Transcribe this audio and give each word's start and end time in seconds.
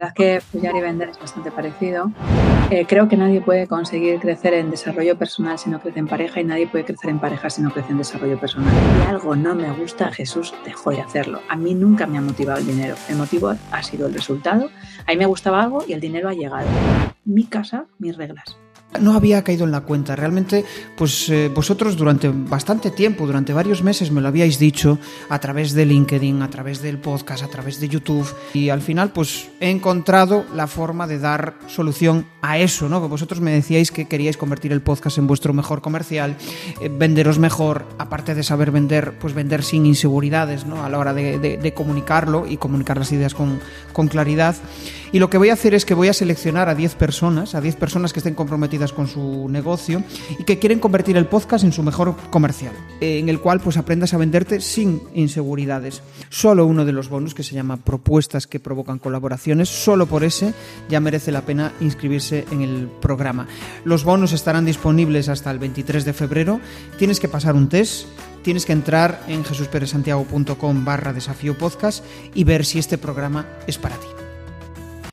Verdad 0.00 0.14
que 0.14 0.40
follar 0.40 0.74
y 0.76 0.80
vender 0.80 1.10
es 1.10 1.18
bastante 1.18 1.50
parecido. 1.50 2.10
Eh, 2.70 2.86
creo 2.88 3.06
que 3.06 3.18
nadie 3.18 3.42
puede 3.42 3.66
conseguir 3.66 4.18
crecer 4.18 4.54
en 4.54 4.70
desarrollo 4.70 5.18
personal 5.18 5.58
si 5.58 5.68
no 5.68 5.78
crece 5.78 5.98
en 5.98 6.06
pareja 6.06 6.40
y 6.40 6.44
nadie 6.44 6.66
puede 6.66 6.86
crecer 6.86 7.10
en 7.10 7.18
pareja 7.18 7.50
si 7.50 7.60
no 7.60 7.70
crece 7.70 7.92
en 7.92 7.98
desarrollo 7.98 8.40
personal. 8.40 8.72
Si 8.72 9.10
algo 9.10 9.36
no 9.36 9.54
me 9.54 9.70
gusta, 9.72 10.10
Jesús 10.10 10.54
dejó 10.64 10.90
de 10.90 11.02
hacerlo. 11.02 11.42
A 11.50 11.56
mí 11.56 11.74
nunca 11.74 12.06
me 12.06 12.16
ha 12.16 12.22
motivado 12.22 12.60
el 12.60 12.66
dinero. 12.66 12.94
El 13.10 13.16
motivo 13.16 13.54
ha 13.70 13.82
sido 13.82 14.06
el 14.06 14.14
resultado. 14.14 14.70
A 15.06 15.10
mí 15.10 15.18
me 15.18 15.26
gustaba 15.26 15.62
algo 15.62 15.84
y 15.86 15.92
el 15.92 16.00
dinero 16.00 16.30
ha 16.30 16.32
llegado. 16.32 16.66
Mi 17.26 17.44
casa, 17.44 17.84
mis 17.98 18.16
reglas 18.16 18.56
no 18.98 19.14
había 19.14 19.44
caído 19.44 19.64
en 19.64 19.70
la 19.70 19.82
cuenta. 19.82 20.16
Realmente, 20.16 20.64
pues 20.96 21.28
eh, 21.28 21.50
vosotros 21.54 21.96
durante 21.96 22.28
bastante 22.28 22.90
tiempo, 22.90 23.26
durante 23.26 23.52
varios 23.52 23.82
meses 23.82 24.10
me 24.10 24.20
lo 24.20 24.28
habíais 24.28 24.58
dicho 24.58 24.98
a 25.28 25.38
través 25.38 25.72
de 25.72 25.86
LinkedIn, 25.86 26.42
a 26.42 26.50
través 26.50 26.82
del 26.82 26.98
podcast, 26.98 27.44
a 27.44 27.48
través 27.48 27.80
de 27.80 27.88
YouTube 27.88 28.26
y 28.52 28.70
al 28.70 28.80
final 28.80 29.12
pues 29.12 29.48
he 29.60 29.70
encontrado 29.70 30.44
la 30.54 30.66
forma 30.66 31.06
de 31.06 31.18
dar 31.18 31.54
solución 31.68 32.26
a 32.42 32.58
eso, 32.58 32.88
¿no? 32.88 33.00
Que 33.00 33.08
vosotros 33.08 33.40
me 33.40 33.52
decíais 33.52 33.90
que 33.90 34.08
queríais 34.08 34.36
convertir 34.36 34.72
el 34.72 34.82
podcast 34.82 35.18
en 35.18 35.26
vuestro 35.26 35.52
mejor 35.52 35.82
comercial, 35.82 36.36
eh, 36.80 36.90
venderos 36.92 37.38
mejor, 37.38 37.86
aparte 37.98 38.34
de 38.34 38.42
saber 38.42 38.70
vender, 38.70 39.18
pues 39.18 39.34
vender 39.34 39.62
sin 39.62 39.86
inseguridades, 39.86 40.66
¿no? 40.66 40.84
A 40.84 40.88
la 40.88 40.98
hora 40.98 41.14
de, 41.14 41.72
comunicarlo 41.74 42.46
y 42.48 42.56
comunicar 42.56 42.98
las 42.98 43.12
ideas 43.12 43.34
con 43.34 43.60
claridad. 44.08 44.56
Y 45.12 45.18
lo 45.18 45.28
que 45.28 45.38
voy 45.38 45.50
a 45.50 45.54
hacer 45.54 45.74
es 45.74 45.84
que 45.84 45.94
voy 45.94 46.08
a 46.08 46.12
seleccionar 46.12 46.68
a 46.68 46.74
10 46.74 46.94
personas, 46.94 47.54
a 47.54 47.60
10 47.60 47.76
personas 47.76 48.12
que 48.12 48.20
estén 48.20 48.34
comprometidas 48.34 48.92
con 48.92 49.08
su 49.08 49.48
negocio 49.48 50.04
y 50.38 50.44
que 50.44 50.58
quieren 50.58 50.78
convertir 50.78 51.16
el 51.16 51.26
podcast 51.26 51.64
en 51.64 51.72
su 51.72 51.82
mejor 51.82 52.16
comercial, 52.30 52.72
en 53.00 53.28
el 53.28 53.40
cual 53.40 53.60
pues 53.60 53.76
aprendas 53.76 54.14
a 54.14 54.18
venderte 54.18 54.60
sin 54.60 55.02
inseguridades. 55.14 56.02
Solo 56.28 56.66
uno 56.66 56.84
de 56.84 56.92
los 56.92 57.08
bonos 57.08 57.34
que 57.34 57.42
se 57.42 57.54
llama 57.54 57.78
propuestas 57.78 58.46
que 58.46 58.60
provocan 58.60 58.98
colaboraciones, 58.98 59.68
solo 59.68 60.06
por 60.06 60.22
ese 60.22 60.54
ya 60.88 61.00
merece 61.00 61.32
la 61.32 61.42
pena 61.42 61.72
inscribirse 61.80 62.44
en 62.50 62.62
el 62.62 62.88
programa. 63.00 63.48
Los 63.84 64.04
bonos 64.04 64.32
estarán 64.32 64.64
disponibles 64.64 65.28
hasta 65.28 65.50
el 65.50 65.58
23 65.58 66.04
de 66.04 66.12
febrero. 66.12 66.60
Tienes 66.98 67.20
que 67.20 67.28
pasar 67.28 67.54
un 67.54 67.68
test 67.68 68.06
tienes 68.42 68.64
que 68.64 68.72
entrar 68.72 69.22
en 69.28 69.44
jesusperesantiago.com 69.44 70.84
barra 70.84 71.12
desafío 71.12 71.58
podcast 71.58 72.04
y 72.34 72.44
ver 72.44 72.64
si 72.64 72.78
este 72.78 72.96
programa 72.98 73.46
es 73.66 73.76
para 73.76 73.96
ti. 73.96 74.06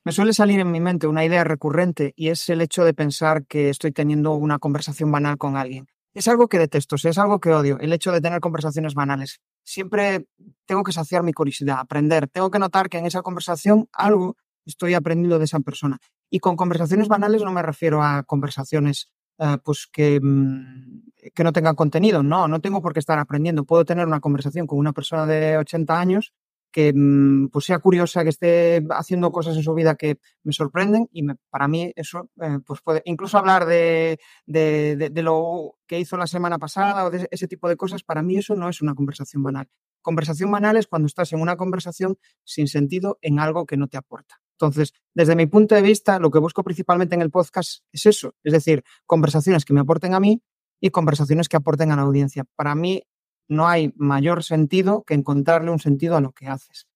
Me 0.08 0.14
suele 0.14 0.32
salir 0.32 0.62
en 0.62 0.72
mi 0.72 0.80
mente 0.80 1.06
una 1.06 1.26
idea 1.26 1.44
recurrente 1.44 2.14
y 2.16 2.30
es 2.30 2.48
el 2.48 2.62
hecho 2.62 2.86
de 2.86 2.94
pensar 2.94 3.46
que 3.46 3.68
estoy 3.68 3.92
teniendo 3.92 4.36
una 4.36 4.58
conversación 4.58 5.12
banal 5.12 5.38
con 5.38 5.58
alguien. 5.58 5.90
Es 6.14 6.30
algo 6.30 6.48
que 6.48 6.58
detesto, 6.58 6.96
es 6.96 7.18
algo 7.18 7.42
que 7.42 7.52
odio, 7.52 7.78
el 7.82 7.92
hecho 7.92 8.14
de 8.14 8.22
tener 8.22 8.40
conversaciones 8.40 8.94
banales. 8.94 9.42
Siempre 9.66 10.26
tengo 10.66 10.84
que 10.84 10.94
saciar 10.94 11.24
mi 11.24 11.34
curiosidad, 11.34 11.80
aprender, 11.80 12.30
tengo 12.30 12.50
que 12.50 12.58
notar 12.58 12.88
que 12.88 13.00
en 13.00 13.06
esa 13.06 13.22
conversación 13.22 13.90
algo 13.92 14.38
estoy 14.66 14.94
aprendiendo 14.94 15.40
de 15.40 15.44
esa 15.44 15.60
persona. 15.60 15.98
Y 16.30 16.40
con 16.40 16.56
conversaciones 16.56 17.10
banales 17.10 17.44
no 17.44 17.52
me 17.52 17.62
refiero 17.62 18.02
a 18.02 18.24
conversaciones 18.24 19.12
eh, 19.40 19.58
pues 19.62 19.90
que, 19.92 20.22
mm, 20.24 21.02
que 21.36 21.44
no 21.44 21.52
tengan 21.52 21.76
contenido, 21.76 22.24
no, 22.24 22.48
no 22.48 22.62
tengo 22.62 22.82
por 22.82 22.94
qué 22.94 23.02
estar 23.02 23.20
aprendiendo. 23.20 23.66
Puedo 23.66 23.84
tener 23.84 24.08
una 24.08 24.22
conversación 24.22 24.68
con 24.68 24.80
una 24.80 24.94
persona 24.94 25.26
de 25.26 25.58
80 25.58 26.00
años 26.00 26.32
que 26.78 26.94
mm, 26.94 27.48
pues 27.48 27.66
sea 27.66 27.80
curiosa, 27.80 28.22
que 28.22 28.30
esté 28.30 28.86
haciendo 28.92 29.32
cosas 29.32 29.58
en 29.58 29.64
su 29.64 29.74
vida 29.74 29.96
que 29.96 30.20
me 30.44 30.54
sorprenden 30.54 31.10
y 31.12 31.26
para 31.50 31.68
mí 31.68 31.92
eso 31.96 32.30
eh, 32.40 32.60
pues 32.64 32.82
puede 32.82 33.02
incluso 33.06 33.40
hablar 33.40 33.66
de, 33.66 34.20
de, 34.46 35.10
de, 35.12 35.24
lo 35.24 35.80
que 35.88 36.00
hizo 36.00 36.18
la 36.18 36.28
semana 36.28 36.60
pasada 36.60 37.06
o 37.06 37.10
de 37.10 37.28
ese 37.32 37.48
tipo 37.48 37.68
de 37.68 37.78
cosas, 37.78 38.04
para 38.04 38.22
mí 38.22 38.38
eso 38.38 38.54
no 38.54 38.70
es 38.70 38.84
una 38.84 38.94
conversación 38.94 39.42
banal. 39.42 39.68
Conversación 40.04 40.52
banal 40.52 40.78
es 40.78 40.86
cuando 40.86 41.08
estás 41.08 41.34
en 41.34 41.42
una 41.42 41.58
conversación 41.58 42.20
sin 42.44 42.68
sentido 42.68 43.18
en 43.24 43.40
algo 43.40 43.66
que 43.66 43.76
no 43.76 43.88
te 43.88 43.98
aporta. 43.98 44.40
Entonces, 44.52 44.94
desde 45.16 45.36
mi 45.36 45.48
punto 45.48 45.74
de 45.74 45.82
vista, 45.82 46.20
lo 46.20 46.30
que 46.30 46.38
busco 46.38 46.64
principalmente 46.64 47.16
en 47.16 47.24
el 47.24 47.32
podcast 47.32 47.86
es 47.92 48.06
eso, 48.06 48.36
es 48.44 48.54
decir, 48.54 48.84
conversaciones 49.08 49.66
que 49.66 49.74
me 49.74 49.80
aporten 49.80 50.14
a 50.14 50.20
mí 50.20 50.44
y 50.80 50.92
conversaciones 50.92 51.50
que 51.50 51.58
aporten 51.58 51.90
a 51.90 51.96
la 51.96 52.04
audiencia. 52.04 52.44
Para 52.56 52.76
mí, 52.76 53.02
no 53.48 53.68
hay 53.68 53.94
mayor 53.96 54.44
sentido 54.44 55.04
que 55.04 55.14
encontrarle 55.14 55.72
un 55.72 55.80
sentido 55.80 56.16
a 56.16 56.22
lo 56.22 56.32
que 56.32 56.48
haces. 56.48 56.88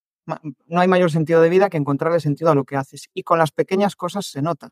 No 0.68 0.80
hay 0.80 0.88
mayor 0.88 1.12
sentido 1.12 1.42
de 1.42 1.50
vida 1.50 1.70
que 1.70 1.78
encontrarle 1.78 2.20
sentido 2.20 2.52
a 2.52 2.56
lo 2.56 2.64
que 2.64 2.78
haces. 2.78 3.10
Y 3.14 3.24
con 3.24 3.40
las 3.40 3.52
pequeñas 3.52 3.96
cosas 3.96 4.26
se 4.26 4.42
nota. 4.42 4.70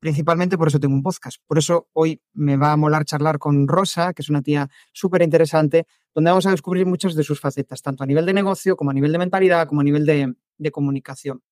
Principalmente 0.00 0.56
por 0.56 0.68
eso 0.68 0.80
tengo 0.80 0.94
un 0.94 1.02
podcast. 1.02 1.42
Por 1.46 1.58
eso 1.58 1.88
hoy 1.92 2.22
me 2.32 2.56
va 2.56 2.72
a 2.72 2.76
molar 2.76 3.04
charlar 3.04 3.38
con 3.38 3.68
Rosa, 3.68 4.14
que 4.14 4.22
es 4.22 4.30
una 4.30 4.40
tía 4.40 4.70
súper 4.92 5.20
interesante, 5.20 5.86
donde 6.14 6.30
vamos 6.30 6.46
a 6.46 6.50
descubrir 6.50 6.86
muchas 6.86 7.14
de 7.14 7.22
sus 7.22 7.38
facetas, 7.38 7.82
tanto 7.82 8.02
a 8.02 8.06
nivel 8.06 8.24
de 8.24 8.32
negocio, 8.32 8.76
como 8.76 8.90
a 8.90 8.94
nivel 8.94 9.12
de 9.12 9.18
mentalidad, 9.18 9.68
como 9.68 9.82
a 9.82 9.84
nivel 9.84 10.06
de, 10.06 10.34
comunicación. 10.72 11.42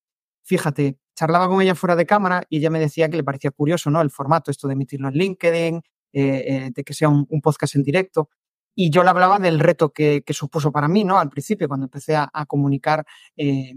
Fíjate, 0.43 0.97
charlaba 1.15 1.47
con 1.47 1.61
ella 1.61 1.75
fuera 1.75 1.95
de 1.95 2.07
cámara 2.07 2.43
y 2.49 2.57
ella 2.57 2.71
me 2.71 2.79
decía 2.79 3.07
que 3.09 3.17
le 3.17 3.23
parecía 3.23 3.51
curioso, 3.51 3.91
¿no? 3.91 4.01
El 4.01 4.09
formato, 4.09 4.49
esto 4.49 4.67
de 4.67 4.73
emitirlo 4.73 5.09
en 5.09 5.13
LinkedIn, 5.13 5.75
eh, 5.77 5.81
eh, 6.47 6.71
de 6.73 6.83
que 6.83 6.93
sea 6.95 7.09
un, 7.09 7.27
podcast 7.41 7.75
en 7.75 7.83
directo. 7.83 8.29
Y 8.81 8.91
yo 8.91 9.03
le 9.03 9.09
hablaba 9.09 9.39
del 9.39 9.59
reto 9.59 9.91
que, 9.91 10.23
supuso 10.29 10.71
para 10.71 10.87
mí, 10.87 11.03
¿no? 11.03 11.19
Al 11.19 11.29
principio, 11.29 11.67
cuando 11.67 11.87
empecé 11.87 12.15
a, 12.15 12.29
comunicar 12.47 13.05
eh, 13.35 13.75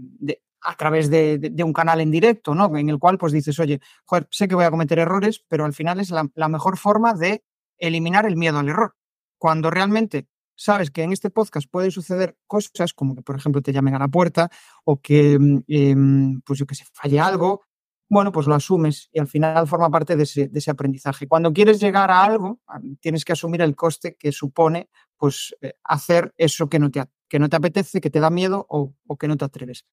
a 0.61 0.77
través 0.77 1.09
de, 1.09 1.53
un 1.61 1.73
canal 1.73 1.99
en 1.99 2.09
directo, 2.09 2.55
¿no? 2.55 2.73
En 2.77 2.87
el 2.87 2.99
cual, 2.99 3.17
pues 3.17 3.33
dices, 3.33 3.59
oye, 3.59 3.81
sé 4.29 4.47
que 4.47 4.55
voy 4.55 4.63
a 4.63 4.71
cometer 4.71 4.99
errores, 4.99 5.43
pero 5.49 5.65
al 5.65 5.73
final 5.73 5.99
es 5.99 6.09
la, 6.09 6.47
mejor 6.47 6.77
forma 6.77 7.13
de 7.15 7.43
eliminar 7.79 8.25
el 8.25 8.37
miedo 8.37 8.59
al 8.59 8.69
error. 8.69 8.95
Cuando 9.37 9.69
realmente 9.69 10.29
sabes 10.55 10.89
que 10.89 11.03
en 11.03 11.11
este 11.11 11.29
podcast 11.29 11.69
pueden 11.69 11.91
suceder 11.91 12.37
cosas 12.47 12.93
como 12.93 13.13
que, 13.13 13.23
por 13.23 13.35
ejemplo, 13.35 13.61
te 13.61 13.73
llamen 13.73 13.95
a 13.95 13.99
la 13.99 14.07
puerta 14.07 14.49
o 14.85 15.01
que, 15.01 15.37
mm, 15.37 15.63
em, 15.67 16.41
pues 16.45 16.59
yo 16.59 16.65
que 16.65 16.75
se 16.75 16.85
falle 16.93 17.19
algo, 17.19 17.63
bueno, 18.13 18.31
pues 18.31 18.45
lo 18.45 18.53
asumes 18.53 19.09
y 19.11 19.19
al 19.19 19.27
final 19.27 19.67
forma 19.67 19.89
parte 19.89 20.15
de 20.15 20.23
ese, 20.23 20.71
aprendizaje. 20.71 21.27
Cuando 21.27 21.51
quieres 21.51 21.79
llegar 21.79 22.11
a 22.11 22.23
algo, 22.23 22.61
tienes 22.99 23.25
que 23.25 23.33
asumir 23.33 23.61
el 23.61 23.75
coste 23.75 24.15
que 24.15 24.31
supone 24.31 24.87
pues, 25.17 25.55
eh, 25.61 25.73
hacer 25.83 26.31
eso 26.37 26.69
que 26.69 26.77
no, 26.77 26.91
te, 26.91 27.03
que 27.27 27.39
no 27.39 27.49
te 27.49 27.55
apetece, 27.55 28.01
que 28.01 28.11
te 28.11 28.19
da 28.19 28.29
miedo 28.29 28.67
o, 28.69 28.93
que 29.17 29.27
no 29.27 29.35
te 29.35 29.45
atreves. 29.45 29.85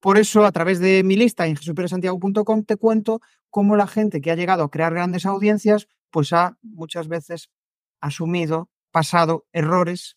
Por 0.00 0.16
eso, 0.16 0.46
a 0.46 0.52
través 0.52 0.78
de 0.80 1.02
mi 1.04 1.16
lista 1.16 1.46
en 1.46 1.56
jesuperesantiago.com 1.56 2.64
te 2.64 2.76
cuento 2.76 3.20
cómo 3.50 3.76
la 3.76 3.86
gente 3.86 4.22
que 4.22 4.30
ha 4.30 4.36
llegado 4.36 4.62
a 4.64 4.70
crear 4.70 4.94
grandes 4.94 5.26
audiencias, 5.26 5.88
pues 6.10 6.32
ha 6.32 6.56
muchas 6.62 7.08
veces 7.08 7.50
asumido, 8.00 8.70
pasado 8.90 9.46
errores 9.52 10.16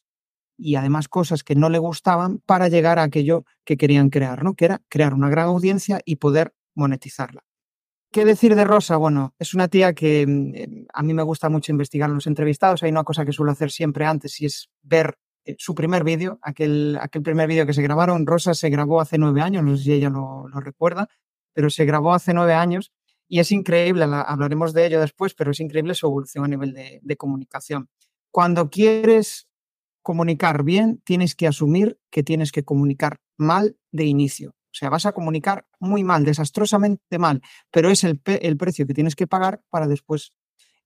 y 0.57 0.75
además 0.75 1.09
cosas 1.09 1.43
que 1.43 1.55
no 1.55 1.69
le 1.69 1.79
gustaban 1.79 2.39
para 2.45 2.69
llegar 2.69 2.97
a 2.97 3.03
aquello 3.03 3.43
que 3.65 3.75
querían 3.75 4.09
crear, 4.09 4.43
¿no? 4.43 4.53
Que 4.53 4.65
era 4.65 4.81
crear 4.87 5.13
una 5.13 5.29
gran 5.29 5.47
audiencia 5.47 5.99
y 6.05 6.17
poder 6.17 6.53
monetizarla. 6.75 7.43
¿Qué 8.11 8.25
decir 8.25 8.55
de 8.55 8.65
Rosa? 8.65 8.97
Bueno, 8.97 9.33
es 9.39 9.53
una 9.53 9.69
tía 9.69 9.93
que 9.93 10.25
mm, 10.27 10.55
eh, 10.55 10.85
a 10.93 11.01
mí 11.01 11.13
me 11.13 11.23
gusta 11.23 11.49
mucho 11.49 11.71
investigar 11.71 12.09
los 12.09 12.27
entrevistados. 12.27 12.83
Hay 12.83 12.91
una 12.91 13.05
cosa 13.05 13.23
que 13.25 13.31
suelo 13.31 13.53
hacer 13.53 13.71
siempre 13.71 14.05
antes 14.05 14.41
y 14.41 14.45
es 14.47 14.69
ver 14.81 15.17
eh, 15.45 15.55
su 15.57 15.73
primer 15.73 16.03
vídeo, 16.03 16.37
aquel, 16.41 16.97
aquel 17.01 17.21
primer 17.21 17.47
vídeo 17.47 17.65
que 17.65 17.73
se 17.73 17.81
grabaron. 17.81 18.25
Rosa 18.25 18.53
se 18.53 18.69
grabó 18.69 18.99
hace 18.99 19.17
nueve 19.17 19.41
años, 19.41 19.63
no 19.63 19.77
sé 19.77 19.83
si 19.83 19.93
ella 19.93 20.09
lo, 20.09 20.47
recuerda, 20.59 21.07
pero 21.53 21.69
se 21.69 21.85
grabó 21.85 22.13
hace 22.13 22.33
nueve 22.33 22.53
años 22.53 22.91
y 23.29 23.39
es 23.39 23.49
increíble, 23.53 24.03
hablaremos 24.03 24.73
de 24.73 24.87
ello 24.87 24.99
después, 24.99 25.33
pero 25.33 25.51
es 25.51 25.61
increíble 25.61 25.95
su 25.95 26.05
evolución 26.05 26.43
a 26.43 26.49
nivel 26.49 26.75
de 27.01 27.17
comunicación. 27.17 27.87
Cuando 28.29 28.69
quieres 28.69 29.47
comunicar 30.01 30.63
bien, 30.63 31.01
tienes 31.05 31.33
que 31.33 31.47
asumir 31.47 31.97
que 32.09 32.23
tienes 32.23 32.51
que 32.51 32.63
comunicar 32.63 33.21
mal 33.37 33.77
de 33.91 34.03
inicio. 34.03 34.53
O 34.71 34.73
sea, 34.73 34.89
vas 34.89 35.05
a 35.05 35.11
comunicar 35.11 35.65
muy 35.79 36.03
mal, 36.03 36.23
desastrosamente 36.23 37.19
mal, 37.19 37.41
pero 37.71 37.89
es 37.89 38.03
el, 38.05 38.19
precio 38.19 38.87
que 38.87 38.93
tienes 38.93 39.15
que 39.15 39.27
pagar 39.27 39.61
para 39.69 39.87
después 39.87 40.33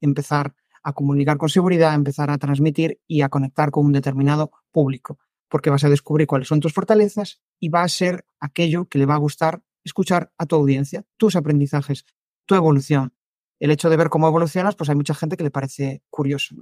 empezar 0.01 0.55
a 0.83 0.93
comunicar 0.93 1.37
con 1.37 1.49
seguridad, 1.49 1.93
empezar 1.93 2.31
a 2.31 2.37
transmitir 2.37 2.99
y 3.07 3.21
a 3.21 3.29
conectar 3.29 3.69
con 3.69 3.85
un 3.85 3.93
determinado 3.93 4.51
público, 4.71 5.19
porque 5.49 5.69
vas 5.69 5.83
a 5.83 5.89
descubrir 5.89 6.27
cuáles 6.27 6.47
son 6.47 6.59
tus 6.59 6.73
fortalezas 6.73 7.41
y 7.59 7.69
va 7.69 7.83
a 7.83 7.87
ser 7.87 8.25
aquello 8.39 8.85
que 8.85 8.97
le 8.97 9.05
va 9.05 9.15
a 9.15 9.19
gustar 9.19 9.61
escuchar 9.83 10.31
a 10.37 10.47
tu 10.47 10.55
audiencia, 10.55 11.05
tus 11.17 11.35
aprendizajes, 11.35 12.05
tu 12.45 12.55
evolución. 12.55 13.13
El 13.59 13.71
hecho 13.71 13.89
de 13.89 13.97
ver 13.97 14.09
cómo 14.09 14.27
evolucionas, 14.27 14.75
pues 14.75 14.89
hay 14.89 14.95
mucha 14.95 15.13
gente 15.13 15.37
que 15.37 15.43
le 15.43 15.51
parece 15.51 16.03
curioso. 16.09 16.55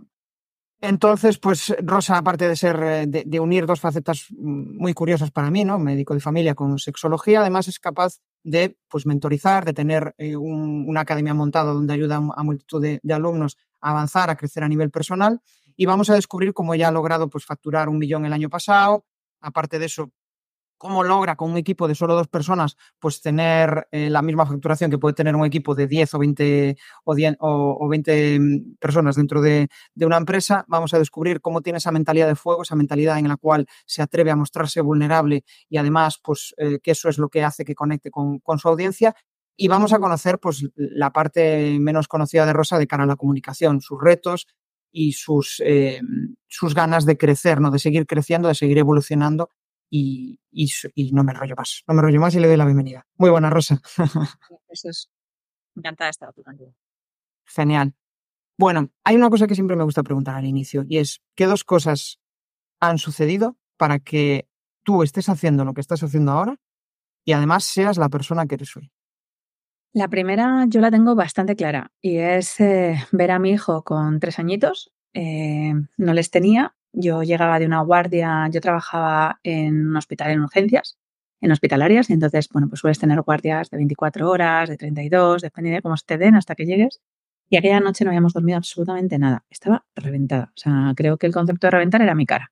Entonces, 0.86 1.38
pues 1.38 1.74
Rosa, 1.82 2.18
aparte 2.18 2.46
de 2.46 2.58
ser, 2.58 2.76
eh, 2.84 3.06
de, 3.08 3.40
unir 3.40 3.66
dos 3.66 3.80
facetas 3.80 4.28
muy 4.32 4.94
curiosas 4.94 5.32
para 5.32 5.50
mí, 5.50 5.64
¿no? 5.64 5.80
Médico 5.80 6.14
de 6.14 6.20
familia 6.20 6.56
con 6.56 6.78
sexología, 6.78 7.40
además 7.40 7.70
es 7.70 7.80
capaz 7.80 8.20
de 8.44 8.76
pues 8.90 9.06
mentorizar, 9.06 9.64
de 9.64 9.72
tener 9.72 10.14
eh, 10.18 10.36
una 10.36 11.00
academia 11.00 11.34
montada 11.34 11.72
donde 11.72 11.94
ayuda 11.94 12.18
a 12.18 12.44
multitud 12.44 12.82
de, 12.82 13.14
alumnos 13.14 13.58
a 13.80 13.92
avanzar, 13.92 14.30
a 14.30 14.36
crecer 14.36 14.62
a 14.66 14.68
nivel 14.68 14.92
personal. 14.92 15.40
Y 15.78 15.86
vamos 15.86 16.10
a 16.10 16.16
descubrir 16.16 16.54
cómo 16.54 16.74
ella 16.74 16.90
ha 16.90 16.92
logrado 16.92 17.30
pues 17.30 17.46
facturar 17.46 17.88
un 17.88 17.98
millón 17.98 18.26
el 18.26 18.34
año 18.34 18.50
pasado. 18.50 19.06
Aparte 19.40 19.80
de 19.80 19.86
eso, 19.86 20.12
cómo 20.84 21.02
logra 21.02 21.38
con 21.38 21.50
un 21.50 21.58
equipo 21.58 21.88
de 21.88 21.96
solo 21.96 22.14
dos 22.14 22.28
personas 22.28 22.76
pues 23.00 23.22
tener 23.22 23.88
eh, 23.90 24.10
la 24.10 24.22
misma 24.22 24.46
facturación 24.46 24.92
que 24.92 24.98
puede 24.98 25.14
tener 25.14 25.34
un 25.34 25.46
equipo 25.46 25.76
de 25.76 25.88
10 25.88 26.14
o 26.16 26.20
20 26.20 26.78
o, 27.06 27.16
10, 27.16 27.38
o, 27.40 27.88
20 27.88 28.40
mm, 28.40 28.76
personas 28.82 29.16
dentro 29.16 29.42
de, 29.42 29.70
una 29.96 30.18
empresa. 30.18 30.66
Vamos 30.68 30.94
a 30.94 31.00
descubrir 31.00 31.40
cómo 31.40 31.62
tiene 31.62 31.78
esa 31.78 31.94
mentalidad 31.94 32.28
de 32.28 32.36
fuego, 32.36 32.64
esa 32.64 32.76
mentalidad 32.76 33.18
en 33.18 33.30
la 33.30 33.38
cual 33.38 33.66
se 33.86 34.02
atreve 34.02 34.32
a 34.32 34.36
mostrarse 34.36 34.82
vulnerable 34.82 35.46
y 35.70 35.78
además 35.78 36.20
pues 36.22 36.54
eh, 36.58 36.80
que 36.84 36.92
eso 36.92 37.08
es 37.08 37.18
lo 37.18 37.30
que 37.30 37.46
hace 37.46 37.64
que 37.64 37.76
conecte 37.76 38.12
con, 38.12 38.40
con 38.40 38.60
su 38.60 38.68
audiencia 38.68 39.16
y 39.56 39.70
vamos 39.70 39.94
a 39.94 40.00
conocer 40.00 40.38
pues, 40.38 40.68
la 40.76 41.14
parte 41.14 41.78
menos 41.80 42.10
conocida 42.10 42.46
de 42.46 42.52
Rosa 42.52 42.78
de 42.78 42.88
cara 42.88 43.04
a 43.04 43.08
la 43.08 43.16
comunicación, 43.16 43.80
sus 43.80 44.02
retos 44.02 44.48
y 44.92 45.14
sus, 45.14 45.62
eh, 45.66 46.02
sus 46.50 46.76
ganas 46.76 47.06
de 47.06 47.18
crecer, 47.18 47.62
¿no? 47.62 47.72
de 47.72 47.80
seguir 47.80 48.06
creciendo, 48.06 48.50
de 48.50 48.56
seguir 48.56 48.80
evolucionando 48.80 49.50
y, 49.96 50.40
y, 50.52 51.12
no 51.12 51.24
me 51.24 51.34
rollo 51.34 51.54
más. 51.56 51.84
No 51.88 51.94
me 51.94 52.02
rollo 52.02 52.20
más 52.20 52.34
y 52.34 52.40
le 52.40 52.48
doy 52.48 52.58
la 52.58 52.66
bienvenida. 52.66 53.06
Muy 53.16 53.30
buena, 53.30 53.52
Rosa. 53.52 53.80
Eso 54.68 54.90
es. 54.90 55.12
Encantada 55.76 56.08
de 56.08 56.12
estar 56.12 56.34
Genial. 57.46 57.94
Bueno, 58.58 58.90
hay 59.04 59.16
una 59.16 59.30
cosa 59.30 59.46
que 59.46 59.54
siempre 59.54 59.76
me 59.76 59.84
gusta 59.84 60.02
preguntar 60.02 60.36
al 60.36 60.46
inicio 60.46 60.84
y 60.88 60.98
es, 60.98 61.22
¿qué 61.36 61.46
dos 61.46 61.64
cosas 61.64 62.20
han 62.80 62.98
sucedido 62.98 63.56
para 63.78 64.00
que 64.00 64.48
tú 64.84 65.04
estés 65.04 65.30
haciendo 65.30 65.64
lo 65.64 65.76
que 65.76 65.82
estás 65.82 66.02
haciendo 66.02 66.32
ahora 66.32 66.60
y 67.24 67.34
además 67.34 67.64
seas 67.64 67.98
la 67.98 68.10
persona 68.10 68.48
que 68.48 68.56
eres 68.56 68.76
hoy? 68.76 68.92
La 69.92 70.08
primera 70.08 70.66
yo 70.70 70.82
la 70.82 70.90
tengo 70.90 71.14
bastante 71.14 71.56
clara 71.56 71.92
y 72.02 72.18
es 72.18 72.60
eh, 72.60 72.96
ver 73.12 73.30
a 73.30 73.38
mi 73.38 73.52
hijo 73.52 73.84
con 73.84 74.20
tres 74.20 74.40
añitos. 74.40 74.92
Eh, 75.14 75.74
no 75.98 76.14
les 76.14 76.32
tenía. 76.32 76.76
Yo 76.94 77.24
llegaba 77.24 77.60
de 77.60 77.66
una 77.66 77.82
guardia, 77.82 78.48
yo 78.52 78.62
trabajaba 78.62 79.40
en 79.44 79.88
un 79.90 79.98
hospital 79.98 80.32
en 80.32 80.42
urgencias, 80.42 80.98
en 81.42 81.52
hospitalarias, 81.52 82.10
y 82.10 82.14
entonces, 82.14 82.48
bueno, 82.50 82.70
pues 82.70 82.82
sueles 82.82 83.00
tener 83.00 83.20
guardias 83.22 83.70
de 83.72 83.78
24 83.78 84.30
horas, 84.30 84.70
de 84.70 84.78
32, 84.78 85.42
depende 85.42 85.72
de 85.72 85.82
cómo 85.82 85.98
se 85.98 86.06
te 86.06 86.18
den 86.18 86.36
hasta 86.36 86.56
que 86.56 86.66
llegues. 86.66 87.02
Y 87.50 87.58
aquella 87.58 87.80
noche 87.80 88.06
no 88.06 88.12
habíamos 88.12 88.34
dormido 88.34 88.58
absolutamente 88.58 89.18
nada. 89.20 89.44
Estaba 89.50 89.86
reventada. 89.96 90.52
O 90.56 90.58
sea, 90.58 90.94
creo 90.96 91.18
que 91.18 91.28
el 91.28 91.34
concepto 91.34 91.68
de 91.68 91.72
reventar 91.72 92.02
era 92.02 92.16
mi 92.16 92.26
cara. 92.26 92.52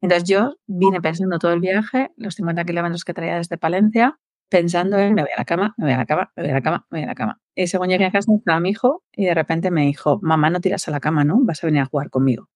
Entonces 0.00 0.28
yo 0.28 0.56
vine 0.66 1.00
pensando 1.00 1.38
todo 1.38 1.52
el 1.52 1.60
viaje, 1.60 2.10
los 2.16 2.34
50 2.34 2.64
kilómetros 2.64 3.04
que 3.04 3.14
traía 3.14 3.36
desde 3.36 3.58
Palencia, 3.58 4.18
pensando 4.48 4.98
en 4.98 5.14
me 5.14 5.22
voy 5.22 5.30
a 5.32 5.38
la 5.38 5.44
cama, 5.44 5.74
me 5.78 5.86
voy 5.86 5.94
a 5.94 5.96
la 5.98 6.06
cama, 6.06 6.32
me 6.36 6.42
voy 6.42 6.50
a 6.52 6.54
la 6.54 6.62
cama, 6.62 6.86
me 6.90 6.98
voy 6.98 7.04
a 7.04 7.06
la 7.08 7.14
cama. 7.14 7.40
Y 7.54 7.66
según 7.68 7.88
llegué 7.88 8.06
a 8.06 8.10
casa 8.10 8.32
estaba 8.34 8.60
mi 8.60 8.70
hijo 8.70 9.02
y 9.12 9.26
de 9.26 9.34
repente 9.34 9.70
me 9.70 9.82
dijo, 9.86 10.18
mamá, 10.22 10.50
no 10.50 10.60
tiras 10.60 10.86
a 10.88 10.90
la 10.90 11.00
cama, 11.00 11.24
¿no? 11.24 11.38
Vas 11.40 11.62
a 11.62 11.66
venir 11.68 11.82
a 11.82 11.86
jugar 11.86 12.10
conmigo. 12.10 12.48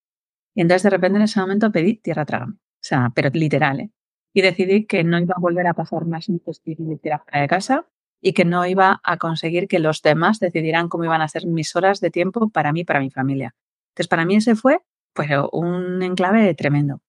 Y 0.57 0.61
entonces 0.61 0.83
de 0.83 0.89
repente 0.89 1.17
en 1.17 1.23
ese 1.23 1.39
momento 1.39 1.71
pedí 1.71 1.97
tierra 1.97 2.25
trágame. 2.25 2.53
O 2.53 2.81
sea, 2.81 3.11
pero 3.13 3.29
literal, 3.33 3.79
¿eh? 3.79 3.91
Y 4.33 4.41
decidí 4.41 4.85
que 4.85 5.03
no 5.03 5.19
iba 5.19 5.35
a 5.37 5.39
volver 5.39 5.67
a 5.67 5.73
pasar 5.73 6.05
más 6.05 6.27
tierra 6.63 7.23
fuera 7.23 7.41
de 7.41 7.47
casa 7.47 7.87
y 8.21 8.33
que 8.33 8.43
no 8.43 8.65
iba 8.65 8.99
a 9.03 9.17
conseguir 9.17 9.67
que 9.67 9.79
los 9.79 10.01
demás 10.01 10.39
decidieran 10.39 10.89
cómo 10.89 11.05
iban 11.05 11.21
a 11.21 11.27
ser 11.27 11.45
mis 11.45 11.75
horas 11.75 12.01
de 12.01 12.09
tiempo 12.09 12.49
para 12.49 12.73
mí, 12.73 12.83
para 12.83 12.99
mi 12.99 13.09
familia. 13.11 13.55
Entonces, 13.91 14.07
para 14.07 14.25
mí 14.25 14.35
ese 14.35 14.55
fue 14.55 14.79
pues, 15.13 15.29
un 15.51 16.01
enclave 16.01 16.53
tremendo. 16.55 17.01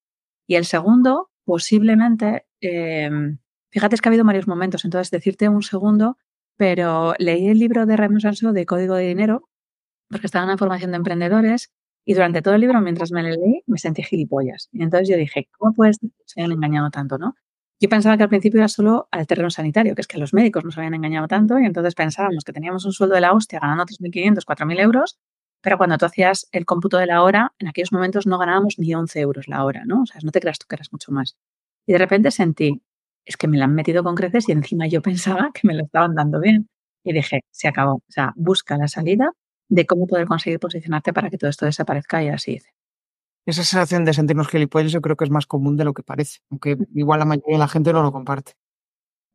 Y 0.47 0.55
el 0.57 0.65
segundo, 0.65 1.31
posiblemente, 1.45 2.47
eh, 2.61 3.11
Fíjate 3.71 3.97
que 3.97 4.09
ha 4.09 4.11
habido 4.11 4.25
varios 4.25 4.49
momentos, 4.49 4.85
entonces 4.85 5.11
decirte 5.11 5.49
un 5.49 5.63
segundo, 5.63 6.17
pero 6.57 7.15
leí 7.19 7.49
el 7.49 7.59
libro 7.59 7.87
de 7.87 7.97
Raymond 7.97 8.23
Sanso 8.23 8.53
de 8.53 8.65
Código 8.67 8.95
de 8.95 9.07
Dinero, 9.07 9.49
porque 10.09 10.27
estaba 10.27 10.45
en 10.45 10.51
la 10.51 10.57
formación 10.57 10.93
de 10.93 10.97
emprendedores, 10.97 11.71
y 12.05 12.15
durante 12.15 12.43
todo 12.43 12.55
el 12.55 12.61
libro, 12.63 12.81
mientras 12.81 13.13
me 13.13 13.23
leí, 13.23 13.63
me 13.67 13.79
sentí 13.79 14.03
gilipollas. 14.03 14.69
Y 14.73 14.83
entonces 14.83 15.09
yo 15.09 15.17
dije, 15.17 15.49
¿cómo 15.59 15.75
puedes 15.75 15.99
se 16.25 16.41
hayan 16.41 16.53
engañado 16.53 16.91
tanto, 16.91 17.19
no? 17.19 17.35
Yo 17.81 17.89
pensaba 17.89 18.17
que 18.17 18.25
al 18.25 18.29
principio 18.29 18.59
era 18.59 18.69
solo 18.69 19.09
al 19.13 19.27
terreno 19.27 19.51
sanitario, 19.51 19.95
que 19.95 20.01
es 20.01 20.09
que 20.09 20.19
los 20.19 20.35
médicos 20.35 20.65
nos 20.65 20.77
habían 20.79 20.95
engañado 20.95 21.29
tanto 21.29 21.59
y 21.61 21.65
entonces 21.65 21.95
pensábamos 21.95 22.43
que 22.45 22.53
teníamos 22.53 22.85
un 22.85 22.93
sueldo 22.93 23.15
de 23.15 23.21
la 23.21 23.33
hostia 23.33 23.61
ganando 23.61 23.85
3.500, 23.85 24.45
4.000 24.45 24.81
euros, 24.81 25.19
pero 25.61 25.79
cuando 25.79 25.97
tú 25.99 26.07
hacías 26.07 26.49
el 26.53 26.65
cómputo 26.65 26.99
de 26.99 27.07
la 27.07 27.23
hora, 27.23 27.53
en 27.59 27.69
aquellos 27.69 27.93
momentos 27.93 28.27
no 28.27 28.39
ganábamos 28.39 28.79
ni 28.79 28.95
11 28.95 29.21
euros 29.21 29.49
la 29.49 29.65
hora, 29.65 29.85
¿no? 29.85 30.03
O 30.03 30.07
sea, 30.07 30.21
no 30.25 30.33
te 30.33 30.41
creas 30.41 30.59
tú 30.59 30.67
que 30.69 30.77
eras 30.77 30.93
mucho 30.93 31.13
más. 31.13 31.37
Y 31.87 31.93
de 31.93 31.99
repente 31.99 32.31
sentí, 32.31 32.83
es 33.25 33.37
que 33.37 33.49
me 33.49 33.59
la 33.59 33.67
han 33.67 33.75
metido 33.75 34.03
con 34.03 34.15
creces 34.15 34.49
y 34.49 34.53
encima 34.53 34.87
yo 34.89 35.03
pensaba 35.03 35.51
que 35.53 35.67
me 35.67 35.75
lo 35.75 35.85
estaban 35.85 36.15
dando 36.15 36.41
bien. 36.41 36.69
Y 37.05 37.13
dije, 37.13 37.43
se 37.51 37.69
acabó. 37.69 37.97
O 37.97 38.03
sea, 38.09 38.33
busca 38.37 38.77
la 38.77 38.89
salida 38.89 39.33
de 39.69 39.87
cómo 39.87 40.07
poder 40.07 40.27
conseguir 40.27 40.59
posicionarte 40.59 41.13
para 41.13 41.31
que 41.31 41.39
todo 41.39 41.51
esto 41.51 41.67
desaparezca 41.67 42.23
y 42.23 42.29
así. 42.29 42.59
Esa 43.47 43.65
sensación 43.65 44.05
de 44.05 44.13
sentirnos 44.13 44.49
gilipollas 44.49 44.93
yo 44.93 45.01
creo 45.01 45.17
que 45.17 45.25
es 45.25 45.31
más 45.31 45.47
común 45.47 45.77
de 45.77 45.85
lo 45.85 45.95
que 45.95 46.03
parece, 46.03 46.41
aunque 46.51 46.77
mm. 46.77 46.99
igual 46.99 47.21
la 47.21 47.25
mayoría 47.25 47.57
de 47.57 47.59
la 47.59 47.69
gente 47.69 47.93
no 47.93 48.03
lo 48.03 48.13
comparte. 48.13 48.53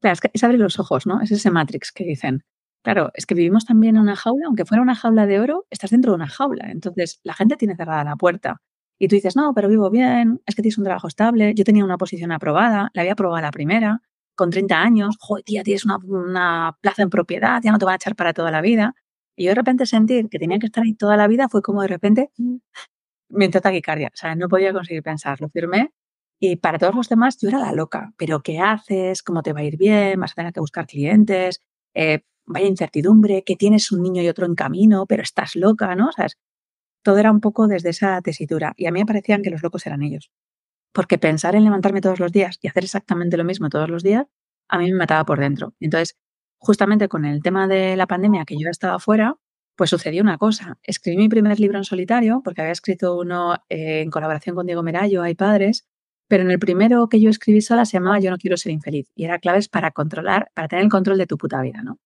Claro, 0.01 0.13
es, 0.13 0.21
que 0.21 0.29
es 0.33 0.43
abrir 0.43 0.59
los 0.59 0.79
ojos, 0.79 1.07
¿no? 1.07 1.21
Es 1.21 1.31
ese 1.31 1.49
Matrix 1.49 1.91
que 1.91 2.03
dicen. 2.03 2.43
Claro, 2.83 3.11
es 3.13 3.25
que 3.25 3.33
vivimos 3.33 3.65
también 3.65 3.95
en 3.95 4.01
una 4.01 4.17
jaula, 4.17 4.47
aunque 4.47 4.65
fuera 4.65 4.81
una 4.81 4.95
jaula 4.95 5.25
de 5.25 5.39
oro, 5.39 5.65
estás 5.69 5.91
dentro 5.91 6.11
de 6.11 6.15
una 6.15 6.27
jaula. 6.27 6.69
Entonces, 6.69 7.21
la 7.23 7.33
gente 7.33 7.55
tiene 7.55 7.77
cerrada 7.77 8.03
la 8.03 8.17
puerta. 8.17 8.61
Y 8.99 9.07
tú 9.07 9.15
dices, 9.15 9.35
no, 9.37 9.53
pero 9.53 9.69
vivo 9.69 9.89
bien, 9.89 10.41
es 10.45 10.55
que 10.55 10.61
tienes 10.61 10.77
un 10.77 10.83
trabajo 10.83 11.07
estable, 11.07 11.53
yo 11.55 11.63
tenía 11.63 11.85
una 11.85 11.97
posición 11.97 12.31
aprobada, 12.33 12.91
la 12.93 13.01
había 13.01 13.13
aprobado 13.13 13.41
la 13.41 13.51
primera, 13.51 14.01
con 14.35 14.49
30 14.49 14.81
años, 14.81 15.15
joder, 15.19 15.43
tía, 15.43 15.63
tienes 15.63 15.85
una, 15.85 16.77
plaza 16.81 17.03
en 17.03 17.09
propiedad, 17.09 17.61
ya 17.63 17.71
no 17.71 17.77
te 17.77 17.85
van 17.85 17.93
a 17.93 17.95
echar 17.95 18.15
para 18.15 18.33
toda 18.33 18.51
la 18.51 18.61
vida. 18.61 18.95
Y 19.35 19.45
yo 19.45 19.51
de 19.51 19.55
repente 19.55 19.85
sentir 19.85 20.29
que 20.29 20.39
tenía 20.39 20.59
que 20.59 20.67
estar 20.67 20.83
ahí 20.83 20.93
toda 20.93 21.17
la 21.17 21.27
vida 21.27 21.49
fue 21.49 21.61
como 21.61 21.81
de 21.81 21.87
repente 21.87 22.31
mm. 22.37 22.55
me 23.29 23.45
entró 23.45 23.61
taquicardia. 23.61 24.09
O 24.13 24.17
sea, 24.17 24.35
no 24.35 24.47
podía 24.47 24.73
conseguir 24.73 25.03
pensar. 25.03 25.41
Lo 25.41 25.49
firmé 25.49 25.91
y 26.39 26.57
para 26.57 26.77
todos 26.77 26.95
los 26.95 27.09
demás 27.09 27.37
yo 27.39 27.49
era 27.49 27.59
la 27.59 27.71
loca. 27.71 28.13
Pero 28.17 28.41
¿qué 28.41 28.59
haces? 28.59 29.23
¿Cómo 29.23 29.41
te 29.43 29.53
va 29.53 29.61
a 29.61 29.63
ir 29.63 29.77
bien? 29.77 30.19
¿Vas 30.19 30.31
a 30.33 30.35
tener 30.35 30.53
que 30.53 30.59
buscar 30.59 30.85
clientes? 30.87 31.61
Eh, 31.93 32.23
vaya 32.45 32.67
incertidumbre, 32.67 33.43
que 33.43 33.55
tienes 33.55 33.91
un 33.91 34.01
niño 34.01 34.21
y 34.21 34.27
otro 34.27 34.45
en 34.45 34.55
camino, 34.55 35.05
pero 35.07 35.23
estás 35.23 35.55
loca, 35.55 35.95
¿no? 35.95 36.09
O 36.09 36.11
sea, 36.11 36.27
todo 37.03 37.17
era 37.17 37.31
un 37.31 37.41
poco 37.41 37.67
desde 37.67 37.89
esa 37.89 38.21
tesitura. 38.21 38.73
Y 38.77 38.87
a 38.87 38.91
mí 38.91 38.99
me 38.99 39.05
parecían 39.05 39.41
que 39.41 39.49
los 39.49 39.63
locos 39.63 39.85
eran 39.85 40.01
ellos. 40.03 40.31
Porque 40.93 41.17
pensar 41.17 41.55
en 41.55 41.63
levantarme 41.63 42.01
todos 42.01 42.19
los 42.19 42.31
días 42.31 42.59
y 42.61 42.67
hacer 42.67 42.83
exactamente 42.83 43.37
lo 43.37 43.43
mismo 43.43 43.69
todos 43.69 43.89
los 43.89 44.03
días, 44.03 44.27
a 44.69 44.77
mí 44.77 44.91
me 44.91 44.97
mataba 44.97 45.25
por 45.25 45.39
dentro. 45.39 45.73
Entonces, 45.79 46.17
justamente 46.63 47.09
con 47.09 47.25
el 47.25 47.43
tema 47.43 47.67
de 47.67 47.97
la 47.97 48.07
pandemia, 48.07 48.45
que 48.45 48.57
yo 48.57 48.69
estaba 48.69 48.97
fuera, 48.97 49.35
pues 49.75 49.89
sucedió 49.89 50.23
una 50.23 50.37
cosa. 50.37 50.77
Escribí 50.83 51.17
mi 51.17 51.27
primer 51.27 51.59
libro 51.59 51.77
en 51.77 51.83
solitario, 51.83 52.41
porque 52.43 52.61
había 52.61 52.71
escrito 52.71 53.17
uno 53.17 53.55
eh, 53.69 54.01
en 54.01 54.09
colaboración 54.09 54.55
con 54.55 54.65
Diego 54.65 54.81
Merayo, 54.81 55.23
Hay 55.23 55.35
Padres, 55.35 55.85
pero 56.29 56.43
en 56.43 56.51
el 56.51 56.59
primero 56.59 57.09
que 57.09 57.19
yo 57.19 57.29
escribí 57.29 57.61
sola 57.61 57.83
se 57.85 57.97
llamaba 57.97 58.19
Yo 58.19 58.31
no 58.31 58.37
quiero 58.37 58.55
ser 58.55 58.71
infeliz 58.71 59.11
y 59.13 59.25
era 59.25 59.39
claves 59.39 59.67
para 59.67 59.91
controlar, 59.91 60.51
para 60.53 60.69
tener 60.69 60.85
el 60.85 60.89
control 60.89 61.17
de 61.17 61.27
tu 61.27 61.37
puta 61.37 61.61
vida, 61.61 61.81
¿no? 61.83 61.99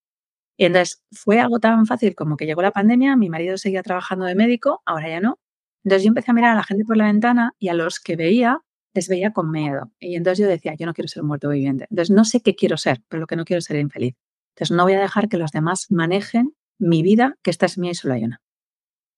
Y 0.57 0.65
entonces 0.65 1.03
fue 1.11 1.39
algo 1.39 1.59
tan 1.59 1.85
fácil 1.85 2.15
como 2.15 2.35
que 2.35 2.47
llegó 2.47 2.63
la 2.63 2.71
pandemia, 2.71 3.15
mi 3.15 3.29
marido 3.29 3.57
seguía 3.57 3.83
trabajando 3.83 4.25
de 4.25 4.33
médico, 4.33 4.81
ahora 4.85 5.09
ya 5.09 5.19
no. 5.21 5.39
Entonces 5.83 6.03
yo 6.03 6.09
empecé 6.09 6.31
a 6.31 6.33
mirar 6.33 6.53
a 6.53 6.55
la 6.55 6.63
gente 6.63 6.83
por 6.83 6.97
la 6.97 7.05
ventana 7.05 7.53
y 7.59 7.69
a 7.69 7.75
los 7.75 7.99
que 7.99 8.15
veía 8.15 8.61
les 8.95 9.07
veía 9.07 9.33
con 9.33 9.51
miedo. 9.51 9.91
Y 9.99 10.15
entonces 10.15 10.43
yo 10.43 10.49
decía, 10.49 10.73
yo 10.73 10.87
no 10.87 10.93
quiero 10.95 11.07
ser 11.07 11.21
muerto 11.23 11.49
viviente. 11.49 11.85
Entonces 11.91 12.15
no 12.15 12.25
sé 12.25 12.41
qué 12.41 12.55
quiero 12.55 12.77
ser, 12.77 13.03
pero 13.07 13.21
lo 13.21 13.27
que 13.27 13.35
no 13.35 13.45
quiero 13.45 13.59
es 13.59 13.65
ser 13.65 13.77
infeliz. 13.77 14.15
Entonces 14.57 14.75
no 14.75 14.83
voy 14.83 14.93
a 14.93 14.99
dejar 14.99 15.29
que 15.29 15.37
los 15.37 15.51
demás 15.51 15.85
manejen 15.91 16.55
mi 16.79 17.03
vida, 17.03 17.37
que 17.43 17.51
esta 17.51 17.67
es 17.67 17.77
mía 17.77 17.91
y 17.91 17.95
solo 17.95 18.15
hay 18.15 18.23
una. 18.23 18.41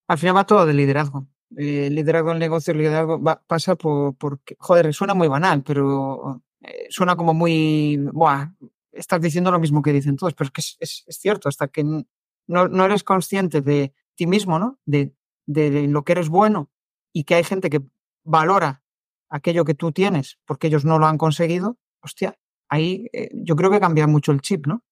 Al 0.10 0.18
final 0.18 0.36
va 0.36 0.46
todo 0.46 0.66
de 0.66 0.74
liderazgo. 0.74 1.28
Eh, 1.56 1.90
liderazgo 1.90 2.34
en 2.34 2.40
negocio, 2.40 2.74
liderazgo 2.74 3.24
pasa 3.48 3.76
por, 3.76 4.16
joder, 4.58 4.94
suena 4.94 5.14
muy 5.14 5.30
banal, 5.30 5.64
pero 5.64 6.44
eh, 6.62 6.88
suena 6.90 7.16
como 7.16 7.34
muy, 7.34 7.98
buah, 8.12 8.50
estás 8.92 9.22
diciendo 9.22 9.50
lo 9.50 9.60
mismo 9.60 9.82
que 9.82 9.94
dicen 9.94 10.18
todos, 10.18 10.34
pero 10.34 10.48
es 10.48 10.52
que 10.52 10.62
es, 10.84 11.06
cierto, 11.18 11.48
hasta 11.48 11.70
que 11.70 11.86
no, 12.48 12.86
eres 12.86 13.06
consciente 13.06 13.62
de 13.62 13.94
ti 14.16 14.28
mismo, 14.28 14.60
¿no? 14.60 14.78
De, 14.86 15.14
lo 15.48 16.04
que 16.04 16.12
eres 16.12 16.28
bueno 16.28 16.70
y 17.14 17.24
que 17.24 17.36
hay 17.36 17.44
gente 17.44 17.70
que 17.70 17.82
valora 18.24 18.84
aquello 19.30 19.64
que 19.64 19.74
tú 19.74 19.92
tienes 19.92 20.38
porque 20.46 20.68
ellos 20.68 20.86
no 20.86 21.00
lo 21.00 21.08
han 21.08 21.18
conseguido, 21.18 21.78
hostia, 22.02 22.38
ahí 22.68 23.08
eh, 23.14 23.30
yo 23.34 23.56
creo 23.56 23.72
que 23.72 23.80
cambia 23.80 24.06
mucho 24.06 24.32
el 24.34 24.42
chip, 24.42 24.68
¿no? 24.68 24.84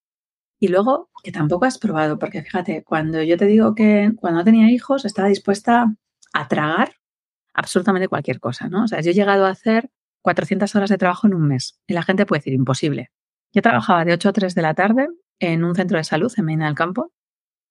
Y 0.59 0.69
luego, 0.69 1.09
que 1.23 1.31
tampoco 1.31 1.65
has 1.65 1.77
probado, 1.77 2.17
porque 2.17 2.41
fíjate, 2.41 2.83
cuando 2.83 3.21
yo 3.21 3.37
te 3.37 3.45
digo 3.45 3.75
que 3.75 4.11
cuando 4.19 4.39
no 4.39 4.45
tenía 4.45 4.71
hijos 4.71 5.05
estaba 5.05 5.27
dispuesta 5.27 5.93
a 6.33 6.47
tragar 6.47 6.93
absolutamente 7.53 8.07
cualquier 8.07 8.39
cosa, 8.39 8.67
¿no? 8.67 8.83
O 8.83 8.87
sea, 8.87 9.01
yo 9.01 9.11
he 9.11 9.13
llegado 9.13 9.45
a 9.45 9.49
hacer 9.49 9.89
400 10.21 10.75
horas 10.75 10.89
de 10.89 10.97
trabajo 10.97 11.27
en 11.27 11.33
un 11.33 11.47
mes 11.47 11.79
y 11.87 11.93
la 11.93 12.03
gente 12.03 12.25
puede 12.25 12.39
decir 12.39 12.53
imposible. 12.53 13.11
Yo 13.53 13.61
trabajaba 13.61 14.05
de 14.05 14.13
8 14.13 14.29
a 14.29 14.33
3 14.33 14.55
de 14.55 14.61
la 14.61 14.73
tarde 14.73 15.07
en 15.39 15.63
un 15.63 15.75
centro 15.75 15.97
de 15.97 16.03
salud 16.03 16.31
en 16.37 16.45
Medina 16.45 16.65
del 16.65 16.75
Campo, 16.75 17.11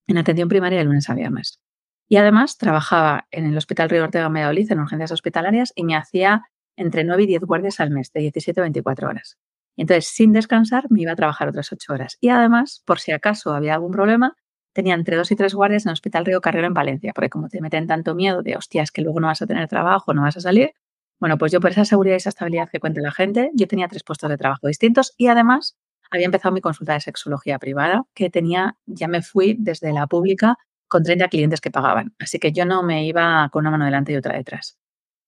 en 0.06 0.18
atención 0.18 0.48
primaria 0.48 0.78
de 0.78 0.84
lunes 0.84 1.10
a 1.10 1.14
viernes. 1.14 1.60
Y 2.08 2.16
además 2.16 2.56
trabajaba 2.56 3.26
en 3.30 3.46
el 3.46 3.56
Hospital 3.56 3.90
Río 3.90 4.04
Ortega 4.04 4.28
Valladolid 4.28 4.70
en 4.70 4.80
urgencias 4.80 5.10
hospitalarias 5.10 5.72
y 5.74 5.84
me 5.84 5.96
hacía 5.96 6.44
entre 6.76 7.04
9 7.04 7.24
y 7.24 7.26
10 7.26 7.42
guardias 7.42 7.80
al 7.80 7.90
mes, 7.90 8.12
de 8.12 8.20
17 8.20 8.60
a 8.60 8.62
24 8.62 9.08
horas. 9.08 9.38
Entonces, 9.76 10.06
sin 10.08 10.32
descansar, 10.32 10.84
me 10.90 11.02
iba 11.02 11.12
a 11.12 11.16
trabajar 11.16 11.48
otras 11.48 11.72
8 11.72 11.92
horas. 11.92 12.16
Y 12.20 12.28
además, 12.30 12.82
por 12.86 13.00
si 13.00 13.12
acaso 13.12 13.52
había 13.52 13.74
algún 13.74 13.92
problema, 13.92 14.36
tenía 14.72 14.94
entre 14.94 15.16
2 15.16 15.30
y 15.32 15.36
3 15.36 15.54
guardias 15.54 15.86
en 15.86 15.90
el 15.90 15.94
Hospital 15.94 16.26
Río 16.26 16.40
Carrero 16.40 16.66
en 16.66 16.74
Valencia, 16.74 17.12
porque 17.14 17.30
como 17.30 17.48
te 17.48 17.60
meten 17.60 17.86
tanto 17.86 18.14
miedo 18.14 18.42
de, 18.42 18.56
hostias, 18.56 18.90
que 18.90 19.02
luego 19.02 19.20
no 19.20 19.28
vas 19.28 19.42
a 19.42 19.46
tener 19.46 19.68
trabajo, 19.68 20.14
no 20.14 20.22
vas 20.22 20.36
a 20.36 20.40
salir, 20.40 20.72
Bueno, 21.18 21.38
pues 21.38 21.50
yo 21.52 21.60
por 21.60 21.70
esa 21.70 21.84
seguridad 21.86 22.16
y 22.16 22.18
esa 22.18 22.28
estabilidad 22.28 22.68
que 22.70 22.78
cuenta 22.80 23.00
la 23.00 23.10
gente, 23.10 23.50
yo 23.54 23.66
tenía 23.66 23.88
tres 23.88 24.02
puestos 24.04 24.28
de 24.28 24.36
trabajo 24.36 24.66
distintos 24.68 25.14
y 25.16 25.28
además 25.28 25.76
había 26.10 26.26
empezado 26.26 26.52
mi 26.54 26.60
consulta 26.60 26.92
de 26.94 27.00
sexología 27.00 27.58
privada, 27.58 28.04
que 28.14 28.30
tenía, 28.30 28.76
ya 28.86 29.08
me 29.08 29.22
fui 29.22 29.56
desde 29.58 29.92
la 29.92 30.06
pública 30.06 30.56
con 30.88 31.02
30 31.02 31.28
clientes 31.28 31.60
que 31.60 31.70
pagaban. 31.70 32.14
Así 32.18 32.38
que 32.38 32.52
yo 32.52 32.64
no 32.66 32.82
me 32.82 33.06
iba 33.06 33.48
con 33.50 33.62
una 33.62 33.70
mano 33.72 33.86
delante 33.86 34.12
y 34.12 34.16
otra 34.16 34.36
detrás. 34.36 34.78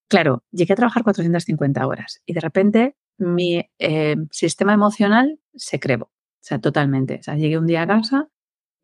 Claro, 0.09 0.45
llegué 0.53 0.75
a 0.75 0.77
trabajar 0.77 1.03
450 1.05 1.87
horas 1.87 2.23
y 2.27 2.33
de 2.35 2.41
repente 2.41 2.97
mi 3.19 3.69
eh, 3.79 4.17
sistema 4.31 4.73
emocional 4.73 5.39
se 5.55 5.81
crebó, 5.81 6.07
o 6.07 6.41
sea, 6.41 6.59
totalmente. 6.61 7.19
O 7.21 7.23
sea, 7.23 7.37
llegué 7.37 7.59
un 7.59 7.67
día 7.67 7.83
a 7.83 7.87
casa, 7.87 8.29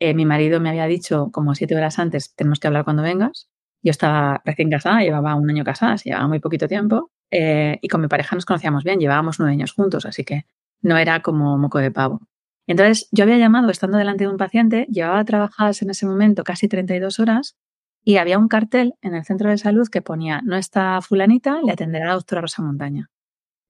eh, 0.00 0.14
mi 0.14 0.26
marido 0.26 0.60
me 0.60 0.68
había 0.68 0.86
dicho 0.86 1.30
como 1.32 1.54
siete 1.54 1.76
horas 1.76 1.98
antes, 1.98 2.34
tenemos 2.34 2.60
que 2.60 2.66
hablar 2.66 2.84
cuando 2.84 3.02
vengas. 3.02 3.48
Yo 3.82 3.90
estaba 3.90 4.42
recién 4.44 4.70
casada, 4.70 5.00
llevaba 5.00 5.34
un 5.34 5.48
año 5.50 5.64
casada, 5.64 5.98
se 5.98 6.10
llevaba 6.10 6.28
muy 6.28 6.40
poquito 6.40 6.68
tiempo, 6.68 7.10
eh, 7.30 7.78
y 7.82 7.88
con 7.88 8.00
mi 8.00 8.08
pareja 8.08 8.34
nos 8.34 8.46
conocíamos 8.46 8.84
bien, 8.84 8.98
llevábamos 8.98 9.38
nueve 9.38 9.52
años 9.52 9.72
juntos, 9.72 10.06
así 10.06 10.24
que 10.24 10.46
no 10.82 10.96
era 10.98 11.20
como 11.20 11.58
moco 11.58 11.78
de 11.78 11.90
pavo. 11.90 12.20
Entonces, 12.66 13.08
yo 13.12 13.24
había 13.24 13.36
llamado 13.38 13.70
estando 13.70 13.98
delante 13.98 14.24
de 14.24 14.30
un 14.30 14.36
paciente, 14.36 14.86
llevaba 14.90 15.24
trabajadas 15.24 15.82
en 15.82 15.90
ese 15.90 16.06
momento 16.06 16.44
casi 16.44 16.68
32 16.68 17.20
horas 17.20 17.56
y 18.04 18.16
había 18.16 18.38
un 18.38 18.48
cartel 18.48 18.94
en 19.02 19.14
el 19.14 19.24
centro 19.24 19.50
de 19.50 19.58
salud 19.58 19.88
que 19.88 20.02
ponía, 20.02 20.40
no 20.44 20.56
está 20.56 21.00
fulanita, 21.02 21.60
le 21.64 21.72
atenderá 21.72 22.06
la 22.08 22.14
doctora 22.14 22.42
Rosa 22.42 22.62
Montaña. 22.62 23.10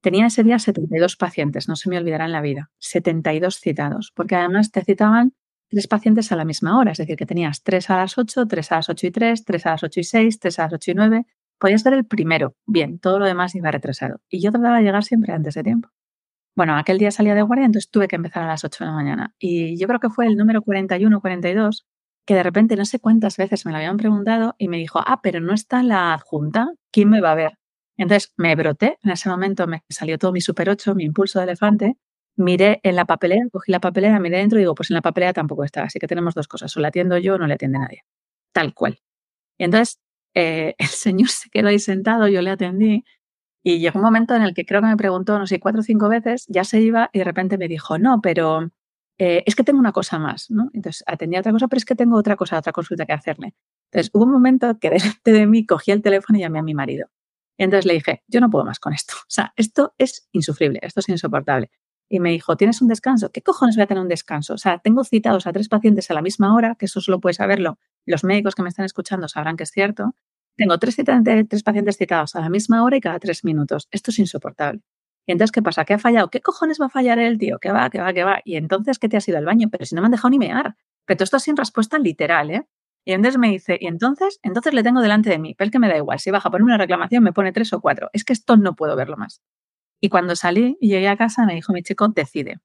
Tenía 0.05 0.27
ese 0.27 0.43
día 0.43 0.59
72 0.59 1.15
pacientes, 1.15 1.67
no 1.67 1.75
se 1.75 1.89
me 1.89 1.97
olvidará 1.97 2.25
en 2.25 2.31
la 2.31 2.41
vida, 2.41 2.69
72 2.77 3.59
citados, 3.59 4.11
porque 4.15 4.35
además 4.35 4.69
te 4.69 4.83
citaban 4.83 5.33
tres 5.67 5.87
pacientes 5.87 6.31
a 6.31 6.35
la 6.35 6.45
misma 6.45 6.77
hora, 6.77 6.91
es 6.91 6.99
decir, 6.99 7.15
que 7.15 7.25
tenías 7.25 7.63
tres 7.63 7.89
a 7.89 7.97
las 7.97 8.15
8, 8.15 8.45
tres 8.45 8.71
a 8.71 8.75
las 8.75 8.87
8 8.87 9.07
y 9.07 9.09
3, 9.09 9.43
tres 9.43 9.65
a 9.65 9.71
las 9.71 9.81
8 9.81 9.99
y 9.99 10.03
6, 10.03 10.39
tres 10.39 10.59
a 10.59 10.65
las 10.65 10.73
8 10.73 10.91
y 10.91 10.93
9. 10.93 11.25
Podías 11.57 11.83
ver 11.83 11.95
el 11.95 12.05
primero, 12.05 12.55
bien, 12.67 12.99
todo 12.99 13.17
lo 13.17 13.25
demás 13.25 13.55
iba 13.55 13.71
retrasado. 13.71 14.21
Y 14.29 14.43
yo 14.43 14.51
trataba 14.51 14.77
de 14.77 14.83
llegar 14.83 15.03
siempre 15.03 15.33
antes 15.33 15.55
de 15.55 15.63
tiempo. 15.63 15.89
Bueno, 16.55 16.77
aquel 16.77 16.99
día 16.99 17.09
salía 17.09 17.33
de 17.33 17.41
guardia, 17.41 17.65
entonces 17.65 17.89
tuve 17.89 18.07
que 18.07 18.17
empezar 18.17 18.43
a 18.43 18.47
las 18.47 18.63
8 18.63 18.83
de 18.83 18.85
la 18.91 18.95
mañana. 18.95 19.33
Y 19.39 19.75
yo 19.79 19.87
creo 19.87 19.99
que 19.99 20.11
fue 20.11 20.27
el 20.27 20.37
número 20.37 20.61
41 20.61 21.19
42 21.19 21.87
que 22.27 22.35
de 22.35 22.43
repente 22.43 22.75
no 22.75 22.85
sé 22.85 22.99
cuántas 22.99 23.37
veces 23.37 23.65
me 23.65 23.71
lo 23.71 23.79
habían 23.79 23.97
preguntado 23.97 24.53
y 24.59 24.67
me 24.67 24.77
dijo, 24.77 24.99
ah, 24.99 25.21
pero 25.23 25.39
no 25.39 25.55
está 25.55 25.81
la 25.81 26.13
adjunta, 26.13 26.69
¿quién 26.91 27.09
me 27.09 27.21
va 27.21 27.31
a 27.31 27.35
ver? 27.35 27.57
Entonces 27.97 28.33
me 28.37 28.55
broté, 28.55 28.97
en 29.03 29.11
ese 29.11 29.29
momento 29.29 29.67
me 29.67 29.83
salió 29.89 30.17
todo 30.17 30.31
mi 30.31 30.41
super 30.41 30.69
8, 30.69 30.95
mi 30.95 31.05
impulso 31.05 31.39
de 31.39 31.45
elefante, 31.45 31.97
miré 32.35 32.79
en 32.83 32.95
la 32.95 33.05
papelera, 33.05 33.45
cogí 33.51 33.71
la 33.71 33.79
papelera, 33.79 34.19
miré 34.19 34.37
dentro 34.37 34.59
y 34.59 34.63
digo, 34.63 34.75
pues 34.75 34.91
en 34.91 34.95
la 34.95 35.01
papelera 35.01 35.33
tampoco 35.33 35.63
está, 35.63 35.83
así 35.83 35.99
que 35.99 36.07
tenemos 36.07 36.33
dos 36.35 36.47
cosas, 36.47 36.75
o 36.75 36.79
la 36.81 36.89
atiendo 36.89 37.17
yo 37.17 37.35
o 37.35 37.37
no 37.37 37.47
le 37.47 37.53
atiende 37.55 37.79
nadie. 37.79 38.03
Tal 38.53 38.73
cual. 38.73 38.99
Y 39.57 39.65
entonces 39.65 39.99
eh, 40.35 40.75
el 40.79 40.87
señor 40.87 41.29
se 41.29 41.49
quedó 41.49 41.69
ahí 41.69 41.79
sentado, 41.79 42.27
yo 42.27 42.41
le 42.41 42.51
atendí 42.51 43.05
y 43.63 43.79
llegó 43.79 43.99
un 43.99 44.05
momento 44.05 44.35
en 44.35 44.43
el 44.43 44.53
que 44.53 44.65
creo 44.65 44.81
que 44.81 44.87
me 44.87 44.97
preguntó, 44.97 45.39
no 45.39 45.47
sé, 45.47 45.59
cuatro 45.59 45.81
o 45.81 45.83
cinco 45.83 46.09
veces, 46.09 46.45
ya 46.49 46.63
se 46.63 46.81
iba 46.81 47.09
y 47.13 47.19
de 47.19 47.25
repente 47.25 47.57
me 47.57 47.67
dijo, 47.67 47.97
no, 47.97 48.21
pero 48.21 48.69
eh, 49.17 49.43
es 49.45 49.55
que 49.55 49.63
tengo 49.63 49.79
una 49.79 49.91
cosa 49.91 50.19
más, 50.19 50.51
¿no? 50.51 50.69
Entonces 50.73 51.03
atendía 51.07 51.39
otra 51.39 51.51
cosa, 51.51 51.67
pero 51.67 51.77
es 51.79 51.85
que 51.85 51.95
tengo 51.95 52.17
otra 52.17 52.35
cosa, 52.35 52.59
otra 52.59 52.73
consulta 52.73 53.05
que 53.05 53.13
hacerle. 53.13 53.55
Entonces 53.91 54.11
hubo 54.13 54.25
un 54.25 54.31
momento 54.31 54.77
que 54.79 54.89
delante 54.91 55.31
de 55.31 55.47
mí 55.47 55.65
cogí 55.65 55.91
el 55.91 56.01
teléfono 56.01 56.37
y 56.37 56.41
llamé 56.41 56.59
a 56.59 56.63
mi 56.63 56.75
marido. 56.75 57.07
Y 57.57 57.63
entonces 57.63 57.85
le 57.85 57.93
dije, 57.93 58.23
yo 58.27 58.41
no 58.41 58.49
puedo 58.49 58.65
más 58.65 58.79
con 58.79 58.93
esto. 58.93 59.15
O 59.21 59.29
sea, 59.29 59.53
esto 59.55 59.93
es 59.97 60.27
insufrible, 60.31 60.79
esto 60.81 60.99
es 60.99 61.09
insoportable. 61.09 61.69
Y 62.09 62.19
me 62.19 62.29
dijo, 62.29 62.55
¿tienes 62.55 62.81
un 62.81 62.87
descanso? 62.87 63.31
¿Qué 63.31 63.41
cojones 63.41 63.75
voy 63.75 63.83
a 63.83 63.87
tener 63.87 64.01
un 64.01 64.09
descanso? 64.09 64.53
O 64.53 64.57
sea, 64.57 64.77
tengo 64.79 65.03
citados 65.03 65.47
a 65.47 65.53
tres 65.53 65.69
pacientes 65.69 66.11
a 66.11 66.13
la 66.13 66.21
misma 66.21 66.53
hora, 66.53 66.75
que 66.75 66.85
eso 66.85 67.01
solo 67.01 67.19
puede 67.19 67.33
saberlo. 67.33 67.79
Los 68.05 68.23
médicos 68.23 68.53
que 68.53 68.61
me 68.61 68.69
están 68.69 68.85
escuchando 68.85 69.27
sabrán 69.27 69.57
que 69.57 69.63
es 69.63 69.71
cierto. 69.71 70.15
Tengo 70.55 70.77
tres, 70.77 70.95
tres 70.95 71.63
pacientes 71.63 71.97
citados 71.97 72.35
a 72.35 72.41
la 72.41 72.49
misma 72.49 72.83
hora 72.83 72.97
y 72.97 73.01
cada 73.01 73.19
tres 73.19 73.43
minutos. 73.43 73.87
Esto 73.91 74.11
es 74.11 74.19
insoportable. 74.19 74.81
Y 75.25 75.31
entonces, 75.31 75.51
¿qué 75.51 75.63
pasa? 75.63 75.85
¿Qué 75.85 75.95
ha 75.95 75.99
fallado? 75.99 76.29
¿Qué 76.29 76.41
cojones 76.41 76.79
va 76.79 76.85
a 76.85 76.89
fallar 76.89 77.17
el 77.17 77.39
tío? 77.39 77.57
¿Qué 77.59 77.71
va? 77.71 77.89
¿Qué 77.89 77.99
va? 77.99 78.13
¿Qué 78.13 78.23
va? 78.23 78.41
Y 78.45 78.55
entonces, 78.57 78.99
¿qué 78.99 79.09
te 79.09 79.17
has 79.17 79.27
ido 79.27 79.39
al 79.39 79.45
baño? 79.45 79.69
Pero 79.71 79.85
si 79.85 79.95
no 79.95 80.01
me 80.01 80.05
han 80.05 80.11
dejado 80.11 80.29
ni 80.29 80.37
mear. 80.37 80.75
Pero 81.05 81.17
todo 81.17 81.23
esto 81.23 81.39
sin 81.39 81.57
respuesta 81.57 81.97
literal, 81.97 82.51
¿eh? 82.51 82.67
Y 83.05 83.13
entonces 83.13 83.39
me 83.39 83.49
dice, 83.49 83.77
y 83.79 83.85
entonces, 83.85 84.39
entonces 84.41 84.73
le 84.73 84.81
tengo 84.81 84.99
delante 84.99 85.29
de 85.29 85.37
mí. 85.37 85.53
Pero 85.55 85.67
es 85.67 85.71
que 85.71 85.79
me 85.79 85.87
da 85.87 85.95
igual. 85.95 86.19
Si 86.19 86.31
baja 86.31 86.49
ponerme 86.49 86.71
una 86.71 86.79
reclamación, 86.79 87.23
me 87.23 87.33
pone 87.33 87.53
tres 87.53 87.71
o 87.71 87.79
cuatro. 87.79 88.09
Es 88.13 88.23
que 88.23 88.33
esto 88.33 88.57
no 88.57 88.75
puedo 88.75 88.95
verlo 88.95 89.15
más. 89.15 89.41
Y 90.01 90.09
cuando 90.09 90.35
salí 90.35 90.77
y 90.81 90.89
llegué 90.89 91.07
a 91.07 91.15
casa, 91.15 91.45
me 91.45 91.53
dijo 91.53 91.71
mi 91.71 91.83
chico, 91.83 92.07
decide. 92.07 92.59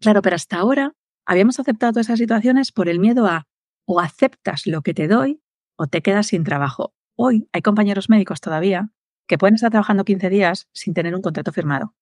Claro, 0.00 0.22
pero 0.22 0.36
hasta 0.36 0.58
ahora 0.58 0.94
habíamos 1.26 1.58
aceptado 1.58 1.92
todas 1.92 2.06
esas 2.06 2.18
situaciones 2.18 2.72
por 2.72 2.88
el 2.88 3.00
miedo 3.00 3.26
a 3.26 3.46
o 3.86 4.00
aceptas 4.00 4.66
lo 4.66 4.82
que 4.82 4.94
te 4.94 5.08
doy 5.08 5.42
o 5.76 5.86
te 5.86 6.02
quedas 6.02 6.28
sin 6.28 6.44
trabajo. 6.44 6.94
Hoy 7.16 7.48
hay 7.52 7.62
compañeros 7.62 8.08
médicos 8.08 8.40
todavía 8.40 8.90
que 9.26 9.38
pueden 9.38 9.54
estar 9.54 9.70
trabajando 9.70 10.04
15 10.04 10.28
días 10.28 10.68
sin 10.72 10.94
tener 10.94 11.14
un 11.14 11.22
contrato 11.22 11.52
firmado. 11.52 11.94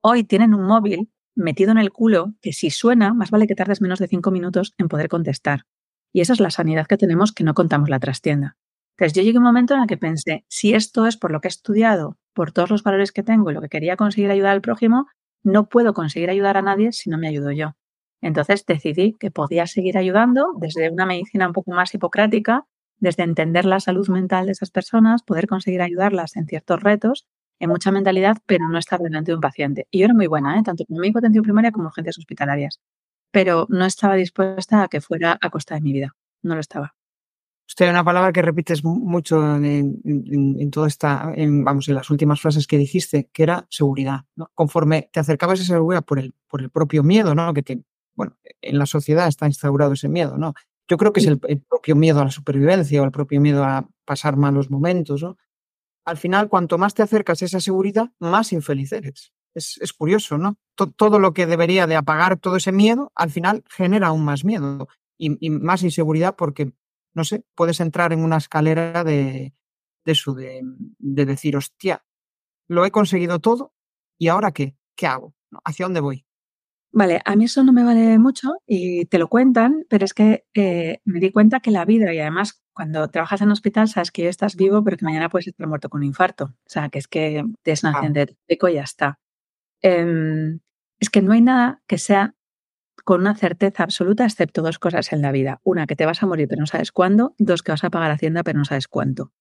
Hoy 0.00 0.24
tienen 0.24 0.54
un 0.54 0.66
móvil 0.66 1.10
metido 1.34 1.72
en 1.72 1.78
el 1.78 1.92
culo 1.92 2.34
que 2.40 2.52
si 2.52 2.70
suena, 2.70 3.14
más 3.14 3.30
vale 3.30 3.46
que 3.46 3.54
tardes 3.54 3.80
menos 3.80 3.98
de 3.98 4.08
5 4.08 4.30
minutos 4.30 4.74
en 4.78 4.88
poder 4.88 5.08
contestar. 5.08 5.66
Y 6.12 6.20
esa 6.20 6.32
es 6.32 6.40
la 6.40 6.50
sanidad 6.50 6.86
que 6.86 6.96
tenemos 6.96 7.32
que 7.32 7.44
no 7.44 7.54
contamos 7.54 7.88
la 7.88 8.00
trastienda. 8.00 8.56
Entonces 8.96 9.14
yo 9.14 9.22
llegué 9.22 9.36
a 9.36 9.40
un 9.40 9.44
momento 9.44 9.74
en 9.74 9.82
el 9.82 9.86
que 9.86 9.96
pensé, 9.96 10.44
si 10.48 10.74
esto 10.74 11.06
es 11.06 11.16
por 11.16 11.30
lo 11.30 11.40
que 11.40 11.48
he 11.48 11.50
estudiado, 11.50 12.18
por 12.34 12.52
todos 12.52 12.70
los 12.70 12.82
valores 12.82 13.12
que 13.12 13.22
tengo 13.22 13.50
y 13.50 13.54
lo 13.54 13.60
que 13.60 13.68
quería 13.68 13.96
conseguir 13.96 14.30
ayudar 14.30 14.52
al 14.52 14.60
prójimo, 14.60 15.06
no 15.44 15.68
puedo 15.68 15.94
conseguir 15.94 16.30
ayudar 16.30 16.56
a 16.56 16.62
nadie 16.62 16.92
si 16.92 17.10
no 17.10 17.18
me 17.18 17.28
ayudo 17.28 17.52
yo. 17.52 17.76
Entonces 18.20 18.66
decidí 18.66 19.14
que 19.14 19.30
podía 19.30 19.66
seguir 19.66 19.96
ayudando 19.96 20.52
desde 20.58 20.90
una 20.90 21.06
medicina 21.06 21.46
un 21.46 21.52
poco 21.52 21.70
más 21.70 21.94
hipocrática 21.94 22.66
desde 23.00 23.22
entender 23.22 23.64
la 23.64 23.80
salud 23.80 24.08
mental 24.08 24.46
de 24.46 24.52
esas 24.52 24.70
personas, 24.70 25.22
poder 25.22 25.46
conseguir 25.46 25.82
ayudarlas 25.82 26.36
en 26.36 26.46
ciertos 26.46 26.82
retos, 26.82 27.26
en 27.60 27.70
mucha 27.70 27.90
mentalidad, 27.90 28.38
pero 28.46 28.68
no 28.68 28.78
estar 28.78 29.00
delante 29.00 29.30
de 29.30 29.36
un 29.36 29.40
paciente. 29.40 29.86
Y 29.90 30.00
yo 30.00 30.06
era 30.06 30.14
muy 30.14 30.26
buena, 30.26 30.58
¿eh? 30.58 30.62
tanto 30.64 30.84
como 30.84 31.00
mi 31.00 31.12
atención 31.14 31.44
primaria 31.44 31.72
como 31.72 31.86
urgencias 31.86 32.18
hospitalarias, 32.18 32.80
pero 33.30 33.66
no 33.68 33.84
estaba 33.84 34.14
dispuesta 34.14 34.82
a 34.82 34.88
que 34.88 35.00
fuera 35.00 35.38
a 35.40 35.50
costa 35.50 35.74
de 35.74 35.80
mi 35.80 35.92
vida. 35.92 36.14
No 36.42 36.54
lo 36.54 36.60
estaba. 36.60 36.94
Usted 37.66 37.90
una 37.90 38.04
palabra 38.04 38.32
que 38.32 38.40
repites 38.40 38.82
mucho 38.82 39.56
en, 39.56 40.00
en, 40.04 40.70
toda 40.70 40.88
esta, 40.88 41.34
vamos, 41.36 41.86
en 41.88 41.94
las 41.94 42.08
últimas 42.08 42.40
frases 42.40 42.66
que 42.66 42.78
dijiste, 42.78 43.28
que 43.30 43.42
era 43.42 43.66
seguridad. 43.68 44.20
Conforme 44.54 45.10
te 45.12 45.20
acercabas 45.20 45.60
a 45.60 45.62
esa 45.64 45.74
seguridad 45.74 46.02
por 46.02 46.18
el, 46.18 46.34
por 46.46 46.62
el 46.62 46.70
propio 46.70 47.02
miedo, 47.02 47.34
¿no? 47.34 47.52
Que 47.52 47.82
bueno, 48.14 48.36
en 48.62 48.78
la 48.78 48.86
sociedad 48.86 49.28
está 49.28 49.46
instaurado 49.46 49.92
ese 49.92 50.08
miedo, 50.08 50.38
¿no? 50.38 50.54
Yo 50.88 50.96
creo 50.96 51.12
que 51.12 51.20
es 51.20 51.26
el, 51.26 51.38
propio 51.38 51.94
miedo 51.94 52.20
a 52.20 52.24
la 52.24 52.30
supervivencia 52.30 53.02
o 53.02 53.04
el 53.04 53.10
propio 53.10 53.40
miedo 53.40 53.62
a 53.62 53.86
pasar 54.06 54.36
malos 54.36 54.70
momentos. 54.70 55.22
¿no? 55.22 55.36
Al 56.06 56.16
final, 56.16 56.48
cuanto 56.48 56.78
más 56.78 56.94
te 56.94 57.02
acercas 57.02 57.42
a 57.42 57.44
esa 57.44 57.60
seguridad, 57.60 58.10
más 58.18 58.54
infeliz 58.54 58.92
eres. 58.92 59.32
Es, 59.58 59.92
curioso, 59.92 60.38
¿no? 60.38 60.56
todo 60.96 61.18
lo 61.18 61.32
que 61.32 61.46
debería 61.46 61.86
de 61.86 61.96
apagar 61.96 62.38
todo 62.38 62.56
ese 62.56 62.72
miedo, 62.72 63.10
al 63.14 63.30
final 63.30 63.64
genera 63.68 64.08
aún 64.08 64.24
más 64.24 64.44
miedo 64.44 64.88
y, 65.18 65.50
más 65.50 65.82
inseguridad 65.82 66.36
porque, 66.36 66.72
no 67.14 67.24
sé, 67.24 67.44
puedes 67.54 67.80
entrar 67.80 68.12
en 68.12 68.20
una 68.20 68.36
escalera 68.36 69.02
de, 69.02 69.54
de 70.04 70.12
eso, 70.12 70.34
de, 70.34 70.62
de 70.98 71.26
decir, 71.26 71.56
hostia, 71.56 72.04
lo 72.68 72.84
he 72.84 72.90
conseguido 72.90 73.40
todo 73.40 73.74
y 74.18 74.28
ahora 74.28 74.52
qué? 74.52 74.76
¿Qué 74.94 75.06
hago? 75.06 75.34
¿Hacia 75.64 75.86
dónde 75.86 76.00
voy? 76.00 76.24
Vale, 76.90 77.20
a 77.24 77.36
mí 77.36 77.44
eso 77.44 77.62
no 77.64 77.72
me 77.72 77.84
vale 77.84 78.18
mucho 78.18 78.54
y 78.66 79.04
te 79.06 79.18
lo 79.18 79.28
cuentan, 79.28 79.84
pero 79.90 80.04
es 80.04 80.14
que 80.14 80.46
eh, 80.54 81.00
me 81.04 81.20
di 81.20 81.30
cuenta 81.30 81.60
que 81.60 81.70
la 81.70 81.84
vida, 81.84 82.14
y 82.14 82.18
además 82.18 82.62
cuando 82.72 83.08
trabajas 83.08 83.40
en 83.40 83.48
un 83.48 83.52
hospital 83.52 83.88
sabes 83.88 84.10
que 84.10 84.28
estás 84.28 84.56
vivo, 84.56 84.82
pero 84.82 84.96
que 84.96 85.04
mañana 85.04 85.28
puedes 85.28 85.48
estar 85.48 85.66
muerto 85.66 85.88
con 85.88 86.00
un 86.00 86.06
infarto. 86.06 86.44
O 86.44 86.66
sea, 86.66 86.88
que 86.88 86.98
es 86.98 87.08
que 87.08 87.44
te 87.62 87.72
es 87.72 87.84
ah. 87.84 88.00
de 88.08 88.36
eco 88.46 88.68
y 88.68 88.74
ya 88.74 88.82
está. 88.82 89.18
Em, 89.82 90.60
es 90.98 91.10
que 91.10 91.22
no 91.22 91.32
hay 91.32 91.40
nada 91.40 91.82
que 91.86 91.98
sea 91.98 92.34
con 93.04 93.22
una 93.22 93.34
certeza 93.34 93.84
absoluta, 93.84 94.24
excepto 94.24 94.62
dos 94.62 94.78
cosas 94.78 95.12
en 95.12 95.22
la 95.22 95.32
vida. 95.32 95.60
Una, 95.64 95.86
que 95.86 95.96
te 95.96 96.04
vas 96.04 96.22
a 96.22 96.26
morir, 96.26 96.48
pero 96.48 96.60
no 96.60 96.66
sabes 96.66 96.92
cuándo. 96.92 97.34
Dos, 97.38 97.62
que 97.62 97.72
vas 97.72 97.84
a 97.84 97.90
pagar 97.90 98.10
Hacienda, 98.10 98.42
pero 98.42 98.58
no 98.58 98.64
sabes 98.64 98.88
cuánto. 98.88 99.32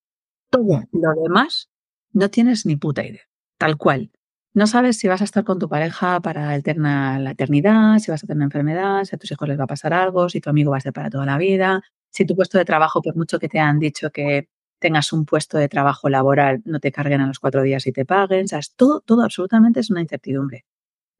Todo 0.49 0.83
lo 0.91 1.21
demás 1.23 1.69
no 2.13 2.29
tienes 2.29 2.65
ni 2.65 2.77
puta 2.77 3.05
idea. 3.05 3.23
Tal 3.57 3.77
cual. 3.77 4.11
No 4.53 4.67
sabes 4.67 4.97
si 4.97 5.07
vas 5.07 5.21
a 5.21 5.25
estar 5.25 5.43
con 5.43 5.59
tu 5.59 5.69
pareja 5.69 6.19
para 6.21 6.55
eterna, 6.55 7.19
la 7.19 7.31
eternidad, 7.31 7.99
si 7.99 8.09
vas 8.09 8.23
a 8.23 8.27
tener 8.27 8.37
una 8.37 8.45
enfermedad, 8.45 9.03
si 9.03 9.15
a 9.15 9.19
tus 9.19 9.31
hijos 9.31 9.47
les 9.47 9.59
va 9.59 9.65
a 9.65 9.67
pasar 9.67 9.93
algo, 9.93 10.29
si 10.29 10.41
tu 10.41 10.49
amigo 10.49 10.71
va 10.71 10.77
a 10.77 10.81
ser 10.81 10.93
para 10.93 11.09
toda 11.09 11.25
la 11.25 11.37
vida, 11.37 11.81
si 12.09 12.25
tu 12.25 12.35
puesto 12.35 12.57
de 12.57 12.65
trabajo, 12.65 13.01
por 13.01 13.15
mucho 13.15 13.37
que 13.37 13.49
te 13.49 13.59
han 13.59 13.79
dicho 13.79 14.09
que 14.09 14.49
tengas 14.79 15.13
un 15.13 15.25
puesto 15.25 15.57
de 15.57 15.69
trabajo 15.69 16.09
laboral, 16.09 16.61
no 16.65 16.79
te 16.79 16.91
carguen 16.91 17.21
a 17.21 17.27
los 17.27 17.39
cuatro 17.39 17.63
días 17.63 17.87
y 17.87 17.91
te 17.91 18.05
paguen. 18.05 18.45
O 18.45 18.59
todo, 18.75 19.01
todo 19.01 19.23
absolutamente 19.23 19.79
es 19.79 19.89
una 19.89 20.01
incertidumbre. 20.01 20.65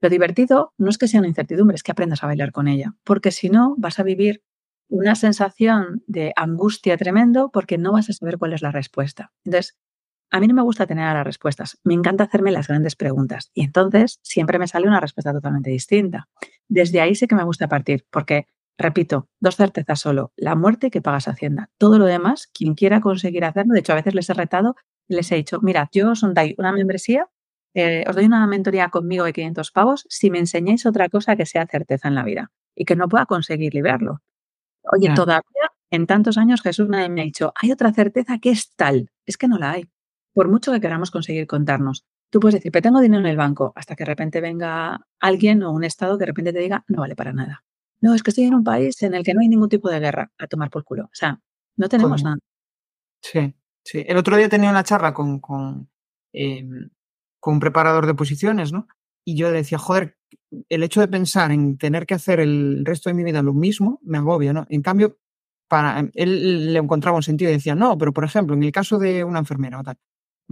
Lo 0.01 0.09
divertido 0.09 0.73
no 0.77 0.89
es 0.89 0.97
que 0.97 1.07
sea 1.07 1.19
una 1.19 1.29
incertidumbre, 1.29 1.75
es 1.75 1.83
que 1.83 1.91
aprendas 1.91 2.23
a 2.23 2.27
bailar 2.27 2.51
con 2.51 2.67
ella, 2.67 2.95
porque 3.03 3.31
si 3.31 3.49
no 3.49 3.75
vas 3.77 3.99
a 3.99 4.03
vivir 4.03 4.43
una 4.89 5.15
sensación 5.15 6.03
de 6.07 6.33
angustia 6.35 6.97
tremendo 6.97 7.49
porque 7.51 7.77
no 7.77 7.91
vas 7.93 8.09
a 8.09 8.13
saber 8.13 8.37
cuál 8.37 8.53
es 8.53 8.61
la 8.61 8.71
respuesta. 8.71 9.31
Entonces, 9.43 9.75
a 10.29 10.39
mí 10.39 10.47
no 10.47 10.53
me 10.53 10.61
gusta 10.61 10.85
tener 10.85 11.13
las 11.13 11.25
respuestas, 11.25 11.79
me 11.83 11.93
encanta 11.93 12.25
hacerme 12.25 12.51
las 12.51 12.67
grandes 12.67 12.95
preguntas 12.95 13.49
y 13.53 13.63
entonces 13.63 14.19
siempre 14.23 14.59
me 14.59 14.67
sale 14.67 14.87
una 14.87 14.99
respuesta 14.99 15.31
totalmente 15.33 15.69
distinta. 15.69 16.27
Desde 16.67 17.01
ahí 17.01 17.15
sí 17.15 17.27
que 17.27 17.35
me 17.35 17.43
gusta 17.43 17.67
partir, 17.67 18.05
porque, 18.09 18.47
repito, 18.77 19.27
dos 19.39 19.55
certezas 19.55 19.99
solo, 19.99 20.31
la 20.35 20.55
muerte 20.55 20.89
que 20.89 21.01
pagas 21.01 21.27
Hacienda. 21.27 21.69
Todo 21.77 21.97
lo 21.99 22.05
demás, 22.05 22.47
quien 22.53 22.75
quiera 22.75 23.01
conseguir 23.01 23.45
hacerlo, 23.45 23.73
de 23.73 23.79
hecho 23.79 23.93
a 23.93 23.95
veces 23.95 24.13
les 24.15 24.29
he 24.29 24.33
retado 24.33 24.75
Les 25.09 25.31
he 25.31 25.35
dicho, 25.35 25.59
mirad, 25.61 25.87
yo 25.93 26.11
os 26.11 26.21
doy 26.21 26.55
una 26.57 26.71
membresía, 26.73 27.27
eh, 27.73 28.03
os 28.07 28.15
doy 28.15 28.25
una 28.25 28.45
mentoría 28.47 28.89
conmigo 28.89 29.23
de 29.23 29.33
500 29.33 29.71
pavos 29.71 30.05
si 30.09 30.29
me 30.29 30.39
enseñáis 30.39 30.85
otra 30.85 31.09
cosa 31.09 31.35
que 31.35 31.45
sea 31.45 31.65
certeza 31.65 32.07
en 32.07 32.15
la 32.15 32.23
vida 32.23 32.51
y 32.75 32.85
que 32.85 32.95
no 32.95 33.07
pueda 33.07 33.25
conseguir 33.25 33.73
librarlo. 33.73 34.21
Oye, 34.83 35.13
todavía 35.13 35.71
en 35.89 36.05
tantos 36.05 36.37
años 36.37 36.61
Jesús 36.61 36.89
nadie 36.89 37.09
me 37.09 37.21
ha 37.21 37.23
dicho, 37.23 37.53
hay 37.55 37.71
otra 37.71 37.93
certeza 37.93 38.39
que 38.39 38.49
es 38.49 38.75
tal. 38.75 39.09
Es 39.25 39.37
que 39.37 39.47
no 39.47 39.57
la 39.57 39.71
hay. 39.71 39.89
Por 40.33 40.49
mucho 40.49 40.71
que 40.71 40.81
queramos 40.81 41.11
conseguir 41.11 41.47
contarnos. 41.47 42.05
Tú 42.29 42.39
puedes 42.39 42.55
decir, 42.55 42.71
pero 42.71 42.83
tengo 42.83 42.99
dinero 42.99 43.21
en 43.21 43.27
el 43.27 43.37
banco, 43.37 43.71
hasta 43.75 43.95
que 43.95 44.03
de 44.03 44.09
repente 44.09 44.41
venga 44.41 45.07
alguien 45.19 45.63
o 45.63 45.71
un 45.71 45.83
Estado 45.85 46.17
que 46.17 46.23
de 46.23 46.25
repente 46.27 46.53
te 46.53 46.59
diga, 46.59 46.83
no 46.87 47.01
vale 47.01 47.15
para 47.15 47.31
nada. 47.31 47.63
No, 48.01 48.13
es 48.13 48.23
que 48.23 48.31
estoy 48.31 48.45
en 48.45 48.55
un 48.55 48.63
país 48.63 49.01
en 49.01 49.13
el 49.15 49.23
que 49.23 49.33
no 49.33 49.41
hay 49.41 49.47
ningún 49.47 49.69
tipo 49.69 49.89
de 49.89 49.99
guerra 49.99 50.31
a 50.37 50.47
tomar 50.47 50.69
por 50.69 50.83
culo. 50.83 51.05
O 51.05 51.13
sea, 51.13 51.41
no 51.77 51.89
tenemos 51.89 52.23
nada. 52.23 52.37
Sí, 53.21 53.53
sí. 53.83 54.03
El 54.07 54.17
otro 54.17 54.37
día 54.37 54.49
tenía 54.49 54.69
una 54.69 54.83
charla 54.83 55.13
con, 55.13 55.39
con, 55.39 55.89
em, 56.33 56.89
con 57.39 57.55
un 57.55 57.59
preparador 57.59 58.05
de 58.05 58.13
posiciones, 58.13 58.71
¿no? 58.71 58.87
Y 59.25 59.35
yo 59.35 59.51
decía, 59.51 59.77
joder, 59.77 60.17
el 60.69 60.83
hecho 60.83 61.01
de 61.01 61.07
pensar 61.07 61.51
en 61.51 61.77
tener 61.77 62.05
que 62.05 62.13
hacer 62.13 62.39
el 62.39 62.83
resto 62.85 63.09
de 63.09 63.13
mi 63.13 63.23
vida 63.23 63.41
lo 63.41 63.53
mismo 63.53 63.99
me 64.03 64.17
agobia, 64.17 64.53
¿no? 64.53 64.65
En 64.69 64.81
cambio, 64.81 65.17
para 65.67 66.09
él 66.13 66.73
le 66.73 66.79
encontraba 66.79 67.17
un 67.17 67.23
sentido 67.23 67.51
y 67.51 67.55
decía, 67.55 67.75
no, 67.75 67.97
pero 67.97 68.13
por 68.13 68.23
ejemplo, 68.23 68.55
en 68.55 68.63
el 68.63 68.71
caso 68.71 68.97
de 68.99 69.23
una 69.23 69.39
enfermera 69.39 69.79
o 69.79 69.83
tal, 69.83 69.97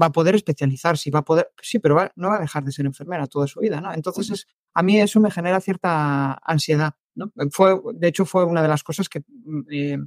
va 0.02 0.08
a 0.08 0.12
poder 0.12 0.36
especializarse 0.36 1.10
y 1.10 1.12
va 1.12 1.20
a 1.20 1.26
poder, 1.26 1.50
sí, 1.62 1.80
pero 1.80 2.12
no 2.16 2.30
va 2.30 2.38
a 2.38 2.42
dejar 2.42 2.64
de 2.64 2.72
ser 2.72 2.86
enfermera 2.86 3.28
toda 3.28 3.48
su 3.48 3.62
vida, 3.62 3.80
¿no? 3.80 3.94
Entonces, 3.94 4.30
es, 4.30 4.48
a 4.74 4.84
mí 4.84 5.00
eso 5.00 5.20
me 5.20 5.32
genera 5.32 5.62
cierta 5.62 6.34
ansiedad, 6.44 6.96
¿no? 7.16 7.32
Fue, 7.52 7.80
de 7.94 8.08
hecho, 8.08 8.26
fue 8.26 8.46
una 8.46 8.62
de 8.62 8.68
las 8.68 8.84
cosas 8.84 9.10
que, 9.10 9.22
mm, 9.22 9.62
eh, 9.72 9.98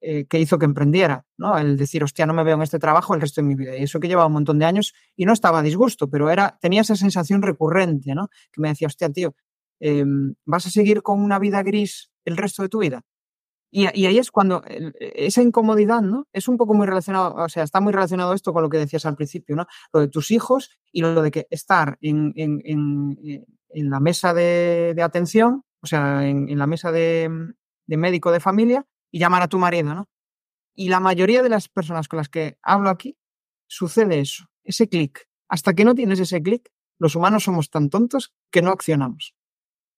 eh, 0.00 0.26
que 0.26 0.38
hizo 0.38 0.58
que 0.58 0.66
emprendiera, 0.66 1.24
¿no? 1.38 1.56
El 1.58 1.76
decir, 1.76 2.04
hostia, 2.04 2.26
no 2.26 2.34
me 2.34 2.44
veo 2.44 2.56
en 2.56 2.62
este 2.62 2.78
trabajo 2.78 3.14
el 3.14 3.20
resto 3.20 3.40
de 3.40 3.48
mi 3.48 3.54
vida. 3.54 3.76
Y 3.76 3.84
eso 3.84 4.00
que 4.00 4.08
llevaba 4.08 4.26
un 4.26 4.34
montón 4.34 4.58
de 4.58 4.66
años 4.66 4.94
y 5.16 5.24
no 5.24 5.32
estaba 5.32 5.60
a 5.60 5.62
disgusto, 5.62 6.10
pero 6.10 6.30
era, 6.30 6.58
tenía 6.60 6.82
esa 6.82 6.96
sensación 6.96 7.42
recurrente, 7.42 8.14
¿no? 8.14 8.28
Que 8.52 8.60
me 8.60 8.68
decía, 8.68 8.86
hostia, 8.88 9.10
tío, 9.10 9.34
em, 9.80 10.34
¿vas 10.44 10.66
a 10.66 10.70
seguir 10.70 11.02
con 11.02 11.20
una 11.20 11.38
vida 11.38 11.62
gris 11.62 12.10
el 12.26 12.36
resto 12.36 12.62
de 12.62 12.68
tu 12.68 12.80
vida? 12.80 13.02
Y, 13.76 13.86
ahí 13.86 14.18
es 14.18 14.30
cuando 14.30 14.62
esa 15.00 15.42
incomodidad, 15.42 16.00
¿no? 16.00 16.28
Es 16.32 16.46
un 16.46 16.56
poco 16.56 16.74
muy 16.74 16.86
relacionado, 16.86 17.34
o 17.34 17.48
sea, 17.48 17.64
está 17.64 17.80
muy 17.80 17.92
relacionado 17.92 18.32
esto 18.32 18.52
con 18.52 18.62
lo 18.62 18.68
que 18.68 18.78
decías 18.78 19.04
al 19.04 19.16
principio, 19.16 19.56
¿no? 19.56 19.66
Lo 19.92 19.98
de 19.98 20.06
tus 20.06 20.30
hijos 20.30 20.70
y 20.92 21.00
lo 21.00 21.20
de 21.22 21.32
que 21.32 21.48
estar 21.50 21.98
en, 22.00 22.32
la 23.74 23.98
mesa 23.98 24.32
de, 24.32 24.94
atención, 25.02 25.64
o 25.84 25.86
sea, 25.86 26.26
en, 26.26 26.58
la 26.58 26.66
mesa 26.66 26.90
de, 26.90 27.30
médico 27.86 28.32
de 28.32 28.40
familia 28.40 28.86
y 29.10 29.18
llamar 29.18 29.42
a 29.42 29.48
tu 29.48 29.58
marido, 29.58 29.94
¿no? 29.94 30.08
Y 30.74 30.88
la 30.88 30.98
mayoría 30.98 31.42
de 31.42 31.50
las 31.50 31.68
personas 31.68 32.08
con 32.08 32.16
las 32.16 32.30
que 32.30 32.56
hablo 32.62 32.88
aquí 32.88 33.18
sucede 33.66 34.18
eso, 34.18 34.46
ese 34.64 34.88
clic. 34.88 35.28
Hasta 35.46 35.74
que 35.74 35.84
no 35.84 35.94
tienes 35.94 36.18
ese 36.20 36.42
clic, 36.42 36.72
los 36.98 37.14
humanos 37.16 37.44
somos 37.44 37.68
tan 37.68 37.90
tontos 37.90 38.32
que 38.50 38.62
no 38.62 38.70
accionamos. 38.70 39.34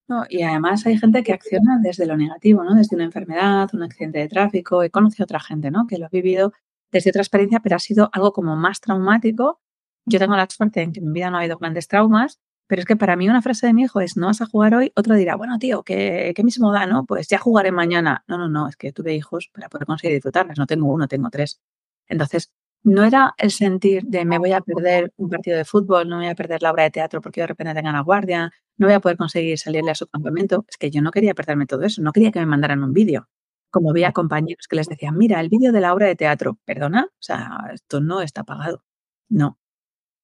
No, 0.09 0.25
y 0.29 0.43
además 0.43 0.85
hay 0.87 0.99
gente 0.99 1.23
que 1.23 1.33
acciona 1.33 1.79
desde 1.81 2.05
lo 2.05 2.17
negativo, 2.17 2.65
¿no? 2.65 2.75
Desde 2.75 2.97
una 2.97 3.05
enfermedad, 3.05 3.71
un 3.73 3.85
accidente 3.85 4.19
de 4.19 4.29
tráfico. 4.29 4.83
He 4.83 4.91
conocido 4.91 5.23
otra 5.23 5.39
gente, 5.39 5.71
¿no? 5.71 5.87
Que 5.87 5.99
lo 5.99 6.07
ha 6.07 6.11
vivido 6.11 6.53
desde 6.91 7.11
otra 7.11 7.23
experiencia, 7.23 7.61
pero 7.61 7.77
ha 7.77 7.81
sido 7.81 8.11
algo 8.13 8.33
como 8.33 8.57
más 8.57 8.81
traumático. 8.81 9.61
Yo 10.05 10.19
tengo 10.19 10.35
la 10.35 10.49
suerte 10.51 10.83
en 10.83 10.93
que 10.93 10.99
en 10.99 11.07
mi 11.07 11.13
vida 11.13 11.31
no 11.31 11.37
ha 11.37 11.41
habido 11.41 11.59
grandes 11.59 11.87
traumas, 11.87 12.41
pero 12.67 12.81
es 12.81 12.87
que 12.87 12.97
para 12.97 13.17
mí 13.17 13.29
una 13.29 13.43
frase 13.43 13.67
de 13.67 13.73
mi 13.75 13.83
hijo 13.83 14.01
es, 14.01 14.17
no 14.17 14.27
vas 14.27 14.41
a 14.41 14.47
jugar 14.47 14.75
hoy, 14.75 14.93
otro 14.97 15.15
dirá, 15.15 15.37
bueno, 15.37 15.59
tío, 15.59 15.83
¿qué, 15.85 16.33
qué 16.35 16.45
mismo 16.45 16.73
da, 16.73 16.87
no? 16.87 17.05
Pues 17.07 17.29
ya 17.29 17.39
jugaré 17.39 17.73
mañana. 17.73 18.25
No, 18.29 18.39
no, 18.39 18.49
no, 18.49 18.69
es 18.69 18.77
que 18.77 18.93
tuve 18.93 19.15
hijos 19.15 19.51
para 19.53 19.69
poder 19.69 19.87
conseguir 19.87 20.17
disfrutarlas. 20.17 20.59
No 20.59 20.67
tengo 20.67 20.93
uno, 20.93 21.09
tengo 21.09 21.31
tres. 21.31 21.61
Entonces, 22.09 22.53
no 22.83 23.05
era 23.05 23.35
el 23.39 23.51
sentir 23.51 24.05
de 24.05 24.25
me 24.25 24.39
voy 24.39 24.53
a 24.53 24.61
perder 24.61 25.13
un 25.17 25.29
partido 25.29 25.57
de 25.57 25.65
fútbol, 25.65 26.09
no 26.09 26.19
voy 26.19 26.29
a 26.29 26.35
perder 26.37 26.63
la 26.63 26.71
obra 26.71 26.85
de 26.85 26.91
teatro 26.91 27.21
porque 27.21 27.41
de 27.41 27.49
repente 27.49 27.75
tenga 27.75 27.93
la 27.93 28.01
guardia, 28.01 28.53
no 28.79 28.87
voy 28.87 28.95
a 28.95 29.01
poder 29.01 29.17
conseguir 29.17 29.59
salirle 29.59 29.91
a 29.91 29.95
su 29.97 30.07
campamento. 30.07 30.65
Es 30.69 30.77
que 30.77 30.91
yo 30.91 31.03
no 31.03 31.11
quería 31.11 31.35
perderme 31.35 31.67
todo 31.67 31.83
eso, 31.83 32.03
no 32.03 32.13
quería 32.13 32.31
que 32.33 32.41
me 32.41 32.47
mandaran 32.47 32.83
un 32.85 32.93
vídeo. 32.93 33.29
Como 33.71 33.93
veía 33.93 34.13
compañeros 34.13 34.69
que 34.69 34.77
les 34.77 34.89
decían, 34.89 35.17
mira, 35.19 35.41
el 35.41 35.49
vídeo 35.49 35.73
de 35.73 35.81
la 35.81 35.93
obra 35.95 36.07
de 36.07 36.17
teatro, 36.17 36.59
perdona, 36.65 37.07
o 37.11 37.23
sea, 37.23 37.59
esto 37.75 38.01
no 38.01 38.23
está 38.23 38.45
pagado. 38.45 38.85
No. 39.29 39.59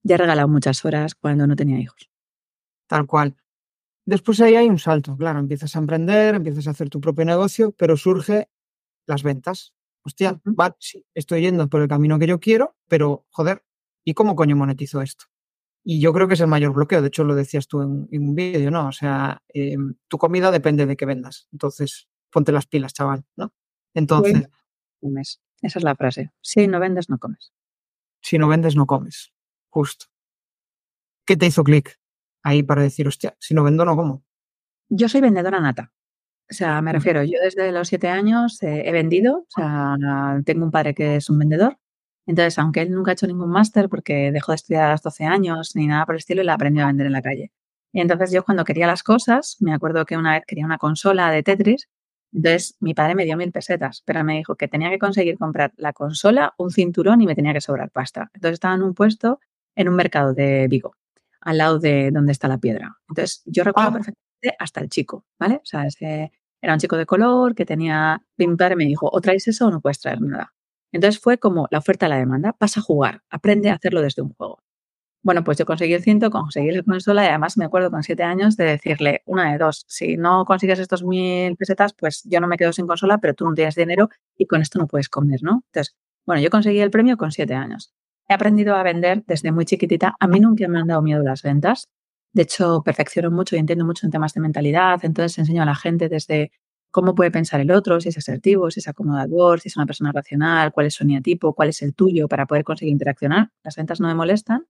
Ya 0.04 0.16
he 0.16 0.18
regalado 0.18 0.48
muchas 0.48 0.84
horas 0.84 1.14
cuando 1.16 1.46
no 1.46 1.56
tenía 1.56 1.80
hijos. 1.80 2.11
Tal 2.92 3.06
cual. 3.06 3.34
Después 4.04 4.38
ahí 4.42 4.54
hay 4.54 4.68
un 4.68 4.78
salto, 4.78 5.16
claro, 5.16 5.38
empiezas 5.38 5.74
a 5.76 5.78
emprender, 5.78 6.34
empiezas 6.34 6.66
a 6.66 6.72
hacer 6.72 6.90
tu 6.90 7.00
propio 7.00 7.24
negocio, 7.24 7.72
pero 7.72 7.96
surge 7.96 8.50
las 9.06 9.22
ventas 9.22 9.72
hostia, 10.04 10.38
vale, 10.44 10.74
sí, 10.78 11.06
estoy 11.14 11.40
yendo 11.40 11.68
por 11.68 11.80
el 11.80 11.88
camino 11.88 12.18
que 12.18 12.26
yo 12.26 12.38
quiero, 12.38 12.76
pero 12.86 13.24
joder, 13.30 13.64
¿y 14.04 14.12
cómo 14.12 14.36
coño 14.36 14.56
monetizo 14.56 15.00
esto? 15.00 15.24
Y 15.82 16.02
yo 16.02 16.12
creo 16.12 16.28
que 16.28 16.34
es 16.34 16.40
el 16.40 16.48
mayor 16.48 16.74
bloqueo, 16.74 17.00
de 17.00 17.08
hecho 17.08 17.24
lo 17.24 17.34
decías 17.34 17.66
tú 17.66 17.80
en, 17.80 18.08
un 18.10 18.34
vídeo, 18.34 18.70
¿no? 18.70 18.88
O 18.88 18.92
sea, 18.92 19.40
em, 19.48 19.94
tu 20.08 20.18
comida 20.18 20.50
depende 20.50 20.84
de 20.84 20.96
qué 20.96 21.06
vendas, 21.06 21.48
entonces 21.50 22.10
ponte 22.30 22.52
las 22.52 22.66
pilas, 22.66 22.92
chaval, 22.92 23.24
¿no? 23.36 23.54
Entonces... 23.94 24.50
Comes. 25.00 25.40
Esa 25.62 25.78
es 25.78 25.84
la 25.84 25.94
frase. 25.94 26.32
Si 26.42 26.66
no 26.66 26.78
vendes, 26.78 27.08
no 27.08 27.18
comes. 27.18 27.54
Si 28.20 28.36
no 28.36 28.48
vendes, 28.48 28.76
no 28.76 28.84
comes. 28.84 29.32
Justo. 29.70 30.06
¿Qué 31.24 31.38
te 31.38 31.46
hizo 31.46 31.64
clic 31.64 32.01
ahí 32.42 32.62
para 32.62 32.82
decir, 32.82 33.08
hostia, 33.08 33.36
si 33.38 33.54
no 33.54 33.64
vendo, 33.64 33.84
no 33.84 33.96
como? 33.96 34.24
Yo 34.88 35.08
soy 35.08 35.20
vendedora 35.20 35.60
nata. 35.60 35.92
O 36.50 36.54
sea, 36.54 36.82
me 36.82 36.92
refiero, 36.92 37.22
yo 37.22 37.38
desde 37.42 37.72
los 37.72 37.88
siete 37.88 38.08
años 38.08 38.62
eh, 38.62 38.82
he 38.86 38.92
vendido, 38.92 39.38
o 39.38 39.46
sea, 39.48 39.96
tengo 40.44 40.64
un 40.64 40.70
padre 40.70 40.94
que 40.94 41.16
es 41.16 41.30
un 41.30 41.38
vendedor. 41.38 41.78
Entonces, 42.26 42.58
aunque 42.58 42.82
él 42.82 42.92
nunca 42.92 43.12
ha 43.12 43.14
hecho 43.14 43.26
ningún 43.26 43.50
máster 43.50 43.88
porque 43.88 44.30
dejó 44.32 44.52
de 44.52 44.56
estudiar 44.56 44.84
a 44.84 44.92
los 44.92 45.02
12 45.02 45.24
años 45.24 45.74
ni 45.74 45.86
nada 45.86 46.04
por 46.06 46.14
el 46.14 46.18
estilo, 46.18 46.42
él 46.42 46.48
aprendió 46.50 46.84
a 46.84 46.88
vender 46.88 47.06
en 47.06 47.12
la 47.12 47.22
calle. 47.22 47.52
Y 47.92 48.00
entonces 48.00 48.32
yo 48.32 48.44
cuando 48.44 48.64
quería 48.64 48.86
las 48.86 49.02
cosas, 49.02 49.56
me 49.60 49.72
acuerdo 49.74 50.04
que 50.04 50.16
una 50.16 50.32
vez 50.34 50.44
quería 50.46 50.64
una 50.64 50.78
consola 50.78 51.30
de 51.30 51.42
Tetris, 51.42 51.88
entonces 52.32 52.76
mi 52.80 52.94
padre 52.94 53.14
me 53.14 53.24
dio 53.24 53.36
mil 53.36 53.52
pesetas, 53.52 54.02
pero 54.06 54.24
me 54.24 54.36
dijo 54.36 54.56
que 54.56 54.68
tenía 54.68 54.90
que 54.90 54.98
conseguir 54.98 55.38
comprar 55.38 55.72
la 55.76 55.92
consola, 55.92 56.54
un 56.56 56.70
cinturón 56.70 57.20
y 57.20 57.26
me 57.26 57.34
tenía 57.34 57.52
que 57.52 57.60
sobrar 57.60 57.90
pasta. 57.90 58.30
Entonces 58.34 58.54
estaba 58.54 58.74
en 58.74 58.82
un 58.82 58.94
puesto 58.94 59.40
en 59.76 59.88
un 59.88 59.96
mercado 59.96 60.32
de 60.34 60.66
Vigo, 60.68 60.94
al 61.42 61.58
lado 61.58 61.78
de 61.78 62.10
donde 62.12 62.32
está 62.32 62.48
la 62.48 62.58
piedra. 62.58 62.96
Entonces 63.08 63.42
yo 63.46 63.64
recuerdo 63.64 63.90
ah. 63.90 63.92
perfectamente 63.92 64.56
hasta 64.58 64.80
el 64.80 64.88
chico, 64.88 65.24
¿vale? 65.38 65.56
O 65.56 65.66
sea, 65.66 65.86
ese, 65.86 66.32
era 66.60 66.72
un 66.74 66.78
chico 66.80 66.96
de 66.96 67.06
color 67.06 67.54
que 67.54 67.66
tenía. 67.66 68.22
Mi 68.38 68.46
padre 68.56 68.76
me 68.76 68.84
dijo: 68.84 69.08
o 69.12 69.20
traes 69.20 69.48
eso 69.48 69.66
o 69.66 69.70
no 69.70 69.80
puedes 69.80 70.00
traer 70.00 70.20
nada. 70.20 70.54
Entonces 70.92 71.20
fue 71.20 71.38
como 71.38 71.68
la 71.70 71.78
oferta 71.78 72.06
a 72.06 72.08
la 72.08 72.16
demanda: 72.18 72.52
pasa 72.52 72.80
a 72.80 72.82
jugar, 72.82 73.22
aprende 73.30 73.70
a 73.70 73.74
hacerlo 73.74 74.02
desde 74.02 74.22
un 74.22 74.34
juego. 74.34 74.58
Bueno, 75.24 75.44
pues 75.44 75.56
yo 75.58 75.66
conseguí 75.66 75.94
el 75.94 76.02
cinto, 76.02 76.30
conseguí 76.30 76.72
la 76.72 76.82
consola 76.82 77.24
y 77.24 77.28
además 77.28 77.56
me 77.56 77.64
acuerdo 77.64 77.92
con 77.92 78.02
siete 78.02 78.24
años 78.24 78.56
de 78.56 78.64
decirle 78.64 79.22
una 79.26 79.52
de 79.52 79.58
dos, 79.58 79.84
si 79.86 80.16
no 80.16 80.44
consigues 80.44 80.80
estos 80.80 81.04
mil 81.04 81.56
pesetas, 81.56 81.94
pues 81.94 82.22
yo 82.24 82.40
no 82.40 82.48
me 82.48 82.56
quedo 82.56 82.72
sin 82.72 82.88
consola, 82.88 83.18
pero 83.18 83.34
tú 83.34 83.44
no 83.44 83.54
tienes 83.54 83.76
dinero 83.76 84.08
y 84.36 84.46
con 84.46 84.60
esto 84.62 84.80
no 84.80 84.88
puedes 84.88 85.08
comer, 85.08 85.40
¿no? 85.42 85.62
Entonces, 85.66 85.94
bueno, 86.26 86.42
yo 86.42 86.50
conseguí 86.50 86.80
el 86.80 86.90
premio 86.90 87.16
con 87.16 87.30
siete 87.30 87.54
años. 87.54 87.92
He 88.28 88.34
aprendido 88.34 88.74
a 88.74 88.82
vender 88.82 89.24
desde 89.26 89.52
muy 89.52 89.64
chiquitita. 89.64 90.16
A 90.18 90.26
mí 90.26 90.40
nunca 90.40 90.66
me 90.68 90.78
han 90.80 90.86
dado 90.86 91.02
miedo 91.02 91.22
las 91.22 91.42
ventas. 91.42 91.88
De 92.32 92.42
hecho, 92.42 92.82
perfecciono 92.82 93.30
mucho 93.30 93.56
y 93.56 93.58
entiendo 93.58 93.84
mucho 93.84 94.06
en 94.06 94.10
temas 94.10 94.32
de 94.32 94.40
mentalidad. 94.40 95.00
Entonces, 95.04 95.38
enseño 95.38 95.62
a 95.62 95.66
la 95.66 95.74
gente 95.74 96.08
desde 96.08 96.50
cómo 96.90 97.14
puede 97.14 97.30
pensar 97.30 97.60
el 97.60 97.70
otro, 97.70 98.00
si 98.00 98.10
es 98.10 98.18
asertivo, 98.18 98.70
si 98.70 98.80
es 98.80 98.88
acomodador, 98.88 99.60
si 99.60 99.68
es 99.68 99.76
una 99.76 99.86
persona 99.86 100.12
racional, 100.12 100.72
cuál 100.72 100.86
es 100.86 100.94
su 100.94 101.04
eneatipo, 101.04 101.54
cuál 101.54 101.70
es 101.70 101.82
el 101.82 101.94
tuyo 101.94 102.28
para 102.28 102.46
poder 102.46 102.64
conseguir 102.64 102.92
interaccionar. 102.92 103.50
Las 103.64 103.76
ventas 103.76 104.00
no 104.00 104.08
me 104.08 104.14
molestan. 104.14 104.66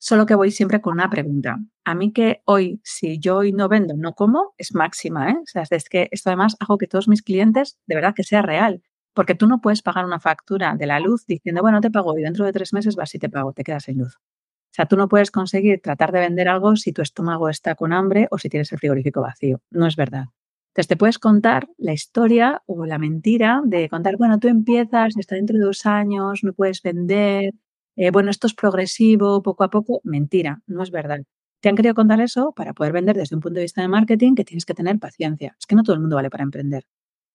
Solo 0.00 0.26
que 0.26 0.36
voy 0.36 0.52
siempre 0.52 0.80
con 0.80 0.94
una 0.94 1.10
pregunta. 1.10 1.58
A 1.84 1.94
mí 1.94 2.12
que 2.12 2.42
hoy, 2.44 2.80
si 2.84 3.18
yo 3.18 3.38
hoy 3.38 3.52
no 3.52 3.68
vendo, 3.68 3.94
no 3.96 4.12
como, 4.14 4.54
es 4.56 4.72
máxima. 4.74 5.30
¿eh? 5.30 5.36
O 5.42 5.46
sea, 5.46 5.64
es 5.68 5.88
que 5.88 6.08
esto 6.12 6.30
además 6.30 6.56
hago 6.60 6.78
que 6.78 6.86
todos 6.86 7.08
mis 7.08 7.22
clientes 7.22 7.78
de 7.86 7.96
verdad 7.96 8.14
que 8.14 8.22
sea 8.22 8.42
real. 8.42 8.82
Porque 9.14 9.34
tú 9.34 9.46
no 9.46 9.60
puedes 9.60 9.82
pagar 9.82 10.04
una 10.04 10.20
factura 10.20 10.74
de 10.76 10.86
la 10.86 11.00
luz 11.00 11.26
diciendo, 11.26 11.62
bueno, 11.62 11.80
te 11.80 11.90
pago 11.90 12.16
y 12.18 12.22
dentro 12.22 12.44
de 12.44 12.52
tres 12.52 12.72
meses 12.72 12.96
vas 12.96 13.14
y 13.14 13.18
te 13.18 13.28
pago, 13.28 13.52
te 13.52 13.64
quedas 13.64 13.84
sin 13.84 13.98
luz. 13.98 14.16
O 14.16 14.74
sea, 14.78 14.86
tú 14.86 14.96
no 14.96 15.08
puedes 15.08 15.30
conseguir 15.30 15.80
tratar 15.82 16.12
de 16.12 16.20
vender 16.20 16.48
algo 16.48 16.76
si 16.76 16.92
tu 16.92 17.02
estómago 17.02 17.48
está 17.48 17.74
con 17.74 17.92
hambre 17.92 18.28
o 18.30 18.38
si 18.38 18.48
tienes 18.48 18.70
el 18.72 18.78
frigorífico 18.78 19.20
vacío. 19.20 19.60
No 19.70 19.86
es 19.86 19.96
verdad. 19.96 20.26
Entonces 20.68 20.88
te 20.88 20.96
puedes 20.96 21.18
contar 21.18 21.68
la 21.78 21.92
historia 21.92 22.62
o 22.66 22.86
la 22.86 22.98
mentira 22.98 23.62
de 23.64 23.88
contar, 23.88 24.16
bueno, 24.16 24.38
tú 24.38 24.46
empiezas, 24.48 25.16
está 25.16 25.34
dentro 25.34 25.58
de 25.58 25.64
dos 25.64 25.86
años, 25.86 26.44
no 26.44 26.52
puedes 26.52 26.82
vender, 26.82 27.54
eh, 27.96 28.12
bueno, 28.12 28.30
esto 28.30 28.46
es 28.46 28.54
progresivo, 28.54 29.42
poco 29.42 29.64
a 29.64 29.70
poco. 29.70 30.00
Mentira, 30.04 30.62
no 30.68 30.84
es 30.84 30.92
verdad. 30.92 31.20
Te 31.60 31.68
han 31.68 31.74
querido 31.74 31.96
contar 31.96 32.20
eso 32.20 32.52
para 32.54 32.72
poder 32.72 32.92
vender 32.92 33.16
desde 33.16 33.34
un 33.34 33.42
punto 33.42 33.56
de 33.56 33.62
vista 33.62 33.82
de 33.82 33.88
marketing 33.88 34.36
que 34.36 34.44
tienes 34.44 34.64
que 34.64 34.74
tener 34.74 35.00
paciencia. 35.00 35.56
Es 35.58 35.66
que 35.66 35.74
no 35.74 35.82
todo 35.82 35.94
el 35.94 36.00
mundo 36.00 36.14
vale 36.14 36.30
para 36.30 36.44
emprender. 36.44 36.84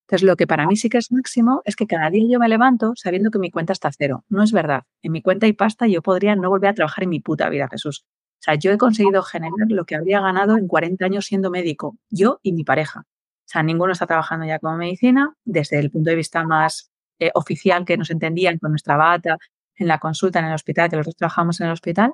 Entonces, 0.06 0.26
lo 0.26 0.36
que 0.36 0.46
para 0.46 0.66
mí 0.66 0.76
sí 0.76 0.90
que 0.90 0.98
es 0.98 1.10
máximo 1.10 1.62
es 1.64 1.76
que 1.76 1.86
cada 1.86 2.10
día 2.10 2.26
yo 2.30 2.38
me 2.38 2.48
levanto 2.48 2.92
sabiendo 2.94 3.30
que 3.30 3.38
mi 3.38 3.50
cuenta 3.50 3.72
está 3.72 3.88
a 3.88 3.92
cero. 3.92 4.24
No 4.28 4.42
es 4.42 4.52
verdad. 4.52 4.82
En 5.02 5.12
mi 5.12 5.22
cuenta 5.22 5.46
hay 5.46 5.54
pasta 5.54 5.88
y 5.88 5.92
yo 5.92 6.02
podría 6.02 6.36
no 6.36 6.50
volver 6.50 6.70
a 6.70 6.74
trabajar 6.74 7.04
en 7.04 7.10
mi 7.10 7.20
puta 7.20 7.48
vida, 7.48 7.68
Jesús. 7.70 8.04
O 8.04 8.42
sea, 8.44 8.54
yo 8.56 8.70
he 8.70 8.76
conseguido 8.76 9.22
generar 9.22 9.68
lo 9.70 9.86
que 9.86 9.96
habría 9.96 10.20
ganado 10.20 10.58
en 10.58 10.68
40 10.68 11.02
años 11.06 11.24
siendo 11.24 11.50
médico, 11.50 11.96
yo 12.10 12.38
y 12.42 12.52
mi 12.52 12.64
pareja. 12.64 13.00
O 13.06 13.46
sea, 13.46 13.62
ninguno 13.62 13.92
está 13.92 14.06
trabajando 14.06 14.44
ya 14.44 14.58
como 14.58 14.76
medicina 14.76 15.34
desde 15.44 15.78
el 15.78 15.90
punto 15.90 16.10
de 16.10 16.16
vista 16.16 16.44
más 16.44 16.90
eh, 17.18 17.30
oficial 17.34 17.86
que 17.86 17.96
nos 17.96 18.10
entendían 18.10 18.58
con 18.58 18.72
nuestra 18.72 18.96
bata 18.96 19.38
en 19.76 19.88
la 19.88 19.98
consulta 19.98 20.40
en 20.40 20.46
el 20.46 20.54
hospital, 20.54 20.90
que 20.90 20.96
los 20.96 21.06
dos 21.06 21.16
trabajamos 21.16 21.60
en 21.60 21.68
el 21.68 21.72
hospital, 21.72 22.12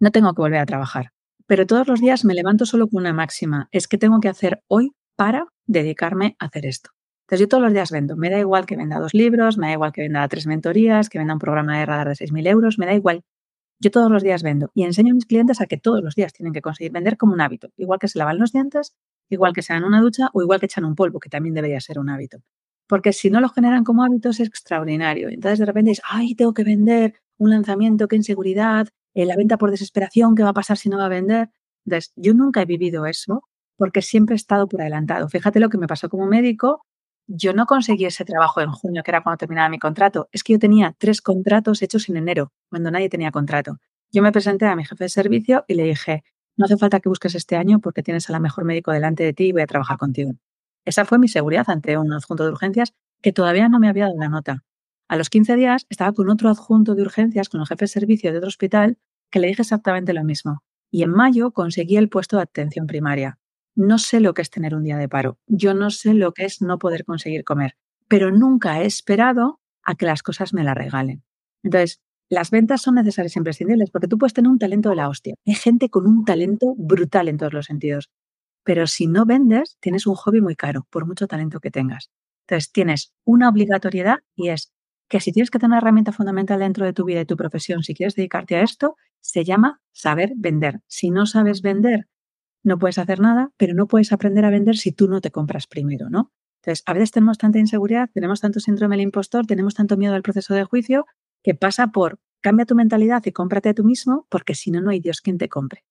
no 0.00 0.10
tengo 0.10 0.32
que 0.32 0.40
volver 0.40 0.60
a 0.60 0.66
trabajar. 0.66 1.12
Pero 1.46 1.66
todos 1.66 1.86
los 1.86 2.00
días 2.00 2.24
me 2.24 2.34
levanto 2.34 2.64
solo 2.64 2.88
con 2.88 3.02
una 3.02 3.12
máxima, 3.12 3.68
es 3.72 3.88
que 3.88 3.98
tengo 3.98 4.20
que 4.20 4.28
hacer 4.28 4.62
hoy 4.68 4.92
para 5.16 5.46
dedicarme 5.66 6.36
a 6.38 6.46
hacer 6.46 6.66
esto. 6.66 6.90
Entonces 7.22 7.40
yo 7.40 7.48
todos 7.48 7.62
los 7.62 7.72
días 7.72 7.90
vendo, 7.90 8.16
me 8.16 8.30
da 8.30 8.38
igual 8.38 8.66
que 8.66 8.76
venda 8.76 8.98
dos 8.98 9.14
libros, 9.14 9.58
me 9.58 9.68
da 9.68 9.72
igual 9.74 9.92
que 9.92 10.02
venda 10.02 10.26
tres 10.28 10.46
mentorías, 10.46 11.08
que 11.08 11.18
venda 11.18 11.34
un 11.34 11.40
programa 11.40 11.78
de 11.78 11.86
radar 11.86 12.08
de 12.08 12.14
6.000 12.14 12.46
euros, 12.46 12.78
me 12.78 12.86
da 12.86 12.94
igual. 12.94 13.22
Yo 13.80 13.90
todos 13.90 14.10
los 14.10 14.22
días 14.22 14.42
vendo 14.42 14.70
y 14.74 14.84
enseño 14.84 15.12
a 15.12 15.14
mis 15.14 15.26
clientes 15.26 15.60
a 15.60 15.66
que 15.66 15.76
todos 15.76 16.02
los 16.02 16.14
días 16.14 16.32
tienen 16.32 16.52
que 16.52 16.62
conseguir 16.62 16.92
vender 16.92 17.16
como 17.16 17.32
un 17.32 17.40
hábito, 17.40 17.70
igual 17.76 17.98
que 17.98 18.08
se 18.08 18.18
lavan 18.18 18.38
los 18.38 18.52
dientes, 18.52 18.94
igual 19.28 19.52
que 19.52 19.62
se 19.62 19.72
dan 19.72 19.84
una 19.84 20.00
ducha 20.00 20.28
o 20.32 20.42
igual 20.42 20.60
que 20.60 20.66
echan 20.66 20.84
un 20.84 20.94
polvo, 20.94 21.20
que 21.20 21.30
también 21.30 21.54
debería 21.54 21.80
ser 21.80 21.98
un 21.98 22.10
hábito. 22.10 22.38
Porque 22.86 23.12
si 23.12 23.30
no 23.30 23.40
lo 23.40 23.48
generan 23.48 23.84
como 23.84 24.04
hábitos 24.04 24.40
es 24.40 24.48
extraordinario. 24.48 25.28
Entonces 25.30 25.58
de 25.58 25.66
repente 25.66 25.92
es, 25.92 26.02
ay, 26.04 26.34
tengo 26.34 26.54
que 26.54 26.64
vender 26.64 27.14
un 27.38 27.50
lanzamiento, 27.50 28.08
qué 28.08 28.16
inseguridad, 28.16 28.88
eh, 29.14 29.26
la 29.26 29.36
venta 29.36 29.58
por 29.58 29.70
desesperación, 29.70 30.34
qué 30.34 30.42
va 30.42 30.50
a 30.50 30.54
pasar 30.54 30.78
si 30.78 30.88
no 30.88 30.98
va 30.98 31.06
a 31.06 31.08
vender. 31.08 31.50
Entonces, 31.84 32.12
yo 32.16 32.34
nunca 32.34 32.62
he 32.62 32.66
vivido 32.66 33.06
eso 33.06 33.42
porque 33.76 34.02
siempre 34.02 34.34
he 34.34 34.36
estado 34.36 34.68
por 34.68 34.80
adelantado. 34.80 35.28
Fíjate 35.28 35.60
lo 35.60 35.68
que 35.68 35.78
me 35.78 35.86
pasó 35.86 36.08
como 36.08 36.26
médico. 36.26 36.84
Yo 37.26 37.52
no 37.52 37.66
conseguí 37.66 38.04
ese 38.04 38.24
trabajo 38.24 38.60
en 38.60 38.70
junio, 38.70 39.02
que 39.02 39.10
era 39.10 39.22
cuando 39.22 39.38
terminaba 39.38 39.68
mi 39.68 39.78
contrato. 39.78 40.28
Es 40.32 40.42
que 40.42 40.54
yo 40.54 40.58
tenía 40.58 40.94
tres 40.98 41.22
contratos 41.22 41.80
hechos 41.82 42.08
en 42.08 42.16
enero, 42.16 42.52
cuando 42.68 42.90
nadie 42.90 43.08
tenía 43.08 43.30
contrato. 43.30 43.78
Yo 44.10 44.22
me 44.22 44.32
presenté 44.32 44.66
a 44.66 44.76
mi 44.76 44.84
jefe 44.84 45.04
de 45.04 45.08
servicio 45.08 45.64
y 45.68 45.74
le 45.74 45.84
dije, 45.84 46.24
no 46.56 46.66
hace 46.66 46.76
falta 46.76 47.00
que 47.00 47.08
busques 47.08 47.34
este 47.34 47.56
año 47.56 47.80
porque 47.80 48.02
tienes 48.02 48.28
a 48.28 48.32
la 48.32 48.40
mejor 48.40 48.64
médico 48.64 48.92
delante 48.92 49.24
de 49.24 49.32
ti 49.32 49.44
y 49.44 49.52
voy 49.52 49.62
a 49.62 49.66
trabajar 49.66 49.96
contigo. 49.96 50.32
Esa 50.84 51.04
fue 51.04 51.18
mi 51.18 51.28
seguridad 51.28 51.64
ante 51.68 51.96
un 51.96 52.12
adjunto 52.12 52.44
de 52.44 52.50
urgencias 52.50 52.92
que 53.22 53.32
todavía 53.32 53.68
no 53.68 53.78
me 53.78 53.88
había 53.88 54.06
dado 54.06 54.18
la 54.18 54.28
nota. 54.28 54.64
A 55.08 55.16
los 55.16 55.30
15 55.30 55.56
días 55.56 55.86
estaba 55.88 56.12
con 56.12 56.28
otro 56.28 56.48
adjunto 56.48 56.94
de 56.94 57.02
urgencias, 57.02 57.48
con 57.48 57.60
el 57.60 57.66
jefe 57.66 57.84
de 57.84 57.88
servicio 57.88 58.32
de 58.32 58.38
otro 58.38 58.48
hospital, 58.48 58.98
que 59.30 59.40
le 59.40 59.48
dije 59.48 59.62
exactamente 59.62 60.12
lo 60.12 60.24
mismo. 60.24 60.62
Y 60.90 61.02
en 61.04 61.10
mayo 61.10 61.52
conseguí 61.52 61.96
el 61.96 62.08
puesto 62.08 62.36
de 62.36 62.42
atención 62.42 62.86
primaria. 62.86 63.38
No 63.74 63.98
sé 63.98 64.20
lo 64.20 64.34
que 64.34 64.42
es 64.42 64.50
tener 64.50 64.74
un 64.74 64.84
día 64.84 64.98
de 64.98 65.08
paro. 65.08 65.38
Yo 65.46 65.74
no 65.74 65.90
sé 65.90 66.14
lo 66.14 66.32
que 66.32 66.44
es 66.44 66.60
no 66.60 66.78
poder 66.78 67.04
conseguir 67.04 67.44
comer. 67.44 67.76
Pero 68.08 68.30
nunca 68.30 68.82
he 68.82 68.86
esperado 68.86 69.60
a 69.82 69.94
que 69.94 70.06
las 70.06 70.22
cosas 70.22 70.52
me 70.52 70.64
la 70.64 70.74
regalen. 70.74 71.24
Entonces, 71.62 72.00
las 72.28 72.50
ventas 72.50 72.82
son 72.82 72.94
necesarias 72.94 73.36
e 73.36 73.40
imprescindibles 73.40 73.90
porque 73.90 74.08
tú 74.08 74.18
puedes 74.18 74.32
tener 74.32 74.50
un 74.50 74.58
talento 74.58 74.90
de 74.90 74.96
la 74.96 75.08
hostia. 75.08 75.34
Hay 75.46 75.54
gente 75.54 75.88
con 75.88 76.06
un 76.06 76.24
talento 76.24 76.74
brutal 76.76 77.28
en 77.28 77.38
todos 77.38 77.52
los 77.52 77.66
sentidos. 77.66 78.10
Pero 78.64 78.86
si 78.86 79.06
no 79.06 79.26
vendes, 79.26 79.76
tienes 79.80 80.06
un 80.06 80.14
hobby 80.14 80.40
muy 80.40 80.54
caro, 80.54 80.86
por 80.90 81.06
mucho 81.06 81.26
talento 81.26 81.60
que 81.60 81.70
tengas. 81.70 82.10
Entonces, 82.46 82.72
tienes 82.72 83.12
una 83.24 83.48
obligatoriedad 83.48 84.18
y 84.36 84.50
es 84.50 84.72
que 85.08 85.20
si 85.20 85.32
tienes 85.32 85.50
que 85.50 85.58
tener 85.58 85.72
una 85.72 85.78
herramienta 85.78 86.12
fundamental 86.12 86.60
dentro 86.60 86.86
de 86.86 86.92
tu 86.92 87.04
vida 87.04 87.20
y 87.20 87.26
tu 87.26 87.36
profesión, 87.36 87.82
si 87.82 87.94
quieres 87.94 88.14
dedicarte 88.14 88.56
a 88.56 88.62
esto, 88.62 88.96
se 89.20 89.44
llama 89.44 89.80
saber 89.92 90.32
vender. 90.36 90.80
Si 90.86 91.10
no 91.10 91.26
sabes 91.26 91.60
vender, 91.60 92.08
no 92.64 92.78
puedes 92.78 92.98
hacer 92.98 93.20
nada, 93.20 93.50
pero 93.56 93.74
no 93.74 93.86
puedes 93.86 94.12
aprender 94.12 94.44
a 94.44 94.50
vender 94.50 94.76
si 94.76 94.92
tú 94.92 95.08
no 95.08 95.20
te 95.20 95.30
compras 95.30 95.66
primero, 95.66 96.10
¿no? 96.10 96.32
Entonces, 96.62 96.84
a 96.86 96.92
veces 96.92 97.10
tenemos 97.10 97.38
tanta 97.38 97.58
inseguridad, 97.58 98.08
tenemos 98.14 98.40
tanto 98.40 98.60
síndrome 98.60 98.96
del 98.96 99.04
impostor, 99.04 99.46
tenemos 99.46 99.74
tanto 99.74 99.96
miedo 99.96 100.14
al 100.14 100.22
proceso 100.22 100.54
de 100.54 100.64
juicio, 100.64 101.06
que 101.42 101.54
pasa 101.54 101.88
por 101.88 102.20
cambia 102.40 102.66
tu 102.66 102.74
mentalidad 102.74 103.22
y 103.24 103.32
cómprate 103.32 103.70
a 103.70 103.74
tú 103.74 103.84
mismo, 103.84 104.26
porque 104.28 104.54
si 104.54 104.70
no, 104.70 104.80
no 104.80 104.90
hay 104.90 105.00
Dios 105.00 105.20
quien 105.20 105.38
te 105.38 105.48
compre. 105.48 105.84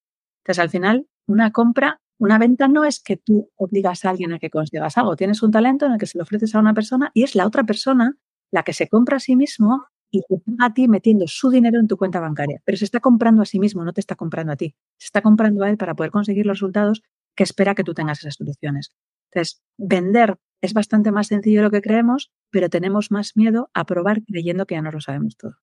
Entonces, 0.44 0.60
al 0.60 0.70
final, 0.70 1.08
una 1.28 1.52
compra, 1.52 2.02
una 2.20 2.38
venta 2.38 2.68
no 2.68 2.86
es 2.86 3.02
que 3.02 3.18
tú 3.18 3.50
obligas 3.56 4.06
a 4.06 4.10
alguien 4.12 4.34
a 4.34 4.40
que 4.40 4.50
consigas 4.50 4.98
algo. 4.98 5.16
Tienes 5.16 5.42
un 5.44 5.52
talento 5.52 5.86
en 5.86 5.94
el 5.94 5.98
que 5.98 6.06
se 6.06 6.18
lo 6.18 6.24
ofreces 6.24 6.54
a 6.56 6.60
una 6.60 6.74
persona 6.74 7.12
y 7.14 7.24
es 7.24 7.36
la 7.36 7.48
otra 7.48 7.64
persona 7.64 8.18
la 8.52 8.64
que 8.64 8.74
se 8.74 8.88
compra 8.88 9.18
a 9.18 9.20
sí 9.20 9.36
mismo 9.36 9.86
y 10.12 10.22
te 10.22 10.38
paga 10.38 10.66
a 10.66 10.74
ti 10.74 10.88
metiendo 10.88 11.26
su 11.28 11.50
dinero 11.50 11.80
en 11.80 11.88
tu 11.88 11.98
cuenta 11.98 12.20
bancaria. 12.20 12.62
Pero 12.66 12.78
se 12.78 12.86
está 12.86 13.00
comprando 13.00 13.42
a 13.42 13.46
sí 13.46 13.60
mismo, 13.60 13.84
no 13.84 13.94
te 13.94 14.02
está 14.02 14.16
comprando 14.16 14.54
a 14.54 14.56
ti. 14.56 14.76
Se 14.98 15.06
está 15.06 15.22
comprando 15.22 15.64
a 15.64 15.70
él 15.70 15.78
para 15.78 15.96
poder 15.96 16.12
conseguir 16.12 16.46
los 16.46 16.58
resultados 16.58 17.02
que 17.36 17.44
espera 17.44 17.76
que 17.76 17.84
tú 17.84 17.94
tengas 17.94 18.20
esas 18.20 18.36
soluciones. 18.36 18.92
Entonces, 19.32 19.62
vender 19.78 20.38
es 20.62 20.74
bastante 20.74 21.12
más 21.12 21.28
sencillo 21.28 21.60
de 21.60 21.64
lo 21.64 21.72
que 21.72 21.82
creemos, 21.82 22.32
pero 22.52 22.70
tenemos 22.70 23.10
más 23.12 23.36
miedo 23.36 23.72
a 23.74 23.86
probar 23.86 24.22
creyendo 24.24 24.66
que 24.66 24.76
ya 24.76 24.82
no 24.82 24.92
lo 24.92 25.02
sabemos 25.02 25.38
todo. 25.38 25.56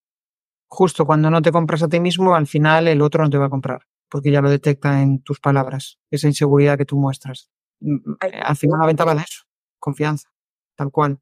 Justo 0.66 1.06
cuando 1.06 1.30
no 1.30 1.40
te 1.40 1.52
compras 1.52 1.82
a 1.82 1.88
ti 1.88 2.00
mismo, 2.00 2.34
al 2.34 2.46
final 2.46 2.88
el 2.88 3.00
otro 3.00 3.22
no 3.22 3.30
te 3.30 3.38
va 3.38 3.46
a 3.46 3.50
comprar, 3.50 3.82
porque 4.08 4.30
ya 4.30 4.42
lo 4.42 4.50
detecta 4.50 5.02
en 5.02 5.22
tus 5.22 5.40
palabras, 5.40 5.98
esa 6.10 6.26
inseguridad 6.26 6.76
que 6.76 6.84
tú 6.84 6.98
muestras. 6.98 7.50
Mm, 7.80 8.14
al 8.20 8.56
final 8.56 8.80
la 8.80 8.86
venta 8.86 9.04
va 9.04 9.14
de 9.14 9.22
eso, 9.22 9.44
confianza, 9.78 10.28
tal 10.74 10.90
cual. 10.90 11.20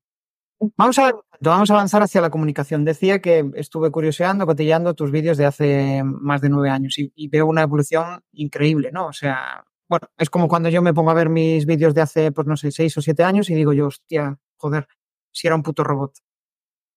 Vamos 0.58 0.98
a, 0.98 1.12
vamos 1.40 1.70
a 1.70 1.74
avanzar 1.74 2.02
hacia 2.02 2.20
la 2.20 2.30
comunicación. 2.30 2.84
Decía 2.84 3.20
que 3.20 3.50
estuve 3.54 3.90
curioseando, 3.90 4.46
cotillando 4.46 4.94
tus 4.94 5.10
vídeos 5.10 5.36
de 5.36 5.44
hace 5.44 6.02
más 6.04 6.40
de 6.40 6.48
nueve 6.48 6.70
años 6.70 6.94
y, 6.98 7.28
veo 7.28 7.46
una 7.46 7.62
evolución 7.62 8.22
increíble, 8.32 8.90
¿no? 8.90 9.06
O 9.08 9.12
sea, 9.12 9.64
bueno, 9.88 10.08
es 10.16 10.30
como 10.30 10.48
cuando 10.48 10.68
yo 10.70 10.80
me 10.80 10.94
pongo 10.94 11.10
a 11.10 11.14
ver 11.14 11.28
mis 11.28 11.66
vídeos 11.66 11.94
de 11.94 12.00
hace, 12.00 12.32
pues 12.32 12.46
no 12.46 12.56
sé, 12.56 12.70
seis 12.70 12.96
o 12.96 13.02
siete 13.02 13.22
años 13.22 13.50
y 13.50 13.54
digo 13.54 13.72
yo, 13.74 13.88
hostia, 13.88 14.38
joder, 14.56 14.88
si 15.30 15.46
era 15.46 15.56
un 15.56 15.62
puto 15.62 15.84
robot. 15.84 16.12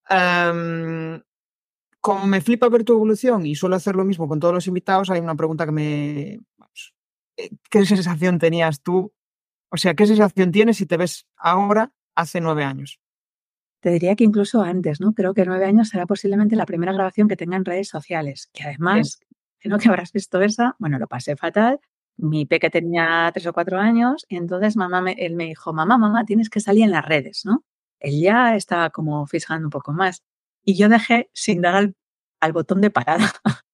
Em, 0.10 1.22
como 2.02 2.26
me 2.28 2.42
flipa 2.42 2.70
ver 2.70 2.84
tu 2.86 2.94
evolución 2.94 3.46
y 3.46 3.56
suelo 3.56 3.76
hacer 3.76 3.96
lo 3.96 4.06
mismo 4.06 4.28
con 4.28 4.40
todos 4.40 4.54
los 4.54 4.68
invitados, 4.68 5.10
hay 5.10 5.20
una 5.20 5.36
pregunta 5.36 5.66
que 5.66 5.72
me... 5.72 6.40
Eh, 7.38 7.50
¿Qué 7.70 7.86
sensación 7.86 8.40
tenías 8.40 8.82
tú? 8.82 9.14
O 9.70 9.78
sea, 9.78 9.94
¿qué 9.96 10.06
sensación 10.08 10.52
tienes 10.52 10.78
si 10.78 10.86
te 10.86 10.98
ves 10.98 11.28
ahora 11.38 11.92
hace 12.16 12.42
nueve 12.42 12.64
años? 12.64 13.00
Te 13.82 13.92
diría 13.92 14.16
que 14.16 14.26
incluso 14.26 14.62
antes, 14.62 15.00
¿no? 15.00 15.14
Creo 15.14 15.34
que 15.34 15.46
nueve 15.46 15.66
años 15.66 15.90
será 15.90 16.06
posiblemente 16.06 16.56
la 16.56 16.66
primera 16.66 16.92
grabación 16.92 17.30
que 17.30 17.38
tenga 17.38 17.56
en 17.56 17.64
redes 17.64 17.88
sociales, 17.88 18.50
que 18.54 18.64
además, 18.64 19.22
creo 19.60 19.78
que 19.78 19.88
habrás 19.88 20.12
visto 20.12 20.42
esa, 20.42 20.76
bueno, 20.80 21.00
lo 21.00 21.08
pasé 21.08 21.38
fatal. 21.38 21.80
Mi 22.18 22.46
peque 22.46 22.70
tenía 22.70 23.32
tres 23.34 23.48
o 23.48 23.54
cuatro 23.54 23.80
años 23.80 24.26
y 24.28 24.36
entonces 24.36 24.76
mamá 24.76 25.00
me, 25.02 25.14
él 25.14 25.36
me 25.36 25.46
dijo, 25.46 25.72
mamá, 25.72 25.98
mamá, 25.98 26.26
tienes 26.26 26.50
que 26.50 26.60
salir 26.60 26.84
en 26.84 26.92
las 26.92 27.06
redes, 27.06 27.46
¿no? 27.46 27.64
Él 28.00 28.20
ya 28.22 28.56
estaba 28.56 28.90
como 28.90 29.26
fijando 29.28 29.68
un 29.68 29.72
poco 29.72 29.94
más. 29.94 30.24
Y 30.66 30.76
yo 30.76 30.90
dejé 30.90 31.30
sin 31.34 31.62
dar 31.62 31.76
al, 31.76 31.96
al 32.42 32.52
botón 32.52 32.82
de 32.82 32.92
parada. 32.92 33.32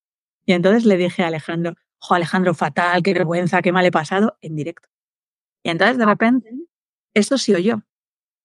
y 0.46 0.54
entonces 0.54 0.86
le 0.86 0.98
dije 0.98 1.24
a 1.24 1.28
Alejandro, 1.28 1.74
jo, 1.98 2.14
Alejandro, 2.14 2.54
fatal, 2.54 3.02
qué 3.02 3.14
vergüenza, 3.16 3.64
qué 3.64 3.72
mal 3.72 3.86
he 3.86 3.92
pasado, 3.92 4.38
en 4.42 4.56
directo. 4.56 4.88
Y 5.64 5.72
entonces 5.72 5.98
de 5.98 6.06
repente, 6.06 6.52
eso 7.16 7.40
sí 7.40 7.64
yo. 7.64 7.82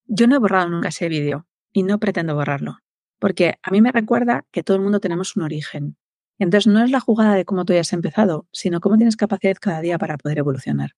Yo 0.06 0.26
no 0.26 0.36
he 0.36 0.38
borrado 0.38 0.70
nunca 0.70 0.88
ese 0.88 1.08
vídeo 1.08 1.46
y 1.72 1.82
no 1.82 1.98
pretendo 1.98 2.34
borrarlo, 2.34 2.78
porque 3.18 3.58
a 3.62 3.70
mí 3.70 3.80
me 3.80 3.92
recuerda 3.92 4.44
que 4.50 4.62
todo 4.62 4.76
el 4.76 4.82
mundo 4.82 5.00
tenemos 5.00 5.36
un 5.36 5.42
origen. 5.42 5.96
Entonces 6.38 6.72
no 6.72 6.82
es 6.82 6.90
la 6.90 7.00
jugada 7.00 7.34
de 7.34 7.44
cómo 7.44 7.64
tú 7.64 7.72
hayas 7.72 7.92
empezado, 7.92 8.46
sino 8.52 8.80
cómo 8.80 8.96
tienes 8.96 9.16
capacidad 9.16 9.56
cada 9.60 9.80
día 9.80 9.98
para 9.98 10.16
poder 10.16 10.38
evolucionar. 10.38 10.92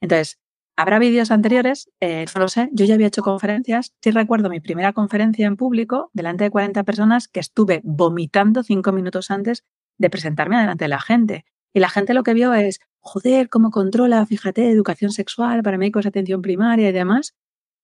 Entonces, 0.00 0.38
habrá 0.76 0.98
vídeos 0.98 1.30
anteriores, 1.30 1.88
eh, 2.00 2.26
no 2.34 2.42
lo 2.42 2.48
sé, 2.48 2.68
yo 2.72 2.84
ya 2.84 2.94
había 2.94 3.06
hecho 3.06 3.22
conferencias, 3.22 3.94
sí 4.02 4.10
recuerdo 4.10 4.50
mi 4.50 4.60
primera 4.60 4.92
conferencia 4.92 5.46
en 5.46 5.56
público 5.56 6.10
delante 6.12 6.44
de 6.44 6.50
40 6.50 6.84
personas 6.84 7.28
que 7.28 7.40
estuve 7.40 7.80
vomitando 7.84 8.62
cinco 8.62 8.92
minutos 8.92 9.30
antes 9.30 9.64
de 9.98 10.10
presentarme 10.10 10.58
delante 10.58 10.84
de 10.84 10.88
la 10.88 11.00
gente. 11.00 11.44
Y 11.72 11.80
la 11.80 11.88
gente 11.88 12.14
lo 12.14 12.22
que 12.22 12.34
vio 12.34 12.54
es, 12.54 12.80
joder, 13.00 13.48
cómo 13.48 13.70
controla, 13.70 14.24
fíjate, 14.26 14.70
educación 14.70 15.10
sexual 15.10 15.62
para 15.62 15.78
médicos 15.78 16.04
de 16.04 16.08
atención 16.10 16.42
primaria 16.42 16.88
y 16.88 16.92
demás. 16.92 17.34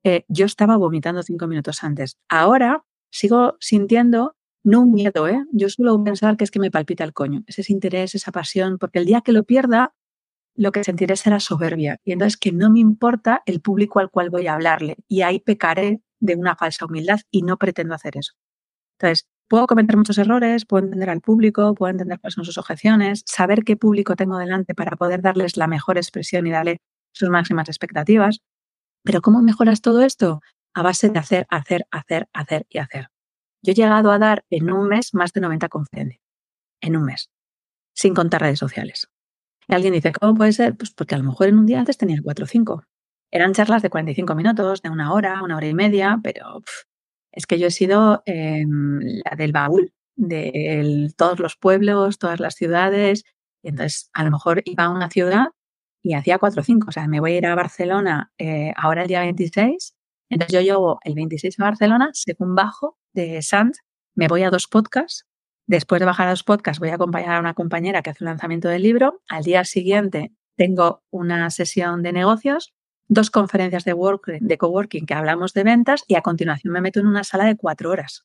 Eh, 0.04 0.24
yo 0.28 0.46
estaba 0.46 0.76
vomitando 0.76 1.22
cinco 1.22 1.46
minutos 1.46 1.82
antes. 1.84 2.16
Ahora 2.28 2.84
sigo 3.10 3.56
sintiendo 3.60 4.36
no 4.62 4.82
un 4.82 4.92
miedo, 4.92 5.28
¿eh? 5.28 5.44
Yo 5.52 5.68
suelo 5.68 6.02
pensar 6.04 6.36
que 6.36 6.44
es 6.44 6.50
que 6.50 6.60
me 6.60 6.70
palpita 6.70 7.04
el 7.04 7.12
coño, 7.12 7.42
ese 7.46 7.64
interés, 7.72 8.14
esa 8.14 8.32
pasión, 8.32 8.78
porque 8.78 8.98
el 8.98 9.06
día 9.06 9.22
que 9.22 9.32
lo 9.32 9.44
pierda, 9.44 9.94
lo 10.56 10.72
que 10.72 10.84
sentiré 10.84 11.16
será 11.16 11.40
soberbia. 11.40 11.98
Y 12.04 12.12
entonces 12.12 12.36
que 12.38 12.52
no 12.52 12.70
me 12.70 12.80
importa 12.80 13.42
el 13.46 13.60
público 13.60 14.00
al 14.00 14.10
cual 14.10 14.30
voy 14.30 14.46
a 14.46 14.54
hablarle. 14.54 14.96
Y 15.08 15.22
ahí 15.22 15.40
pecaré 15.40 16.02
de 16.20 16.36
una 16.36 16.56
falsa 16.56 16.86
humildad 16.86 17.20
y 17.30 17.42
no 17.42 17.56
pretendo 17.58 17.94
hacer 17.94 18.16
eso. 18.18 18.34
Entonces, 18.98 19.28
puedo 19.48 19.66
cometer 19.66 19.96
muchos 19.96 20.18
errores, 20.18 20.66
puedo 20.66 20.84
entender 20.84 21.10
al 21.10 21.20
público, 21.22 21.74
puedo 21.74 21.90
entender 21.90 22.20
cuáles 22.20 22.34
son 22.34 22.44
sus 22.44 22.58
objeciones, 22.58 23.22
saber 23.26 23.64
qué 23.64 23.76
público 23.76 24.16
tengo 24.16 24.38
delante 24.38 24.74
para 24.74 24.96
poder 24.96 25.22
darles 25.22 25.56
la 25.56 25.66
mejor 25.66 25.98
expresión 25.98 26.46
y 26.46 26.50
darle 26.52 26.78
sus 27.12 27.30
máximas 27.30 27.68
expectativas. 27.68 28.40
Pero 29.02 29.20
¿cómo 29.20 29.42
mejoras 29.42 29.80
todo 29.80 30.02
esto? 30.02 30.40
A 30.74 30.82
base 30.82 31.08
de 31.08 31.18
hacer, 31.18 31.46
hacer, 31.50 31.86
hacer, 31.90 32.28
hacer 32.32 32.66
y 32.68 32.78
hacer. 32.78 33.08
Yo 33.62 33.72
he 33.72 33.74
llegado 33.74 34.10
a 34.10 34.18
dar 34.18 34.44
en 34.50 34.70
un 34.70 34.88
mes 34.88 35.14
más 35.14 35.32
de 35.32 35.40
90 35.40 35.68
conferencias. 35.68 36.22
En 36.80 36.96
un 36.96 37.04
mes. 37.04 37.30
Sin 37.94 38.14
contar 38.14 38.42
redes 38.42 38.58
sociales. 38.58 39.08
Y 39.68 39.74
alguien 39.74 39.92
dice, 39.92 40.12
¿cómo 40.12 40.34
puede 40.34 40.52
ser? 40.52 40.76
Pues 40.76 40.90
porque 40.90 41.14
a 41.14 41.18
lo 41.18 41.24
mejor 41.24 41.48
en 41.48 41.58
un 41.58 41.66
día 41.66 41.80
antes 41.80 41.98
tenías 41.98 42.22
cuatro 42.22 42.44
o 42.44 42.48
cinco. 42.48 42.84
Eran 43.30 43.52
charlas 43.52 43.82
de 43.82 43.90
45 43.90 44.34
minutos, 44.34 44.82
de 44.82 44.90
una 44.90 45.12
hora, 45.12 45.42
una 45.42 45.56
hora 45.56 45.66
y 45.66 45.74
media, 45.74 46.18
pero 46.22 46.62
es 47.32 47.46
que 47.46 47.58
yo 47.58 47.68
he 47.68 47.70
sido 47.70 48.22
em, 48.26 49.00
la 49.24 49.36
del 49.36 49.52
baúl 49.52 49.92
de 50.16 51.12
todos 51.16 51.38
los 51.38 51.56
pueblos, 51.56 52.18
todas 52.18 52.40
las 52.40 52.54
ciudades. 52.54 53.24
Y 53.62 53.68
entonces, 53.68 54.10
a 54.12 54.24
lo 54.24 54.30
mejor 54.30 54.62
iba 54.64 54.84
a 54.84 54.90
una 54.90 55.10
ciudad 55.10 55.48
y 56.02 56.14
hacía 56.14 56.38
cuatro 56.38 56.62
o 56.62 56.64
cinco. 56.64 56.88
O 56.88 56.92
sea, 56.92 57.08
me 57.08 57.20
voy 57.20 57.32
a 57.32 57.38
ir 57.38 57.46
a 57.46 57.54
Barcelona 57.54 58.32
eh, 58.38 58.72
ahora 58.76 59.02
el 59.02 59.08
día 59.08 59.20
26. 59.20 59.94
Entonces 60.28 60.54
yo 60.54 60.60
llego 60.60 61.00
el 61.04 61.14
26 61.14 61.58
a 61.60 61.64
Barcelona, 61.64 62.10
según 62.12 62.54
bajo 62.54 62.96
de 63.12 63.42
Sant, 63.42 63.76
me 64.14 64.28
voy 64.28 64.44
a 64.44 64.50
dos 64.50 64.66
podcasts 64.68 65.24
Después 65.70 66.00
de 66.00 66.06
bajar 66.06 66.28
los 66.28 66.42
podcasts, 66.42 66.80
voy 66.80 66.88
a 66.88 66.96
acompañar 66.96 67.36
a 67.36 67.38
una 67.38 67.54
compañera 67.54 68.02
que 68.02 68.10
hace 68.10 68.24
un 68.24 68.30
lanzamiento 68.30 68.68
del 68.68 68.82
libro. 68.82 69.22
Al 69.28 69.44
día 69.44 69.62
siguiente 69.64 70.32
tengo 70.56 71.04
una 71.10 71.48
sesión 71.50 72.02
de 72.02 72.12
negocios, 72.12 72.74
dos 73.06 73.30
conferencias 73.30 73.84
de, 73.84 73.92
work, 73.92 74.26
de 74.40 74.58
coworking 74.58 75.06
que 75.06 75.14
hablamos 75.14 75.52
de 75.52 75.62
ventas 75.62 76.02
y 76.08 76.16
a 76.16 76.22
continuación 76.22 76.72
me 76.72 76.80
meto 76.80 76.98
en 76.98 77.06
una 77.06 77.22
sala 77.22 77.44
de 77.44 77.56
cuatro 77.56 77.88
horas. 77.90 78.24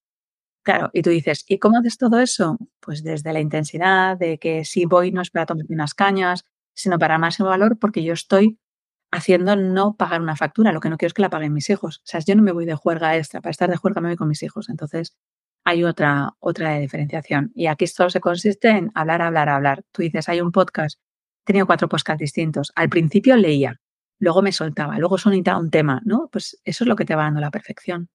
Claro, 0.64 0.90
y 0.92 1.04
tú 1.04 1.12
dices, 1.12 1.46
¿y 1.48 1.60
cómo 1.60 1.78
haces 1.78 2.00
todo 2.00 2.20
eso? 2.20 2.58
Pues 2.80 3.04
desde 3.04 3.32
la 3.32 3.42
intensidad 3.42 4.18
de 4.18 4.40
que 4.40 4.66
si 4.66 4.86
voy 4.86 5.12
no 5.12 5.22
es 5.22 5.30
para 5.30 5.46
tomar 5.46 5.66
unas 5.70 5.94
cañas, 5.94 6.46
sino 6.76 7.00
para 7.00 7.18
máximo 7.18 7.50
valor 7.50 7.80
porque 7.80 8.04
yo 8.04 8.14
estoy 8.14 8.60
haciendo 9.12 9.56
no 9.56 9.96
pagar 9.96 10.22
una 10.22 10.36
factura. 10.36 10.72
Lo 10.72 10.80
que 10.80 10.90
no 10.90 10.98
quiero 10.98 11.08
es 11.08 11.14
que 11.14 11.22
la 11.22 11.30
paguen 11.30 11.54
mis 11.54 11.70
hijos. 11.70 12.00
O 12.00 12.02
sea, 12.06 12.20
yo 12.20 12.36
no 12.36 12.44
me 12.44 12.52
voy 12.52 12.66
de 12.66 12.76
juerga 12.76 13.18
extra. 13.18 13.42
Para 13.42 13.52
estar 13.52 13.70
de 13.70 13.78
juerga 13.78 14.02
me 14.02 14.10
voy 14.10 14.18
con 14.18 14.28
mis 14.28 14.44
hijos. 14.44 14.70
Entonces, 14.70 15.16
hay 15.64 15.84
otra, 15.84 16.36
otra 16.40 16.78
diferenciación. 16.78 17.52
Y 17.56 17.68
aquí 17.68 17.88
solo 17.88 18.10
se 18.10 18.20
consiste 18.20 18.70
en 18.70 18.92
hablar, 18.94 19.22
hablar, 19.22 19.50
hablar. 19.50 19.84
Tú 19.92 20.04
dices, 20.04 20.30
hay 20.30 20.42
un 20.42 20.52
podcast. 20.52 21.00
He 21.44 21.46
tenido 21.46 21.66
cuatro 21.66 21.90
podcasts 21.90 22.20
distintos. 22.20 22.72
Al 22.76 22.90
principio 22.90 23.36
leía, 23.36 23.80
luego 24.20 24.42
me 24.42 24.52
soltaba, 24.52 24.98
luego 25.00 25.18
sonitaba 25.18 25.60
un 25.60 25.72
tema, 25.72 26.02
¿no? 26.06 26.30
Pues 26.32 26.60
eso 26.64 26.84
es 26.84 26.88
lo 26.88 26.96
que 26.96 27.06
te 27.06 27.16
va 27.16 27.24
dando 27.24 27.42
la 27.42 27.52
perfección. 27.52 28.10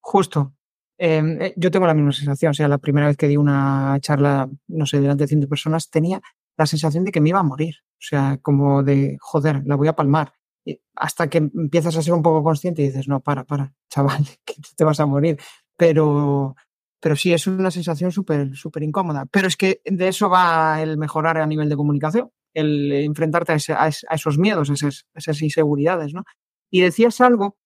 Justo. 0.00 0.54
Em, 0.98 1.40
eh, 1.40 1.54
yo 1.56 1.70
tengo 1.70 1.86
la 1.86 1.94
misma 1.94 2.12
sensación. 2.12 2.50
O 2.50 2.54
sea, 2.54 2.68
la 2.68 2.78
primera 2.78 3.06
vez 3.06 3.16
que 3.16 3.28
di 3.28 3.36
una 3.36 3.96
charla, 4.00 4.48
no 4.68 4.86
sé, 4.86 5.00
delante 5.00 5.24
de 5.24 5.28
100 5.28 5.48
personas, 5.48 5.90
tenía 5.90 6.20
la 6.56 6.66
sensación 6.66 7.04
de 7.04 7.12
que 7.12 7.20
me 7.20 7.30
iba 7.30 7.38
a 7.38 7.44
morir. 7.44 7.76
O 8.00 8.02
sea, 8.02 8.38
como 8.40 8.82
de, 8.82 9.18
joder, 9.20 9.62
la 9.66 9.76
voy 9.76 9.88
a 9.88 9.96
palmar. 9.96 10.32
hasta 10.94 11.28
que 11.28 11.38
empiezas 11.38 11.96
a 11.96 12.02
ser 12.02 12.14
un 12.14 12.22
poco 12.22 12.42
consciente 12.42 12.82
y 12.82 12.86
dices, 12.86 13.08
no, 13.08 13.20
para, 13.20 13.44
para, 13.44 13.74
chaval, 13.90 14.24
que 14.44 14.54
te 14.76 14.84
vas 14.84 15.00
a 15.00 15.06
morir. 15.06 15.38
Pero, 15.76 16.56
pero 17.00 17.16
sí, 17.16 17.32
es 17.32 17.46
una 17.46 17.70
sensación 17.70 18.12
súper, 18.12 18.56
súper 18.56 18.82
incómoda. 18.82 19.26
Pero 19.26 19.48
es 19.48 19.56
que 19.56 19.82
de 19.84 20.08
eso 20.08 20.30
va 20.30 20.80
el 20.82 20.96
mejorar 20.98 21.38
a 21.38 21.46
nivel 21.46 21.68
de 21.68 21.76
comunicación, 21.76 22.30
el 22.54 22.92
enfrentarte 22.92 23.52
a, 23.52 23.88
esos 23.88 24.38
miedos, 24.38 24.70
a 24.70 24.74
esas, 25.14 25.42
inseguridades, 25.42 26.14
¿no? 26.14 26.24
Y 26.70 26.80
decías 26.80 27.20
algo 27.20 27.58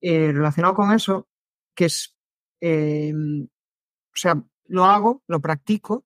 eh, 0.00 0.32
relacionado 0.32 0.74
con 0.74 0.92
eso, 0.92 1.28
que 1.74 1.86
es, 1.86 2.16
em, 2.60 3.44
o 3.44 4.16
sea, 4.16 4.42
lo 4.66 4.84
hago, 4.84 5.22
lo 5.26 5.40
practico, 5.40 6.04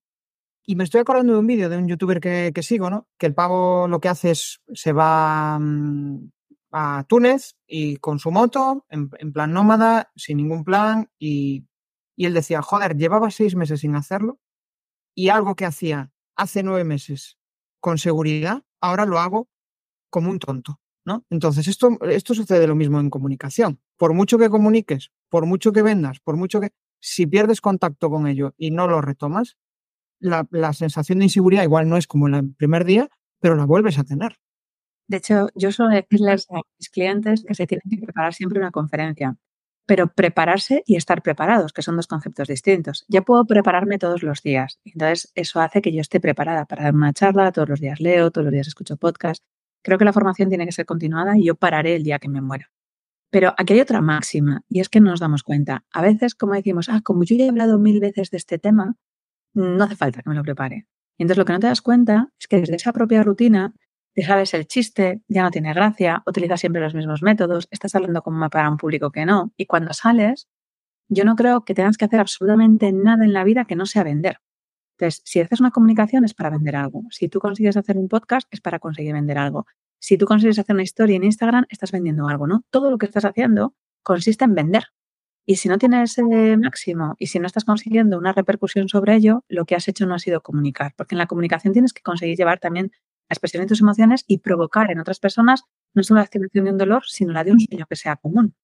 y 0.68 0.76
me 0.76 0.84
estoy 0.84 1.00
acordando 1.00 1.32
de 1.32 1.38
un 1.38 1.46
vídeo 1.46 1.70
de 1.70 1.78
un 1.78 1.88
youtuber 1.88 2.20
que, 2.20 2.62
sigo, 2.62 2.90
¿no? 2.90 3.08
Que 3.16 3.24
el 3.24 3.32
pavo 3.34 3.88
lo 3.88 4.00
que 4.00 4.10
hace 4.10 4.32
es, 4.32 4.60
se 4.74 4.92
va 4.92 5.58
mm, 5.58 6.30
a 6.72 7.04
Túnez 7.08 7.56
y 7.66 7.96
con 7.96 8.18
su 8.18 8.30
moto, 8.30 8.84
en, 8.90 9.08
plan 9.32 9.54
nómada, 9.54 10.12
sin 10.14 10.36
ningún 10.36 10.64
plan, 10.64 11.10
y, 11.18 11.64
y 12.16 12.26
él 12.26 12.34
decía, 12.34 12.60
joder, 12.60 12.98
llevaba 12.98 13.30
seis 13.30 13.56
meses 13.56 13.80
sin 13.80 13.96
hacerlo, 13.96 14.40
y 15.14 15.30
algo 15.30 15.54
que 15.54 15.64
hacía 15.64 16.12
hace 16.36 16.62
nueve 16.62 16.84
meses 16.84 17.38
con 17.80 17.96
seguridad, 17.96 18.62
ahora 18.82 19.06
lo 19.06 19.20
hago 19.20 19.48
como 20.10 20.28
un 20.28 20.38
tonto, 20.38 20.82
¿no? 21.06 21.24
Entonces, 21.30 21.66
esto, 21.66 21.96
esto 22.02 22.34
sucede 22.34 22.66
lo 22.66 22.74
mismo 22.74 23.00
en 23.00 23.08
comunicación. 23.08 23.80
Por 23.96 24.12
mucho 24.12 24.36
que 24.36 24.50
comuniques, 24.50 25.12
por 25.30 25.46
mucho 25.46 25.72
que 25.72 25.80
vendas, 25.80 26.20
por 26.20 26.36
mucho 26.36 26.60
que... 26.60 26.72
Si 27.00 27.26
pierdes 27.26 27.60
contacto 27.60 28.10
con 28.10 28.26
ello 28.26 28.54
y 28.58 28.72
no 28.72 28.88
lo 28.88 29.00
retomas, 29.00 29.56
la, 30.20 30.72
sensación 30.72 31.18
de 31.18 31.26
inseguridad 31.26 31.62
igual 31.62 31.88
no 31.88 31.96
es 31.96 32.06
como 32.06 32.28
en 32.28 32.34
el 32.34 32.54
primer 32.54 32.84
día, 32.84 33.08
pero 33.40 33.56
la 33.56 33.64
vuelves 33.64 33.98
a 33.98 34.04
tener. 34.04 34.36
De 35.06 35.18
hecho, 35.18 35.48
yo 35.54 35.72
suelo 35.72 35.94
decirles 35.94 36.46
a 36.50 36.60
mis 36.78 36.90
clientes 36.90 37.44
que 37.46 37.54
se 37.54 37.66
tienen 37.66 37.84
que 37.88 37.98
preparar 37.98 38.34
siempre 38.34 38.58
una 38.58 38.70
conferencia, 38.70 39.36
pero 39.86 40.08
prepararse 40.08 40.82
y 40.86 40.96
estar 40.96 41.22
preparados, 41.22 41.72
que 41.72 41.80
son 41.80 41.96
dos 41.96 42.06
conceptos 42.06 42.48
distintos. 42.48 43.06
Yo 43.08 43.24
puedo 43.24 43.46
prepararme 43.46 43.98
todos 43.98 44.22
los 44.22 44.42
días, 44.42 44.80
entonces 44.84 45.32
eso 45.34 45.60
hace 45.60 45.80
que 45.80 45.92
yo 45.92 46.02
esté 46.02 46.20
preparada 46.20 46.66
para 46.66 46.84
dar 46.84 46.94
una 46.94 47.14
charla, 47.14 47.52
todos 47.52 47.70
los 47.70 47.80
días 47.80 48.00
leo, 48.00 48.30
todos 48.30 48.44
los 48.44 48.52
días 48.52 48.68
escucho 48.68 48.98
podcast. 48.98 49.42
Creo 49.82 49.96
que 49.96 50.04
la 50.04 50.12
formación 50.12 50.50
tiene 50.50 50.66
que 50.66 50.72
ser 50.72 50.84
continuada 50.84 51.38
y 51.38 51.44
yo 51.44 51.54
pararé 51.54 51.96
el 51.96 52.02
día 52.02 52.18
que 52.18 52.28
me 52.28 52.42
muera. 52.42 52.70
Pero 53.30 53.54
aquí 53.56 53.74
hay 53.74 53.80
otra 53.80 54.00
máxima 54.00 54.62
y 54.68 54.80
es 54.80 54.88
que 54.88 55.00
no 55.00 55.10
nos 55.10 55.20
damos 55.20 55.42
cuenta. 55.42 55.84
A 55.92 56.02
veces, 56.02 56.34
como 56.34 56.54
decimos, 56.54 56.88
ah, 56.88 57.00
como 57.02 57.24
yo 57.24 57.36
ya 57.36 57.44
he 57.44 57.48
hablado 57.48 57.78
mil 57.78 58.00
veces 58.00 58.30
de 58.30 58.38
este 58.38 58.58
tema, 58.58 58.96
no 59.54 59.84
hace 59.84 59.96
falta 59.96 60.22
que 60.22 60.28
me 60.28 60.36
lo 60.36 60.42
prepare. 60.42 60.86
Y 61.16 61.22
entonces 61.22 61.38
lo 61.38 61.44
que 61.44 61.52
no 61.52 61.58
te 61.58 61.66
das 61.66 61.82
cuenta 61.82 62.28
es 62.38 62.46
que 62.46 62.58
desde 62.58 62.76
esa 62.76 62.92
propia 62.92 63.22
rutina 63.22 63.74
te 64.14 64.24
sabes 64.24 64.54
el 64.54 64.66
chiste, 64.66 65.22
ya 65.28 65.42
no 65.42 65.50
tiene 65.50 65.72
gracia, 65.74 66.22
utilizas 66.26 66.60
siempre 66.60 66.82
los 66.82 66.94
mismos 66.94 67.22
métodos, 67.22 67.68
estás 67.70 67.94
hablando 67.94 68.22
como 68.22 68.48
para 68.50 68.70
un 68.70 68.76
público 68.76 69.10
que 69.10 69.24
no. 69.24 69.52
Y 69.56 69.66
cuando 69.66 69.92
sales, 69.92 70.48
yo 71.08 71.24
no 71.24 71.36
creo 71.36 71.64
que 71.64 71.74
tengas 71.74 71.96
que 71.96 72.04
hacer 72.04 72.20
absolutamente 72.20 72.92
nada 72.92 73.24
en 73.24 73.32
la 73.32 73.44
vida 73.44 73.64
que 73.64 73.76
no 73.76 73.86
sea 73.86 74.02
vender. 74.02 74.38
Entonces, 74.96 75.22
si 75.24 75.40
haces 75.40 75.60
una 75.60 75.70
comunicación 75.70 76.24
es 76.24 76.34
para 76.34 76.50
vender 76.50 76.74
algo. 76.74 77.04
Si 77.10 77.28
tú 77.28 77.38
consigues 77.38 77.76
hacer 77.76 77.96
un 77.96 78.08
podcast 78.08 78.48
es 78.50 78.60
para 78.60 78.80
conseguir 78.80 79.12
vender 79.12 79.38
algo. 79.38 79.66
Si 80.00 80.18
tú 80.18 80.26
consigues 80.26 80.58
hacer 80.58 80.74
una 80.74 80.82
historia 80.82 81.16
en 81.16 81.24
Instagram, 81.24 81.66
estás 81.68 81.92
vendiendo 81.92 82.28
algo, 82.28 82.46
¿no? 82.46 82.64
Todo 82.70 82.90
lo 82.90 82.98
que 82.98 83.06
estás 83.06 83.24
haciendo 83.24 83.74
consiste 84.02 84.44
en 84.44 84.54
vender. 84.54 84.84
Y 85.50 85.56
si 85.56 85.70
no 85.70 85.78
tienes 85.78 86.10
ese 86.10 86.58
máximo 86.58 87.14
y 87.18 87.28
si 87.28 87.38
no 87.38 87.46
estás 87.46 87.64
consiguiendo 87.64 88.18
una 88.18 88.34
repercusión 88.34 88.86
sobre 88.90 89.14
ello, 89.14 89.46
lo 89.48 89.64
que 89.64 89.74
has 89.74 89.88
hecho 89.88 90.04
no 90.04 90.14
ha 90.14 90.18
sido 90.18 90.42
comunicar. 90.42 90.92
Porque 90.94 91.14
en 91.14 91.18
la 91.18 91.26
comunicación 91.26 91.72
tienes 91.72 91.94
que 91.94 92.02
conseguir 92.02 92.36
llevar 92.36 92.58
también 92.58 92.92
la 93.30 93.34
expresión 93.34 93.62
de 93.62 93.66
tus 93.66 93.80
emociones 93.80 94.24
y 94.26 94.40
provocar 94.40 94.90
en 94.90 95.00
otras 95.00 95.20
personas 95.20 95.62
no 95.94 96.02
solo 96.02 96.18
la 96.18 96.24
activación 96.24 96.66
de 96.66 96.72
un 96.72 96.76
dolor, 96.76 97.04
sino 97.06 97.32
la 97.32 97.44
de 97.44 97.52
un 97.52 97.60
sueño 97.60 97.86
que 97.88 97.96
sea 97.96 98.16
común. 98.16 98.54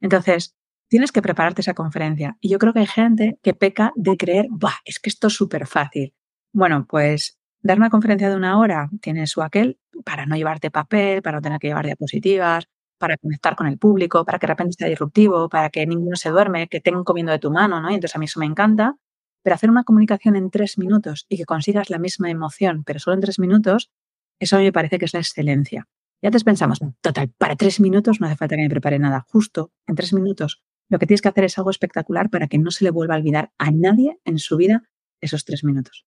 Entonces, 0.00 0.56
tienes 0.88 1.12
que 1.12 1.20
prepararte 1.20 1.60
esa 1.60 1.74
conferencia. 1.74 2.38
Y 2.40 2.48
yo 2.48 2.58
creo 2.58 2.72
que 2.72 2.80
hay 2.80 2.86
gente 2.86 3.38
que 3.42 3.52
peca 3.52 3.92
de 3.94 4.16
creer, 4.16 4.46
Buah, 4.48 4.80
es 4.86 5.00
que 5.00 5.10
esto 5.10 5.26
es 5.26 5.34
súper 5.34 5.66
fácil. 5.66 6.14
Bueno, 6.54 6.86
pues 6.88 7.38
dar 7.60 7.76
una 7.76 7.90
conferencia 7.90 8.30
de 8.30 8.36
una 8.36 8.58
hora 8.58 8.88
tiene 9.02 9.26
su 9.26 9.42
aquel 9.42 9.78
para 10.02 10.24
no 10.24 10.34
llevarte 10.34 10.70
papel, 10.70 11.20
para 11.20 11.36
no 11.36 11.42
tener 11.42 11.58
que 11.58 11.66
llevar 11.66 11.84
diapositivas, 11.84 12.70
para 13.02 13.16
conectar 13.16 13.56
con 13.56 13.66
el 13.66 13.78
público, 13.78 14.24
para 14.24 14.38
que 14.38 14.46
de 14.46 14.52
repente 14.52 14.76
sea 14.78 14.86
disruptivo, 14.86 15.48
para 15.48 15.70
que 15.70 15.84
ninguno 15.84 16.14
se 16.14 16.30
duerme, 16.30 16.68
que 16.68 16.80
tengan 16.80 17.02
comiendo 17.02 17.32
de 17.32 17.40
tu 17.40 17.50
mano, 17.50 17.80
¿no? 17.80 17.90
Y 17.90 17.94
entonces 17.94 18.14
a 18.14 18.20
mí 18.20 18.26
eso 18.26 18.38
me 18.38 18.46
encanta. 18.46 18.94
Pero 19.42 19.54
hacer 19.54 19.70
una 19.70 19.82
comunicación 19.82 20.36
en 20.36 20.50
tres 20.50 20.78
minutos 20.78 21.26
y 21.28 21.36
que 21.36 21.44
consigas 21.44 21.90
la 21.90 21.98
misma 21.98 22.30
emoción, 22.30 22.84
pero 22.84 23.00
solo 23.00 23.14
en 23.14 23.20
tres 23.22 23.40
minutos, 23.40 23.90
eso 24.38 24.54
a 24.54 24.60
mí 24.60 24.66
me 24.66 24.72
parece 24.72 25.00
que 25.00 25.06
es 25.06 25.14
la 25.14 25.18
excelencia. 25.18 25.88
Y 26.20 26.26
antes 26.28 26.44
pensamos, 26.44 26.78
total, 27.00 27.32
para 27.36 27.56
tres 27.56 27.80
minutos 27.80 28.20
no 28.20 28.28
hace 28.28 28.36
falta 28.36 28.54
que 28.54 28.62
me 28.62 28.70
prepare 28.70 29.00
nada. 29.00 29.26
Justo 29.28 29.72
en 29.88 29.96
tres 29.96 30.12
minutos 30.12 30.62
lo 30.88 31.00
que 31.00 31.06
tienes 31.08 31.22
que 31.22 31.28
hacer 31.28 31.42
es 31.42 31.58
algo 31.58 31.70
espectacular 31.70 32.30
para 32.30 32.46
que 32.46 32.58
no 32.58 32.70
se 32.70 32.84
le 32.84 32.92
vuelva 32.92 33.14
a 33.14 33.18
olvidar 33.18 33.50
a 33.58 33.72
nadie 33.72 34.20
en 34.24 34.38
su 34.38 34.56
vida 34.56 34.84
esos 35.20 35.44
tres 35.44 35.64
minutos 35.64 36.06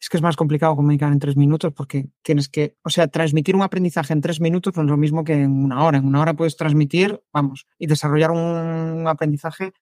es 0.00 0.08
que 0.08 0.16
es 0.18 0.22
más 0.22 0.36
complicado 0.36 0.76
comunicar 0.76 1.12
en 1.12 1.18
tres 1.18 1.36
minutos 1.36 1.72
porque 1.72 2.08
tienes 2.22 2.48
que, 2.48 2.76
o 2.82 2.90
sea, 2.90 3.08
transmitir 3.08 3.56
un 3.56 3.62
aprendizaje 3.62 4.12
en 4.12 4.20
tres 4.20 4.40
minutos 4.40 4.76
es 4.76 4.84
lo 4.84 4.96
mismo 4.96 5.24
que 5.24 5.34
en 5.34 5.64
una 5.64 5.84
hora. 5.84 5.98
En 5.98 6.06
una 6.06 6.20
hora 6.20 6.34
puedes 6.34 6.56
transmitir, 6.56 7.22
vamos, 7.32 7.66
y 7.78 7.86
desarrollar 7.86 8.30
un 8.30 9.06
aprendizaje. 9.08 9.72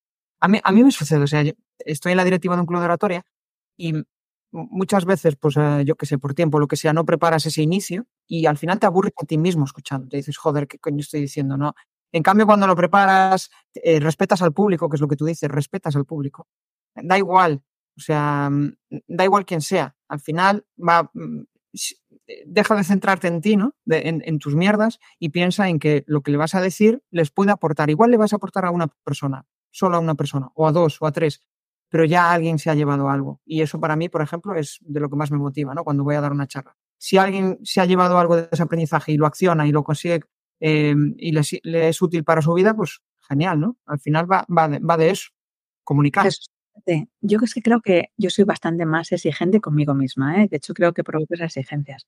A 0.40 0.48
mí, 0.48 0.60
a 0.62 0.72
mí 0.72 0.84
me 0.84 0.92
sucede, 0.92 1.24
o 1.24 1.26
sea, 1.26 1.42
estoy 1.78 2.12
en 2.12 2.18
la 2.18 2.24
directiva 2.24 2.54
de 2.54 2.60
un 2.60 2.66
club 2.66 2.80
de 2.80 2.84
oratoria 2.86 3.24
y 3.76 3.94
muchas 4.52 5.04
veces, 5.04 5.36
pues 5.36 5.56
eh, 5.56 5.82
yo 5.84 5.96
qué 5.96 6.06
sé, 6.06 6.18
por 6.18 6.34
tiempo, 6.34 6.58
lo 6.60 6.68
que 6.68 6.76
sea, 6.76 6.92
no 6.92 7.04
preparas 7.04 7.46
ese 7.46 7.62
inicio 7.62 8.06
y 8.26 8.46
al 8.46 8.56
final 8.56 8.78
te 8.78 8.86
aburres 8.86 9.12
a 9.20 9.26
ti 9.26 9.36
mismo 9.36 9.64
escuchando. 9.64 10.08
Te 10.08 10.18
dices, 10.18 10.36
joder, 10.36 10.68
¿qué 10.68 10.78
coño 10.78 11.00
estoy 11.00 11.20
diciendo? 11.22 11.56
No. 11.56 11.74
En 12.12 12.22
cambio, 12.22 12.46
cuando 12.46 12.66
lo 12.68 12.76
preparas, 12.76 13.50
eh, 13.74 13.98
respetas 13.98 14.42
al 14.42 14.52
público, 14.52 14.88
que 14.88 14.96
es 14.96 15.00
lo 15.00 15.08
que 15.08 15.16
tú 15.16 15.24
dices, 15.24 15.50
respetas 15.50 15.96
al 15.96 16.04
público. 16.04 16.46
Da 16.94 17.18
igual 17.18 17.62
o 17.96 18.00
sea, 18.00 18.48
mm, 18.50 18.76
da 19.08 19.24
igual 19.24 19.44
quién 19.44 19.60
sea. 19.60 19.96
Al 20.08 20.20
final 20.20 20.66
va, 20.76 21.10
mm, 21.12 21.42
eh, 22.26 22.44
deja 22.46 22.74
de 22.76 22.84
centrarte 22.84 23.28
en 23.28 23.40
ti, 23.40 23.56
¿no? 23.56 23.74
en, 23.86 24.38
tus 24.38 24.54
mierdas 24.54 24.98
y 25.18 25.28
piensa 25.30 25.68
en 25.68 25.78
que 25.78 26.04
lo 26.06 26.22
que 26.22 26.30
le 26.30 26.38
vas 26.38 26.54
a 26.54 26.60
decir 26.60 27.02
les 27.10 27.30
puede 27.30 27.50
aportar. 27.50 27.90
Igual 27.90 28.10
le 28.10 28.16
vas 28.16 28.32
a 28.32 28.36
aportar 28.36 28.64
a 28.64 28.70
una 28.70 28.88
persona, 29.04 29.46
solo 29.70 29.96
a 29.96 30.00
una 30.00 30.14
persona, 30.14 30.48
o 30.54 30.66
a 30.66 30.72
dos, 30.72 31.00
o 31.00 31.06
a 31.06 31.12
tres, 31.12 31.42
pero 31.90 32.04
ya 32.04 32.32
alguien 32.32 32.58
se 32.58 32.70
ha 32.70 32.74
llevado 32.74 33.08
algo. 33.08 33.40
Y 33.44 33.62
eso 33.62 33.78
para 33.78 33.96
mí, 33.96 34.08
por 34.08 34.22
ejemplo, 34.22 34.54
es 34.54 34.78
de 34.80 35.00
lo 35.00 35.10
que 35.10 35.16
más 35.16 35.30
me 35.30 35.38
motiva, 35.38 35.74
¿no? 35.74 35.84
Cuando 35.84 36.04
voy 36.04 36.14
a 36.14 36.20
dar 36.20 36.32
una 36.32 36.46
charla. 36.46 36.76
Si 36.98 37.18
alguien 37.18 37.58
se 37.62 37.80
ha 37.80 37.84
llevado 37.84 38.18
algo 38.18 38.36
de 38.36 38.48
ese 38.50 38.62
aprendizaje 38.62 39.12
y 39.12 39.16
lo 39.16 39.26
acciona 39.26 39.66
y 39.66 39.72
lo 39.72 39.84
consigue 39.84 40.20
em, 40.60 41.14
y 41.18 41.32
le, 41.32 41.88
es 41.88 42.02
útil 42.02 42.24
para 42.24 42.40
su 42.40 42.54
vida, 42.54 42.74
pues 42.74 43.00
genial, 43.28 43.60
¿no? 43.60 43.76
Al 43.86 44.00
final 44.00 44.30
va, 44.30 44.46
va, 44.46 44.68
de, 44.68 44.78
va 44.78 44.96
de 44.96 45.10
eso, 45.10 45.30
comunicar. 45.82 46.26
Yo 47.20 47.38
es 47.42 47.54
que 47.54 47.62
creo 47.62 47.80
que 47.80 48.10
yo 48.16 48.30
soy 48.30 48.44
bastante 48.44 48.86
más 48.86 49.12
exigente 49.12 49.60
conmigo 49.60 49.94
misma, 49.94 50.42
¿eh? 50.42 50.48
de 50.48 50.56
hecho 50.56 50.74
creo 50.74 50.92
que 50.92 51.04
provoco 51.04 51.34
esas 51.34 51.56
exigencias. 51.56 52.06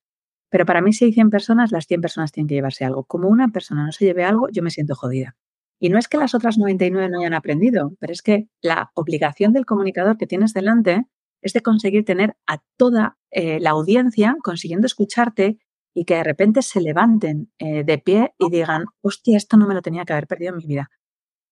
Pero 0.51 0.67
para 0.67 0.81
mí 0.81 0.93
si 0.93 1.07
hay 1.07 1.13
100 1.13 1.31
personas, 1.31 1.73
las 1.73 1.87
100 1.87 2.01
personas 2.01 2.33
tienen 2.33 2.49
que 2.49 2.55
llevarse 2.55 2.85
algo. 2.85 3.05
Como 3.05 3.29
una 3.29 3.49
persona 3.49 3.85
no 3.85 3.93
se 3.93 4.05
lleve 4.05 4.25
algo, 4.25 4.49
yo 4.51 4.63
me 4.63 4.71
siento 4.71 4.95
jodida. 4.95 5.37
Y 5.79 5.91
no 5.91 5.99
es 5.99 6.09
que 6.09 6.17
las 6.17 6.35
otras 6.35 6.59
99 6.59 7.11
no 7.11 7.21
hayan 7.21 7.35
aprendido, 7.35 7.95
pero 7.99 8.13
es 8.13 8.23
que 8.23 8.49
la 8.63 8.91
obligación 8.95 9.53
del 9.53 9.67
comunicador 9.67 10.17
que 10.17 10.27
tienes 10.27 10.55
delante 10.55 11.07
es 11.43 11.53
de 11.53 11.61
conseguir 11.61 12.05
tener 12.05 12.37
a 12.47 12.63
toda 12.77 13.19
eh, 13.31 13.61
la 13.61 13.71
audiencia 13.71 14.37
consiguiendo 14.43 14.87
escucharte 14.87 15.59
y 15.95 16.05
que 16.05 16.15
de 16.15 16.25
repente 16.25 16.63
se 16.63 16.81
levanten 16.81 17.53
eh, 17.59 17.85
de 17.85 17.99
pie 17.99 18.35
y 18.39 18.51
digan, 18.51 18.87
hostia, 19.03 19.37
esto 19.37 19.57
no 19.57 19.67
me 19.67 19.75
lo 19.75 19.83
tenía 19.83 20.05
que 20.05 20.13
haber 20.13 20.27
perdido 20.27 20.53
en 20.53 20.59
mi 20.59 20.67
vida. 20.67 20.91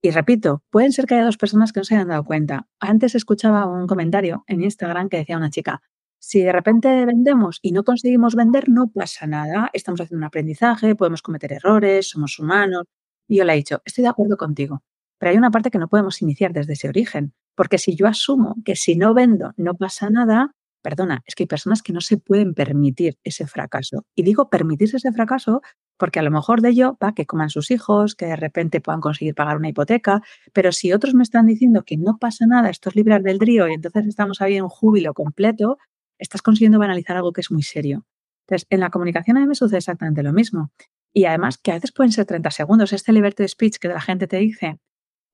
Y 0.04 0.10
repito, 0.10 0.62
pueden 0.68 0.92
ser 0.92 1.06
que 1.06 1.14
haya 1.14 1.24
dos 1.24 1.38
personas 1.38 1.72
que 1.72 1.80
no 1.80 1.84
se 1.84 1.94
hayan 1.94 2.08
dado 2.08 2.24
cuenta. 2.24 2.68
Antes 2.78 3.14
escuchaba 3.14 3.64
un 3.64 3.86
comentario 3.86 4.44
en 4.46 4.62
Instagram 4.62 5.08
que 5.08 5.16
decía 5.16 5.38
una 5.38 5.48
chica, 5.48 5.80
si 6.18 6.42
de 6.42 6.52
repente 6.52 7.06
vendemos 7.06 7.58
y 7.62 7.72
no 7.72 7.84
conseguimos 7.84 8.34
vender, 8.34 8.68
no 8.68 8.88
pasa 8.88 9.26
nada. 9.26 9.70
Estamos 9.72 10.02
haciendo 10.02 10.18
un 10.18 10.24
aprendizaje, 10.24 10.94
podemos 10.94 11.22
cometer 11.22 11.54
errores, 11.54 12.10
somos 12.10 12.38
humanos. 12.38 12.84
Y 13.26 13.38
yo 13.38 13.44
le 13.44 13.54
he 13.54 13.56
dicho, 13.56 13.80
estoy 13.86 14.02
de 14.02 14.08
acuerdo 14.08 14.36
contigo, 14.36 14.82
pero 15.16 15.30
hay 15.30 15.38
una 15.38 15.50
parte 15.50 15.70
que 15.70 15.78
no 15.78 15.88
podemos 15.88 16.20
iniciar 16.20 16.52
desde 16.52 16.74
ese 16.74 16.90
origen. 16.90 17.32
Porque 17.54 17.78
si 17.78 17.96
yo 17.96 18.06
asumo 18.06 18.56
que 18.62 18.76
si 18.76 18.96
no 18.96 19.14
vendo 19.14 19.54
no 19.56 19.74
pasa 19.74 20.10
nada, 20.10 20.54
perdona, 20.82 21.22
es 21.24 21.34
que 21.34 21.44
hay 21.44 21.48
personas 21.48 21.82
que 21.82 21.94
no 21.94 22.02
se 22.02 22.18
pueden 22.18 22.52
permitir 22.52 23.16
ese 23.24 23.46
fracaso. 23.46 24.04
Y 24.14 24.22
digo 24.22 24.50
permitirse 24.50 24.98
ese 24.98 25.12
fracaso 25.12 25.62
porque 25.96 26.18
a 26.18 26.22
lo 26.22 26.30
mejor 26.30 26.60
de 26.60 26.70
ello 26.70 26.98
va 27.02 27.14
que 27.14 27.26
coman 27.26 27.50
sus 27.50 27.70
hijos, 27.70 28.14
que 28.14 28.26
de 28.26 28.36
repente 28.36 28.80
puedan 28.80 29.00
conseguir 29.00 29.34
pagar 29.34 29.56
una 29.56 29.68
hipoteca, 29.68 30.22
pero 30.52 30.72
si 30.72 30.92
otros 30.92 31.14
me 31.14 31.22
están 31.22 31.46
diciendo 31.46 31.84
que 31.84 31.96
no 31.96 32.18
pasa 32.18 32.46
nada, 32.46 32.70
esto 32.70 32.88
es 32.88 32.96
libre 32.96 33.20
del 33.20 33.40
río 33.40 33.68
y 33.68 33.74
entonces 33.74 34.06
estamos 34.06 34.40
ahí 34.40 34.56
en 34.56 34.68
júbilo 34.68 35.14
completo, 35.14 35.78
estás 36.18 36.42
consiguiendo 36.42 36.78
banalizar 36.78 37.16
algo 37.16 37.32
que 37.32 37.40
es 37.40 37.50
muy 37.50 37.62
serio. 37.62 38.04
Entonces, 38.46 38.66
en 38.70 38.80
la 38.80 38.90
comunicación 38.90 39.36
a 39.36 39.40
mí 39.40 39.46
me 39.46 39.54
sucede 39.54 39.78
exactamente 39.78 40.22
lo 40.22 40.32
mismo. 40.32 40.70
Y 41.12 41.24
además 41.26 41.58
que 41.58 41.70
a 41.70 41.74
veces 41.74 41.92
pueden 41.92 42.12
ser 42.12 42.26
30 42.26 42.50
segundos. 42.50 42.92
Este 42.92 43.12
liberty 43.12 43.48
speech 43.48 43.76
que 43.78 43.88
la 43.88 44.00
gente 44.00 44.26
te 44.26 44.38
dice. 44.38 44.78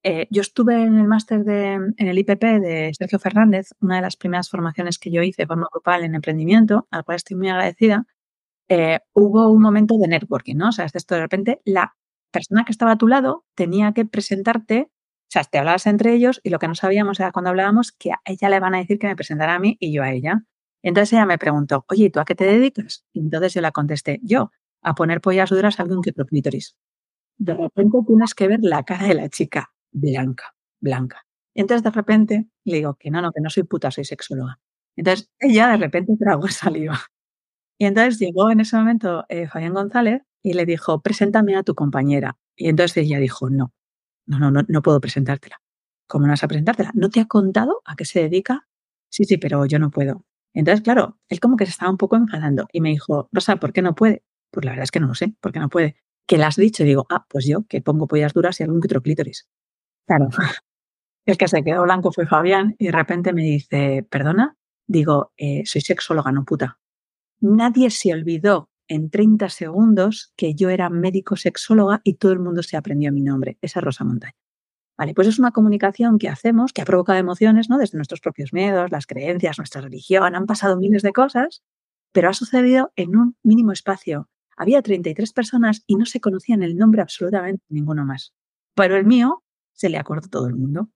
Eh, 0.02 0.28
yo 0.30 0.40
estuve 0.42 0.82
en 0.82 0.98
el 0.98 1.06
máster 1.06 1.44
de, 1.44 1.74
en 1.74 2.08
el 2.08 2.18
IPP 2.18 2.42
de 2.42 2.90
Sergio 2.96 3.18
Fernández, 3.18 3.70
una 3.80 3.96
de 3.96 4.02
las 4.02 4.16
primeras 4.16 4.48
formaciones 4.48 4.98
que 4.98 5.10
yo 5.10 5.22
hice 5.22 5.42
de 5.42 5.46
forma 5.46 5.68
grupal 5.72 6.04
en 6.04 6.14
emprendimiento, 6.14 6.86
al 6.90 7.04
cual 7.04 7.16
estoy 7.16 7.36
muy 7.36 7.48
agradecida. 7.48 8.06
Eh, 8.72 9.00
hubo 9.14 9.50
un 9.50 9.60
momento 9.60 9.98
de 9.98 10.06
networking, 10.06 10.54
¿no? 10.54 10.68
O 10.68 10.72
sea, 10.72 10.86
esto 10.86 11.16
de 11.16 11.20
repente 11.20 11.60
la 11.64 11.96
persona 12.30 12.64
que 12.64 12.70
estaba 12.70 12.92
a 12.92 12.98
tu 12.98 13.08
lado 13.08 13.44
tenía 13.56 13.92
que 13.92 14.04
presentarte, 14.04 14.90
o 14.92 15.28
sea, 15.28 15.42
te 15.42 15.58
hablabas 15.58 15.88
entre 15.88 16.14
ellos 16.14 16.40
y 16.44 16.50
lo 16.50 16.60
que 16.60 16.68
no 16.68 16.76
sabíamos 16.76 17.18
era 17.18 17.32
cuando 17.32 17.50
hablábamos 17.50 17.90
que 17.90 18.12
a 18.12 18.20
ella 18.24 18.48
le 18.48 18.60
van 18.60 18.76
a 18.76 18.78
decir 18.78 19.00
que 19.00 19.08
me 19.08 19.16
presentara 19.16 19.56
a 19.56 19.58
mí 19.58 19.76
y 19.80 19.92
yo 19.92 20.04
a 20.04 20.12
ella. 20.12 20.44
Entonces 20.84 21.12
ella 21.14 21.26
me 21.26 21.36
preguntó, 21.36 21.84
oye, 21.88 22.10
¿tú 22.10 22.20
a 22.20 22.24
qué 22.24 22.36
te 22.36 22.44
dedicas? 22.44 23.04
Y 23.12 23.18
entonces 23.18 23.54
yo 23.54 23.60
la 23.60 23.72
contesté, 23.72 24.20
yo, 24.22 24.52
a 24.82 24.94
poner 24.94 25.20
pollas 25.20 25.50
duras 25.50 25.80
a 25.80 25.82
algún 25.82 26.00
que 26.00 26.12
clítoris. 26.12 26.76
De 27.38 27.54
repente 27.54 27.98
tienes 28.06 28.34
que 28.34 28.46
ver 28.46 28.60
la 28.62 28.84
cara 28.84 29.08
de 29.08 29.14
la 29.14 29.28
chica, 29.28 29.72
blanca, 29.90 30.54
blanca. 30.80 31.26
Y 31.54 31.62
entonces 31.62 31.82
de 31.82 31.90
repente 31.90 32.48
le 32.64 32.76
digo 32.76 32.94
que 32.94 33.10
no, 33.10 33.20
no, 33.20 33.32
que 33.32 33.40
no 33.40 33.50
soy 33.50 33.64
puta, 33.64 33.90
soy 33.90 34.04
sexóloga. 34.04 34.60
Entonces 34.94 35.28
ella 35.40 35.68
de 35.70 35.76
repente 35.78 36.12
tragó 36.16 36.46
saliva. 36.48 37.00
Y 37.80 37.86
entonces 37.86 38.18
llegó 38.18 38.50
en 38.50 38.60
ese 38.60 38.76
momento 38.76 39.24
eh, 39.30 39.48
Fabián 39.48 39.72
González 39.72 40.20
y 40.42 40.52
le 40.52 40.66
dijo, 40.66 41.00
preséntame 41.00 41.56
a 41.56 41.62
tu 41.62 41.74
compañera. 41.74 42.36
Y 42.54 42.68
entonces 42.68 43.06
ella 43.06 43.18
dijo, 43.18 43.48
no, 43.48 43.72
no, 44.26 44.50
no, 44.50 44.62
no, 44.68 44.82
puedo 44.82 45.00
presentártela. 45.00 45.62
¿Cómo 46.06 46.26
no 46.26 46.32
vas 46.32 46.44
a 46.44 46.48
presentártela? 46.48 46.90
¿No 46.92 47.08
te 47.08 47.20
ha 47.20 47.24
contado 47.24 47.80
a 47.86 47.96
qué 47.96 48.04
se 48.04 48.20
dedica? 48.20 48.68
Sí, 49.08 49.24
sí, 49.24 49.38
pero 49.38 49.64
yo 49.64 49.78
no 49.78 49.90
puedo. 49.90 50.26
Entonces, 50.52 50.82
claro, 50.82 51.18
él 51.30 51.40
como 51.40 51.56
que 51.56 51.64
se 51.64 51.70
estaba 51.70 51.90
un 51.90 51.96
poco 51.96 52.16
enfadando 52.16 52.68
y 52.70 52.82
me 52.82 52.90
dijo, 52.90 53.30
Rosa, 53.32 53.56
¿por 53.56 53.72
qué 53.72 53.80
no 53.80 53.94
puede? 53.94 54.24
Pues 54.50 54.66
la 54.66 54.72
verdad 54.72 54.84
es 54.84 54.90
que 54.90 55.00
no 55.00 55.06
lo 55.06 55.14
sé, 55.14 55.34
¿por 55.40 55.50
qué 55.50 55.60
no 55.60 55.70
puede? 55.70 55.96
¿Qué 56.26 56.36
le 56.36 56.44
has 56.44 56.56
dicho? 56.56 56.84
Digo, 56.84 57.06
ah, 57.08 57.24
pues 57.30 57.46
yo, 57.46 57.64
que 57.66 57.80
pongo 57.80 58.06
pollas 58.06 58.34
duras 58.34 58.60
y 58.60 58.64
algún 58.64 58.82
que 58.82 58.88
otro 58.88 59.00
clítoris. 59.00 59.48
Claro. 60.06 60.28
El 61.26 61.38
que 61.38 61.48
se 61.48 61.64
quedó 61.64 61.84
blanco 61.84 62.12
fue 62.12 62.26
Fabián 62.26 62.76
y 62.78 62.86
de 62.86 62.92
repente 62.92 63.32
me 63.32 63.42
dice, 63.42 64.06
perdona, 64.10 64.56
digo, 64.86 65.32
eh, 65.38 65.62
soy 65.64 65.82
sexóloga, 65.82 66.32
no 66.32 66.44
puta. 66.44 66.79
Nadie 67.40 67.90
se 67.90 68.12
olvidó 68.12 68.70
en 68.86 69.08
30 69.08 69.48
segundos 69.48 70.32
que 70.36 70.54
yo 70.54 70.68
era 70.68 70.90
médico 70.90 71.36
sexóloga 71.36 72.00
y 72.04 72.14
todo 72.14 72.32
el 72.32 72.40
mundo 72.40 72.62
se 72.62 72.76
aprendió 72.76 73.12
mi 73.12 73.22
nombre. 73.22 73.56
Esa 73.62 73.80
es 73.80 73.84
Rosa 73.84 74.04
Montaña. 74.04 74.34
Vale, 74.98 75.14
pues 75.14 75.28
es 75.28 75.38
una 75.38 75.50
comunicación 75.50 76.18
que 76.18 76.28
hacemos 76.28 76.74
que 76.74 76.82
ha 76.82 76.84
provocado 76.84 77.18
emociones, 77.18 77.70
¿no? 77.70 77.78
Desde 77.78 77.96
nuestros 77.96 78.20
propios 78.20 78.52
miedos, 78.52 78.90
las 78.90 79.06
creencias, 79.06 79.56
nuestra 79.56 79.80
religión, 79.80 80.34
han 80.34 80.44
pasado 80.44 80.76
miles 80.76 81.02
de 81.02 81.12
cosas, 81.12 81.62
pero 82.12 82.28
ha 82.28 82.34
sucedido 82.34 82.92
en 82.96 83.16
un 83.16 83.36
mínimo 83.42 83.72
espacio. 83.72 84.28
Había 84.58 84.82
33 84.82 85.32
personas 85.32 85.82
y 85.86 85.96
no 85.96 86.04
se 86.04 86.20
conocían 86.20 86.62
el 86.62 86.76
nombre 86.76 87.00
absolutamente 87.00 87.64
ninguno 87.70 88.04
más. 88.04 88.34
Pero 88.74 88.96
el 88.96 89.06
mío 89.06 89.42
se 89.72 89.88
le 89.88 89.96
acordó 89.96 90.28
todo 90.28 90.48
el 90.48 90.56
mundo. 90.56 90.90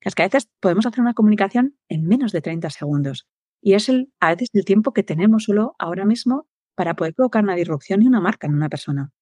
Es 0.00 0.14
que 0.14 0.22
a 0.22 0.26
veces 0.26 0.48
podemos 0.60 0.86
hacer 0.86 1.00
una 1.00 1.14
comunicación 1.14 1.76
en 1.88 2.06
menos 2.06 2.30
de 2.30 2.42
30 2.42 2.70
segundos. 2.70 3.26
Y 3.60 3.74
es 3.74 3.88
el, 3.88 4.12
a 4.20 4.30
veces 4.30 4.48
el 4.52 4.64
tiempo 4.64 4.92
que 4.92 5.02
tenemos 5.02 5.44
solo 5.44 5.74
ahora 5.78 6.04
mismo 6.04 6.48
para 6.74 6.94
poder 6.94 7.14
provocar 7.14 7.42
una 7.42 7.56
disrupción 7.56 8.02
y 8.02 8.06
una 8.06 8.20
marca 8.20 8.46
en 8.46 8.54
una 8.54 8.68
persona. 8.68 9.12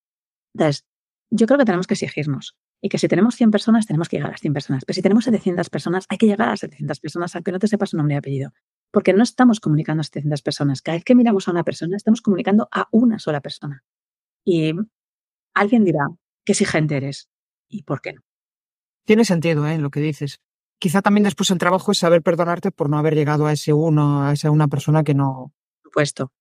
Entonces, 0.53 0.85
yo 1.31 1.47
creo 1.47 1.57
que 1.57 1.65
tenemos 1.65 1.87
que 1.87 1.95
exigirnos. 1.95 2.55
Y 2.79 2.89
que 2.89 2.99
si 2.99 3.07
tenemos 3.07 3.35
100 3.35 3.49
personas, 3.49 3.87
tenemos 3.87 4.07
que 4.07 4.17
llegar 4.17 4.29
a 4.29 4.33
las 4.33 4.41
100 4.41 4.53
personas. 4.53 4.85
Pero 4.85 4.95
si 4.95 5.01
tenemos 5.01 5.23
700 5.23 5.69
personas, 5.71 6.05
hay 6.09 6.19
que 6.19 6.27
llegar 6.27 6.47
a 6.47 6.51
las 6.51 6.59
700 6.59 6.99
personas, 6.99 7.35
aunque 7.35 7.51
no 7.51 7.57
te 7.57 7.67
sepas 7.67 7.89
su 7.89 7.97
nombre 7.97 8.13
y 8.13 8.17
apellido. 8.17 8.53
Porque 8.91 9.13
no 9.13 9.23
estamos 9.23 9.59
comunicando 9.59 10.01
a 10.01 10.03
700 10.03 10.43
personas. 10.43 10.81
Cada 10.83 10.97
vez 10.97 11.03
que 11.03 11.15
miramos 11.15 11.47
a 11.47 11.51
una 11.51 11.63
persona, 11.63 11.97
estamos 11.97 12.21
comunicando 12.21 12.69
a 12.71 12.87
una 12.91 13.17
sola 13.17 13.41
persona. 13.41 13.83
Y 14.45 14.73
alguien 15.55 15.83
dirá, 15.83 16.07
qué 16.45 16.51
exigente 16.51 16.97
eres. 16.97 17.29
¿Y 17.67 17.81
por 17.81 18.01
qué 18.01 18.13
no? 18.13 18.21
Tiene 19.05 19.25
sentido 19.25 19.65
¿eh? 19.67 19.79
lo 19.79 19.89
que 19.89 19.99
dices 19.99 20.41
quizá 20.79 21.01
también 21.01 21.23
después 21.23 21.49
el 21.51 21.57
trabajo 21.57 21.91
es 21.91 21.99
saber 21.99 22.21
perdonarte 22.21 22.71
por 22.71 22.89
no 22.89 22.97
haber 22.97 23.15
llegado 23.15 23.45
a 23.47 23.53
ese 23.53 23.73
uno, 23.73 24.23
a 24.23 24.33
esa 24.33 24.51
una 24.51 24.67
persona 24.67 25.03
que 25.03 25.13
no. 25.13 25.53
Supuesto. 25.83 26.31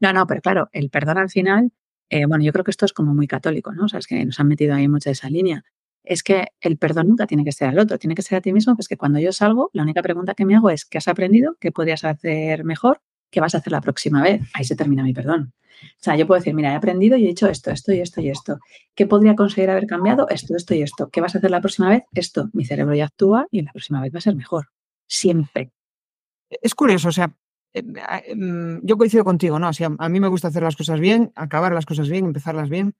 No, 0.00 0.12
no, 0.12 0.26
pero 0.26 0.40
claro, 0.40 0.68
el 0.72 0.90
perdón 0.90 1.18
al 1.18 1.30
final, 1.30 1.72
eh, 2.08 2.26
bueno, 2.26 2.44
yo 2.44 2.52
creo 2.52 2.64
que 2.64 2.70
esto 2.70 2.86
es 2.86 2.92
como 2.92 3.14
muy 3.14 3.26
católico, 3.26 3.72
¿no? 3.72 3.84
O 3.84 3.88
sea, 3.88 3.98
es 3.98 4.06
que 4.06 4.24
nos 4.24 4.40
han 4.40 4.48
metido 4.48 4.74
ahí 4.74 4.88
mucha 4.88 5.10
esa 5.10 5.28
línea. 5.28 5.64
Es 6.04 6.22
que 6.22 6.48
el 6.60 6.78
perdón 6.78 7.08
nunca 7.08 7.26
tiene 7.26 7.44
que 7.44 7.52
ser 7.52 7.68
al 7.68 7.78
otro, 7.78 7.98
tiene 7.98 8.14
que 8.14 8.22
ser 8.22 8.38
a 8.38 8.40
ti 8.40 8.52
mismo, 8.52 8.74
pues 8.74 8.88
que 8.88 8.96
cuando 8.96 9.18
yo 9.18 9.32
salgo, 9.32 9.70
la 9.74 9.82
única 9.82 10.02
pregunta 10.02 10.34
que 10.34 10.46
me 10.46 10.56
hago 10.56 10.70
es, 10.70 10.86
¿qué 10.86 10.98
has 10.98 11.08
aprendido? 11.08 11.56
¿Qué 11.60 11.72
podrías 11.72 12.04
hacer 12.04 12.64
mejor? 12.64 13.02
¿Qué 13.30 13.40
vas 13.40 13.54
a 13.54 13.58
hacer 13.58 13.72
la 13.72 13.80
próxima 13.80 14.22
vez? 14.22 14.42
Ahí 14.54 14.64
se 14.64 14.76
termina 14.76 15.02
mi 15.02 15.12
perdón. 15.12 15.52
O 15.82 16.02
sea, 16.02 16.16
yo 16.16 16.26
puedo 16.26 16.38
decir, 16.38 16.54
mira, 16.54 16.72
he 16.72 16.76
aprendido 16.76 17.16
y 17.16 17.26
he 17.26 17.30
hecho 17.30 17.48
esto, 17.48 17.70
esto 17.70 17.92
y 17.92 18.00
esto 18.00 18.20
y 18.20 18.28
esto. 18.28 18.58
¿Qué 18.94 19.06
podría 19.06 19.34
conseguir 19.34 19.70
haber 19.70 19.86
cambiado? 19.86 20.28
Esto, 20.28 20.56
esto 20.56 20.74
y 20.74 20.82
esto. 20.82 21.08
¿Qué 21.10 21.20
vas 21.20 21.34
a 21.34 21.38
hacer 21.38 21.50
la 21.50 21.60
próxima 21.60 21.88
vez? 21.88 22.02
Esto. 22.12 22.50
Mi 22.52 22.64
cerebro 22.64 22.94
ya 22.94 23.06
actúa 23.06 23.46
y 23.50 23.62
la 23.62 23.72
próxima 23.72 24.02
vez 24.02 24.12
va 24.14 24.18
a 24.18 24.22
ser 24.22 24.36
mejor. 24.36 24.68
Siempre. 25.06 25.72
Es 26.50 26.74
curioso, 26.74 27.08
o 27.08 27.12
sea, 27.12 27.34
eh, 27.72 27.82
mm, 28.34 28.80
yo 28.82 28.96
coincido 28.96 29.24
contigo, 29.24 29.58
¿no? 29.58 29.68
O 29.68 29.72
sea, 29.72 29.90
a 29.98 30.08
mí 30.08 30.20
me 30.20 30.28
gusta 30.28 30.48
hacer 30.48 30.62
las 30.62 30.76
cosas 30.76 31.00
bien, 31.00 31.32
acabar 31.36 31.72
las 31.72 31.86
cosas 31.86 32.08
bien, 32.08 32.26
empezarlas 32.26 32.68
bien, 32.68 32.94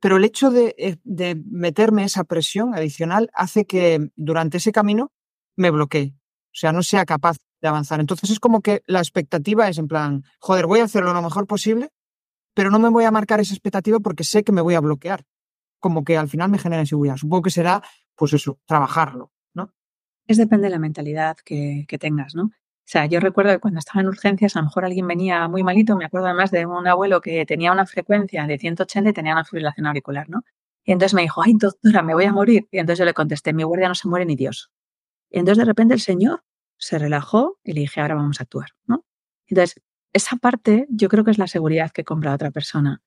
pero 0.00 0.16
el 0.16 0.24
hecho 0.24 0.50
de, 0.50 0.74
eh, 0.78 0.96
de 1.04 1.40
meterme 1.50 2.04
esa 2.04 2.24
presión 2.24 2.74
adicional 2.74 3.30
hace 3.34 3.66
que 3.66 4.10
durante 4.16 4.56
ese 4.58 4.72
camino 4.72 5.12
me 5.56 5.70
bloquee, 5.70 6.14
o 6.46 6.54
sea, 6.54 6.72
no 6.72 6.82
sea 6.82 7.04
capaz 7.04 7.36
de 7.60 7.68
avanzar. 7.68 8.00
Entonces 8.00 8.30
es 8.30 8.40
como 8.40 8.60
que 8.62 8.82
la 8.86 9.00
expectativa 9.00 9.68
es 9.68 9.78
en 9.78 9.88
plan, 9.88 10.24
joder, 10.38 10.66
voy 10.66 10.80
a 10.80 10.84
hacerlo 10.84 11.12
lo 11.12 11.22
mejor 11.22 11.46
posible, 11.46 11.90
pero 12.54 12.70
no 12.70 12.78
me 12.78 12.88
voy 12.88 13.04
a 13.04 13.10
marcar 13.10 13.40
esa 13.40 13.54
expectativa 13.54 14.00
porque 14.00 14.24
sé 14.24 14.44
que 14.44 14.52
me 14.52 14.60
voy 14.60 14.74
a 14.74 14.80
bloquear. 14.80 15.24
Como 15.78 16.04
que 16.04 16.16
al 16.16 16.28
final 16.28 16.50
me 16.50 16.58
genera 16.58 16.82
inseguridad. 16.82 17.16
Supongo 17.16 17.42
que 17.42 17.50
será, 17.50 17.82
pues 18.14 18.32
eso, 18.32 18.58
trabajarlo, 18.66 19.32
¿no? 19.54 19.72
Es 20.26 20.36
depende 20.36 20.64
de 20.64 20.70
la 20.70 20.78
mentalidad 20.78 21.36
que, 21.44 21.86
que 21.88 21.98
tengas, 21.98 22.34
¿no? 22.34 22.44
O 22.44 22.92
sea, 22.92 23.06
yo 23.06 23.20
recuerdo 23.20 23.52
que 23.52 23.60
cuando 23.60 23.78
estaba 23.78 24.00
en 24.00 24.08
urgencias, 24.08 24.56
a 24.56 24.58
lo 24.58 24.64
mejor 24.64 24.84
alguien 24.84 25.06
venía 25.06 25.46
muy 25.46 25.62
malito, 25.62 25.96
me 25.96 26.04
acuerdo 26.04 26.26
además 26.26 26.50
de 26.50 26.66
un 26.66 26.88
abuelo 26.88 27.20
que 27.20 27.46
tenía 27.46 27.70
una 27.70 27.86
frecuencia 27.86 28.44
de 28.46 28.58
180 28.58 29.10
y 29.10 29.12
tenía 29.12 29.32
una 29.32 29.44
fibrilación 29.44 29.86
auricular, 29.86 30.28
¿no? 30.28 30.42
Y 30.84 30.92
entonces 30.92 31.14
me 31.14 31.22
dijo, 31.22 31.40
ay, 31.40 31.54
doctora, 31.56 32.02
me 32.02 32.14
voy 32.14 32.24
a 32.24 32.32
morir. 32.32 32.66
Y 32.72 32.78
entonces 32.78 32.98
yo 32.98 33.04
le 33.04 33.14
contesté, 33.14 33.52
mi 33.52 33.62
guardia 33.62 33.88
no 33.88 33.94
se 33.94 34.08
muere 34.08 34.26
ni 34.26 34.34
Dios. 34.34 34.72
Y 35.30 35.38
entonces 35.38 35.58
de 35.58 35.66
repente 35.66 35.94
el 35.94 36.00
señor 36.00 36.42
se 36.80 36.98
relajó 36.98 37.58
y 37.62 37.74
le 37.74 37.82
dije, 37.82 38.00
ahora 38.00 38.16
vamos 38.16 38.40
a 38.40 38.44
actuar, 38.44 38.70
¿no? 38.86 39.04
Entonces, 39.46 39.80
esa 40.12 40.36
parte 40.36 40.86
yo 40.90 41.08
creo 41.08 41.24
que 41.24 41.30
es 41.30 41.38
la 41.38 41.46
seguridad 41.46 41.90
que 41.92 42.04
compra 42.04 42.34
otra 42.34 42.50
persona. 42.50 43.02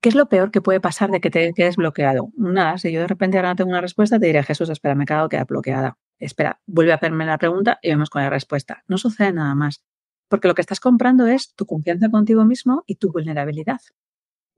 ¿Qué 0.00 0.08
es 0.08 0.14
lo 0.14 0.28
peor 0.28 0.50
que 0.50 0.60
puede 0.62 0.80
pasar 0.80 1.10
de 1.10 1.20
que 1.20 1.30
te 1.30 1.52
quedes 1.54 1.76
bloqueado? 1.76 2.30
Nada, 2.36 2.78
si 2.78 2.92
yo 2.92 3.00
de 3.00 3.08
repente 3.08 3.36
ahora 3.36 3.50
no 3.50 3.56
tengo 3.56 3.70
una 3.70 3.80
respuesta, 3.80 4.18
te 4.18 4.26
diré, 4.26 4.42
Jesús, 4.42 4.68
espera, 4.70 4.94
me 4.94 5.04
he 5.04 5.06
quedado 5.06 5.28
queda 5.28 5.44
bloqueada. 5.44 5.98
Espera, 6.18 6.60
vuelve 6.66 6.92
a 6.92 6.96
hacerme 6.96 7.26
la 7.26 7.38
pregunta 7.38 7.78
y 7.82 7.90
vemos 7.90 8.10
con 8.10 8.22
la 8.22 8.30
respuesta. 8.30 8.84
No 8.86 8.98
sucede 8.98 9.32
nada 9.32 9.54
más. 9.54 9.84
Porque 10.28 10.48
lo 10.48 10.54
que 10.54 10.60
estás 10.60 10.80
comprando 10.80 11.26
es 11.26 11.54
tu 11.54 11.66
confianza 11.66 12.10
contigo 12.10 12.44
mismo 12.44 12.84
y 12.86 12.96
tu 12.96 13.10
vulnerabilidad. 13.10 13.80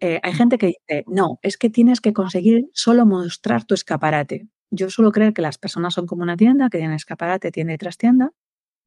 Eh, 0.01 0.21
hay 0.23 0.33
gente 0.33 0.59
que 0.59 0.67
dice, 0.69 1.05
no, 1.07 1.39
es 1.43 1.57
que 1.59 1.71
tienes 1.71 2.01
que 2.01 2.13
conseguir 2.13 2.71
solo 2.73 3.07
mostrar 3.07 3.65
tu 3.65 3.75
escaparate. 3.75 4.49
Yo 4.71 4.89
suelo 4.91 5.13
creer 5.13 5.33
que 5.33 5.43
las 5.43 5.59
personas 5.59 5.95
son 5.95 6.07
como 6.07 6.23
una 6.23 6.37
tienda, 6.37 6.71
que 6.71 6.79
tiene 6.79 6.97
escaparate, 6.97 7.51
tienda 7.51 7.75
y 7.75 7.79
trastienda, 7.79 8.33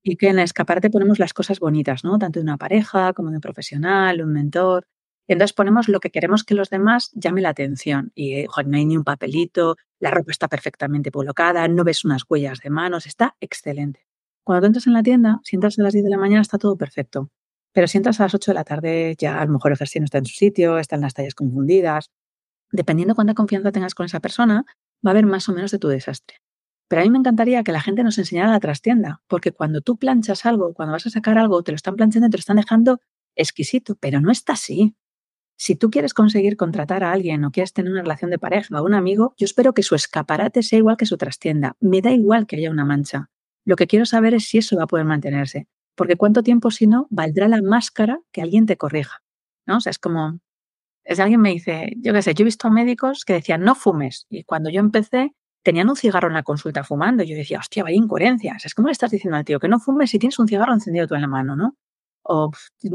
y 0.03 0.17
que 0.17 0.27
en 0.27 0.37
el 0.37 0.43
escaparate 0.43 0.89
ponemos 0.89 1.17
las 1.17 1.33
cosas 1.33 1.59
bonitas, 1.59 2.03
¿no? 2.03 2.19
Tanto 2.19 2.39
de 2.39 2.43
una 2.43 2.57
pareja 2.57 3.13
como 3.13 3.29
de 3.29 3.37
un 3.37 3.41
profesional, 3.41 4.21
un 4.21 4.33
mentor. 4.33 4.85
Y 5.27 5.33
entonces 5.33 5.53
ponemos 5.53 5.87
lo 5.87 6.01
que 6.01 6.11
queremos 6.11 6.43
que 6.43 6.53
los 6.53 6.69
demás 6.69 7.09
llame 7.13 7.41
la 7.41 7.49
atención. 7.49 8.11
Y 8.13 8.43
no 8.43 8.77
hay 8.77 8.85
ni 8.85 8.97
un 8.97 9.05
papelito, 9.05 9.77
la 9.99 10.11
ropa 10.11 10.31
está 10.31 10.49
perfectamente 10.49 11.11
colocada, 11.11 11.65
no 11.69 11.85
ves 11.85 12.03
unas 12.03 12.23
huellas 12.29 12.59
de 12.59 12.69
manos, 12.69 13.05
está 13.05 13.35
excelente. 13.39 14.05
Cuando 14.43 14.61
tú 14.61 14.67
entras 14.67 14.87
en 14.87 14.93
la 14.93 15.03
tienda, 15.03 15.39
si 15.43 15.55
entras 15.55 15.79
a 15.79 15.83
las 15.83 15.93
10 15.93 16.03
de 16.03 16.11
la 16.11 16.17
mañana 16.17 16.41
está 16.41 16.57
todo 16.57 16.75
perfecto. 16.75 17.29
Pero 17.71 17.87
si 17.87 17.97
entras 17.97 18.19
a 18.19 18.23
las 18.23 18.35
8 18.35 18.51
de 18.51 18.55
la 18.55 18.65
tarde, 18.65 19.15
ya 19.17 19.39
a 19.39 19.45
lo 19.45 19.53
mejor 19.53 19.71
el 19.71 19.77
jersey 19.77 20.01
no 20.01 20.05
está 20.05 20.17
en 20.17 20.25
su 20.25 20.35
sitio, 20.35 20.77
están 20.77 20.99
las 20.99 21.13
tallas 21.13 21.33
confundidas. 21.33 22.11
Dependiendo 22.71 23.15
cuánta 23.15 23.33
confianza 23.33 23.71
tengas 23.71 23.95
con 23.95 24.05
esa 24.05 24.19
persona, 24.19 24.65
va 25.05 25.09
a 25.09 25.11
haber 25.11 25.25
más 25.25 25.47
o 25.47 25.53
menos 25.53 25.71
de 25.71 25.79
tu 25.79 25.87
desastre. 25.87 26.42
Pero 26.87 27.01
a 27.01 27.05
mí 27.05 27.09
me 27.09 27.17
encantaría 27.17 27.63
que 27.63 27.71
la 27.71 27.81
gente 27.81 28.03
nos 28.03 28.17
enseñara 28.17 28.51
la 28.51 28.59
trastienda, 28.59 29.21
porque 29.27 29.51
cuando 29.51 29.81
tú 29.81 29.97
planchas 29.97 30.45
algo, 30.45 30.73
cuando 30.73 30.93
vas 30.93 31.05
a 31.07 31.09
sacar 31.09 31.37
algo, 31.37 31.63
te 31.63 31.71
lo 31.71 31.75
están 31.75 31.95
planchando 31.95 32.27
y 32.27 32.29
te 32.29 32.37
lo 32.37 32.41
están 32.41 32.57
dejando 32.57 32.99
exquisito, 33.35 33.95
pero 33.95 34.21
no 34.21 34.31
está 34.31 34.53
así. 34.53 34.95
Si 35.55 35.75
tú 35.75 35.89
quieres 35.89 36.13
conseguir 36.13 36.57
contratar 36.57 37.03
a 37.03 37.11
alguien 37.11 37.45
o 37.45 37.51
quieres 37.51 37.73
tener 37.73 37.91
una 37.91 38.01
relación 38.01 38.31
de 38.31 38.39
pareja 38.39 38.81
o 38.81 38.85
un 38.85 38.93
amigo, 38.93 39.33
yo 39.37 39.45
espero 39.45 39.73
que 39.73 39.83
su 39.83 39.95
escaparate 39.95 40.63
sea 40.63 40.79
igual 40.79 40.97
que 40.97 41.05
su 41.05 41.17
trastienda. 41.17 41.75
Me 41.79 42.01
da 42.01 42.11
igual 42.11 42.47
que 42.47 42.57
haya 42.57 42.71
una 42.71 42.85
mancha. 42.85 43.29
Lo 43.65 43.75
que 43.75 43.87
quiero 43.87 44.05
saber 44.05 44.33
es 44.33 44.45
si 44.45 44.57
eso 44.57 44.75
va 44.75 44.83
a 44.83 44.87
poder 44.87 45.05
mantenerse. 45.05 45.67
Porque 45.95 46.15
cuánto 46.15 46.43
tiempo, 46.43 46.71
si 46.71 46.87
no, 46.87 47.07
valdrá 47.11 47.47
la 47.47 47.61
máscara 47.61 48.19
que 48.31 48.41
alguien 48.41 48.65
te 48.65 48.77
corrija. 48.77 49.23
¿No? 49.65 49.77
O 49.77 49.79
sea, 49.79 49.91
es 49.91 49.99
como. 49.99 50.39
Es 51.05 51.19
alguien 51.19 51.41
me 51.41 51.49
dice, 51.49 51.93
yo 51.97 52.13
qué 52.13 52.21
sé, 52.21 52.33
yo 52.33 52.43
he 52.43 52.45
visto 52.45 52.67
a 52.67 52.71
médicos 52.71 53.25
que 53.25 53.33
decían 53.33 53.61
no 53.61 53.75
fumes. 53.75 54.25
Y 54.29 54.43
cuando 54.43 54.69
yo 54.69 54.79
empecé, 54.79 55.33
tenían 55.63 55.89
un 55.89 55.95
cigarro 55.95 56.27
en 56.27 56.35
la 56.35 56.43
consulta 56.43 56.83
fumando. 56.83 57.23
Y 57.23 57.27
yo 57.27 57.35
decía, 57.35 57.59
hostia, 57.59 57.83
vaya 57.83 57.95
incoherencias. 57.95 58.65
Es 58.65 58.75
como 58.75 58.89
le 58.89 58.91
estás 58.91 59.11
diciendo 59.11 59.37
al 59.37 59.45
tío 59.45 59.59
que 59.59 59.67
no 59.67 59.79
fumes 59.79 60.11
si 60.11 60.19
tienes 60.19 60.37
un 60.39 60.47
cigarro 60.47 60.73
encendido 60.73 61.07
tú 61.07 61.15
en 61.15 61.21
la 61.21 61.27
mano, 61.27 61.55
¿no? 61.55 61.77
O 62.21 62.51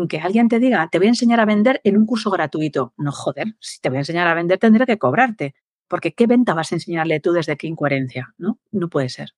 que 0.08 0.20
alguien 0.20 0.48
te 0.48 0.58
diga, 0.58 0.88
te 0.90 0.98
voy 0.98 1.08
a 1.08 1.10
enseñar 1.10 1.40
a 1.40 1.44
vender 1.44 1.80
en 1.84 1.96
un 1.96 2.06
curso 2.06 2.30
gratuito. 2.30 2.94
No, 2.96 3.12
joder, 3.12 3.56
si 3.60 3.80
te 3.80 3.88
voy 3.88 3.96
a 3.96 4.00
enseñar 4.00 4.26
a 4.28 4.34
vender 4.34 4.58
tendré 4.58 4.86
que 4.86 4.98
cobrarte. 4.98 5.54
Porque 5.88 6.12
¿qué 6.12 6.26
venta 6.26 6.54
vas 6.54 6.72
a 6.72 6.76
enseñarle 6.76 7.20
tú 7.20 7.32
desde 7.32 7.56
qué 7.56 7.66
incoherencia? 7.66 8.34
¿No? 8.38 8.58
No 8.70 8.88
puede 8.88 9.08
ser. 9.08 9.30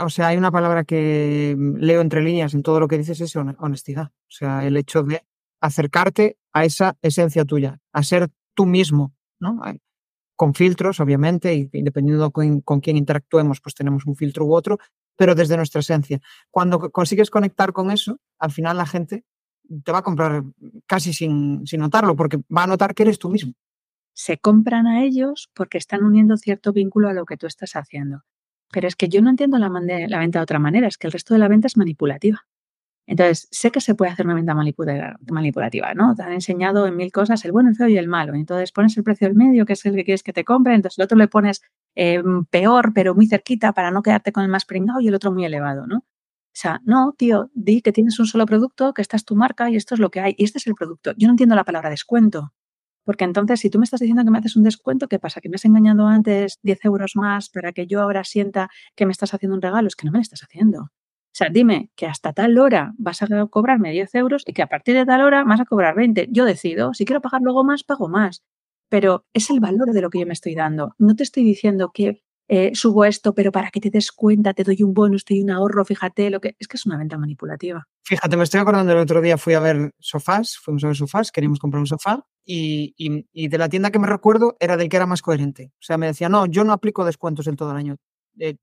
O 0.00 0.08
sea, 0.08 0.28
hay 0.28 0.36
una 0.36 0.50
palabra 0.50 0.84
que 0.84 1.56
leo 1.76 2.00
entre 2.00 2.22
líneas 2.22 2.52
en 2.52 2.62
todo 2.62 2.80
lo 2.80 2.88
que 2.88 2.98
dices, 2.98 3.20
es 3.20 3.36
honestidad. 3.36 4.08
O 4.08 4.30
sea, 4.30 4.66
el 4.66 4.76
hecho 4.76 5.04
de 5.04 5.22
acercarte 5.60 6.36
a 6.52 6.64
esa 6.64 6.96
esencia 7.00 7.44
tuya, 7.44 7.80
a 7.92 8.02
ser 8.02 8.28
tú 8.54 8.66
mismo, 8.66 9.14
¿no? 9.38 9.60
Con 10.38 10.54
filtros, 10.54 11.00
obviamente, 11.00 11.52
y, 11.52 11.82
dependiendo 11.82 12.30
con, 12.30 12.80
quién 12.80 12.96
interactuemos, 12.96 13.60
pues 13.60 13.74
tenemos 13.74 14.06
un 14.06 14.14
filtro 14.14 14.44
u 14.44 14.54
otro, 14.54 14.78
pero 15.16 15.34
desde 15.34 15.56
nuestra 15.56 15.80
esencia. 15.80 16.20
Cuando 16.48 16.78
consigues 16.92 17.28
conectar 17.28 17.72
con 17.72 17.90
eso, 17.90 18.20
al 18.38 18.52
final 18.52 18.76
la 18.76 18.86
gente 18.86 19.24
te 19.84 19.90
va 19.90 19.98
a 19.98 20.02
comprar 20.02 20.44
casi 20.86 21.12
sin, 21.12 21.66
sin 21.66 21.80
notarlo, 21.80 22.14
porque 22.14 22.38
va 22.56 22.62
a 22.62 22.66
notar 22.68 22.94
que 22.94 23.02
eres 23.02 23.18
tú 23.18 23.28
mismo. 23.30 23.54
Se 24.12 24.38
compran 24.38 24.86
a 24.86 25.02
ellos 25.02 25.50
porque 25.54 25.76
están 25.76 26.04
uniendo 26.04 26.36
cierto 26.36 26.72
vínculo 26.72 27.08
a 27.08 27.14
lo 27.14 27.24
que 27.26 27.36
tú 27.36 27.48
estás 27.48 27.74
haciendo. 27.74 28.22
Pero 28.70 28.86
es 28.86 28.94
que 28.94 29.08
yo 29.08 29.20
no 29.22 29.30
entiendo 29.30 29.58
la, 29.58 29.68
la 29.68 30.18
venta 30.20 30.38
de 30.38 30.42
otra 30.44 30.60
manera, 30.60 30.86
es 30.86 30.98
que 30.98 31.08
el 31.08 31.12
resto 31.12 31.34
de 31.34 31.40
la 31.40 31.48
venta 31.48 31.66
es 31.66 31.76
manipulativa. 31.76 32.46
Entonces, 33.08 33.48
sé 33.50 33.70
que 33.70 33.80
se 33.80 33.94
puede 33.94 34.10
hacer 34.12 34.26
una 34.26 34.34
venta 34.34 34.54
manipulativa, 34.54 35.94
¿no? 35.94 36.14
Te 36.14 36.22
han 36.22 36.32
enseñado 36.32 36.86
en 36.86 36.94
mil 36.94 37.10
cosas 37.10 37.42
el 37.46 37.52
bueno, 37.52 37.70
el 37.70 37.74
feo 37.74 37.88
y 37.88 37.96
el 37.96 38.06
malo. 38.06 38.34
Entonces, 38.34 38.70
pones 38.70 38.98
el 38.98 39.02
precio 39.02 39.26
del 39.26 39.34
medio, 39.34 39.64
que 39.64 39.72
es 39.72 39.86
el 39.86 39.94
que 39.94 40.04
quieres 40.04 40.22
que 40.22 40.34
te 40.34 40.44
compre, 40.44 40.74
entonces 40.74 40.98
el 40.98 41.04
otro 41.04 41.16
le 41.16 41.26
pones 41.26 41.62
eh, 41.96 42.22
peor, 42.50 42.92
pero 42.94 43.14
muy 43.14 43.26
cerquita 43.26 43.72
para 43.72 43.90
no 43.90 44.02
quedarte 44.02 44.30
con 44.30 44.42
el 44.44 44.50
más 44.50 44.66
pringado 44.66 45.00
y 45.00 45.08
el 45.08 45.14
otro 45.14 45.32
muy 45.32 45.46
elevado, 45.46 45.86
¿no? 45.86 45.98
O 45.98 46.60
sea, 46.60 46.80
no, 46.84 47.14
tío, 47.16 47.50
di 47.54 47.80
que 47.80 47.92
tienes 47.92 48.18
un 48.20 48.26
solo 48.26 48.44
producto, 48.44 48.92
que 48.92 49.00
esta 49.00 49.16
es 49.16 49.24
tu 49.24 49.36
marca 49.36 49.70
y 49.70 49.76
esto 49.76 49.94
es 49.94 50.00
lo 50.00 50.10
que 50.10 50.20
hay, 50.20 50.34
y 50.36 50.44
este 50.44 50.58
es 50.58 50.66
el 50.66 50.74
producto. 50.74 51.14
Yo 51.16 51.28
no 51.28 51.32
entiendo 51.32 51.54
la 51.54 51.64
palabra 51.64 51.88
descuento, 51.88 52.52
porque 53.04 53.24
entonces 53.24 53.60
si 53.60 53.70
tú 53.70 53.78
me 53.78 53.84
estás 53.84 54.00
diciendo 54.00 54.22
que 54.24 54.30
me 54.30 54.38
haces 54.38 54.54
un 54.56 54.64
descuento, 54.64 55.08
¿qué 55.08 55.18
pasa? 55.18 55.40
¿Que 55.40 55.48
me 55.48 55.54
has 55.56 55.64
engañado 55.64 56.06
antes 56.08 56.58
10 56.62 56.84
euros 56.84 57.12
más 57.16 57.48
para 57.48 57.72
que 57.72 57.86
yo 57.86 58.02
ahora 58.02 58.22
sienta 58.24 58.68
que 58.96 59.06
me 59.06 59.12
estás 59.12 59.32
haciendo 59.32 59.56
un 59.56 59.62
regalo? 59.62 59.88
Es 59.88 59.96
que 59.96 60.04
no 60.06 60.12
me 60.12 60.18
lo 60.18 60.22
estás 60.22 60.42
haciendo. 60.42 60.90
O 61.28 61.38
sea, 61.38 61.50
dime 61.50 61.90
que 61.94 62.06
hasta 62.06 62.32
tal 62.32 62.58
hora 62.58 62.94
vas 62.98 63.22
a 63.22 63.46
cobrarme 63.46 63.92
10 63.92 64.14
euros 64.16 64.42
y 64.46 64.52
que 64.52 64.62
a 64.62 64.66
partir 64.66 64.96
de 64.96 65.06
tal 65.06 65.20
hora 65.20 65.44
vas 65.44 65.60
a 65.60 65.64
cobrar 65.64 65.94
20. 65.94 66.28
Yo 66.30 66.44
decido, 66.44 66.94
si 66.94 67.04
quiero 67.04 67.20
pagar 67.20 67.42
luego 67.42 67.64
más, 67.64 67.84
pago 67.84 68.08
más. 68.08 68.42
Pero 68.88 69.26
es 69.34 69.50
el 69.50 69.60
valor 69.60 69.92
de 69.92 70.00
lo 70.00 70.10
que 70.10 70.18
yo 70.18 70.26
me 70.26 70.32
estoy 70.32 70.54
dando. 70.54 70.94
No 70.98 71.14
te 71.14 71.22
estoy 71.22 71.44
diciendo 71.44 71.90
que 71.92 72.22
eh, 72.50 72.70
subo 72.74 73.04
esto, 73.04 73.34
pero 73.34 73.52
para 73.52 73.70
que 73.70 73.78
te 73.78 73.90
des 73.90 74.10
cuenta, 74.10 74.54
te 74.54 74.64
doy 74.64 74.82
un 74.82 74.94
bonus, 74.94 75.24
te 75.24 75.34
doy 75.34 75.42
un 75.42 75.50
ahorro, 75.50 75.84
fíjate 75.84 76.30
lo 76.30 76.40
que. 76.40 76.56
Es 76.58 76.66
que 76.66 76.78
es 76.78 76.86
una 76.86 76.96
venta 76.96 77.18
manipulativa. 77.18 77.86
Fíjate, 78.04 78.38
me 78.38 78.44
estoy 78.44 78.60
acordando 78.60 78.90
el 78.92 78.98
otro 78.98 79.20
día 79.20 79.36
fui 79.36 79.52
a 79.52 79.60
ver 79.60 79.92
sofás, 79.98 80.56
fuimos 80.56 80.82
a 80.84 80.86
ver 80.86 80.96
sofás, 80.96 81.30
queríamos 81.30 81.58
comprar 81.58 81.80
un 81.80 81.86
sofá 81.86 82.24
y, 82.46 83.48
de 83.48 83.58
la 83.58 83.68
tienda 83.68 83.90
que 83.90 83.98
me 83.98 84.06
recuerdo 84.06 84.56
era 84.60 84.78
del 84.78 84.88
que 84.88 84.96
era 84.96 85.04
más 85.04 85.20
coherente. 85.20 85.72
O 85.74 85.82
sea, 85.82 85.98
me 85.98 86.06
decía, 86.06 86.30
no, 86.30 86.46
yo 86.46 86.64
no 86.64 86.72
aplico 86.72 87.04
descuentos 87.04 87.46
en 87.48 87.56
todo 87.56 87.72
el 87.72 87.76
año. 87.76 87.96
Eh, 88.38 88.56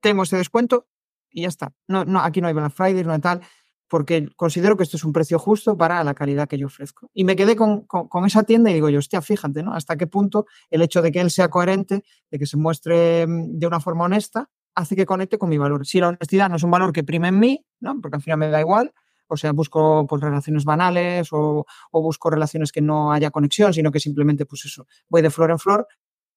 tengo 0.00 0.24
ese 0.24 0.36
descuento, 0.36 0.86
y 1.34 1.42
ya 1.42 1.48
está. 1.48 1.72
No, 1.88 2.04
no, 2.04 2.20
aquí 2.20 2.40
no 2.40 2.48
hay 2.48 2.54
Black 2.54 2.72
Friday, 2.72 3.04
no 3.04 3.12
hay 3.12 3.20
tal, 3.20 3.40
porque 3.88 4.28
considero 4.36 4.76
que 4.76 4.84
esto 4.84 4.96
es 4.96 5.04
un 5.04 5.12
precio 5.12 5.38
justo 5.38 5.76
para 5.76 6.02
la 6.04 6.14
calidad 6.14 6.48
que 6.48 6.56
yo 6.56 6.68
ofrezco. 6.68 7.10
Y 7.12 7.24
me 7.24 7.36
quedé 7.36 7.56
con, 7.56 7.82
con, 7.86 8.24
esa 8.24 8.44
tienda 8.44 8.70
y 8.70 8.74
digo 8.74 8.88
yo, 8.88 9.00
hostia, 9.00 9.20
fíjate, 9.20 9.62
¿no? 9.62 9.74
Hasta 9.74 9.96
qué 9.96 10.06
punto 10.06 10.46
el 10.70 10.80
hecho 10.80 11.02
de 11.02 11.12
que 11.12 11.20
él 11.20 11.30
sea 11.30 11.48
coherente, 11.48 12.04
de 12.30 12.38
que 12.38 12.46
se 12.46 12.56
muestre 12.56 13.26
mm, 13.26 13.58
de 13.58 13.66
una 13.66 13.80
forma 13.80 14.04
honesta, 14.04 14.48
hace 14.74 14.96
que 14.96 15.06
conecte 15.06 15.38
con 15.38 15.48
mi 15.48 15.58
valor. 15.58 15.86
Si 15.86 16.00
la 16.00 16.08
honestidad 16.08 16.48
no 16.48 16.56
es 16.56 16.62
un 16.62 16.70
valor 16.70 16.92
que 16.92 17.04
prime 17.04 17.28
en 17.28 17.38
mí, 17.38 17.66
¿no? 17.80 18.00
Porque 18.00 18.16
al 18.16 18.22
final 18.22 18.38
me 18.38 18.48
da 18.48 18.60
igual, 18.60 18.92
o 19.28 19.36
sea, 19.36 19.52
busco 19.52 20.06
pues, 20.06 20.22
relaciones 20.22 20.64
banales 20.64 21.28
o, 21.32 21.66
o, 21.90 22.02
busco 22.02 22.30
relaciones 22.30 22.72
que 22.72 22.80
no 22.80 23.12
haya 23.12 23.30
conexión, 23.30 23.72
sino 23.72 23.90
que 23.90 24.00
simplemente, 24.00 24.46
pues 24.46 24.64
eso, 24.64 24.86
voy 25.08 25.22
de 25.22 25.30
flor 25.30 25.50
en 25.50 25.58
flor, 25.58 25.86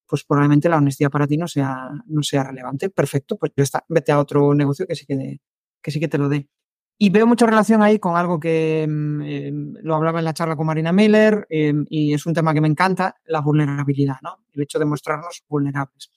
pues 0.07 0.23
probablemente 0.23 0.69
la 0.69 0.77
honestidad 0.77 1.11
para 1.11 1.27
ti 1.27 1.37
no 1.37 1.47
sea, 1.47 1.89
no 2.07 2.23
sea 2.23 2.43
relevante. 2.43 2.89
Perfecto, 2.89 3.37
pues 3.37 3.51
ya 3.55 3.63
está, 3.63 3.85
vete 3.89 4.11
a 4.11 4.19
otro 4.19 4.53
negocio 4.53 4.87
que 4.87 4.95
sí 4.95 5.05
que, 5.05 5.39
que 5.81 5.91
sí 5.91 5.99
que 5.99 6.07
te 6.07 6.17
lo 6.17 6.29
dé. 6.29 6.47
Y 6.99 7.11
veo 7.11 7.27
mucha 7.27 7.45
relación 7.45 7.83
ahí 7.83 7.99
con 7.99 8.15
algo 8.17 8.39
que 8.39 8.87
mm, 8.89 9.21
eh, 9.21 9.51
lo 9.83 9.95
hablaba 9.95 10.19
en 10.19 10.25
la 10.25 10.33
charla 10.33 10.55
con 10.55 10.65
Marina 10.65 10.91
Miller 10.91 11.45
eh, 11.49 11.73
y 11.89 12.13
es 12.13 12.25
un 12.25 12.33
tema 12.33 12.53
que 12.53 12.61
me 12.61 12.67
encanta, 12.67 13.15
la 13.25 13.41
vulnerabilidad, 13.41 14.17
¿no? 14.23 14.39
El 14.51 14.63
hecho 14.63 14.79
de 14.79 14.85
mostrarnos 14.85 15.43
vulnerables. 15.47 16.09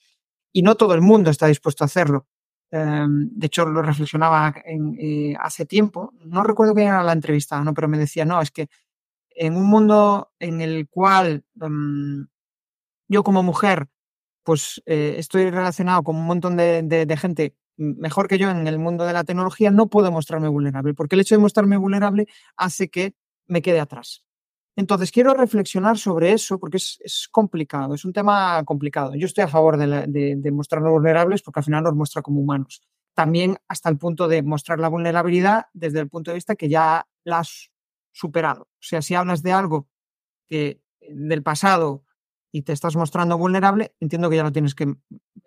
Y 0.53 0.63
no 0.63 0.77
todo 0.77 0.95
el 0.95 1.03
mundo 1.03 1.31
está 1.31 1.47
dispuesto 1.47 1.85
a 1.85 1.87
hacerlo. 1.87 2.27
Eh, 2.71 3.07
de 3.07 3.47
hecho, 3.47 3.67
lo 3.67 3.83
reflexionaba 3.83 4.55
en, 4.65 5.37
hace 5.39 5.67
tiempo. 5.67 6.15
No 6.25 6.43
recuerdo 6.45 6.75
quién 6.75 6.89
era 6.89 7.03
la 7.03 7.13
entrevista, 7.13 7.63
¿no? 7.63 7.75
Pero 7.75 7.89
me 7.89 7.99
decía, 7.99 8.25
no, 8.25 8.41
es 8.41 8.51
que 8.51 8.69
en 9.31 9.57
un 9.57 9.67
mundo 9.69 10.33
en 10.39 10.63
el 10.63 10.89
cual 10.89 11.45
mm, 11.57 12.23
yo 13.11 13.25
como 13.25 13.43
mujer, 13.43 13.89
pues 14.45 14.83
eh, 14.87 15.17
estoy 15.19 15.51
relacionado 15.51 16.03
con 16.03 16.17
un 16.17 16.25
montón 16.25 16.57
de, 16.57 17.17
gente 17.19 17.57
mejor 17.77 18.29
que 18.29 18.39
yo 18.39 18.51
en 18.51 18.67
el 18.67 18.79
mundo 18.79 19.05
de 19.05 19.13
la 19.13 19.25
tecnología, 19.25 19.71
no 19.71 19.89
puedo 19.89 20.13
mostrarme 20.13 20.49
vulnerable, 20.49 20.95
porque 20.95 21.17
el 21.17 21.23
hecho 21.23 21.35
de 21.35 21.41
mostrarme 21.41 21.77
vulnerable 21.77 22.27
hace 22.57 22.89
que 22.89 23.15
me 23.49 23.63
quede 23.63 23.81
atrás. 23.81 24.25
Entonces, 24.77 25.11
quiero 25.11 25.35
reflexionar 25.35 25.99
sobre 25.99 26.33
eso 26.33 26.59
porque 26.61 26.77
es, 26.77 27.29
complicado, 27.33 27.95
es 27.95 28.05
un 28.05 28.13
tema 28.13 28.63
complicado. 28.65 29.15
Yo 29.17 29.27
estoy 29.27 29.45
a 29.45 29.49
favor 29.49 29.77
de, 29.77 30.37
de, 30.37 30.53
mostrarnos 30.53 30.93
vulnerables 30.93 31.43
porque 31.43 31.61
al 31.61 31.65
final 31.65 31.83
nos 31.83 31.95
muestra 31.95 32.23
como 32.23 32.41
humanos. 32.41 32.81
También 33.15 33.57
hasta 33.67 33.89
el 33.91 33.99
punto 33.99 34.29
de 34.29 34.43
mostrar 34.43 34.79
la 34.79 34.89
vulnerabilidad 34.89 35.67
desde 35.73 35.99
el 35.99 36.09
punto 36.09 36.31
de 36.31 36.37
vista 36.37 36.55
que 36.55 36.69
ya 36.69 37.07
la 37.25 37.41
has 37.41 37.71
superado. 38.13 38.63
O 38.63 38.83
sea, 38.83 39.03
si 39.03 39.15
hablas 39.15 39.43
de 39.43 39.53
algo 39.53 39.89
que 40.49 40.81
del 41.01 41.43
pasado 41.43 42.05
y 42.53 42.63
te 42.63 42.73
estás 42.73 42.97
mostrando 42.97 43.39
vulnerable, 43.39 43.95
entiendo 44.01 44.29
que 44.29 44.37
ya 44.37 44.43
lo 44.43 44.53
tienes 44.53 44.75
que 44.75 44.95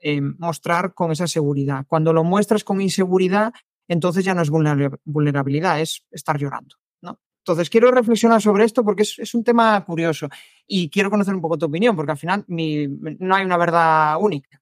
eh, 0.02 0.22
mostrar 0.22 0.94
con 0.94 1.12
esa 1.12 1.28
seguridad. 1.28 1.86
Cuando 1.88 2.14
lo 2.14 2.24
muestras 2.24 2.64
con 2.64 2.82
inseguridad, 2.82 3.54
entonces 3.88 4.24
ya 4.24 4.34
no 4.34 4.42
es 4.42 4.50
vulnerabilidad, 4.50 5.82
es 5.82 6.06
estar 6.12 6.38
llorando. 6.38 6.76
¿no? 7.02 7.20
Entonces, 7.40 7.70
quiero 7.70 7.92
reflexionar 7.92 8.42
sobre 8.42 8.66
esto 8.66 8.84
porque 8.84 9.04
es, 9.04 9.34
un 9.34 9.44
tema 9.44 9.84
curioso 9.86 10.30
y 10.66 10.90
quiero 10.90 11.10
conocer 11.10 11.36
un 11.36 11.42
poco 11.42 11.58
tu 11.58 11.66
opinión, 11.66 11.96
porque 11.96 12.12
al 12.12 12.18
final 12.18 12.46
no 12.48 13.36
hay 13.36 13.46
una 13.46 13.58
verdad 13.58 14.18
única. 14.20 14.62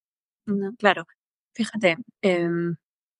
claro, 0.77 1.05
fíjate, 1.53 1.97
em, 2.21 2.75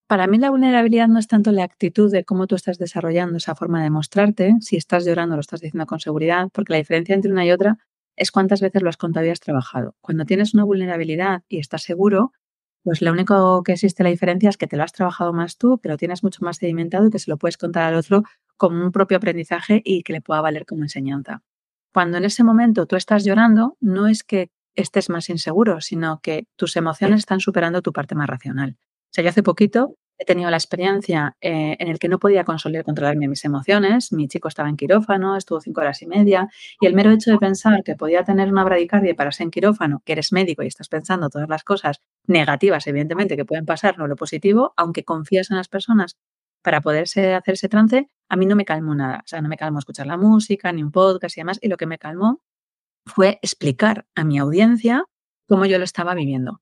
para 0.08 0.28
mí 0.28 0.40
la 0.40 0.50
vulnerabilidad 0.50 1.08
no 1.08 1.20
es 1.20 1.28
tanto 1.28 1.52
la 1.52 1.64
actitud 1.64 2.12
de 2.12 2.26
cómo 2.26 2.48
tú 2.48 2.56
estás 2.56 2.78
desarrollando 2.78 3.38
esa 3.38 3.56
forma 3.56 3.82
de 3.84 3.92
mostrarte, 3.92 4.56
si 4.60 4.76
estás 4.76 5.06
llorando 5.06 5.36
lo 5.36 5.42
estás 5.42 5.62
diciendo 5.62 5.86
con 5.86 6.00
seguridad, 6.00 6.50
porque 6.52 6.74
la 6.74 6.80
diferencia 6.80 7.16
entre 7.16 7.32
una 7.32 7.46
y 7.46 7.52
otra 7.52 7.78
es 8.16 8.32
cuántas 8.32 8.62
veces 8.62 8.82
lo 8.82 8.90
has 8.90 8.98
contado 8.98 9.32
has 9.32 9.40
trabajado. 9.40 9.96
Cuando 10.02 10.26
tienes 10.26 10.54
una 10.54 10.64
vulnerabilidad 10.64 11.44
y 11.48 11.60
estás 11.60 11.84
seguro, 11.84 12.34
pues 12.84 13.02
lo 13.02 13.12
único 13.12 13.64
que 13.64 13.74
existe 13.74 14.04
la 14.04 14.10
diferencia 14.10 14.50
es 14.50 14.58
que 14.58 14.68
te 14.68 14.78
lo 14.78 14.84
has 14.84 14.92
trabajado 14.92 15.34
más 15.34 15.58
tú, 15.58 15.80
que 15.80 15.90
lo 15.90 15.98
tienes 15.98 16.24
mucho 16.24 16.44
más 16.44 16.58
sedimentado 16.58 17.08
y 17.08 17.12
que 17.12 17.20
se 17.20 17.30
lo 17.30 17.38
puedes 17.38 17.58
contar 17.58 17.84
al 17.84 17.96
otro 17.96 18.24
como 18.58 18.84
un 18.84 18.92
propio 18.92 19.18
aprendizaje 19.18 19.82
y 19.84 20.04
que 20.04 20.14
le 20.14 20.22
pueda 20.22 20.42
valer 20.42 20.66
como 20.66 20.84
enseñanza. 20.84 21.44
Cuando 21.94 22.18
en 22.18 22.26
ese 22.26 22.44
momento 22.44 22.86
tú 22.86 22.96
estás 22.96 23.24
llorando, 23.24 23.78
no 23.80 24.08
es 24.08 24.24
que 24.24 24.50
estés 24.76 25.10
más 25.10 25.30
inseguro, 25.30 25.82
sino 25.82 26.20
que 26.22 26.46
tus 26.56 26.76
emociones 26.76 27.20
están 27.20 27.40
superando 27.40 27.82
tu 27.82 27.92
parte 27.92 28.16
más 28.16 28.28
racional. 28.28 28.78
O 28.80 29.14
sea, 29.14 29.24
yo 29.24 29.30
hace 29.30 29.44
poquito 29.44 29.98
he 30.22 30.26
tenido 30.26 30.52
la 30.52 30.58
experiencia 30.58 31.36
eh, 31.42 31.76
en 31.80 31.88
el 31.88 31.98
que 31.98 32.08
no 32.08 32.20
podía 32.20 32.44
consolar 32.44 32.84
controlarme 32.84 33.28
mis 33.28 33.44
emociones. 33.44 34.14
Mi 34.14 34.28
chico 34.28 34.48
estaba 34.48 34.70
en 34.70 34.78
quirófano, 34.78 35.36
estuvo 35.36 35.60
cinco 35.60 35.82
horas 35.82 36.00
y 36.04 36.06
media, 36.06 36.48
y 36.80 36.86
el 36.86 36.94
mero 36.94 37.10
hecho 37.10 37.32
de 37.32 37.40
pensar 37.40 37.84
que 37.84 37.96
podía 37.96 38.24
tener 38.24 38.52
una 38.52 38.64
bradicardia 38.64 39.16
para 39.16 39.32
ser 39.32 39.46
en 39.46 39.52
quirófano, 39.52 40.04
que 40.06 40.12
eres 40.12 40.32
médico 40.32 40.62
y 40.62 40.68
estás 40.68 40.90
pensando 40.90 41.30
todas 41.30 41.50
las 41.50 41.64
cosas 41.64 42.02
negativas, 42.28 42.86
evidentemente, 42.86 43.36
que 43.36 43.46
pueden 43.46 43.66
pasar, 43.66 43.98
no 43.98 44.06
lo 44.06 44.16
positivo, 44.16 44.76
aunque 44.78 45.04
confías 45.04 45.50
en 45.50 45.58
las 45.58 45.68
personas 45.68 46.18
para 46.62 46.82
poderse 46.82 47.34
hacer 47.34 47.56
ese 47.56 47.68
trance, 47.68 48.08
a 48.30 48.36
mí 48.36 48.46
no 48.46 48.56
me 48.56 48.64
calmó 48.64 48.94
nada. 48.94 49.22
O 49.26 49.28
sea, 49.28 49.42
no 49.42 49.50
me 49.50 49.58
calmó 49.58 49.80
escuchar 49.80 50.06
la 50.06 50.18
música, 50.18 50.72
ni 50.72 50.84
un 50.84 50.92
podcast 50.92 51.36
y 51.36 51.42
demás, 51.42 51.58
y 51.64 51.68
lo 51.68 51.78
que 51.78 51.88
me 51.88 51.98
calmó 51.98 52.44
fue 53.08 53.40
explicar 53.42 54.06
a 54.14 54.24
mi 54.24 54.38
audiencia 54.38 55.04
cómo 55.48 55.66
yo 55.66 55.80
lo 55.80 55.84
estaba 55.84 56.14
viviendo. 56.14 56.62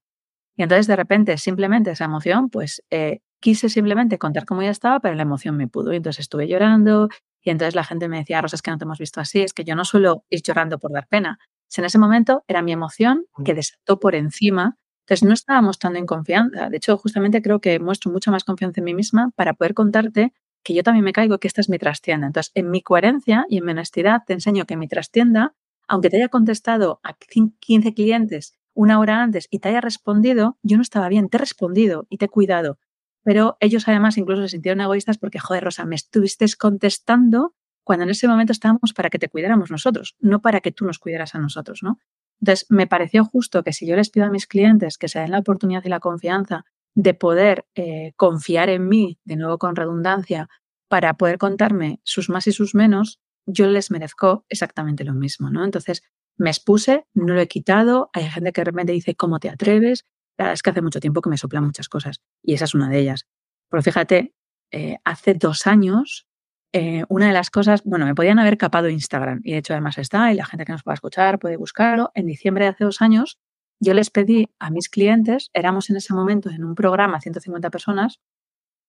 Y 0.56 0.64
entonces 0.64 0.88
de 0.88 0.96
repente 0.96 1.38
simplemente 1.38 1.92
esa 1.92 2.06
emoción, 2.06 2.50
pues 2.50 2.84
eh, 2.90 3.20
quise 3.40 3.70
simplemente 3.70 4.18
contar 4.18 4.46
cómo 4.46 4.62
ya 4.62 4.70
estaba, 4.72 5.00
pero 5.00 5.16
la 5.16 5.24
emoción 5.24 5.58
me 5.58 5.68
pudo. 5.68 5.94
Y 5.94 5.98
entonces 5.98 6.22
estuve 6.22 6.48
llorando 6.48 7.10
y 7.42 7.50
entonces 7.52 7.76
la 7.76 7.84
gente 7.84 8.08
me 8.08 8.18
decía, 8.18 8.42
Rosa, 8.42 8.56
es 8.56 8.62
que 8.62 8.72
no 8.72 8.78
te 8.78 8.86
hemos 8.86 9.00
visto 9.00 9.22
así, 9.22 9.42
es 9.42 9.54
que 9.54 9.64
yo 9.64 9.76
no 9.76 9.86
suelo 9.86 10.26
ir 10.30 10.42
llorando 10.42 10.78
por 10.80 10.92
dar 10.92 11.08
pena. 11.08 11.40
en 11.78 11.86
ese 11.86 12.00
momento 12.00 12.44
era 12.48 12.62
mi 12.62 12.72
emoción 12.72 13.26
que 13.46 13.54
desató 13.54 14.00
por 14.00 14.16
encima. 14.16 14.78
Entonces 15.06 15.28
no 15.28 15.34
estábamos 15.34 15.80
tan 15.80 15.96
en 15.96 16.06
confianza. 16.06 16.70
De 16.70 16.78
hecho, 16.78 16.98
justamente 16.98 17.42
creo 17.42 17.60
que 17.60 17.80
muestro 17.80 18.12
mucha 18.12 18.32
más 18.32 18.44
confianza 18.44 18.82
en 18.82 18.86
mí 18.86 18.94
misma 18.94 19.32
para 19.36 19.54
poder 19.54 19.74
contarte 19.74 20.34
que 20.64 20.74
yo 20.74 20.84
también 20.84 21.06
me 21.06 21.14
caigo, 21.14 21.40
que 21.40 21.48
esta 21.48 21.62
es 21.62 21.70
mi 21.70 21.80
trastienda. 21.80 22.28
Entonces, 22.28 22.52
en 22.54 22.70
mi 22.70 22.82
coherencia 22.82 23.46
y 23.50 23.58
en 23.58 23.66
mi 23.66 23.72
honestidad 23.72 24.22
te 24.28 24.34
enseño 24.34 24.66
que 24.66 24.78
mi 24.78 24.88
trastienda, 24.88 25.54
aunque 25.88 26.10
te 26.10 26.18
haya 26.18 26.30
contestado 26.30 27.00
a 27.04 27.16
15 27.60 27.94
clientes 27.94 28.54
una 28.74 29.00
hora 29.00 29.22
antes 29.22 29.48
y 29.50 29.60
te 29.60 29.70
haya 29.70 29.82
respondido, 29.82 30.58
yo 30.64 30.78
no 30.78 30.84
estaba 30.84 31.10
bien, 31.10 31.30
te 31.30 31.38
he 31.38 31.40
respondido 31.40 32.06
y 32.10 32.18
te 32.18 32.26
he 32.26 32.30
cuidado. 32.30 32.78
Pero 33.24 33.58
ellos 33.60 33.88
además 33.88 34.18
incluso 34.18 34.44
se 34.44 34.50
sintieron 34.50 34.82
egoístas 34.82 35.18
porque, 35.18 35.40
joder, 35.40 35.64
Rosa, 35.64 35.86
me 35.86 35.96
estuviste 35.96 36.46
contestando 36.58 37.54
cuando 37.84 38.04
en 38.04 38.12
ese 38.12 38.28
momento 38.28 38.52
estábamos 38.52 38.94
para 38.94 39.10
que 39.10 39.20
te 39.20 39.30
cuidáramos 39.30 39.72
nosotros, 39.72 40.16
no 40.20 40.42
para 40.42 40.62
que 40.62 40.72
tú 40.72 40.86
nos 40.86 41.00
cuidaras 41.00 41.36
a 41.36 41.40
nosotros, 41.40 41.82
¿no? 41.82 42.00
Entonces, 42.40 42.66
me 42.70 42.88
pareció 42.88 43.26
justo 43.26 43.64
que 43.64 43.74
si 43.74 43.86
yo 43.88 43.96
les 43.96 44.10
pido 44.10 44.26
a 44.26 44.30
mis 44.30 44.48
clientes 44.48 44.98
que 44.98 45.08
se 45.08 45.20
den 45.20 45.32
la 45.32 45.40
oportunidad 45.40 45.84
y 45.84 45.90
la 45.90 46.00
confianza 46.00 46.66
de 46.96 47.14
poder 47.14 47.66
eh, 47.76 48.14
confiar 48.16 48.70
en 48.70 48.88
mí, 48.88 49.20
de 49.24 49.36
nuevo 49.36 49.58
con 49.58 49.76
redundancia, 49.76 50.50
para 50.88 51.16
poder 51.16 51.38
contarme 51.38 52.00
sus 52.04 52.30
más 52.30 52.48
y 52.48 52.52
sus 52.52 52.76
menos, 52.76 53.20
yo 53.46 53.68
les 53.68 53.92
merezco 53.92 54.46
exactamente 54.50 55.04
lo 55.04 55.14
mismo, 55.14 55.50
¿no? 55.50 55.66
Entonces, 55.66 56.04
me 56.38 56.50
expuse, 56.50 57.06
no 57.14 57.34
lo 57.34 57.42
he 57.42 57.48
quitado, 57.48 58.10
hay 58.14 58.30
gente 58.30 58.54
que 58.54 58.62
de 58.62 58.66
repente 58.66 58.94
dice, 58.94 59.16
¿cómo 59.16 59.40
te 59.40 59.50
atreves? 59.50 60.06
La 60.40 60.46
verdad 60.46 60.54
es 60.54 60.64
que 60.64 60.70
hace 60.70 60.82
mucho 60.82 61.02
tiempo 61.02 61.22
que 61.22 61.30
me 61.30 61.38
soplan 61.38 61.66
muchas 61.66 61.90
cosas 61.90 62.22
y 62.42 62.54
esa 62.54 62.64
es 62.64 62.74
una 62.74 62.88
de 62.88 62.98
ellas. 62.98 63.28
Pero 63.70 63.84
fíjate, 63.84 64.34
eh, 64.72 64.96
hace 65.04 65.34
dos 65.34 65.68
años, 65.68 66.28
eh, 66.72 67.04
una 67.10 67.28
de 67.28 67.34
las 67.34 67.50
cosas, 67.50 67.84
bueno, 67.84 68.06
me 68.06 68.16
podían 68.16 68.40
haber 68.40 68.58
capado 68.58 68.88
Instagram 68.88 69.42
y 69.44 69.52
de 69.52 69.58
hecho 69.58 69.74
además 69.74 69.98
está 69.98 70.32
y 70.32 70.36
la 70.36 70.46
gente 70.46 70.64
que 70.64 70.72
nos 70.72 70.84
pueda 70.84 70.94
escuchar 70.94 71.40
puede 71.40 71.58
buscarlo. 71.58 72.12
En 72.16 72.26
diciembre 72.26 72.64
de 72.64 72.70
hace 72.70 72.86
dos 72.86 73.02
años, 73.02 73.38
yo 73.82 73.94
les 73.94 74.12
pedí 74.12 74.48
a 74.60 74.72
mis 74.72 74.88
clientes, 74.88 75.50
éramos 75.54 75.90
en 75.90 75.98
ese 75.98 76.14
momento 76.14 76.50
en 76.50 76.64
un 76.64 76.74
programa, 76.74 77.20
150 77.20 77.70
personas, 77.70 78.22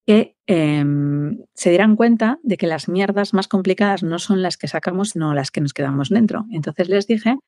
que 0.06 0.36
em, 0.46 1.44
se 1.54 1.70
dieran 1.70 1.96
cuenta 1.96 2.38
de 2.44 2.58
que 2.58 2.68
las 2.68 2.88
mierdas 2.88 3.34
más 3.34 3.48
complicadas 3.48 4.04
no 4.04 4.20
son 4.20 4.40
las 4.40 4.56
que 4.56 4.68
sacamos, 4.68 5.10
sino 5.10 5.34
las 5.34 5.50
que 5.50 5.60
nos 5.60 5.74
quedamos 5.74 6.10
dentro. 6.10 6.46
Entonces 6.52 6.88
les 6.88 7.08
dije 7.08 7.38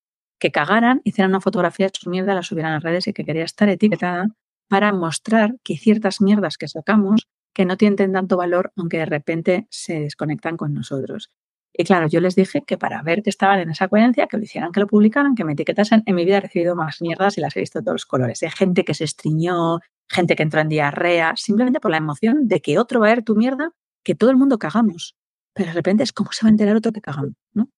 que 0.42 0.50
cagaran, 0.50 1.00
hicieran 1.04 1.30
una 1.30 1.40
fotografía 1.40 1.86
de 1.86 1.92
sus 1.94 2.08
mierdas, 2.08 2.34
la 2.34 2.42
subieran 2.42 2.72
a 2.72 2.74
las 2.74 2.82
redes 2.82 3.06
y 3.06 3.12
que 3.12 3.24
quería 3.24 3.44
estar 3.44 3.68
etiquetada 3.68 4.26
para 4.68 4.92
mostrar 4.92 5.54
que 5.62 5.76
ciertas 5.76 6.20
mierdas 6.20 6.58
que 6.58 6.66
sacamos 6.66 7.28
que 7.54 7.64
no 7.64 7.76
tienen 7.76 8.12
tanto 8.12 8.36
valor, 8.36 8.72
aunque 8.76 8.98
de 8.98 9.06
repente 9.06 9.68
se 9.70 10.00
desconectan 10.00 10.56
con 10.56 10.74
nosotros. 10.74 11.30
Y 11.72 11.84
claro, 11.84 12.08
yo 12.08 12.20
les 12.20 12.34
dije 12.34 12.62
que 12.66 12.76
para 12.76 13.02
ver 13.02 13.22
que 13.22 13.30
estaban 13.30 13.60
en 13.60 13.70
esa 13.70 13.86
coherencia, 13.86 14.26
que 14.26 14.36
lo 14.36 14.42
hicieran, 14.42 14.72
que 14.72 14.80
lo 14.80 14.88
publicaran, 14.88 15.36
que 15.36 15.44
me 15.44 15.52
etiquetasen. 15.52 16.02
En 16.06 16.16
mi 16.16 16.24
vida 16.24 16.38
he 16.38 16.40
recibido 16.40 16.74
más 16.74 17.00
mierdas 17.00 17.38
y 17.38 17.40
las 17.40 17.56
he 17.56 17.60
visto 17.60 17.78
de 17.78 17.84
todos 17.84 17.94
los 17.94 18.06
colores. 18.06 18.42
Hay 18.42 18.50
gente 18.50 18.84
que 18.84 18.94
se 18.94 19.04
estriñó, 19.04 19.78
gente 20.08 20.34
que 20.34 20.42
entró 20.42 20.60
en 20.60 20.68
diarrea, 20.68 21.34
simplemente 21.36 21.78
por 21.78 21.92
la 21.92 21.98
emoción 21.98 22.48
de 22.48 22.60
que 22.60 22.80
otro 22.80 22.98
va 22.98 23.06
a 23.06 23.10
ver 23.10 23.22
tu 23.22 23.36
mierda, 23.36 23.70
que 24.02 24.16
todo 24.16 24.30
el 24.30 24.36
mundo 24.36 24.58
cagamos. 24.58 25.14
Pero 25.54 25.68
de 25.68 25.74
repente 25.74 26.02
es 26.02 26.12
como 26.12 26.32
se 26.32 26.44
va 26.44 26.48
a 26.48 26.50
enterar 26.50 26.74
otro 26.74 26.90
que 26.90 27.00
cagamos, 27.00 27.34
¿no? 27.54 27.68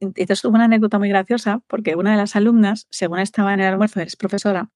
Entonces 0.00 0.42
tuve 0.42 0.54
una 0.54 0.64
anécdota 0.64 0.98
muy 0.98 1.08
graciosa 1.08 1.62
porque 1.66 1.94
una 1.96 2.12
de 2.12 2.16
las 2.16 2.36
alumnas, 2.36 2.86
según 2.90 3.20
estaba 3.20 3.54
en 3.54 3.60
el 3.60 3.66
almuerzo, 3.66 4.00
es 4.00 4.16
profesora, 4.16 4.70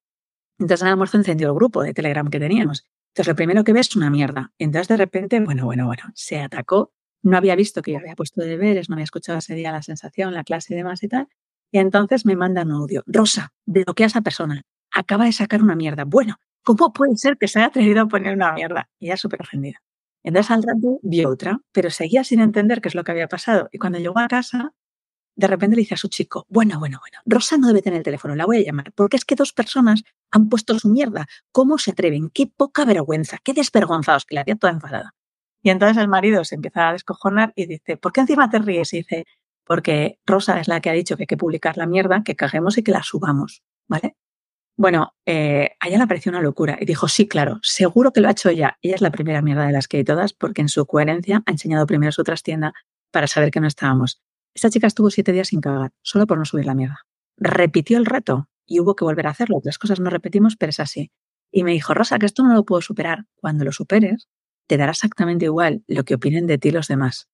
entonces 0.59 0.83
en 0.83 0.89
el 0.89 0.93
almuerzo 0.93 1.17
encendió 1.17 1.49
el 1.49 1.55
grupo 1.55 1.83
de 1.83 1.95
Telegram 1.95 2.29
que 2.29 2.41
teníamos. 2.41 2.85
Entonces 3.11 3.29
lo 3.29 3.37
primero 3.37 3.65
que 3.65 3.73
ves 3.73 3.89
es 3.89 3.97
una 3.97 4.11
mierda. 4.11 4.53
Entonces 4.59 4.89
de 4.89 4.97
repente, 4.97 5.41
bueno, 5.41 5.65
bueno, 5.65 5.87
bueno, 5.87 6.03
se 6.15 6.41
atacó. 6.41 6.93
No 7.23 7.37
había 7.37 7.57
visto 7.57 7.83
que 7.83 7.93
yo 7.93 7.99
había 7.99 8.15
puesto 8.15 8.41
deberes, 8.43 8.89
no 8.89 8.95
había 8.95 9.05
escuchado 9.05 9.39
ese 9.39 9.55
día 9.55 9.73
la 9.73 9.83
sensación, 9.83 10.35
la 10.35 10.45
clase 10.45 10.75
y 10.75 10.77
demás 10.77 11.03
y 11.03 11.09
tal. 11.09 11.29
Y 11.73 11.79
entonces 11.79 12.25
me 12.25 12.37
manda 12.37 12.63
un 12.63 12.73
audio. 12.73 13.03
Rosa, 13.07 13.53
bloquea 13.67 14.07
a 14.07 14.09
esa 14.09 14.21
persona. 14.21 14.63
Acaba 14.93 15.25
de 15.25 15.33
sacar 15.33 15.63
una 15.63 15.75
mierda. 15.75 16.05
Bueno, 16.05 16.37
¿cómo 16.63 16.93
puede 16.93 17.17
ser 17.17 17.37
que 17.37 17.49
se 17.49 17.59
haya 17.59 17.69
atrevido 17.69 18.03
a 18.03 18.09
poner 18.09 18.35
una 18.35 18.53
mierda? 18.53 18.89
Y 18.99 19.07
ella 19.07 19.17
súper 19.17 19.43
ofendida. 19.43 19.79
Entonces 20.23 20.51
al 20.51 20.63
rato 20.63 20.99
vio 21.03 21.29
otra, 21.29 21.61
pero 21.73 21.91
seguía 21.91 22.25
sin 22.25 22.41
entender 22.41 22.81
qué 22.81 22.89
es 22.89 22.95
lo 22.95 23.05
que 23.05 23.13
había 23.13 23.29
pasado. 23.29 23.69
Y 23.73 23.79
cuando 23.79 23.99
llegó 23.99 24.19
a 24.19 24.29
casa, 24.29 24.73
de 25.39 25.47
repente 25.47 25.77
le 25.77 25.83
dice 25.83 25.95
a 25.95 25.97
su 25.97 26.09
chico, 26.09 26.47
bueno, 26.49 26.81
bueno, 26.81 26.99
bueno, 26.99 27.19
Rosa 27.25 27.57
no 27.59 27.69
debe 27.69 27.81
tener 27.81 27.99
el 27.99 28.03
teléfono, 28.03 28.35
la 28.35 28.45
voy 28.45 28.57
a 28.57 28.65
llamar, 28.65 28.93
porque 28.93 29.17
es 29.17 29.25
que 29.25 29.37
dos 29.37 29.53
personas 29.53 30.03
han 30.33 30.49
puesto 30.49 30.77
su 30.81 30.89
mierda. 30.89 31.29
¿Cómo 31.53 31.79
se 31.79 31.93
atreven? 31.93 32.29
Qué 32.31 32.49
poca 32.49 32.85
vergüenza, 32.85 33.39
qué 33.45 33.55
desvergonzados, 33.55 34.25
que 34.25 34.35
la 34.35 34.41
había 34.41 34.57
toda 34.57 34.73
enfadada. 34.73 35.15
Y 35.63 35.71
entonces 35.71 35.97
el 35.99 36.09
marido 36.09 36.45
se 36.45 36.57
empieza 36.57 36.89
a 36.89 36.93
descojonar 36.93 37.53
y 37.55 37.67
dice, 37.67 37.97
¿por 37.97 38.13
qué 38.13 38.23
encima 38.23 38.51
te 38.51 38.59
ríes? 38.59 38.93
Y 38.95 38.99
dice, 38.99 39.27
porque 39.65 40.19
Rosa 40.27 40.59
es 40.59 40.67
la 40.67 40.81
que 40.81 40.91
ha 40.91 40.93
dicho 40.93 41.17
que 41.17 41.23
hay 41.23 41.29
que 41.29 41.37
publicar 41.37 41.77
la 41.77 41.87
mierda, 41.87 42.25
que 42.25 42.35
caguemos 42.35 42.77
y 42.77 42.83
que 42.83 42.91
la 42.91 43.05
subamos, 43.05 43.63
¿vale? 43.87 44.17
Bueno, 44.77 45.15
eh, 45.25 45.77
a 45.79 45.87
ella 45.87 45.99
le 45.99 46.09
pareció 46.09 46.31
una 46.31 46.41
locura 46.41 46.79
y 46.81 46.85
dijo, 46.85 47.07
sí, 47.07 47.29
claro, 47.29 47.61
seguro 47.63 48.13
que 48.13 48.21
lo 48.21 48.27
ha 48.27 48.33
hecho 48.33 48.49
ella. 48.49 48.77
Ella 48.83 48.97
es 48.97 49.03
la 49.03 49.13
primera 49.13 49.41
mierda 49.41 49.67
de 49.67 49.73
las 49.73 49.87
que 49.87 49.99
hay 49.99 50.05
todas 50.05 50.33
porque 50.33 50.63
en 50.63 50.69
su 50.69 50.85
coherencia 50.85 51.45
ha 51.47 51.51
enseñado 51.53 51.87
primero 51.87 52.11
su 52.11 52.25
trastienda 52.25 52.73
para 53.13 53.29
saber 53.29 53.53
que 53.53 53.61
no 53.61 53.69
estábamos. 53.69 54.21
Esta 54.59 54.71
chica 54.71 54.89
estuvo 54.89 55.09
siete 55.09 55.31
días 55.31 55.47
sin 55.47 55.61
cagar, 55.61 55.93
solo 56.03 56.27
por 56.27 56.37
no 56.37 56.45
subir 56.45 56.67
la 56.67 56.75
mierda. 56.75 57.07
Repitió 57.37 57.97
el 57.97 58.07
reto 58.07 58.49
y 58.67 58.81
hubo 58.81 58.97
que 58.97 59.05
volver 59.05 59.29
a 59.29 59.31
hacerlo. 59.31 59.61
Las 59.63 59.79
cosas 59.79 60.01
no 60.01 60.11
repetimos, 60.11 60.57
pero 60.57 60.71
es 60.71 60.81
así. 60.81 61.13
Y 61.53 61.63
me 61.63 61.71
dijo, 61.71 61.95
Rosa, 61.95 62.19
que 62.19 62.27
esto 62.27 62.43
no 62.43 62.53
lo 62.53 62.65
puedo 62.65 62.83
superar. 62.83 63.27
Cuando 63.37 63.65
lo 63.65 63.71
superes, 63.71 64.29
te 64.67 64.77
dará 64.77 64.91
exactamente 64.91 65.45
igual 65.45 65.85
lo 65.87 66.03
que 66.03 66.15
opinen 66.15 66.49
de 66.49 66.59
ti 66.59 66.73
los 66.73 66.89
demás. 66.89 67.29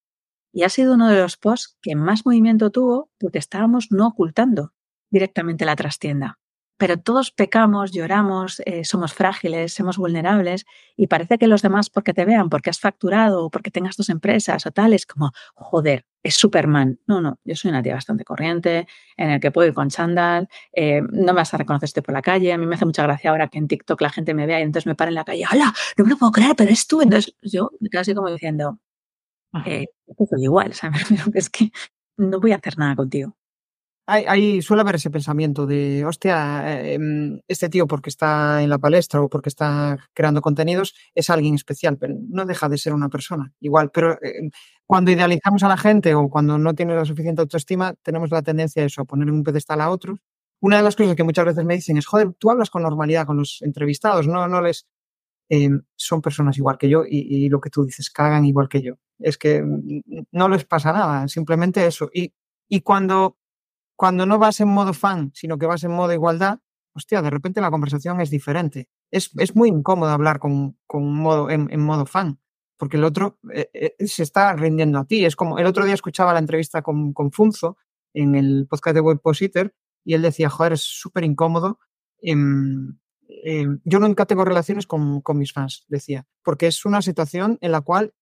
Y 0.52 0.64
ha 0.64 0.68
sido 0.68 0.92
uno 0.92 1.08
de 1.08 1.18
los 1.18 1.38
posts 1.38 1.78
que 1.80 1.96
más 1.96 2.26
movimiento 2.26 2.68
tuvo 2.70 3.08
porque 3.18 3.38
estábamos 3.38 3.90
no 3.90 4.06
ocultando 4.08 4.74
directamente 5.10 5.64
la 5.64 5.76
trastienda 5.76 6.38
pero 6.76 6.98
todos 6.98 7.30
pecamos, 7.30 7.92
lloramos, 7.92 8.60
eh, 8.66 8.84
somos 8.84 9.14
frágiles, 9.14 9.72
somos 9.72 9.96
vulnerables 9.96 10.66
y 10.96 11.06
parece 11.06 11.38
que 11.38 11.46
los 11.46 11.62
demás 11.62 11.88
porque 11.88 12.12
te 12.12 12.24
vean, 12.24 12.50
porque 12.50 12.70
has 12.70 12.80
facturado 12.80 13.44
o 13.44 13.50
porque 13.50 13.70
tengas 13.70 13.96
tus 13.96 14.08
empresas 14.08 14.66
o 14.66 14.72
tal, 14.72 14.92
es 14.92 15.06
como, 15.06 15.30
joder, 15.54 16.04
es 16.24 16.34
Superman. 16.34 16.98
No, 17.06 17.20
no, 17.20 17.38
yo 17.44 17.54
soy 17.54 17.70
una 17.70 17.82
tía 17.82 17.94
bastante 17.94 18.24
corriente, 18.24 18.88
en 19.16 19.30
el 19.30 19.40
que 19.40 19.52
puedo 19.52 19.68
ir 19.68 19.74
con 19.74 19.90
chándal, 19.90 20.48
eh, 20.72 21.02
no 21.02 21.32
me 21.32 21.40
vas 21.40 21.54
a 21.54 21.58
reconocer 21.58 21.84
estoy 21.86 22.02
por 22.02 22.14
la 22.14 22.22
calle, 22.22 22.52
a 22.52 22.58
mí 22.58 22.66
me 22.66 22.74
hace 22.74 22.86
mucha 22.86 23.02
gracia 23.04 23.30
ahora 23.30 23.48
que 23.48 23.58
en 23.58 23.68
TikTok 23.68 24.00
la 24.00 24.10
gente 24.10 24.34
me 24.34 24.46
vea 24.46 24.58
y 24.60 24.62
entonces 24.62 24.86
me 24.86 24.94
para 24.96 25.10
en 25.10 25.14
la 25.14 25.24
calle, 25.24 25.44
¡hala! 25.48 25.72
No 25.96 26.04
me 26.04 26.10
lo 26.10 26.16
puedo 26.16 26.32
creer, 26.32 26.56
pero 26.56 26.70
es 26.70 26.86
tú. 26.88 27.02
Entonces 27.02 27.34
yo 27.42 27.70
me 27.80 27.90
quedo 27.90 28.00
así 28.00 28.14
como 28.14 28.30
diciendo, 28.30 28.80
eh, 29.66 29.86
soy 30.28 30.44
igual, 30.44 30.72
¿sabes? 30.74 31.02
Pero 31.08 31.30
es 31.34 31.50
que 31.50 31.70
no 32.18 32.40
voy 32.40 32.52
a 32.52 32.56
hacer 32.56 32.78
nada 32.78 32.96
contigo. 32.96 33.36
Hay, 34.06 34.60
suele 34.60 34.82
haber 34.82 34.96
ese 34.96 35.10
pensamiento 35.10 35.64
de, 35.66 36.04
hostia, 36.04 36.92
em, 36.92 37.40
este 37.48 37.70
tío 37.70 37.86
porque 37.86 38.10
está 38.10 38.62
en 38.62 38.68
la 38.68 38.78
palestra 38.78 39.22
o 39.22 39.30
porque 39.30 39.48
está 39.48 39.96
creando 40.12 40.42
contenidos 40.42 40.94
es 41.14 41.30
alguien 41.30 41.54
especial, 41.54 41.96
pero 41.96 42.14
no 42.28 42.44
deja 42.44 42.68
de 42.68 42.76
ser 42.76 42.92
una 42.92 43.08
persona 43.08 43.54
igual. 43.60 43.90
Pero 43.92 44.18
em, 44.22 44.50
cuando 44.86 45.10
idealizamos 45.10 45.62
a 45.62 45.68
la 45.68 45.78
gente 45.78 46.14
o 46.14 46.28
cuando 46.28 46.58
no 46.58 46.74
tiene 46.74 46.94
la 46.94 47.06
suficiente 47.06 47.40
autoestima, 47.40 47.94
tenemos 48.02 48.30
la 48.30 48.42
tendencia 48.42 48.82
a 48.82 48.86
eso, 48.86 49.00
a 49.02 49.04
poner 49.06 49.30
un 49.30 49.42
pedestal 49.42 49.80
a 49.80 49.88
otros. 49.90 50.18
Una 50.60 50.76
de 50.78 50.82
las 50.82 50.96
cosas 50.96 51.16
que 51.16 51.24
muchas 51.24 51.46
veces 51.46 51.64
me 51.64 51.74
dicen 51.74 51.96
es, 51.96 52.06
joder, 52.06 52.34
tú 52.38 52.50
hablas 52.50 52.68
con 52.70 52.82
normalidad 52.82 53.26
con 53.26 53.38
los 53.38 53.62
entrevistados, 53.62 54.26
no, 54.28 54.46
no 54.48 54.60
les... 54.60 54.86
Em, 55.50 55.82
son 55.96 56.22
personas 56.22 56.56
igual 56.58 56.78
que 56.78 56.88
yo 56.88 57.04
y, 57.06 57.18
y 57.46 57.48
lo 57.50 57.60
que 57.60 57.70
tú 57.70 57.84
dices, 57.84 58.10
cagan 58.10 58.44
igual 58.46 58.68
que 58.68 58.82
yo. 58.82 58.94
Es 59.18 59.38
que 59.38 59.62
mm, 59.62 60.24
no 60.32 60.48
les 60.48 60.64
pasa 60.64 60.92
nada, 60.92 61.28
simplemente 61.28 61.86
eso. 61.86 62.10
Y, 62.12 62.32
y 62.68 62.80
cuando 62.82 63.38
cuando 63.96 64.26
no 64.26 64.38
vas 64.38 64.60
en 64.60 64.68
modo 64.68 64.92
fan, 64.92 65.30
sino 65.34 65.58
que 65.58 65.66
vas 65.66 65.84
en 65.84 65.92
modo 65.92 66.12
igualdad, 66.12 66.58
hostia, 66.94 67.22
de 67.22 67.30
repente 67.30 67.60
la 67.60 67.70
conversación 67.70 68.20
es 68.20 68.30
diferente. 68.30 68.88
Es, 69.10 69.30
es 69.38 69.54
muy 69.54 69.68
incómodo 69.68 70.10
hablar 70.10 70.38
con, 70.38 70.78
con 70.86 71.14
modo, 71.14 71.50
en, 71.50 71.80
modo 71.80 72.06
fan, 72.06 72.40
porque 72.76 72.96
el 72.96 73.04
otro 73.04 73.38
eh, 73.52 73.70
eh, 73.72 74.06
se 74.06 74.22
está 74.22 74.54
rindiendo 74.54 74.98
a 74.98 75.04
ti. 75.04 75.24
Es 75.24 75.36
como, 75.36 75.58
el 75.58 75.66
otro 75.66 75.84
día 75.84 75.94
escuchaba 75.94 76.32
la 76.32 76.38
entrevista 76.38 76.82
con, 76.82 77.12
con 77.12 77.32
Funzo 77.32 77.76
en 78.14 78.34
el 78.34 78.66
podcast 78.68 78.94
de 78.94 79.00
Webpositor 79.00 79.74
y 80.04 80.14
él 80.14 80.22
decía, 80.22 80.48
joder, 80.48 80.74
es 80.74 80.82
súper 80.82 81.24
incómodo. 81.24 81.78
Em, 82.20 82.98
em, 83.44 83.80
yo 83.84 83.98
nunca 83.98 84.26
tengo 84.26 84.44
relaciones 84.44 84.86
con, 84.86 85.20
con 85.20 85.38
mis 85.38 85.52
fans, 85.52 85.84
decía, 85.88 86.26
porque 86.42 86.66
es 86.66 86.84
una 86.84 87.02
situación 87.02 87.58
en 87.60 87.72
la 87.72 87.80
cual 87.80 88.14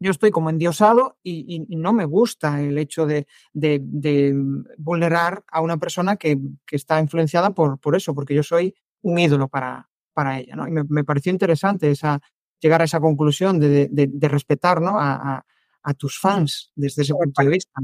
yo 0.00 0.10
estoy 0.10 0.30
como 0.30 0.50
endiosado 0.50 1.18
y, 1.22 1.66
y, 1.68 1.76
no 1.76 1.92
me 1.92 2.04
gusta 2.04 2.60
el 2.62 2.78
hecho 2.78 3.06
de, 3.06 3.26
de, 3.52 3.80
de 3.82 4.34
vulnerar 4.76 5.44
a 5.50 5.60
una 5.60 5.76
persona 5.78 6.16
que, 6.16 6.38
que, 6.66 6.76
está 6.76 7.00
influenciada 7.00 7.50
por, 7.50 7.78
por 7.80 7.96
eso, 7.96 8.14
porque 8.14 8.34
yo 8.34 8.42
soy 8.42 8.74
un 9.02 9.18
ídolo 9.18 9.48
para, 9.48 9.88
para 10.12 10.38
ella. 10.38 10.54
¿no? 10.56 10.68
Y 10.68 10.70
me, 10.70 10.84
me 10.88 11.04
pareció 11.04 11.32
interesante 11.32 11.90
esa, 11.90 12.20
llegar 12.60 12.80
a 12.80 12.84
esa 12.84 13.00
conclusión 13.00 13.58
de, 13.58 13.88
de 13.90 14.28
respetar 14.28 14.80
¿no? 14.80 14.98
a, 14.98 15.14
a, 15.14 15.46
a, 15.82 15.94
tus 15.94 16.18
fans 16.18 16.72
desde 16.76 17.02
ese 17.02 17.14
punto 17.14 17.42
de 17.42 17.48
vista. 17.48 17.80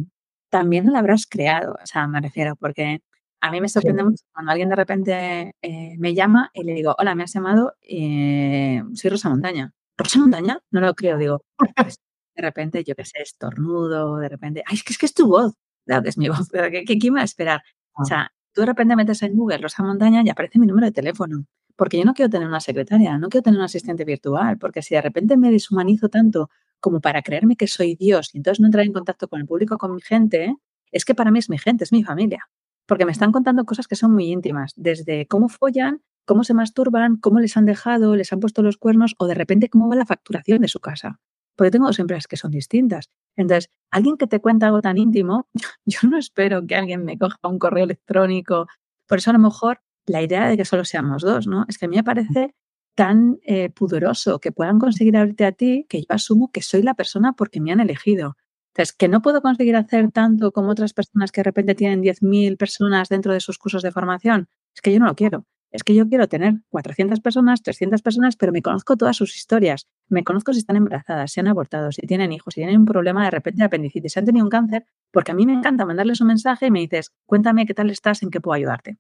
También 0.51 0.93
lo 0.93 0.99
habrás 0.99 1.27
creado, 1.27 1.77
o 1.83 1.87
sea, 1.87 2.07
me 2.07 2.21
refiero, 2.21 2.55
porque 2.57 3.01
A 3.41 3.51
mí 3.51 3.61
me 3.61 3.69
sorprende 3.69 4.05
mucho 4.05 4.25
cuando 4.33 4.53
alguien 4.53 4.69
de 4.69 4.77
repente 4.77 5.55
eh, 5.61 5.97
me 5.99 6.15
llama 6.15 6.51
y 6.55 6.65
le 6.65 6.75
digo, 6.75 6.95
hola, 6.99 7.15
me 7.15 7.25
has 7.25 7.33
llamado, 7.33 7.75
eh, 7.83 8.83
soy 8.95 9.11
Rosa 9.11 9.29
Montaña. 9.31 9.75
¿Rosa 9.97 10.19
Montaña? 10.19 10.59
No 10.71 10.81
lo 10.81 10.95
creo, 10.95 11.19
digo, 11.19 11.45
pues, 11.77 11.99
de 12.35 12.43
repente, 12.43 12.85
yo 12.85 12.95
qué 12.95 13.05
sé, 13.05 13.23
estornudo, 13.23 14.19
de 14.19 14.29
repente, 14.29 14.63
ay, 14.67 14.77
es 14.77 14.85
que 14.85 14.93
es, 14.93 14.99
que 14.99 15.07
es 15.07 15.15
tu 15.15 15.29
voz. 15.29 15.55
Claro 15.87 16.03
que 16.03 16.09
es 16.09 16.19
mi 16.19 16.29
voz, 16.31 16.49
pero 16.51 16.71
¿qué, 16.71 16.85
qué, 16.85 16.99
iba 17.01 17.21
a 17.21 17.25
esperar? 17.25 17.63
O 17.95 18.03
ah. 18.03 18.05
sea, 18.05 18.33
tú 18.53 18.63
de 18.63 18.67
repente 18.67 18.97
metes 18.97 19.23
en 19.23 19.37
Google 19.37 19.59
Rosa 19.59 19.83
Montaña 19.83 20.23
y 20.25 20.31
aparece 20.31 20.59
mi 20.59 20.67
número 20.67 20.87
de 20.87 20.93
teléfono. 20.93 21.47
Porque 21.77 21.99
yo 21.99 22.05
no 22.05 22.15
quiero 22.15 22.31
tener 22.31 22.47
una 22.47 22.61
secretaria, 22.61 23.19
no 23.19 23.29
quiero 23.29 23.43
tener 23.43 23.59
un 23.59 23.65
asistente 23.65 24.05
virtual, 24.05 24.59
porque 24.59 24.81
si 24.81 24.95
de 24.95 25.03
repente 25.03 25.37
me 25.37 25.51
deshumanizo 25.51 26.09
tanto 26.09 26.49
como 26.79 27.01
para 27.01 27.23
creerme 27.23 27.57
que 27.57 27.67
soy 27.67 27.97
Dios 27.97 28.33
y 28.33 28.39
entonces 28.39 28.61
no 28.61 28.67
entrar 28.67 28.85
en 28.85 28.93
contacto 28.93 29.27
con 29.27 29.41
el 29.41 29.47
público, 29.47 29.77
con 29.77 29.95
mi 29.95 30.01
gente, 30.01 30.55
es 30.93 31.05
que 31.05 31.15
para 31.15 31.33
mí 31.33 31.41
es 31.41 31.51
mi 31.51 31.59
gente, 31.59 31.83
es 31.83 31.93
mi 31.93 32.05
familia. 32.05 32.49
Porque 32.87 33.05
me 33.05 33.13
están 33.13 33.33
contando 33.33 33.65
cosas 33.65 33.89
que 33.89 33.97
son 33.97 34.13
muy 34.13 34.27
íntimas, 34.27 34.73
desde 34.77 35.27
cómo 35.27 35.49
follan, 35.49 36.03
cómo 36.25 36.45
se 36.45 36.55
masturban, 36.55 37.17
cómo 37.17 37.41
les 37.41 37.57
han 37.57 37.67
dejado, 37.67 38.17
les 38.17 38.33
han 38.33 38.41
puesto 38.41 38.63
los 38.63 38.77
cuernos 38.77 39.15
o 39.19 39.27
de 39.27 39.35
repente 39.35 39.69
cómo 39.69 39.89
va 39.89 39.97
la 39.97 40.07
facturación 40.07 40.61
de 40.61 40.69
su 40.69 40.81
casa. 40.81 41.21
Porque 41.57 41.71
tengo 41.71 41.87
dos 41.87 41.99
empresas 41.99 42.27
que 42.27 42.37
son 42.37 42.51
distintas. 42.51 43.11
Entonces, 43.37 43.71
alguien 43.91 44.17
que 44.17 44.27
te 44.27 44.41
cuenta 44.41 44.67
algo 44.67 44.83
tan 44.83 44.99
íntimo, 44.99 45.49
yo 45.85 46.09
no 46.09 46.19
espero 46.19 46.67
que 46.67 46.75
alguien 46.77 47.05
me 47.05 47.19
coja 47.19 47.37
un 47.45 47.59
correo 47.59 47.85
electrónico. 47.85 48.67
Por 49.07 49.19
eso 49.19 49.31
a 49.31 49.35
lo 49.35 49.39
mejor 49.39 49.81
la 50.07 50.23
idea 50.23 50.49
de 50.49 50.57
que 50.57 50.65
solo 50.65 50.85
seamos 50.85 51.23
dos, 51.23 51.47
¿no? 51.47 51.65
Es 51.69 51.79
que 51.79 51.87
a 51.87 51.89
mí 51.89 51.97
me 51.97 52.05
parece 52.05 52.55
tan 52.95 53.39
eh, 53.45 53.71
pudoroso 53.71 54.39
que 54.39 54.53
puedan 54.53 54.79
conseguir 54.79 55.17
abrirte 55.17 55.45
a 55.45 55.53
ti 55.53 55.87
que 55.89 56.01
yo 56.01 56.07
asumo 56.11 56.51
que 56.53 56.63
soy 56.63 56.83
la 56.83 56.95
persona 56.95 57.33
porque 57.33 57.61
me 57.61 57.73
han 57.73 57.81
elegido. 57.81 58.37
Entonces, 58.73 58.95
que 58.95 59.09
no 59.09 59.23
puedo 59.23 59.41
conseguir 59.41 59.77
hacer 59.77 60.11
tanto 60.11 60.53
como 60.53 60.71
otras 60.71 60.93
personas 60.93 61.31
que 61.31 61.41
de 61.41 61.45
repente 61.45 61.75
tienen 61.75 62.03
10.000 62.03 62.57
personas 62.57 63.09
dentro 63.09 63.33
de 63.33 63.41
sus 63.41 63.59
cursos 63.59 63.83
de 63.83 63.93
formación, 63.93 64.49
es 64.75 64.81
que 64.81 64.93
yo 64.93 64.99
no 64.99 65.07
lo 65.07 65.15
quiero. 65.15 65.47
Es 65.75 65.83
que 65.83 65.93
yo 65.93 66.09
quiero 66.09 66.29
tener 66.29 66.55
400 66.69 67.19
personas, 67.19 67.61
300 67.61 68.01
personas, 68.01 68.37
pero 68.37 68.53
me 68.53 68.63
conozco 68.63 68.97
todas 68.97 69.17
sus 69.17 69.35
historias. 69.35 69.89
Me 70.09 70.23
conozco 70.23 70.53
si 70.53 70.61
están 70.61 70.77
embarazadas, 70.77 71.33
si 71.33 71.41
han 71.41 71.49
abortado, 71.49 71.91
si 71.91 72.03
tienen 72.03 72.31
hijos, 72.31 72.55
si 72.55 72.61
tienen 72.61 72.79
un 72.79 72.85
problema 72.85 73.25
de 73.25 73.33
repente 73.33 73.59
de 73.59 73.65
apendicitis, 73.65 74.13
si 74.13 74.21
han 74.21 74.25
tenido 74.25 74.45
un 74.45 74.51
cáncer, 74.51 74.87
porque 75.11 75.33
a 75.33 75.35
mí 75.35 75.47
me 75.47 75.53
encanta 75.53 75.85
mandarles 75.85 76.21
un 76.21 76.29
mensaje 76.29 76.67
y 76.67 76.71
me 76.71 76.79
dices, 76.79 77.13
cuéntame 77.27 77.67
qué 77.67 77.75
tal 77.75 77.91
estás, 77.91 78.23
en 78.23 78.31
qué 78.31 78.41
puedo 78.41 78.55
ayudarte. 78.55 78.99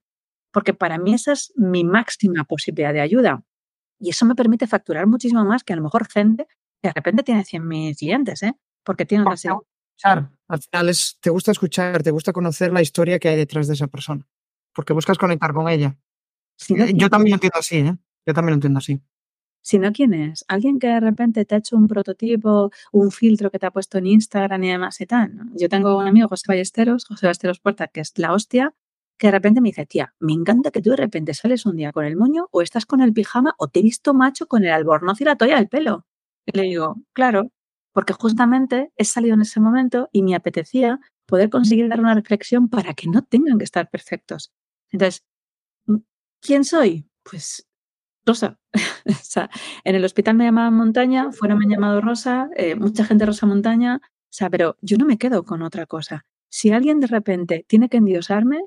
Porque 0.51 0.75
para 0.75 0.99
mí 0.99 1.15
esa 1.15 1.31
es 1.35 1.53
mi 1.55 1.85
máxima 1.85 2.43
posibilidad 2.43 2.93
de 2.93 3.03
ayuda. 3.03 3.45
Y 4.01 4.11
eso 4.11 4.27
me 4.27 4.35
permite 4.35 4.67
facturar 4.67 5.07
muchísimo 5.07 5.45
más 5.45 5.63
que 5.63 5.75
a 5.75 5.77
lo 5.77 5.83
mejor 5.83 6.09
gente 6.09 6.49
que 6.83 6.89
de 6.89 6.93
repente 6.93 7.23
tiene 7.23 7.45
100.000 7.45 7.97
clientes, 7.97 8.43
¿eh? 8.43 8.53
Porque 8.83 9.07
tienen 9.07 9.29
que 9.29 9.35
Escuchar. 9.35 10.29
Al 10.49 10.61
final 10.61 10.89
es, 10.89 11.19
te 11.21 11.31
gusta 11.31 11.53
escuchar, 11.53 12.03
te 12.03 12.11
gusta 12.11 12.33
conocer 12.33 12.73
la 12.73 12.83
historia 12.83 13.21
que 13.21 13.29
hay 13.29 13.37
detrás 13.37 13.69
de 13.69 13.75
esa 13.75 13.87
persona. 13.87 14.27
Porque 14.75 14.93
buscas 14.93 15.19
conectar 15.19 15.53
con 15.53 15.69
ella. 15.69 15.97
Yo 16.69 17.11
también 17.11 17.31
lo 17.31 17.37
entiendo 17.37 17.59
así, 17.59 17.77
¿eh? 17.77 17.97
Yo 18.27 18.35
también 18.35 18.53
lo 18.53 18.55
entiendo 18.55 18.79
así. 18.79 19.01
Si 19.63 19.79
no, 19.79 19.93
¿quién 19.93 20.13
es? 20.13 20.45
Alguien 20.49 20.79
que 20.79 20.89
de 20.89 21.01
repente 21.01 21.45
te 21.47 21.55
ha 21.55 21.59
hecho 21.59 21.77
un 21.77 21.89
prototipo, 21.89 22.71
un 22.93 23.11
filtro 23.11 23.51
que 23.51 23.59
te 23.59 23.65
ha 23.65 23.71
puesto 23.71 23.97
en 23.97 24.07
Instagram 24.07 24.63
y 24.63 24.69
demás 24.69 25.01
y 25.01 25.07
tal. 25.07 25.33
Yo 25.55 25.71
tengo 25.71 25.97
un 25.97 26.07
amigo, 26.07 26.29
José 26.29 26.45
Ballesteros, 26.49 27.07
José 27.07 27.27
Ballesteros 27.27 27.61
Puerta, 27.61 27.89
que 27.89 28.01
es 28.01 28.13
la 28.19 28.35
hostia, 28.35 28.75
que 29.17 29.29
de 29.29 29.31
repente 29.31 29.63
me 29.63 29.71
dice, 29.71 29.87
tía, 29.87 30.15
me 30.21 30.35
encanta 30.35 30.71
que 30.71 30.83
tú 30.83 30.91
de 30.91 30.97
repente 30.97 31.33
sales 31.33 31.65
un 31.65 31.77
día 31.77 31.93
con 31.93 32.05
el 32.05 32.17
moño 32.17 32.49
o 32.51 32.61
estás 32.61 32.85
con 32.85 33.01
el 33.01 33.15
pijama 33.15 33.55
o 33.59 33.69
te 33.69 33.81
he 33.81 33.83
visto 33.83 34.13
macho 34.13 34.47
con 34.47 34.65
el 34.65 34.71
albornoz 34.71 35.21
y 35.23 35.25
la 35.25 35.37
toalla 35.37 35.57
del 35.57 35.69
pelo. 35.69 36.05
Y 36.45 36.57
le 36.59 36.65
digo, 36.65 36.97
claro, 37.15 37.51
porque 37.93 38.13
justamente 38.13 38.93
he 38.97 39.05
salido 39.05 39.35
en 39.35 39.41
ese 39.43 39.61
momento 39.61 40.11
y 40.13 40.23
me 40.23 40.35
apetecía 40.35 41.01
poder 41.27 41.49
conseguir 41.49 41.89
dar 41.89 42.01
una 42.01 42.15
reflexión 42.15 42.69
para 42.69 42.93
que 42.93 43.09
no 43.09 43.23
tengan 43.23 43.57
que 43.57 43.65
estar 43.65 43.89
perfectos. 43.89 44.53
Entonces, 44.91 45.25
¿Quién 46.45 46.65
soy? 46.65 47.09
Pues 47.23 47.67
Rosa. 48.27 48.59
en 49.85 49.95
el 49.95 50.05
hospital 50.05 50.37
me 50.37 50.45
llamaban 50.45 50.75
Montaña, 50.75 51.33
fuera 51.33 51.57
me 51.57 51.65
han 51.65 51.71
llamado 51.71 52.03
Rosa, 52.03 52.51
eh, 52.55 52.77
mucha 52.77 53.07
gente 53.07 53.25
Rosa 53.25 53.47
Montaña, 53.47 54.03
o 54.43 54.51
pero 54.51 54.77
yo 54.83 54.99
no 54.99 55.07
me 55.07 55.17
quedo 55.17 55.45
con 55.45 55.63
otra 55.63 55.87
cosa. 55.87 56.27
Si 56.51 56.71
alguien 56.71 57.01
de 57.01 57.07
repente 57.07 57.65
tiene 57.67 57.89
que 57.89 57.97
endiosarme, 57.97 58.61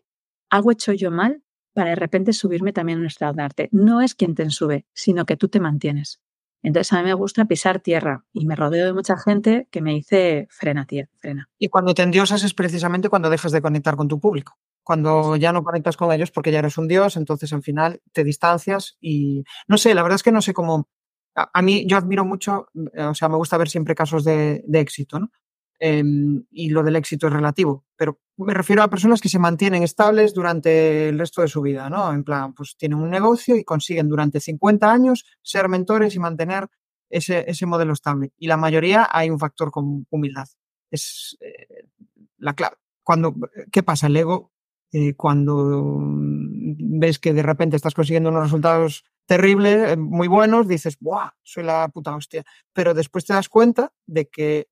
algo 0.50 0.72
hecho 0.72 0.92
yo 0.92 1.12
mal 1.12 1.44
para 1.74 1.92
de 1.92 1.98
repente 1.98 2.34
subirme 2.34 2.74
también 2.74 2.98
a 2.98 3.02
un 3.02 3.08
estado 3.08 3.34
de 3.34 3.44
arte. 3.44 3.70
No 3.72 4.02
es 4.02 4.16
quien 4.16 4.34
te 4.34 4.50
sube, 4.50 4.88
sino 4.94 5.28
que 5.28 5.38
tú 5.38 5.48
te 5.48 5.60
mantienes. 5.60 6.20
Entonces 6.64 6.92
a 6.94 6.98
mí 6.98 7.04
me 7.04 7.14
gusta 7.14 7.46
pisar 7.46 7.80
tierra 7.80 8.26
y 8.34 8.48
me 8.48 8.56
rodeo 8.56 8.88
de 8.88 8.94
mucha 8.94 9.20
gente 9.20 9.68
que 9.70 9.84
me 9.84 9.92
dice 9.92 10.48
frena, 10.50 10.88
tía, 10.88 11.08
frena. 11.18 11.48
Y 11.60 11.68
cuando 11.68 11.94
te 11.94 12.02
endiosas 12.02 12.44
es 12.44 12.56
precisamente 12.56 13.10
cuando 13.10 13.30
dejas 13.30 13.52
de 13.52 13.62
conectar 13.62 13.96
con 13.96 14.08
tu 14.08 14.20
público 14.20 14.58
cuando 14.88 15.36
ya 15.36 15.52
no 15.52 15.66
conectas 15.66 15.98
con 15.98 16.14
ellos 16.14 16.32
porque 16.32 16.50
ya 16.50 16.60
eres 16.60 16.78
un 16.78 16.88
dios, 16.88 17.18
entonces 17.18 17.52
al 17.52 17.62
final 17.62 18.02
te 18.14 18.24
distancias 18.24 18.96
y 19.02 19.44
no 19.68 19.78
sé, 19.78 19.94
la 19.94 20.02
verdad 20.02 20.16
es 20.16 20.24
que 20.24 20.32
no 20.32 20.42
sé 20.42 20.54
cómo, 20.54 20.88
a, 21.36 21.62
mí 21.62 21.86
yo 21.86 21.98
admiro 21.98 22.24
mucho, 22.24 22.68
eh, 22.94 23.04
o 23.04 23.14
sea, 23.14 23.28
me 23.28 23.36
gusta 23.36 23.58
ver 23.58 23.68
siempre 23.68 23.96
casos 23.96 24.24
de, 24.24 24.64
éxito, 24.72 25.20
¿no? 25.20 25.30
Em, 25.78 26.46
y 26.52 26.70
lo 26.70 26.84
del 26.84 26.96
éxito 26.96 27.28
es 27.28 27.34
relativo, 27.34 27.84
pero 27.98 28.22
me 28.38 28.54
refiero 28.54 28.82
a 28.82 28.90
personas 28.90 29.20
que 29.20 29.28
se 29.28 29.40
mantienen 29.40 29.84
estables 29.84 30.34
durante 30.34 31.10
el 31.10 31.20
resto 31.20 31.42
de 31.42 31.50
su 31.50 31.62
vida, 31.62 31.90
¿no? 31.90 32.14
En 32.14 32.24
plan, 32.24 32.54
pues 32.54 32.78
tienen 32.78 33.00
un 33.00 33.10
negocio 33.10 33.58
y 33.58 33.66
consiguen 33.66 34.08
durante 34.08 34.40
50 34.40 34.90
años 34.90 35.26
ser 35.42 35.68
mentores 35.68 36.16
y 36.16 36.20
mantener 36.20 36.70
ese, 37.10 37.44
ese 37.46 37.66
modelo 37.66 37.92
estable. 37.92 38.32
Y 38.38 38.48
la 38.48 38.56
mayoría 38.56 39.06
hay 39.12 39.30
un 39.30 39.38
factor 39.38 39.70
con 39.70 40.08
humildad. 40.10 40.48
Es 40.90 41.38
eh, 41.42 41.90
la 42.38 42.54
clave. 42.54 42.78
Cuando, 43.04 43.36
¿Qué 43.70 43.84
pasa? 43.84 44.08
El 44.08 44.16
ego 44.16 44.54
eh, 44.94 45.16
cuando 45.16 45.84
ves 45.90 47.20
que 47.20 47.34
de 47.34 47.44
repente 47.44 47.76
estás 47.76 47.94
consiguiendo 47.94 48.30
unos 48.30 48.44
resultados 48.44 49.04
terribles, 49.26 49.92
eh, 49.92 49.98
muy 49.98 50.28
buenos, 50.28 50.68
dices, 50.68 50.98
¡buah! 51.00 51.32
Soy 51.44 51.64
la 51.64 51.90
puta 51.90 52.16
hostia. 52.16 52.46
Pero 52.74 52.94
después 52.94 53.26
te 53.26 53.34
das 53.34 53.50
cuenta 53.50 53.94
de 54.06 54.30
que 54.30 54.70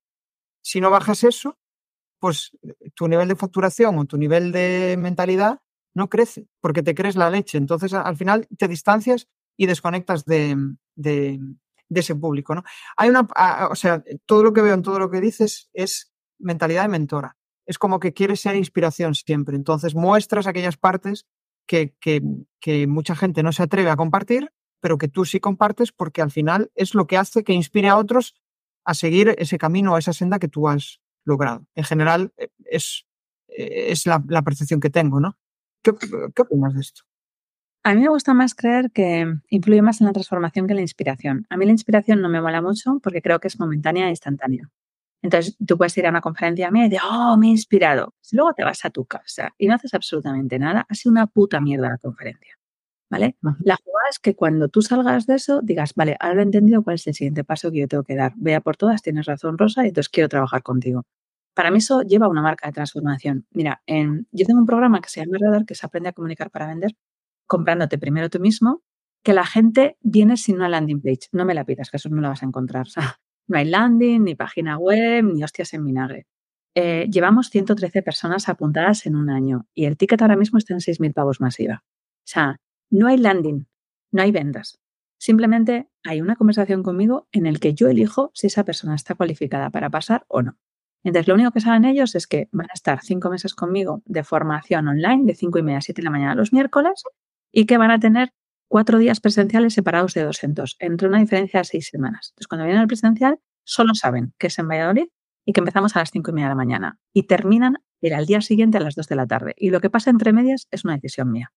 si 0.62 0.80
no 0.80 0.90
bajas 0.90 1.24
eso, 1.24 1.58
pues 2.18 2.52
eh, 2.62 2.90
tu 2.94 3.08
nivel 3.08 3.28
de 3.28 3.36
facturación 3.36 3.98
o 3.98 4.06
tu 4.06 4.16
nivel 4.16 4.52
de 4.52 4.96
mentalidad 4.98 5.60
no 5.94 6.08
crece, 6.08 6.48
porque 6.60 6.82
te 6.82 6.94
crees 6.94 7.16
la 7.16 7.30
leche. 7.30 7.58
Entonces, 7.58 7.92
al 7.94 8.16
final 8.16 8.48
te 8.58 8.68
distancias 8.68 9.28
y 9.56 9.66
desconectas 9.66 10.24
de, 10.24 10.56
de, 10.94 11.40
ese 11.90 12.14
público. 12.14 12.54
¿no? 12.54 12.64
Hay 12.96 13.10
una, 13.10 13.26
o 13.70 13.74
sea, 13.74 14.02
todo 14.26 14.42
lo 14.42 14.52
que 14.52 14.62
veo 14.62 14.74
en 14.74 14.82
todo 14.82 14.98
lo 14.98 15.10
que 15.10 15.20
dices 15.20 15.70
es 15.72 16.12
mentalidad 16.38 16.82
de 16.82 16.88
mentora 16.88 17.35
es 17.66 17.78
como 17.78 18.00
que 18.00 18.12
quieres 18.12 18.40
ser 18.40 18.56
inspiración 18.56 19.14
siempre. 19.14 19.56
Entonces 19.56 19.94
muestras 19.94 20.46
aquellas 20.46 20.76
partes 20.76 21.26
que, 21.66 21.94
que, 22.00 22.86
mucha 22.86 23.14
gente 23.16 23.42
no 23.42 23.52
se 23.52 23.62
atreve 23.62 23.90
a 23.90 23.96
compartir, 23.96 24.52
pero 24.80 24.98
que 24.98 25.08
tú 25.08 25.24
sí 25.24 25.40
compartes 25.40 25.92
porque 25.92 26.22
al 26.22 26.30
final 26.30 26.70
es 26.74 26.94
lo 26.94 27.06
que 27.06 27.16
hace 27.16 27.44
que 27.44 27.52
inspire 27.52 27.88
a 27.88 27.96
otros 27.96 28.34
a 28.84 28.94
seguir 28.94 29.34
ese 29.38 29.58
camino 29.58 29.92
o 29.92 29.98
esa 29.98 30.12
senda 30.12 30.38
que 30.38 30.48
tú 30.48 30.68
has 30.68 31.00
logrado. 31.24 31.66
En 31.74 31.84
general 31.84 32.32
eh, 32.36 32.48
es, 32.64 33.04
eh, 33.48 33.86
es 33.88 34.06
la, 34.06 34.22
percepción 34.42 34.80
que 34.80 34.90
tengo, 34.90 35.18
¿no? 35.20 35.36
¿Qué, 35.82 35.92
¿Qué 36.34 36.42
opinas 36.42 36.74
de 36.74 36.80
esto? 36.80 37.02
A 37.82 37.94
mí 37.94 38.00
me 38.00 38.08
gusta 38.08 38.34
más 38.34 38.54
creer 38.54 38.90
que 38.90 39.26
influye 39.48 39.82
más 39.82 40.00
en 40.00 40.08
la 40.08 40.12
transformación 40.12 40.66
que 40.66 40.72
en 40.72 40.78
la 40.78 40.82
inspiración. 40.82 41.46
A 41.50 41.56
mí 41.56 41.66
la 41.66 41.72
inspiración 41.72 42.20
no 42.20 42.28
me 42.28 42.40
mola 42.40 42.60
mucho 42.60 42.98
porque 43.00 43.22
creo 43.22 43.38
que 43.38 43.46
es 43.48 43.60
momentánea 43.60 44.06
e 44.06 44.10
instantánea. 44.10 44.68
Entonces 45.26 45.56
tú 45.66 45.76
puedes 45.76 45.96
ir 45.98 46.06
a 46.06 46.10
una 46.10 46.20
conferencia 46.20 46.70
mía 46.70 46.86
y 46.86 46.88
decir, 46.88 47.04
oh, 47.10 47.36
me 47.36 47.48
he 47.48 47.50
inspirado. 47.50 48.14
Si 48.20 48.36
luego 48.36 48.54
te 48.54 48.62
vas 48.62 48.84
a 48.84 48.90
tu 48.90 49.04
casa 49.04 49.52
y 49.58 49.66
no 49.66 49.74
haces 49.74 49.92
absolutamente 49.92 50.56
nada, 50.60 50.86
ha 50.88 50.94
sido 50.94 51.10
una 51.10 51.26
puta 51.26 51.60
mierda 51.60 51.88
la 51.88 51.98
conferencia. 51.98 52.54
¿Vale? 53.10 53.36
La 53.60 53.76
jugada 53.76 54.08
es 54.10 54.18
que 54.20 54.34
cuando 54.36 54.68
tú 54.68 54.82
salgas 54.82 55.26
de 55.26 55.34
eso, 55.34 55.60
digas, 55.62 55.94
vale, 55.94 56.16
ahora 56.20 56.40
he 56.40 56.44
entendido 56.44 56.82
cuál 56.82 56.94
es 56.94 57.06
el 57.08 57.14
siguiente 57.14 57.42
paso 57.42 57.72
que 57.72 57.78
yo 57.78 57.88
tengo 57.88 58.04
que 58.04 58.14
dar. 58.14 58.34
Vea 58.36 58.60
por 58.60 58.76
todas, 58.76 59.02
tienes 59.02 59.26
razón, 59.26 59.58
Rosa, 59.58 59.84
y 59.84 59.88
entonces 59.88 60.08
quiero 60.08 60.28
trabajar 60.28 60.62
contigo. 60.62 61.04
Para 61.54 61.72
mí 61.72 61.78
eso 61.78 62.02
lleva 62.02 62.28
una 62.28 62.42
marca 62.42 62.68
de 62.68 62.72
transformación. 62.72 63.46
Mira, 63.50 63.82
en, 63.86 64.28
yo 64.30 64.46
tengo 64.46 64.60
un 64.60 64.66
programa 64.66 65.00
que 65.00 65.08
se 65.08 65.24
llama 65.24 65.38
Radar, 65.40 65.66
que 65.66 65.74
se 65.74 65.86
aprende 65.86 66.08
a 66.08 66.12
comunicar 66.12 66.50
para 66.50 66.66
vender, 66.68 66.92
comprándote 67.46 67.98
primero 67.98 68.28
tú 68.30 68.38
mismo, 68.38 68.82
que 69.24 69.32
la 69.32 69.46
gente 69.46 69.96
viene 70.02 70.36
sin 70.36 70.56
una 70.56 70.68
landing 70.68 71.00
page. 71.00 71.28
No 71.32 71.44
me 71.44 71.54
la 71.54 71.64
pidas, 71.64 71.90
que 71.90 71.96
eso 71.96 72.08
no 72.10 72.20
lo 72.20 72.28
vas 72.28 72.42
a 72.42 72.46
encontrar. 72.46 72.86
No 73.48 73.58
hay 73.58 73.66
landing, 73.66 74.24
ni 74.24 74.34
página 74.34 74.78
web, 74.78 75.24
ni 75.24 75.44
hostias 75.44 75.72
en 75.74 75.84
vinagre. 75.84 76.26
Eh, 76.74 77.08
llevamos 77.10 77.48
113 77.50 78.02
personas 78.02 78.48
apuntadas 78.48 79.06
en 79.06 79.16
un 79.16 79.30
año 79.30 79.66
y 79.74 79.86
el 79.86 79.96
ticket 79.96 80.20
ahora 80.20 80.36
mismo 80.36 80.58
está 80.58 80.74
en 80.74 80.80
6.000 80.80 81.14
pavos 81.14 81.40
masiva. 81.40 81.84
O 81.84 82.28
sea, 82.28 82.60
no 82.90 83.06
hay 83.06 83.16
landing, 83.16 83.66
no 84.12 84.22
hay 84.22 84.30
ventas. 84.30 84.78
Simplemente 85.18 85.88
hay 86.04 86.20
una 86.20 86.36
conversación 86.36 86.82
conmigo 86.82 87.28
en 87.32 87.46
el 87.46 87.60
que 87.60 87.74
yo 87.74 87.88
elijo 87.88 88.30
si 88.34 88.48
esa 88.48 88.64
persona 88.64 88.94
está 88.94 89.14
cualificada 89.14 89.70
para 89.70 89.88
pasar 89.88 90.24
o 90.28 90.42
no. 90.42 90.58
Entonces, 91.02 91.28
lo 91.28 91.34
único 91.34 91.52
que 91.52 91.60
saben 91.60 91.84
ellos 91.84 92.14
es 92.14 92.26
que 92.26 92.48
van 92.52 92.66
a 92.68 92.74
estar 92.74 93.00
cinco 93.02 93.30
meses 93.30 93.54
conmigo 93.54 94.02
de 94.04 94.24
formación 94.24 94.88
online 94.88 95.24
de 95.24 95.34
5 95.34 95.60
y 95.60 95.62
media 95.62 95.78
a 95.78 95.82
7 95.82 96.02
de 96.02 96.04
la 96.04 96.10
mañana 96.10 96.34
los 96.34 96.52
miércoles 96.52 97.04
y 97.52 97.64
que 97.66 97.78
van 97.78 97.92
a 97.92 98.00
tener 98.00 98.32
cuatro 98.68 98.98
días 98.98 99.20
presenciales 99.20 99.74
separados 99.74 100.14
de 100.14 100.24
200, 100.24 100.76
entre 100.78 101.08
una 101.08 101.18
diferencia 101.18 101.60
de 101.60 101.64
seis 101.64 101.88
semanas. 101.88 102.30
Entonces, 102.30 102.48
cuando 102.48 102.64
vienen 102.64 102.82
al 102.82 102.88
presencial, 102.88 103.38
solo 103.64 103.94
saben 103.94 104.34
que 104.38 104.48
es 104.48 104.58
en 104.58 104.68
Valladolid 104.68 105.08
y 105.44 105.52
que 105.52 105.60
empezamos 105.60 105.96
a 105.96 106.00
las 106.00 106.10
cinco 106.10 106.30
y 106.30 106.34
media 106.34 106.46
de 106.46 106.50
la 106.50 106.56
mañana 106.56 106.98
y 107.12 107.24
terminan 107.24 107.78
ir 108.00 108.14
al 108.14 108.26
día 108.26 108.40
siguiente 108.40 108.78
a 108.78 108.80
las 108.80 108.94
2 108.94 109.08
de 109.08 109.16
la 109.16 109.26
tarde. 109.26 109.54
Y 109.56 109.70
lo 109.70 109.80
que 109.80 109.90
pasa 109.90 110.10
entre 110.10 110.32
medias 110.32 110.66
es 110.70 110.84
una 110.84 110.94
decisión 110.94 111.30
mía. 111.30 111.52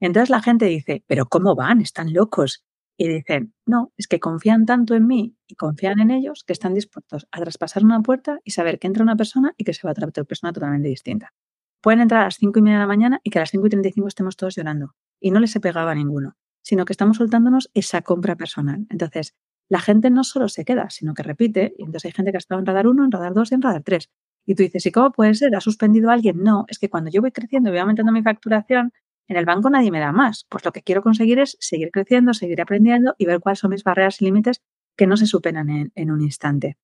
Entonces 0.00 0.30
la 0.30 0.42
gente 0.42 0.66
dice, 0.66 1.04
pero 1.06 1.26
¿cómo 1.26 1.54
van? 1.54 1.80
Están 1.80 2.12
locos. 2.12 2.64
Y 2.98 3.08
dicen, 3.08 3.54
no, 3.66 3.92
es 3.96 4.06
que 4.06 4.20
confían 4.20 4.66
tanto 4.66 4.94
en 4.94 5.06
mí 5.06 5.36
y 5.46 5.54
confían 5.54 5.98
en 6.00 6.10
ellos 6.10 6.44
que 6.46 6.52
están 6.52 6.74
dispuestos 6.74 7.26
a 7.32 7.40
traspasar 7.40 7.84
una 7.84 8.00
puerta 8.00 8.38
y 8.44 8.50
saber 8.50 8.78
que 8.78 8.86
entra 8.86 9.02
una 9.02 9.16
persona 9.16 9.54
y 9.56 9.64
que 9.64 9.72
se 9.72 9.86
va 9.86 9.90
a 9.90 9.92
otra 9.92 10.24
persona 10.24 10.52
totalmente 10.52 10.88
distinta. 10.88 11.32
Pueden 11.80 12.00
entrar 12.00 12.20
a 12.20 12.24
las 12.24 12.36
5 12.36 12.58
y 12.58 12.62
media 12.62 12.76
de 12.76 12.82
la 12.82 12.86
mañana 12.86 13.20
y 13.24 13.30
que 13.30 13.38
a 13.38 13.42
las 13.42 13.50
5 13.50 13.66
y 13.66 13.70
35 13.70 14.08
estemos 14.08 14.36
todos 14.36 14.54
llorando. 14.54 14.94
Y 15.20 15.30
no 15.30 15.40
les 15.40 15.56
he 15.56 15.60
pegado 15.60 15.88
a 15.88 15.94
ninguno, 15.94 16.36
sino 16.62 16.84
que 16.84 16.92
estamos 16.92 17.18
soltándonos 17.18 17.70
esa 17.74 18.02
compra 18.02 18.36
personal. 18.36 18.86
Entonces, 18.88 19.34
la 19.68 19.80
gente 19.80 20.10
no 20.10 20.24
solo 20.24 20.48
se 20.48 20.64
queda, 20.64 20.90
sino 20.90 21.14
que 21.14 21.22
repite. 21.22 21.74
Y 21.78 21.84
entonces 21.84 22.06
hay 22.06 22.12
gente 22.12 22.30
que 22.30 22.36
ha 22.36 22.38
estado 22.38 22.60
en 22.60 22.66
radar 22.66 22.86
1, 22.86 23.04
en 23.04 23.10
radar 23.10 23.34
2 23.34 23.52
y 23.52 23.54
en 23.54 23.62
radar 23.62 23.82
3. 23.82 24.10
Y 24.46 24.54
tú 24.54 24.62
dices, 24.62 24.84
¿y 24.86 24.92
cómo 24.92 25.12
puede 25.12 25.34
ser? 25.34 25.54
¿Ha 25.54 25.60
suspendido 25.60 26.10
a 26.10 26.14
alguien? 26.14 26.42
No, 26.42 26.64
es 26.68 26.78
que 26.78 26.90
cuando 26.90 27.10
yo 27.10 27.20
voy 27.20 27.32
creciendo 27.32 27.68
y 27.68 27.72
voy 27.72 27.80
aumentando 27.80 28.12
mi 28.12 28.22
facturación, 28.22 28.92
en 29.28 29.36
el 29.36 29.44
banco 29.44 29.70
nadie 29.70 29.90
me 29.90 30.00
da 30.00 30.12
más. 30.12 30.46
Pues 30.48 30.64
lo 30.64 30.72
que 30.72 30.82
quiero 30.82 31.02
conseguir 31.02 31.38
es 31.38 31.56
seguir 31.60 31.90
creciendo, 31.90 32.34
seguir 32.34 32.60
aprendiendo 32.60 33.14
y 33.18 33.26
ver 33.26 33.40
cuáles 33.40 33.60
son 33.60 33.70
mis 33.70 33.84
barreras 33.84 34.20
y 34.20 34.26
límites 34.26 34.60
que 34.96 35.06
no 35.06 35.16
se 35.16 35.26
superan 35.26 35.90
en, 35.94 36.10
un 36.10 36.20
instante. 36.20 36.76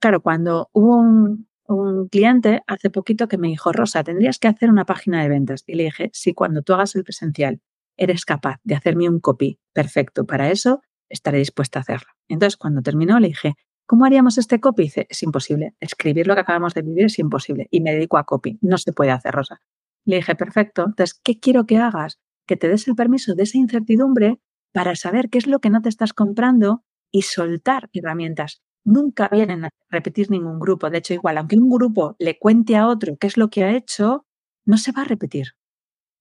Claro, 0.00 0.20
cuando 0.20 0.68
hubo 0.72 0.96
un, 0.96 1.46
un, 1.68 2.08
cliente 2.08 2.62
hace 2.66 2.90
poquito 2.90 3.28
que 3.28 3.38
me 3.38 3.48
dijo, 3.48 3.72
Rosa, 3.72 4.02
tendrías 4.02 4.38
que 4.38 4.48
hacer 4.48 4.68
una 4.68 4.84
página 4.84 5.22
de 5.22 5.28
ventas. 5.28 5.62
Y 5.66 5.74
le 5.74 5.84
dije, 5.84 6.10
si 6.12 6.34
cuando 6.34 6.62
tú 6.62 6.72
hagas 6.72 6.96
el 6.96 7.04
presencial 7.04 7.60
eres 7.96 8.24
capaz 8.24 8.58
de 8.64 8.74
hacerme 8.74 9.08
un 9.08 9.20
copy 9.20 9.58
perfecto 9.72 10.26
para 10.26 10.50
eso, 10.50 10.82
estaré 11.08 11.38
dispuesta 11.38 11.78
a 11.78 11.82
hacerlo. 11.82 12.08
Entonces, 12.28 12.56
cuando 12.56 12.82
terminó, 12.82 13.20
le 13.20 13.28
dije, 13.28 13.54
¿cómo 13.86 14.04
haríamos 14.04 14.38
este 14.38 14.60
copy? 14.60 14.84
dice, 14.84 15.06
es 15.10 15.22
imposible. 15.22 15.74
Escribir 15.80 16.26
lo 16.26 16.34
que 16.34 16.40
acabamos 16.40 16.74
de 16.74 16.82
vivir 16.82 17.06
es 17.06 17.18
imposible. 17.18 17.68
Y 17.70 17.80
me 17.80 17.92
dedico 17.92 18.18
a 18.18 18.24
copy. 18.24 18.58
No 18.62 18.78
se 18.78 18.92
puede 18.92 19.10
hacer, 19.10 19.34
Rosa. 19.34 19.60
Le 20.04 20.16
dije, 20.16 20.34
perfecto. 20.34 20.84
Entonces, 20.86 21.20
¿qué 21.22 21.38
quiero 21.38 21.66
que 21.66 21.78
hagas? 21.78 22.18
Que 22.46 22.56
te 22.56 22.68
des 22.68 22.88
el 22.88 22.94
permiso 22.94 23.34
de 23.34 23.44
esa 23.44 23.58
incertidumbre 23.58 24.40
para 24.72 24.96
saber 24.96 25.28
qué 25.28 25.38
es 25.38 25.46
lo 25.46 25.60
que 25.60 25.70
no 25.70 25.82
te 25.82 25.88
estás 25.88 26.12
comprando 26.12 26.82
y 27.10 27.22
soltar 27.22 27.90
herramientas. 27.92 28.62
Nunca 28.84 29.28
vienen 29.28 29.66
a 29.66 29.68
repetir 29.90 30.30
ningún 30.30 30.58
grupo. 30.58 30.90
De 30.90 30.98
hecho, 30.98 31.14
igual, 31.14 31.38
aunque 31.38 31.56
un 31.56 31.70
grupo 31.70 32.16
le 32.18 32.38
cuente 32.38 32.76
a 32.76 32.88
otro 32.88 33.16
qué 33.16 33.26
es 33.26 33.36
lo 33.36 33.48
que 33.48 33.62
ha 33.62 33.76
hecho, 33.76 34.26
no 34.64 34.76
se 34.76 34.92
va 34.92 35.02
a 35.02 35.04
repetir. 35.04 35.48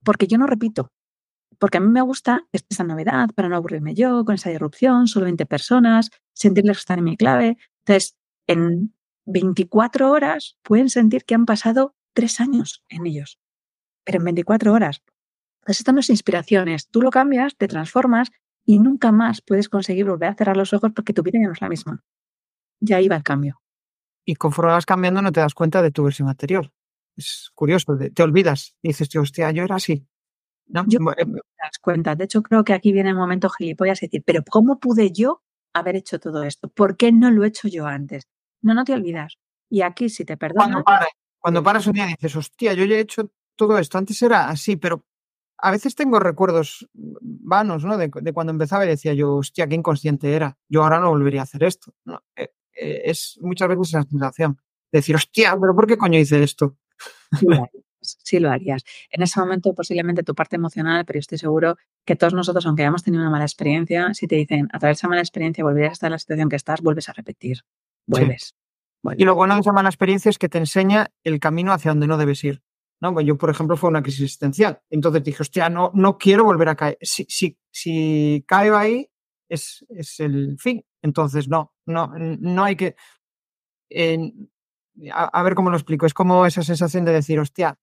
Porque 0.04 0.28
yo 0.28 0.38
no 0.38 0.46
repito. 0.46 0.92
Porque 1.62 1.78
a 1.78 1.82
mí 1.82 1.90
me 1.90 2.02
gusta 2.02 2.48
esa 2.52 2.84
novedad 2.84 3.30
para 3.36 3.48
no 3.48 3.56
aburrirme 3.56 3.94
yo 3.94 4.26
con 4.26 4.34
esa 4.34 4.50
disrupción, 4.50 5.06
solo 5.06 5.26
20 5.26 5.46
personas, 5.46 6.10
sentirles 6.34 6.78
que 6.78 6.82
están 6.82 6.98
en 6.98 7.06
mi 7.06 7.18
clave. 7.18 7.58
Entonces, 7.86 8.18
en 8.48 8.96
24 9.28 10.10
horas 10.10 10.58
pueden 10.64 10.90
sentir 10.90 11.24
que 11.24 11.36
han 11.36 11.46
pasado 11.46 11.94
tres 12.14 12.40
años 12.40 12.84
en 12.90 13.06
ellos, 13.06 13.40
pero 14.04 14.18
en 14.18 14.26
24 14.26 14.74
horas. 14.74 15.04
Entonces, 15.62 15.82
esto 15.82 15.94
no 15.94 16.00
es 16.00 16.10
inspiraciones. 16.10 16.88
Tú 16.90 17.00
lo 17.00 17.12
cambias, 17.12 17.56
te 17.56 17.68
transformas 17.68 18.32
y 18.66 18.80
nunca 18.80 19.12
más 19.12 19.42
puedes 19.42 19.70
conseguir 19.70 20.06
volver 20.06 20.30
a 20.30 20.34
cerrar 20.34 20.58
los 20.58 20.74
ojos 20.74 20.92
porque 20.96 21.14
tu 21.14 21.22
vida 21.22 21.38
ya 21.40 21.46
no 21.46 21.54
es 21.54 21.62
la 21.62 21.70
misma. 21.70 22.04
Ya 22.80 23.00
iba 23.02 23.16
el 23.16 23.24
cambio. 23.24 23.62
Y 24.26 24.34
conforme 24.34 24.72
vas 24.72 24.88
cambiando 24.88 25.22
no 25.22 25.32
te 25.32 25.42
das 25.42 25.54
cuenta 25.54 25.84
de 25.84 25.92
tu 25.92 26.06
versión 26.06 26.28
anterior. 26.28 26.74
Es 27.16 27.52
curioso, 27.54 27.96
te 28.12 28.24
olvidas 28.24 28.76
y 28.82 28.88
dices, 28.88 29.16
hostia, 29.16 29.52
yo 29.52 29.64
era 29.64 29.76
así. 29.76 30.08
¿No? 30.72 30.86
Yo 30.88 31.00
no 31.00 31.14
te 31.14 31.26
das 31.26 31.80
cuenta. 31.82 32.16
De 32.16 32.26
hecho, 32.26 32.42
creo 32.42 32.64
que 32.64 32.74
aquí 32.74 32.92
viene 32.92 33.10
el 33.10 33.16
momento 33.16 33.50
gilipollas 33.50 34.02
y 34.02 34.08
decir, 34.08 34.24
pero 34.26 34.44
¿cómo 34.50 34.80
pude 34.80 35.12
yo 35.12 35.42
haber 35.74 35.96
hecho 35.96 36.20
todo 36.20 36.44
esto? 36.44 36.70
¿Por 36.70 36.98
qué 36.98 37.12
no 37.12 37.32
lo 37.32 37.44
he 37.44 37.48
hecho 37.48 37.68
yo 37.68 37.86
antes? 37.86 38.28
No, 38.62 38.74
no 38.74 38.84
te 38.84 38.94
olvidas. 38.94 39.38
Y 39.70 39.82
aquí, 39.82 40.10
si 40.10 40.26
te 40.26 40.38
perdonas... 40.38 40.68
Cuando 40.68 40.84
paras, 40.84 41.10
cuando 41.40 41.64
paras 41.64 41.88
un 41.88 41.94
día 41.94 42.06
y 42.06 42.10
dices, 42.10 42.36
hostia, 42.36 42.74
yo 42.74 42.86
ya 42.86 42.96
he 42.96 43.00
hecho 43.00 43.32
todo 43.56 43.78
esto. 43.78 43.98
Antes 43.98 44.22
era 44.22 44.50
así, 44.50 44.76
pero 44.76 45.06
a 45.58 45.72
veces 45.72 45.96
tengo 45.96 46.20
recuerdos 46.20 46.90
vanos, 46.94 47.84
¿no? 47.86 47.98
De, 47.98 48.10
cuando 48.10 48.52
empezaba 48.52 48.86
y 48.86 48.90
decía 48.90 49.14
yo, 49.14 49.36
hostia, 49.36 49.68
qué 49.68 49.76
inconsciente 49.76 50.34
era. 50.34 50.58
Yo 50.68 50.84
ahora 50.84 51.00
no 51.00 51.10
volvería 51.10 51.42
a 51.42 51.44
hacer 51.44 51.64
esto. 51.64 51.94
Eh, 52.36 52.50
eh, 52.74 53.02
es 53.06 53.38
muchas 53.42 53.70
veces 53.70 53.90
esa 53.90 54.04
sensación. 54.04 54.58
De 54.92 55.00
decir, 55.00 55.16
hostia, 55.16 55.56
pero 55.60 55.76
¿por 55.76 55.88
qué 55.88 55.98
coño 55.98 56.20
hice 56.20 56.42
esto? 56.44 56.78
sí 57.40 57.48
lo 58.40 58.52
harías. 58.52 58.84
En 59.10 59.22
ese 59.22 59.40
momento 59.40 59.74
posiblemente 59.74 60.24
tu 60.24 60.36
parte 60.36 60.56
emocional, 60.56 61.06
pero 61.06 61.18
yo 61.18 61.22
estoy 61.22 61.38
seguro 61.38 61.78
que 62.06 62.16
todos 62.16 62.34
nosotros, 62.34 62.66
aunque 62.66 62.84
hayamos 62.84 63.04
tenido 63.04 63.22
una 63.22 63.32
mala 63.32 63.46
experiencia, 63.46 64.14
si 64.14 64.28
te 64.28 64.36
dicen, 64.36 64.68
a 64.74 64.80
través 64.80 64.98
de 64.98 65.00
esa 65.00 65.08
mala 65.08 65.22
experiencia 65.22 65.64
volverías 65.64 65.92
a 65.92 65.94
estar 65.94 66.08
en 66.08 66.14
la 66.14 66.20
situación 66.20 66.50
que 66.50 66.56
estás, 66.56 66.82
vuelves 66.82 67.10
a 67.10 67.14
repetir. 67.14 67.60
Vuelves. 68.08 68.56
Y 69.18 69.26
lo 69.26 69.36
bueno 69.36 69.56
de 69.56 69.62
esa 69.62 69.72
mala 69.72 69.90
experiencia 69.90 70.30
es 70.30 70.38
que 70.38 70.50
te 70.50 70.58
enseña 70.58 71.12
el 71.24 71.40
camino 71.40 71.74
hacia 71.74 71.92
donde 71.92 72.08
no 72.08 72.18
debes 72.18 72.44
ir. 72.44 72.62
¿no? 73.02 73.20
Yo, 73.22 73.38
por 73.38 73.50
ejemplo, 73.50 73.76
fue 73.76 73.90
una 73.90 74.04
crisis 74.04 74.22
existencial. 74.22 74.82
Entonces 74.90 75.24
dije, 75.24 75.42
hostia, 75.42 75.70
no, 75.70 75.92
no 75.94 76.18
quiero 76.18 76.44
volver 76.44 76.70
a 76.70 76.76
caer. 76.76 76.98
Si, 77.02 77.26
si, 77.28 77.58
si 77.72 78.44
caigo 78.48 78.76
ahí, 78.76 79.10
es, 79.50 79.84
es 79.90 80.20
el 80.20 80.58
fin. 80.60 80.86
Entonces, 81.02 81.50
no, 81.50 81.74
no, 81.86 82.12
no 82.16 82.64
hay 82.64 82.76
que... 82.76 82.96
a, 85.12 85.44
ver 85.44 85.56
cómo 85.56 85.72
lo 85.72 85.78
explico. 85.78 86.06
Es 86.06 86.14
como 86.14 86.46
esa 86.46 86.62
sensación 86.62 87.04
de 87.06 87.14
decir, 87.14 87.40
hostia, 87.40 87.80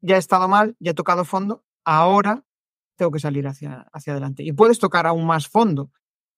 ya 0.00 0.16
he 0.16 0.18
estado 0.18 0.48
mal, 0.48 0.76
ya 0.78 0.92
he 0.92 0.94
tocado 0.94 1.24
fondo, 1.24 1.64
ahora 1.84 2.44
tengo 2.96 3.10
que 3.10 3.20
salir 3.20 3.46
hacia, 3.46 3.86
hacia 3.92 4.12
adelante. 4.12 4.42
Y 4.42 4.52
puedes 4.52 4.78
tocar 4.78 5.06
aún 5.06 5.26
más 5.26 5.48
fondo, 5.48 5.90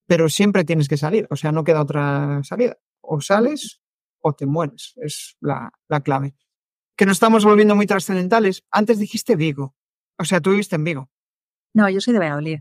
pero 0.06 0.28
siempre 0.28 0.64
tienes 0.64 0.88
que 0.88 0.96
salir, 0.96 1.26
o 1.30 1.36
sea, 1.36 1.52
no 1.52 1.64
queda 1.64 1.82
otra 1.82 2.42
salida. 2.44 2.76
O 3.00 3.20
sales 3.20 3.80
o 4.20 4.32
te 4.32 4.46
mueres, 4.46 4.94
es 4.96 5.36
la, 5.40 5.70
la 5.88 6.00
clave. 6.00 6.34
Que 6.96 7.06
nos 7.06 7.16
estamos 7.16 7.44
volviendo 7.44 7.76
muy 7.76 7.86
trascendentales. 7.86 8.64
Antes 8.70 8.98
dijiste 8.98 9.36
Vigo, 9.36 9.74
o 10.18 10.24
sea, 10.24 10.40
tú 10.40 10.50
viviste 10.50 10.76
en 10.76 10.84
Vigo. 10.84 11.10
No, 11.74 11.88
yo 11.88 12.00
soy 12.00 12.12
de 12.12 12.18
Valladolid, 12.18 12.60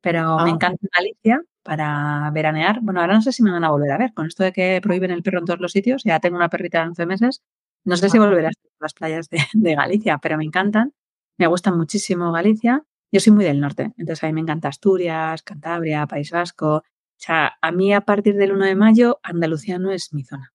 pero 0.00 0.36
me 0.38 0.50
ah. 0.50 0.54
encanta 0.54 0.86
Galicia 0.94 1.42
para 1.62 2.30
veranear. 2.32 2.80
Bueno, 2.82 3.00
ahora 3.00 3.14
no 3.14 3.22
sé 3.22 3.32
si 3.32 3.42
me 3.42 3.50
van 3.50 3.64
a 3.64 3.70
volver 3.70 3.92
a 3.92 3.98
ver. 3.98 4.12
Con 4.14 4.26
esto 4.26 4.44
de 4.44 4.52
que 4.52 4.80
prohíben 4.82 5.10
el 5.10 5.22
perro 5.22 5.38
en 5.38 5.44
todos 5.46 5.60
los 5.60 5.72
sitios, 5.72 6.02
ya 6.04 6.20
tengo 6.20 6.36
una 6.36 6.48
perrita 6.48 6.80
de 6.80 6.88
11 6.88 7.06
meses, 7.06 7.42
no 7.84 7.96
sé 7.96 8.10
si 8.10 8.18
volverás 8.18 8.54
a 8.56 8.84
las 8.84 8.94
playas 8.94 9.28
de, 9.52 9.74
Galicia, 9.74 10.18
pero 10.18 10.36
me 10.36 10.44
encantan. 10.44 10.92
Me 11.38 11.46
gusta 11.46 11.72
muchísimo 11.72 12.32
Galicia. 12.32 12.84
Yo 13.10 13.20
soy 13.20 13.32
muy 13.32 13.44
del 13.44 13.60
norte, 13.60 13.94
entonces 13.96 14.22
a 14.22 14.26
mí 14.26 14.34
me 14.34 14.42
encanta 14.42 14.68
Asturias, 14.68 15.42
Cantabria, 15.42 16.06
País 16.06 16.30
Vasco. 16.30 16.76
O 16.76 16.82
sea, 17.16 17.56
a 17.62 17.72
mí 17.72 17.94
a 17.94 18.02
partir 18.02 18.36
del 18.36 18.52
1 18.52 18.66
de 18.66 18.74
mayo, 18.76 19.18
Andalucía 19.22 19.78
no 19.78 19.90
es 19.90 20.12
mi 20.12 20.24
zona. 20.24 20.52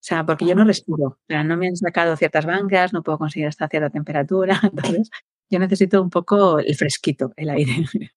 O 0.00 0.02
sea, 0.02 0.24
porque 0.24 0.46
yo 0.46 0.54
no 0.54 0.64
respiro. 0.64 1.04
O 1.08 1.18
sea, 1.28 1.44
no 1.44 1.58
me 1.58 1.68
han 1.68 1.76
sacado 1.76 2.16
ciertas 2.16 2.46
bancas, 2.46 2.94
no 2.94 3.02
puedo 3.02 3.18
conseguir 3.18 3.48
hasta 3.48 3.68
cierta 3.68 3.90
temperatura. 3.90 4.58
Entonces, 4.62 5.10
yo 5.50 5.58
necesito 5.58 6.00
un 6.00 6.08
poco 6.08 6.58
el 6.58 6.74
fresquito, 6.74 7.32
el 7.36 7.50
aire. 7.50 7.84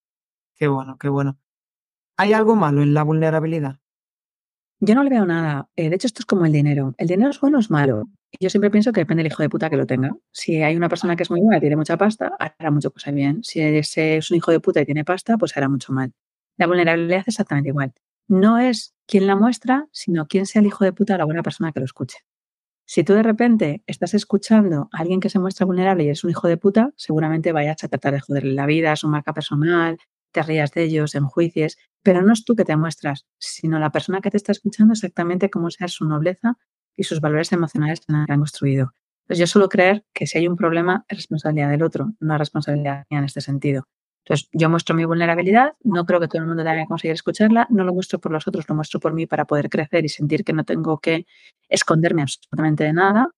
Qué 0.56 0.68
bueno, 0.68 0.98
qué 1.00 1.10
bueno. 1.10 1.38
¿Hay 2.16 2.32
algo 2.32 2.56
malo 2.56 2.84
en 2.84 2.94
la 2.94 3.04
vulnerabilidad? 3.04 3.80
Yo 4.80 4.94
no 4.96 5.04
le 5.04 5.10
veo 5.10 5.26
nada. 5.26 5.68
Eh, 5.76 5.90
de 5.90 5.96
hecho, 5.96 6.08
esto 6.08 6.22
es 6.22 6.26
como 6.26 6.46
el 6.46 6.52
dinero. 6.52 6.94
¿El 6.98 7.08
dinero 7.08 7.32
es 7.32 7.40
bueno 7.40 7.58
o 7.58 7.60
es 7.60 7.72
malo? 7.72 8.04
Yo 8.40 8.50
siempre 8.50 8.72
pienso 8.72 8.92
que 8.92 9.02
depende 9.02 9.24
del 9.24 9.32
hijo 9.32 9.44
de 9.44 9.50
puta 9.50 9.70
que 9.70 9.78
lo 9.78 9.86
tenga. 9.86 10.16
Si 10.32 10.62
hay 10.62 10.76
una 10.76 10.90
persona 10.90 11.16
que 11.16 11.24
es 11.24 11.30
muy 11.30 11.40
buena 11.40 11.58
y 11.58 11.60
tiene 11.62 11.76
mucha 11.76 11.98
pasta, 11.98 12.36
hará 12.40 12.72
mucho 12.72 12.92
cosa 12.92 13.12
bien. 13.12 13.44
Si 13.44 13.62
ese 13.62 14.18
es 14.18 14.32
un 14.32 14.38
hijo 14.38 14.52
de 14.52 14.60
puta 14.60 14.82
y 14.82 14.86
tiene 14.86 15.06
pasta, 15.06 15.38
pues 15.38 15.56
hará 15.56 15.70
mucho 15.70 15.94
mal. 15.94 16.14
La 16.58 16.68
vulnerabilidad 16.68 17.20
es 17.22 17.30
exactamente 17.30 17.70
igual. 17.70 17.94
No 18.28 18.58
es 18.58 18.96
quien 19.08 19.28
la 19.28 19.36
muestra, 19.36 19.88
sino 19.92 20.28
quién 20.28 20.46
sea 20.46 20.62
el 20.62 20.68
hijo 20.68 20.84
de 20.84 20.94
puta 20.94 21.16
o 21.16 21.18
la 21.18 21.26
buena 21.26 21.44
persona 21.44 21.72
que 21.72 21.80
lo 21.80 21.86
escuche. 21.86 22.18
Si 22.86 23.04
tú 23.04 23.14
de 23.14 23.24
repente 23.24 23.84
estás 23.88 24.14
escuchando 24.14 24.90
a 24.92 25.02
alguien 25.02 25.20
que 25.20 25.30
se 25.30 25.40
muestra 25.40 25.66
vulnerable 25.66 26.04
y 26.04 26.10
es 26.10 26.24
un 26.24 26.32
hijo 26.32 26.48
de 26.48 26.58
puta, 26.58 26.92
seguramente 26.98 27.52
vayas 27.52 27.84
a 27.84 27.88
tratar 27.88 28.14
de 28.14 28.20
joderle 28.20 28.54
la 28.54 28.66
vida, 28.66 28.96
su 28.96 29.08
marca 29.08 29.34
personal, 29.34 29.98
te 30.32 30.44
rías 30.44 30.72
de 30.72 30.84
ellos, 30.84 31.16
enjuicies, 31.16 31.78
pero 32.02 32.22
no 32.22 32.34
es 32.34 32.44
tú 32.44 32.56
que 32.56 32.66
te 32.66 32.76
muestras, 32.76 33.26
sino 33.38 33.80
la 33.80 33.92
persona 33.92 34.20
que 34.20 34.32
te 34.32 34.38
está 34.38 34.52
escuchando 34.52 34.94
exactamente 34.94 35.50
cómo 35.50 35.70
sea 35.70 35.88
su 35.88 36.06
nobleza 36.06 36.58
y 36.96 37.04
sus 37.04 37.22
valores 37.22 37.52
emocionales 37.52 38.02
que 38.02 38.14
han 38.14 38.40
construido. 38.40 38.94
Entonces 39.24 39.40
yo 39.40 39.48
suelo 39.48 39.70
creer 39.70 40.04
que 40.14 40.28
si 40.28 40.38
hay 40.38 40.48
un 40.48 40.58
problema 40.58 41.06
es 41.08 41.18
responsabilidad 41.18 41.70
del 41.70 41.84
otro, 41.84 42.14
no 42.20 42.38
responsabilidad 42.38 43.06
mía 43.10 43.20
en 43.20 43.26
este 43.26 43.42
sentido. 43.42 43.86
Entonces 44.26 44.50
yo 44.54 44.70
muestro 44.70 44.96
mi 44.96 45.04
vulnerabilidad, 45.06 45.74
no 45.84 46.06
creo 46.06 46.20
que 46.20 46.28
todo 46.28 46.42
el 46.42 46.48
mundo 46.48 46.64
tenga 46.64 46.82
que 46.82 46.88
conseguir 46.88 47.14
escucharla, 47.14 47.68
no 47.70 47.84
lo 47.84 47.94
muestro 47.94 48.20
por 48.20 48.32
los 48.32 48.48
otros, 48.48 48.68
lo 48.70 48.76
muestro 48.76 49.00
por 49.00 49.14
mí 49.14 49.26
para 49.26 49.46
poder 49.46 49.70
crecer 49.70 50.06
y 50.06 50.10
sentir 50.10 50.44
que 50.46 50.54
no 50.54 50.64
tengo 50.64 51.00
que 51.00 51.26
esconderme 51.68 52.22
absolutamente 52.22 52.86
de 52.86 52.94
nada. 52.94 53.30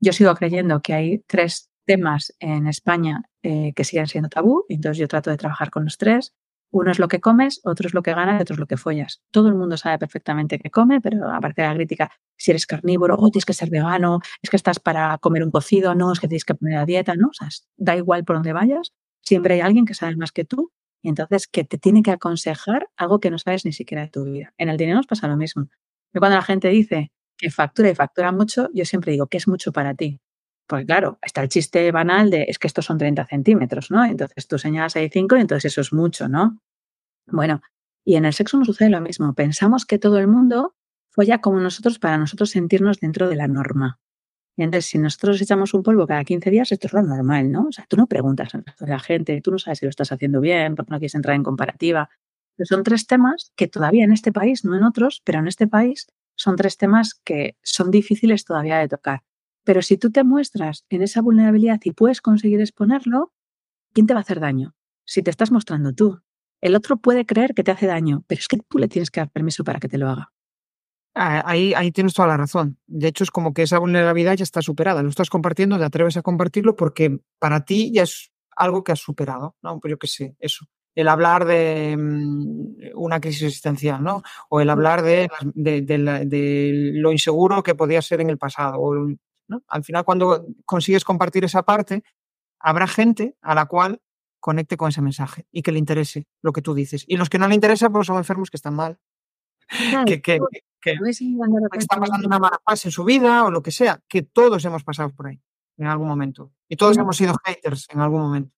Yo 0.00 0.12
sigo 0.12 0.34
creyendo 0.34 0.80
que 0.82 0.92
hay 0.92 1.18
tres 1.26 1.70
temas 1.86 2.34
en 2.38 2.66
España 2.66 3.22
eh, 3.42 3.72
que 3.74 3.84
siguen 3.84 4.08
siendo 4.08 4.28
tabú, 4.28 4.66
entonces 4.68 4.98
yo 4.98 5.08
trato 5.08 5.30
de 5.30 5.38
trabajar 5.38 5.70
con 5.70 5.84
los 5.84 5.96
tres. 5.96 6.34
Uno 6.70 6.90
es 6.90 6.98
lo 6.98 7.08
que 7.08 7.20
comes, 7.20 7.60
otro 7.64 7.86
es 7.86 7.94
lo 7.94 8.02
que 8.02 8.12
ganas 8.12 8.40
otro 8.42 8.54
es 8.54 8.60
lo 8.60 8.66
que 8.66 8.76
follas. 8.76 9.22
Todo 9.30 9.48
el 9.48 9.54
mundo 9.54 9.76
sabe 9.76 9.98
perfectamente 9.98 10.58
qué 10.58 10.70
come, 10.70 11.00
pero 11.00 11.30
aparte 11.30 11.62
de 11.62 11.68
la 11.68 11.74
crítica, 11.74 12.10
si 12.36 12.50
eres 12.50 12.66
carnívoro, 12.66 13.16
oh, 13.18 13.30
tienes 13.30 13.46
que 13.46 13.52
ser 13.54 13.70
vegano, 13.70 14.20
es 14.42 14.50
que 14.50 14.56
estás 14.56 14.78
para 14.78 15.16
comer 15.18 15.42
un 15.44 15.50
cocido, 15.50 15.94
no, 15.94 16.12
es 16.12 16.20
que 16.20 16.28
tienes 16.28 16.44
que 16.44 16.54
poner 16.54 16.74
la 16.74 16.84
dieta, 16.84 17.14
¿no? 17.14 17.28
O 17.28 17.32
sea, 17.32 17.48
da 17.76 17.96
igual 17.96 18.24
por 18.24 18.36
dónde 18.36 18.52
vayas, 18.52 18.92
siempre 19.22 19.54
hay 19.54 19.60
alguien 19.60 19.86
que 19.86 19.94
sabe 19.94 20.16
más 20.16 20.32
que 20.32 20.44
tú 20.44 20.72
y 21.02 21.08
entonces 21.08 21.46
que 21.46 21.64
te 21.64 21.78
tiene 21.78 22.02
que 22.02 22.10
aconsejar 22.10 22.88
algo 22.96 23.20
que 23.20 23.30
no 23.30 23.38
sabes 23.38 23.64
ni 23.64 23.72
siquiera 23.72 24.02
de 24.02 24.08
tu 24.08 24.24
vida. 24.24 24.52
En 24.58 24.68
el 24.68 24.76
dinero 24.76 24.96
nos 24.96 25.06
pasa 25.06 25.28
lo 25.28 25.36
mismo. 25.36 25.68
Yo 26.12 26.20
cuando 26.20 26.36
la 26.36 26.42
gente 26.42 26.68
dice 26.68 27.12
que 27.36 27.50
factura 27.50 27.90
y 27.90 27.94
factura 27.94 28.32
mucho, 28.32 28.68
yo 28.74 28.84
siempre 28.84 29.12
digo 29.12 29.26
que 29.28 29.36
es 29.36 29.48
mucho 29.48 29.72
para 29.72 29.94
ti. 29.94 30.20
Porque 30.66 30.86
claro, 30.86 31.18
está 31.22 31.42
el 31.42 31.48
chiste 31.48 31.90
banal 31.92 32.30
de 32.30 32.46
es 32.48 32.58
que 32.58 32.66
estos 32.66 32.84
son 32.84 32.98
30 32.98 33.26
centímetros, 33.26 33.90
¿no? 33.90 34.04
Entonces 34.04 34.48
tú 34.48 34.58
señalas 34.58 34.96
ahí 34.96 35.08
5 35.08 35.36
y 35.36 35.40
entonces 35.40 35.72
eso 35.72 35.80
es 35.80 35.92
mucho, 35.92 36.28
¿no? 36.28 36.60
Bueno, 37.26 37.60
y 38.04 38.16
en 38.16 38.24
el 38.24 38.32
sexo 38.32 38.56
nos 38.56 38.66
sucede 38.66 38.90
lo 38.90 39.00
mismo. 39.00 39.34
Pensamos 39.34 39.84
que 39.86 39.98
todo 39.98 40.18
el 40.18 40.28
mundo 40.28 40.74
folla 41.10 41.40
como 41.40 41.60
nosotros 41.60 41.98
para 41.98 42.18
nosotros 42.18 42.50
sentirnos 42.50 43.00
dentro 43.00 43.28
de 43.28 43.36
la 43.36 43.48
norma. 43.48 43.98
Y 44.56 44.62
entonces, 44.62 44.86
si 44.86 44.98
nosotros 44.98 45.40
echamos 45.40 45.74
un 45.74 45.82
polvo 45.82 46.06
cada 46.06 46.24
15 46.24 46.50
días, 46.50 46.72
esto 46.72 46.86
es 46.86 46.92
lo 46.92 47.02
normal, 47.02 47.50
¿no? 47.52 47.66
O 47.68 47.72
sea, 47.72 47.84
tú 47.88 47.96
no 47.96 48.06
preguntas 48.06 48.54
a 48.54 48.62
la 48.86 48.98
gente, 48.98 49.40
tú 49.42 49.50
no 49.50 49.58
sabes 49.58 49.80
si 49.80 49.86
lo 49.86 49.90
estás 49.90 50.12
haciendo 50.12 50.40
bien, 50.40 50.74
porque 50.74 50.92
no 50.92 50.98
quieres 50.98 51.14
entrar 51.14 51.36
en 51.36 51.42
comparativa. 51.42 52.08
Pero 52.56 52.66
son 52.66 52.82
tres 52.82 53.06
temas 53.06 53.52
que 53.54 53.68
todavía 53.68 54.04
en 54.04 54.12
este 54.12 54.32
país, 54.32 54.64
no 54.64 54.74
en 54.76 54.84
otros, 54.84 55.20
pero 55.24 55.40
en 55.40 55.48
este 55.48 55.66
país 55.66 56.06
son 56.36 56.56
tres 56.56 56.78
temas 56.78 57.14
que 57.22 57.56
son 57.62 57.90
difíciles 57.90 58.44
todavía 58.44 58.78
de 58.78 58.88
tocar. 58.88 59.22
Pero 59.66 59.82
si 59.82 59.98
tú 59.98 60.12
te 60.12 60.22
muestras 60.22 60.84
en 60.90 61.02
esa 61.02 61.20
vulnerabilidad 61.20 61.80
y 61.82 61.90
puedes 61.90 62.20
conseguir 62.20 62.60
exponerlo, 62.60 63.32
¿quién 63.92 64.06
te 64.06 64.14
va 64.14 64.20
a 64.20 64.22
hacer 64.22 64.38
daño? 64.38 64.76
Si 65.04 65.24
te 65.24 65.30
estás 65.30 65.50
mostrando 65.50 65.92
tú. 65.92 66.20
El 66.60 66.76
otro 66.76 66.98
puede 66.98 67.26
creer 67.26 67.52
que 67.52 67.64
te 67.64 67.72
hace 67.72 67.86
daño, 67.86 68.22
pero 68.28 68.38
es 68.38 68.46
que 68.46 68.58
tú 68.58 68.78
le 68.78 68.86
tienes 68.86 69.10
que 69.10 69.18
dar 69.18 69.28
permiso 69.28 69.64
para 69.64 69.80
que 69.80 69.88
te 69.88 69.98
lo 69.98 70.08
haga. 70.08 70.32
Ah, 71.16 71.42
ahí, 71.44 71.74
ahí 71.74 71.90
tienes 71.90 72.14
toda 72.14 72.28
la 72.28 72.36
razón. 72.36 72.78
De 72.86 73.08
hecho, 73.08 73.24
es 73.24 73.32
como 73.32 73.52
que 73.52 73.62
esa 73.62 73.80
vulnerabilidad 73.80 74.36
ya 74.36 74.44
está 74.44 74.62
superada. 74.62 75.02
Lo 75.02 75.08
estás 75.08 75.30
compartiendo, 75.30 75.78
te 75.78 75.84
atreves 75.84 76.16
a 76.16 76.22
compartirlo 76.22 76.76
porque 76.76 77.18
para 77.40 77.64
ti 77.64 77.90
ya 77.92 78.04
es 78.04 78.30
algo 78.54 78.84
que 78.84 78.92
has 78.92 79.00
superado, 79.00 79.56
¿no? 79.62 79.80
Pues 79.80 79.90
yo 79.90 79.98
qué 79.98 80.06
sé, 80.06 80.36
eso. 80.38 80.66
El 80.94 81.08
hablar 81.08 81.44
de 81.44 81.96
mm, 81.98 82.92
una 82.94 83.20
crisis 83.20 83.42
existencial, 83.42 84.02
¿no? 84.02 84.22
O 84.48 84.60
el 84.60 84.70
hablar 84.70 85.02
de, 85.02 85.28
de, 85.54 86.92
lo 86.94 87.10
inseguro 87.10 87.64
que 87.64 87.74
podía 87.74 88.00
ser 88.00 88.20
en 88.20 88.30
el 88.30 88.38
pasado. 88.38 88.78
¿No? 89.48 89.62
Al 89.68 89.84
final, 89.84 90.04
cuando 90.04 90.46
consigues 90.64 91.04
compartir 91.04 91.44
esa 91.44 91.62
parte, 91.62 92.02
habrá 92.58 92.86
gente 92.86 93.36
a 93.40 93.54
la 93.54 93.66
cual 93.66 94.00
conecte 94.40 94.76
con 94.76 94.88
ese 94.88 95.02
mensaje 95.02 95.46
y 95.50 95.62
que 95.62 95.72
le 95.72 95.78
interese 95.78 96.26
lo 96.42 96.52
que 96.52 96.62
tú 96.62 96.74
dices. 96.74 97.04
Y 97.08 97.16
los 97.16 97.28
que 97.28 97.38
no 97.38 97.48
le 97.48 97.54
interesa, 97.54 97.90
pues 97.90 98.06
son 98.06 98.16
enfermos 98.16 98.50
que 98.50 98.56
están 98.56 98.74
mal. 98.74 98.98
que, 100.06 100.22
que, 100.22 100.38
que, 100.80 100.96
está 101.72 101.98
pasando 101.98 102.28
una 102.28 102.38
mala 102.38 102.60
fase 102.64 102.88
en 102.88 102.92
su 102.92 103.04
vida 103.04 103.44
o 103.44 103.50
lo 103.50 103.62
que 103.62 103.72
sea, 103.72 104.00
que 104.08 104.22
todos 104.22 104.64
hemos 104.64 104.84
pasado 104.84 105.10
por 105.10 105.26
ahí 105.26 105.42
en 105.76 105.86
algún 105.86 106.08
momento. 106.08 106.52
Y 106.68 106.76
todos 106.76 106.96
hemos 106.96 107.16
sido 107.16 107.34
haters 107.44 107.88
en 107.90 108.00
algún 108.00 108.20
momento. 108.20 108.54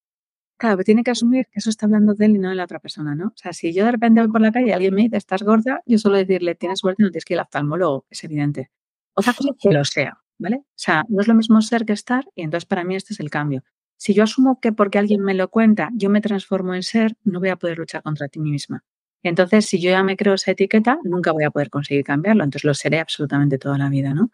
Claro, 0.59 0.77
pero 0.77 0.85
tiene 0.85 1.05
que 1.05 1.13
asumir 1.13 1.47
que 1.47 1.61
eso 1.61 1.71
está 1.71 1.87
hablando 1.87 2.15
de 2.15 2.27
él 2.27 2.37
y 2.37 2.39
no 2.39 2.49
de 2.49 2.57
la 2.57 2.65
otra 2.65 2.81
persona, 2.81 3.15
¿no? 3.15 3.29
O 3.29 3.37
sea, 3.37 3.53
si 3.53 3.73
yo 3.73 3.85
de 3.85 3.93
repente 3.93 4.21
voy 4.21 4.31
por 4.31 4.41
la 4.41 4.51
calle 4.51 4.69
y 4.69 4.73
alguien 4.73 4.93
me 4.93 5.03
dice, 5.03 5.17
estás 5.17 5.45
gorda, 5.45 5.83
yo 5.87 5.99
suelo 5.99 6.17
decirle, 6.17 6.57
tienes 6.57 6.81
suerte, 6.81 7.03
no 7.03 7.11
tienes 7.11 7.25
que 7.25 7.35
ir 7.35 7.39
al 7.39 7.45
oftalmólogo, 7.45 8.07
es 8.11 8.25
evidente. 8.25 8.71
Otra 9.15 9.35
cosa 9.35 9.51
que 9.59 9.71
lo 9.71 9.85
sea, 9.85 10.21
¿vale? 10.39 10.57
O 10.57 10.65
sea, 10.77 11.05
no 11.09 11.21
es 11.21 11.29
lo 11.29 11.35
mismo 11.35 11.61
ser 11.63 11.85
que 11.85 11.93
estar 11.93 12.27
y 12.35 12.43
entonces 12.43 12.67
para 12.67 12.85
mí 12.85 12.97
este 12.97 13.13
es 13.13 13.21
el 13.21 13.31
cambio. 13.31 13.63
Si 13.97 14.15
yo 14.15 14.23
asumo 14.23 14.61
que 14.61 14.73
porque 14.73 14.99
alguien 14.99 15.23
me 15.23 15.35
lo 15.35 15.49
cuenta, 15.49 15.91
yo 15.93 16.09
me 16.09 16.21
transformo 16.21 16.75
en 16.75 16.85
ser, 16.85 17.17
no 17.25 17.41
voy 17.41 17.49
a 17.49 17.57
poder 17.57 17.79
luchar 17.79 18.03
contra 18.03 18.29
ti 18.29 18.39
misma. 18.39 18.85
Entonces, 19.25 19.67
si 19.67 19.81
yo 19.81 19.91
ya 19.91 20.05
me 20.05 20.17
creo 20.17 20.35
esa 20.35 20.53
etiqueta, 20.53 20.99
nunca 21.03 21.33
voy 21.33 21.45
a 21.45 21.51
poder 21.51 21.71
conseguir 21.71 22.05
cambiarlo. 22.05 22.45
Entonces, 22.45 22.65
lo 22.65 22.75
seré 22.75 23.01
absolutamente 23.01 23.59
toda 23.59 23.77
la 23.77 23.89
vida, 23.89 24.15
¿no? 24.15 24.31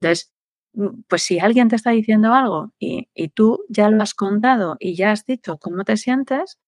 Entonces, 0.00 0.32
mm, 0.74 1.02
pues 1.08 1.22
si 1.22 1.38
alguien 1.38 1.68
te 1.68 1.76
está 1.76 1.90
diciendo 1.90 2.34
algo 2.34 2.72
y, 2.78 3.08
tú 3.34 3.64
ya 3.70 3.90
lo 3.90 4.02
has 4.02 4.14
contado 4.14 4.76
y 4.78 4.94
ya 4.94 5.12
has 5.12 5.24
dicho 5.24 5.58
cómo 5.58 5.84
te 5.84 5.96
sientes, 5.96 6.58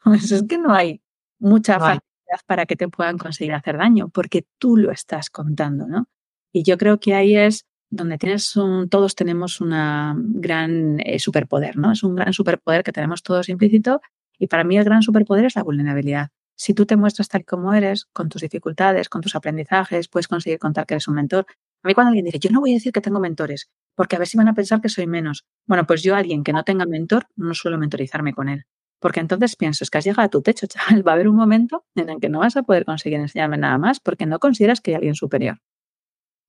pues 0.04 0.32
es 0.32 0.44
que 0.48 0.58
no 0.58 0.74
hay 0.74 1.02
mucha 1.38 1.78
facilidad 1.78 2.02
para 2.46 2.66
que 2.66 2.76
te 2.76 2.88
puedan 2.88 3.18
conseguir 3.18 3.54
hacer 3.54 3.78
daño, 3.78 4.08
porque 4.08 4.46
tú 4.58 4.76
lo 4.76 4.92
estás 4.92 5.30
contando, 5.30 5.86
¿no? 5.86 6.08
Y 6.52 6.64
yo 6.64 6.78
creo 6.78 7.00
que 7.00 7.14
ahí 7.14 7.36
es 7.36 7.66
donde 7.92 8.16
tienes 8.16 8.56
un, 8.56 8.88
todos 8.88 9.14
tenemos 9.14 9.60
un 9.60 9.70
gran 10.40 10.98
eh, 11.00 11.18
superpoder, 11.18 11.76
¿no? 11.76 11.92
Es 11.92 12.02
un 12.02 12.16
gran 12.16 12.32
superpoder 12.32 12.82
que 12.82 12.90
tenemos 12.90 13.22
todos 13.22 13.50
implícito 13.50 14.00
y 14.38 14.46
para 14.46 14.64
mí 14.64 14.78
el 14.78 14.84
gran 14.84 15.02
superpoder 15.02 15.44
es 15.44 15.56
la 15.56 15.62
vulnerabilidad. 15.62 16.30
Si 16.56 16.72
tú 16.72 16.86
te 16.86 16.96
muestras 16.96 17.28
tal 17.28 17.44
como 17.44 17.74
eres, 17.74 18.06
con 18.12 18.30
tus 18.30 18.40
dificultades, 18.40 19.10
con 19.10 19.20
tus 19.20 19.36
aprendizajes, 19.36 20.08
puedes 20.08 20.26
conseguir 20.26 20.58
contar 20.58 20.86
que 20.86 20.94
eres 20.94 21.06
un 21.06 21.16
mentor. 21.16 21.44
A 21.82 21.88
mí 21.88 21.92
cuando 21.92 22.08
alguien 22.08 22.24
dice, 22.24 22.38
yo 22.38 22.50
no 22.50 22.60
voy 22.60 22.70
a 22.70 22.74
decir 22.74 22.92
que 22.92 23.02
tengo 23.02 23.20
mentores, 23.20 23.68
porque 23.94 24.16
a 24.16 24.18
ver 24.18 24.26
si 24.26 24.38
van 24.38 24.48
a 24.48 24.54
pensar 24.54 24.80
que 24.80 24.88
soy 24.88 25.06
menos. 25.06 25.44
Bueno, 25.66 25.86
pues 25.86 26.02
yo 26.02 26.16
alguien 26.16 26.44
que 26.44 26.54
no 26.54 26.64
tenga 26.64 26.86
mentor, 26.86 27.26
no 27.36 27.52
suelo 27.52 27.76
mentorizarme 27.76 28.32
con 28.32 28.48
él. 28.48 28.64
Porque 29.00 29.20
entonces 29.20 29.54
pienso, 29.56 29.84
es 29.84 29.90
que 29.90 29.98
has 29.98 30.04
llegado 30.04 30.22
a 30.22 30.30
tu 30.30 30.40
techo, 30.40 30.66
chaval. 30.66 31.06
Va 31.06 31.12
a 31.12 31.14
haber 31.16 31.28
un 31.28 31.36
momento 31.36 31.84
en 31.94 32.08
el 32.08 32.20
que 32.20 32.30
no 32.30 32.38
vas 32.38 32.56
a 32.56 32.62
poder 32.62 32.86
conseguir 32.86 33.18
enseñarme 33.18 33.58
nada 33.58 33.76
más 33.76 34.00
porque 34.00 34.24
no 34.24 34.38
consideras 34.38 34.80
que 34.80 34.92
hay 34.92 34.94
alguien 34.94 35.14
superior. 35.14 35.58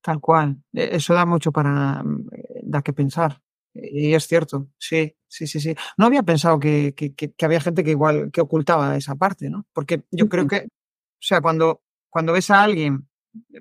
Tal 0.03 0.19
cual. 0.19 0.57
E, 0.73 0.95
eso 0.97 1.13
da 1.13 1.25
mucho 1.25 1.51
para 1.51 2.03
mm, 2.03 2.27
dar 2.63 2.83
que 2.83 2.93
pensar. 2.93 3.41
Y 3.73 4.13
es 4.13 4.27
cierto, 4.27 4.69
sí, 4.77 5.15
sí, 5.27 5.47
sí, 5.47 5.59
sí. 5.59 5.75
No 5.97 6.05
había 6.05 6.23
pensado 6.23 6.59
que, 6.59 6.93
que, 6.95 7.13
que, 7.15 7.45
había 7.45 7.61
gente 7.61 7.83
que 7.83 7.91
igual 7.91 8.29
que 8.31 8.41
ocultaba 8.41 8.95
esa 8.97 9.15
parte, 9.15 9.49
¿no? 9.49 9.65
Porque 9.73 10.03
yo 10.11 10.29
creo 10.29 10.47
que, 10.47 10.67
o 10.67 11.21
sea, 11.21 11.41
cuando, 11.41 11.81
cuando 12.09 12.33
ves 12.33 12.51
a 12.51 12.61
alguien, 12.63 13.07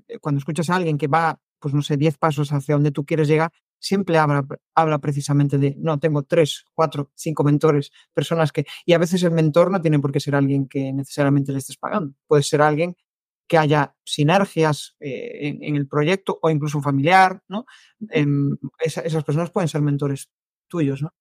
eh, 0.09 0.18
cuando 0.18 0.38
escuchas 0.40 0.68
a 0.68 0.76
alguien 0.76 0.99
que 0.99 1.09
va, 1.09 1.40
pues 1.61 1.72
no 1.74 1.80
sé, 1.82 1.97
10 1.97 2.18
pasos 2.18 2.53
hacia 2.53 2.74
donde 2.74 2.90
tú 2.90 3.07
quieres 3.07 3.28
llegar, 3.28 3.53
siempre 3.78 4.18
habla, 4.18 4.47
habla 4.74 4.99
precisamente 4.99 5.59
de, 5.59 5.74
no, 5.78 5.99
tengo 5.99 6.24
tres, 6.24 6.64
cuatro, 6.74 7.11
cinco 7.14 7.45
mentores, 7.45 7.90
personas 8.12 8.53
que, 8.53 8.66
y 8.84 8.93
a 8.93 8.99
veces 8.99 9.22
el 9.22 9.32
mentor 9.32 9.70
no 9.70 9.80
tiene 9.80 9.99
por 9.99 10.12
qué 10.12 10.20
ser 10.20 10.34
alguien 10.34 10.68
que 10.68 10.93
necesariamente 10.93 11.53
le 11.53 11.59
estés 11.59 11.76
pagando, 11.78 12.14
puede 12.26 12.43
ser 12.43 12.62
alguien 12.62 12.97
que 13.53 13.59
haya 13.59 13.95
sinergias 14.03 14.97
eh, 14.99 15.59
en, 15.61 15.77
el 15.77 15.87
proyecto 15.87 16.39
o 16.41 16.49
incluso 16.49 16.79
un 16.79 16.83
familiar, 16.83 17.43
¿no? 17.49 17.67
Em, 18.09 18.57
esas 18.79 19.25
personas 19.25 19.51
pueden 19.51 19.69
ser 19.69 19.83
mentores 19.83 20.31
tuyos, 20.69 21.03
¿no? 21.03 21.13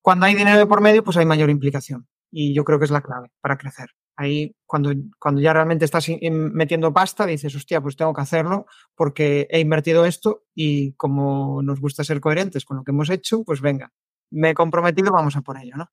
Cuando 0.00 0.26
hay 0.26 0.36
dinero 0.36 0.58
de 0.58 0.66
por 0.66 0.80
medio, 0.80 1.02
pues 1.02 1.16
hay 1.16 1.26
mayor 1.26 1.50
implicación 1.50 2.06
y 2.30 2.54
yo 2.54 2.62
creo 2.62 2.78
que 2.78 2.84
es 2.84 2.92
la 2.92 3.00
clave 3.00 3.32
para 3.40 3.58
crecer. 3.58 3.90
Ahí, 4.14 4.54
cuando, 4.64 4.92
cuando 5.18 5.40
ya 5.40 5.52
realmente 5.52 5.84
estás 5.84 6.06
metiendo 6.30 6.92
pasta, 6.92 7.26
dices, 7.26 7.52
hostia, 7.56 7.80
pues 7.80 7.96
tengo 7.96 8.14
que 8.14 8.20
hacerlo 8.20 8.66
porque 8.94 9.48
he 9.50 9.58
invertido 9.58 10.04
esto 10.04 10.44
y 10.54 10.92
como 10.92 11.64
nos 11.64 11.80
gusta 11.80 12.04
ser 12.04 12.20
coherentes 12.20 12.64
con 12.64 12.76
lo 12.76 12.84
que 12.84 12.92
hemos 12.92 13.10
hecho, 13.10 13.42
pues 13.42 13.60
venga, 13.60 13.90
me 14.30 14.50
he 14.50 14.54
comprometido, 14.54 15.10
vamos 15.10 15.34
a 15.34 15.40
por 15.40 15.58
ello, 15.58 15.74
¿no? 15.76 15.90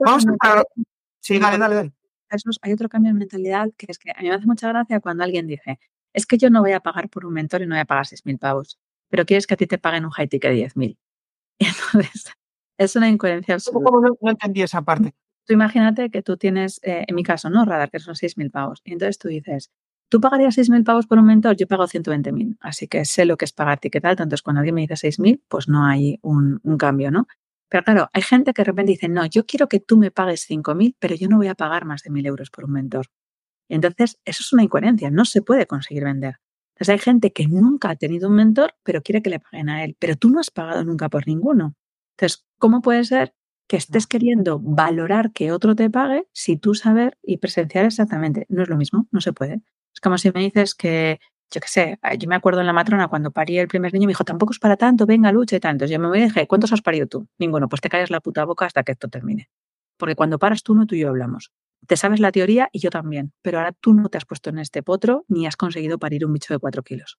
Vamos 0.00 0.26
a... 0.40 0.64
Sí, 1.20 1.38
dale, 1.38 1.58
dale, 1.58 1.76
dale 1.76 1.92
hay 2.62 2.72
otro 2.72 2.88
cambio 2.88 3.12
de 3.12 3.18
mentalidad 3.18 3.68
que 3.76 3.86
es 3.88 3.98
que 3.98 4.10
a 4.12 4.20
mí 4.22 4.28
me 4.28 4.34
hace 4.34 4.46
mucha 4.46 4.68
gracia 4.68 5.00
cuando 5.00 5.24
alguien 5.24 5.46
dice, 5.46 5.78
es 6.12 6.26
que 6.26 6.38
yo 6.38 6.50
no 6.50 6.60
voy 6.60 6.72
a 6.72 6.80
pagar 6.80 7.08
por 7.08 7.24
un 7.26 7.34
mentor 7.34 7.62
y 7.62 7.66
no 7.66 7.74
voy 7.74 7.80
a 7.80 7.84
pagar 7.84 8.06
6.000 8.06 8.38
pavos, 8.38 8.78
pero 9.08 9.24
quieres 9.26 9.46
que 9.46 9.54
a 9.54 9.56
ti 9.56 9.66
te 9.66 9.78
paguen 9.78 10.04
un 10.04 10.10
high 10.10 10.28
ticket 10.28 10.52
de 10.52 10.56
10.000. 10.56 10.96
Entonces, 11.58 12.32
es 12.78 12.96
una 12.96 13.08
incoherencia 13.08 13.54
absoluta. 13.54 13.90
No, 14.20 14.30
entendí 14.30 14.62
esa 14.62 14.82
parte. 14.82 15.14
Tú 15.46 15.54
imagínate 15.54 16.10
que 16.10 16.22
tú 16.22 16.36
tienes, 16.36 16.80
eh, 16.82 17.04
en 17.08 17.14
mi 17.16 17.22
caso, 17.24 17.50
¿no? 17.50 17.64
Radar, 17.64 17.90
que 17.90 17.98
son 18.00 18.14
6.000 18.16 18.50
pavos. 18.50 18.80
Y 18.84 18.92
entonces 18.92 19.18
tú 19.18 19.28
dices, 19.28 19.70
¿tú 20.08 20.20
pagarías 20.20 20.56
6.000 20.56 20.84
pavos 20.84 21.06
por 21.06 21.18
un 21.18 21.26
mentor? 21.26 21.56
Yo 21.56 21.66
pago 21.66 21.86
120.000. 21.88 22.56
Así 22.60 22.88
que 22.88 23.04
sé 23.04 23.24
lo 23.26 23.36
que 23.36 23.44
es 23.46 23.52
pagar 23.52 23.80
ticket 23.80 24.04
alto. 24.04 24.22
Entonces, 24.22 24.42
cuando 24.42 24.60
alguien 24.60 24.74
me 24.76 24.82
dice 24.82 24.96
6.000, 24.96 25.42
pues 25.48 25.68
no 25.68 25.84
hay 25.86 26.18
un, 26.22 26.60
un 26.62 26.78
cambio, 26.78 27.10
¿no? 27.10 27.26
Pero 27.72 27.84
claro, 27.84 28.10
hay 28.12 28.20
gente 28.20 28.52
que 28.52 28.60
de 28.60 28.64
repente 28.66 28.92
dice, 28.92 29.08
no, 29.08 29.24
yo 29.24 29.46
quiero 29.46 29.66
que 29.66 29.80
tú 29.80 29.96
me 29.96 30.10
pagues 30.10 30.46
5.000, 30.46 30.94
pero 30.98 31.14
yo 31.14 31.26
no 31.26 31.38
voy 31.38 31.48
a 31.48 31.54
pagar 31.54 31.86
más 31.86 32.02
de 32.02 32.10
1.000 32.10 32.26
euros 32.26 32.50
por 32.50 32.66
un 32.66 32.72
mentor. 32.72 33.06
entonces, 33.70 34.20
eso 34.26 34.42
es 34.42 34.52
una 34.52 34.62
incoherencia, 34.62 35.10
no 35.10 35.24
se 35.24 35.40
puede 35.40 35.66
conseguir 35.66 36.04
vender. 36.04 36.36
Entonces, 36.74 36.90
hay 36.90 36.98
gente 36.98 37.32
que 37.32 37.46
nunca 37.48 37.88
ha 37.88 37.96
tenido 37.96 38.28
un 38.28 38.34
mentor, 38.34 38.74
pero 38.82 39.00
quiere 39.02 39.22
que 39.22 39.30
le 39.30 39.40
paguen 39.40 39.70
a 39.70 39.84
él, 39.84 39.96
pero 39.98 40.16
tú 40.16 40.28
no 40.28 40.40
has 40.40 40.50
pagado 40.50 40.84
nunca 40.84 41.08
por 41.08 41.26
ninguno. 41.26 41.74
Entonces, 42.18 42.44
¿cómo 42.58 42.82
puede 42.82 43.04
ser 43.04 43.34
que 43.68 43.78
estés 43.78 44.06
queriendo 44.06 44.60
valorar 44.60 45.32
que 45.32 45.50
otro 45.50 45.74
te 45.74 45.88
pague 45.88 46.28
si 46.34 46.58
tú 46.58 46.74
saber 46.74 47.16
y 47.22 47.38
presenciar 47.38 47.86
exactamente? 47.86 48.44
No 48.50 48.64
es 48.64 48.68
lo 48.68 48.76
mismo, 48.76 49.08
no 49.12 49.22
se 49.22 49.32
puede. 49.32 49.62
Es 49.94 50.00
como 50.02 50.18
si 50.18 50.30
me 50.30 50.40
dices 50.40 50.74
que 50.74 51.20
yo 51.52 51.60
qué 51.60 51.68
sé, 51.68 51.98
yo 52.18 52.28
me 52.28 52.34
acuerdo 52.34 52.60
en 52.60 52.66
la 52.66 52.72
matrona 52.72 53.08
cuando 53.08 53.30
parí 53.30 53.58
el 53.58 53.68
primer 53.68 53.92
niño, 53.92 54.06
me 54.06 54.12
dijo, 54.12 54.24
tampoco 54.24 54.52
es 54.52 54.58
para 54.58 54.76
tanto, 54.76 55.04
venga, 55.06 55.30
lucha 55.30 55.56
y 55.56 55.60
tanto. 55.60 55.84
Yo 55.84 55.98
me 55.98 56.18
dije, 56.18 56.46
¿cuántos 56.46 56.72
has 56.72 56.80
parido 56.80 57.06
tú? 57.06 57.28
Ninguno, 57.38 57.68
pues 57.68 57.80
te 57.82 57.88
callas 57.88 58.10
la 58.10 58.20
puta 58.20 58.44
boca 58.44 58.64
hasta 58.64 58.82
que 58.82 58.92
esto 58.92 59.08
termine. 59.08 59.50
Porque 59.98 60.16
cuando 60.16 60.38
paras 60.38 60.62
tú, 60.62 60.74
no 60.74 60.86
tú 60.86 60.94
y 60.94 61.00
yo 61.00 61.10
hablamos. 61.10 61.52
Te 61.86 61.96
sabes 61.96 62.20
la 62.20 62.32
teoría 62.32 62.70
y 62.72 62.78
yo 62.78 62.90
también, 62.90 63.32
pero 63.42 63.58
ahora 63.58 63.72
tú 63.72 63.92
no 63.92 64.08
te 64.08 64.16
has 64.16 64.24
puesto 64.24 64.50
en 64.50 64.58
este 64.58 64.82
potro 64.82 65.24
ni 65.28 65.46
has 65.46 65.56
conseguido 65.56 65.98
parir 65.98 66.24
un 66.24 66.32
bicho 66.32 66.54
de 66.54 66.58
cuatro 66.58 66.82
kilos. 66.82 67.18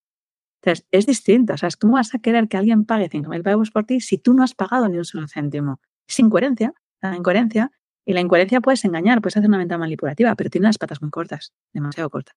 Entonces, 0.61 0.87
es 0.91 1.05
distinto. 1.05 1.53
O 1.53 1.57
¿cómo 1.79 1.93
vas 1.93 2.15
a 2.15 2.19
querer 2.19 2.47
que 2.47 2.57
alguien 2.57 2.85
pague 2.85 3.09
5.000 3.09 3.47
euros 3.49 3.71
por 3.71 3.83
ti 3.83 3.99
si 3.99 4.17
tú 4.17 4.33
no 4.33 4.43
has 4.43 4.55
pagado 4.55 4.87
ni 4.87 4.97
un 4.97 5.05
solo 5.05 5.27
céntimo? 5.27 5.79
Es 6.07 6.19
incoherencia, 6.19 6.73
la 7.01 7.15
incoherencia. 7.15 7.71
Y 8.05 8.13
la 8.13 8.21
incoherencia 8.21 8.61
puedes 8.61 8.83
engañar, 8.83 9.21
puedes 9.21 9.37
hacer 9.37 9.47
una 9.49 9.57
venta 9.57 9.77
manipulativa, 9.77 10.35
pero 10.35 10.49
tiene 10.49 10.67
las 10.67 10.77
patas 10.77 11.01
muy 11.01 11.09
cortas, 11.09 11.53
demasiado 11.73 12.09
cortas. 12.09 12.35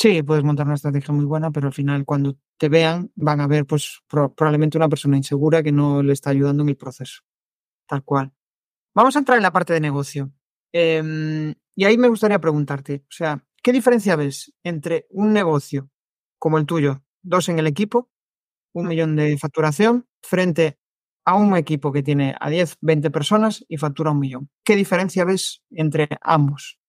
Sí, 0.00 0.22
puedes 0.22 0.44
montar 0.44 0.64
una 0.66 0.76
estrategia 0.76 1.12
muy 1.12 1.26
buena, 1.26 1.50
pero 1.50 1.66
al 1.66 1.74
final 1.74 2.06
cuando 2.06 2.38
te 2.58 2.70
vean 2.70 3.10
van 3.16 3.40
a 3.42 3.46
ver 3.46 3.66
pues 3.66 4.00
probablemente 4.08 4.78
una 4.78 4.88
persona 4.88 5.18
insegura 5.18 5.62
que 5.62 5.72
no 5.72 6.02
le 6.02 6.14
está 6.14 6.30
ayudando 6.30 6.62
en 6.62 6.70
el 6.70 6.76
proceso. 6.78 7.20
Tal 7.88 8.04
cual. 8.04 8.32
Vamos 8.94 9.16
a 9.16 9.20
entrar 9.20 9.38
en 9.38 9.44
la 9.44 9.52
parte 9.52 9.74
de 9.74 9.80
negocio. 9.80 10.32
Em, 10.72 11.54
y 11.76 11.84
ahí 11.84 11.98
me 11.98 12.08
gustaría 12.08 12.40
preguntarte, 12.40 13.04
o 13.08 13.12
sea, 13.12 13.44
¿qué 13.62 13.72
diferencia 13.72 14.16
ves 14.16 14.52
entre 14.64 15.06
un 15.10 15.32
negocio 15.34 15.90
como 16.38 16.58
el 16.58 16.66
tuyo, 16.66 17.04
dos 17.22 17.48
en 17.50 17.58
el 17.60 17.68
equipo, 17.68 18.10
un 18.74 18.88
millón 18.88 19.16
de 19.16 19.38
facturación, 19.38 20.08
frente 20.22 20.78
a 21.26 21.36
un 21.36 21.56
equipo 21.56 21.92
que 21.92 22.02
tiene 22.04 22.36
a 22.40 22.50
10, 22.50 22.78
20 22.82 23.10
personas 23.12 23.64
y 23.68 23.78
factura 23.78 24.12
un 24.12 24.20
millón. 24.20 24.50
¿Qué 24.64 24.76
diferencia 24.76 25.26
ves 25.26 25.62
entre 25.72 26.08
ambos? 26.22 26.79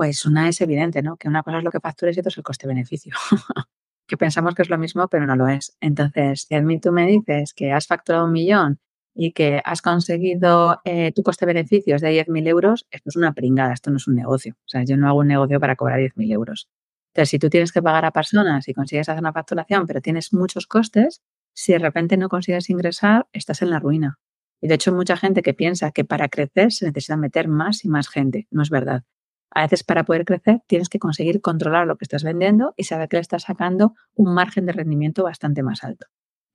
Pues 0.00 0.24
una 0.24 0.48
es 0.48 0.58
evidente, 0.62 1.02
¿no? 1.02 1.18
Que 1.18 1.28
una 1.28 1.42
cosa 1.42 1.58
es 1.58 1.64
lo 1.64 1.70
que 1.70 1.78
factures 1.78 2.16
y 2.16 2.20
otra 2.20 2.30
es 2.30 2.38
el 2.38 2.42
coste-beneficio. 2.42 3.14
que 4.08 4.16
pensamos 4.16 4.54
que 4.54 4.62
es 4.62 4.70
lo 4.70 4.78
mismo, 4.78 5.08
pero 5.08 5.26
no 5.26 5.36
lo 5.36 5.46
es. 5.46 5.76
Entonces, 5.78 6.46
si 6.48 6.54
a 6.54 6.62
mí 6.62 6.80
tú 6.80 6.90
me 6.90 7.06
dices 7.06 7.52
que 7.52 7.70
has 7.72 7.86
facturado 7.86 8.24
un 8.24 8.32
millón 8.32 8.78
y 9.14 9.32
que 9.32 9.60
has 9.62 9.82
conseguido 9.82 10.80
eh, 10.86 11.12
tu 11.12 11.22
coste-beneficio 11.22 11.96
es 11.96 12.00
de 12.00 12.12
10.000 12.12 12.48
euros, 12.48 12.86
esto 12.90 13.10
es 13.10 13.16
una 13.16 13.34
pringada, 13.34 13.74
esto 13.74 13.90
no 13.90 13.98
es 13.98 14.08
un 14.08 14.14
negocio. 14.14 14.54
O 14.54 14.68
sea, 14.68 14.84
yo 14.84 14.96
no 14.96 15.06
hago 15.06 15.18
un 15.18 15.26
negocio 15.26 15.60
para 15.60 15.76
cobrar 15.76 16.00
10.000 16.00 16.32
euros. 16.32 16.70
Entonces, 17.12 17.28
si 17.28 17.38
tú 17.38 17.50
tienes 17.50 17.70
que 17.70 17.82
pagar 17.82 18.06
a 18.06 18.10
personas 18.10 18.68
y 18.68 18.72
consigues 18.72 19.06
hacer 19.10 19.20
una 19.20 19.34
facturación, 19.34 19.86
pero 19.86 20.00
tienes 20.00 20.32
muchos 20.32 20.66
costes, 20.66 21.20
si 21.54 21.74
de 21.74 21.78
repente 21.78 22.16
no 22.16 22.30
consigues 22.30 22.70
ingresar, 22.70 23.26
estás 23.34 23.60
en 23.60 23.68
la 23.68 23.80
ruina. 23.80 24.18
Y 24.62 24.68
de 24.68 24.76
hecho, 24.76 24.94
mucha 24.94 25.18
gente 25.18 25.42
que 25.42 25.52
piensa 25.52 25.90
que 25.90 26.06
para 26.06 26.30
crecer 26.30 26.72
se 26.72 26.86
necesita 26.86 27.18
meter 27.18 27.48
más 27.48 27.84
y 27.84 27.88
más 27.90 28.08
gente. 28.08 28.48
No 28.50 28.62
es 28.62 28.70
verdad. 28.70 29.02
A 29.50 29.62
veces 29.62 29.82
para 29.84 30.04
poder 30.04 30.24
crecer 30.24 30.60
tienes 30.66 30.88
que 30.88 30.98
conseguir 30.98 31.40
controlar 31.40 31.86
lo 31.86 31.96
que 31.96 32.04
estás 32.04 32.22
vendiendo 32.24 32.74
y 32.76 32.84
saber 32.84 33.08
que 33.08 33.16
le 33.16 33.22
estás 33.22 33.42
sacando 33.44 33.94
un 34.14 34.34
margen 34.34 34.66
de 34.66 34.72
rendimiento 34.72 35.24
bastante 35.24 35.62
más 35.62 35.82
alto. 35.84 36.06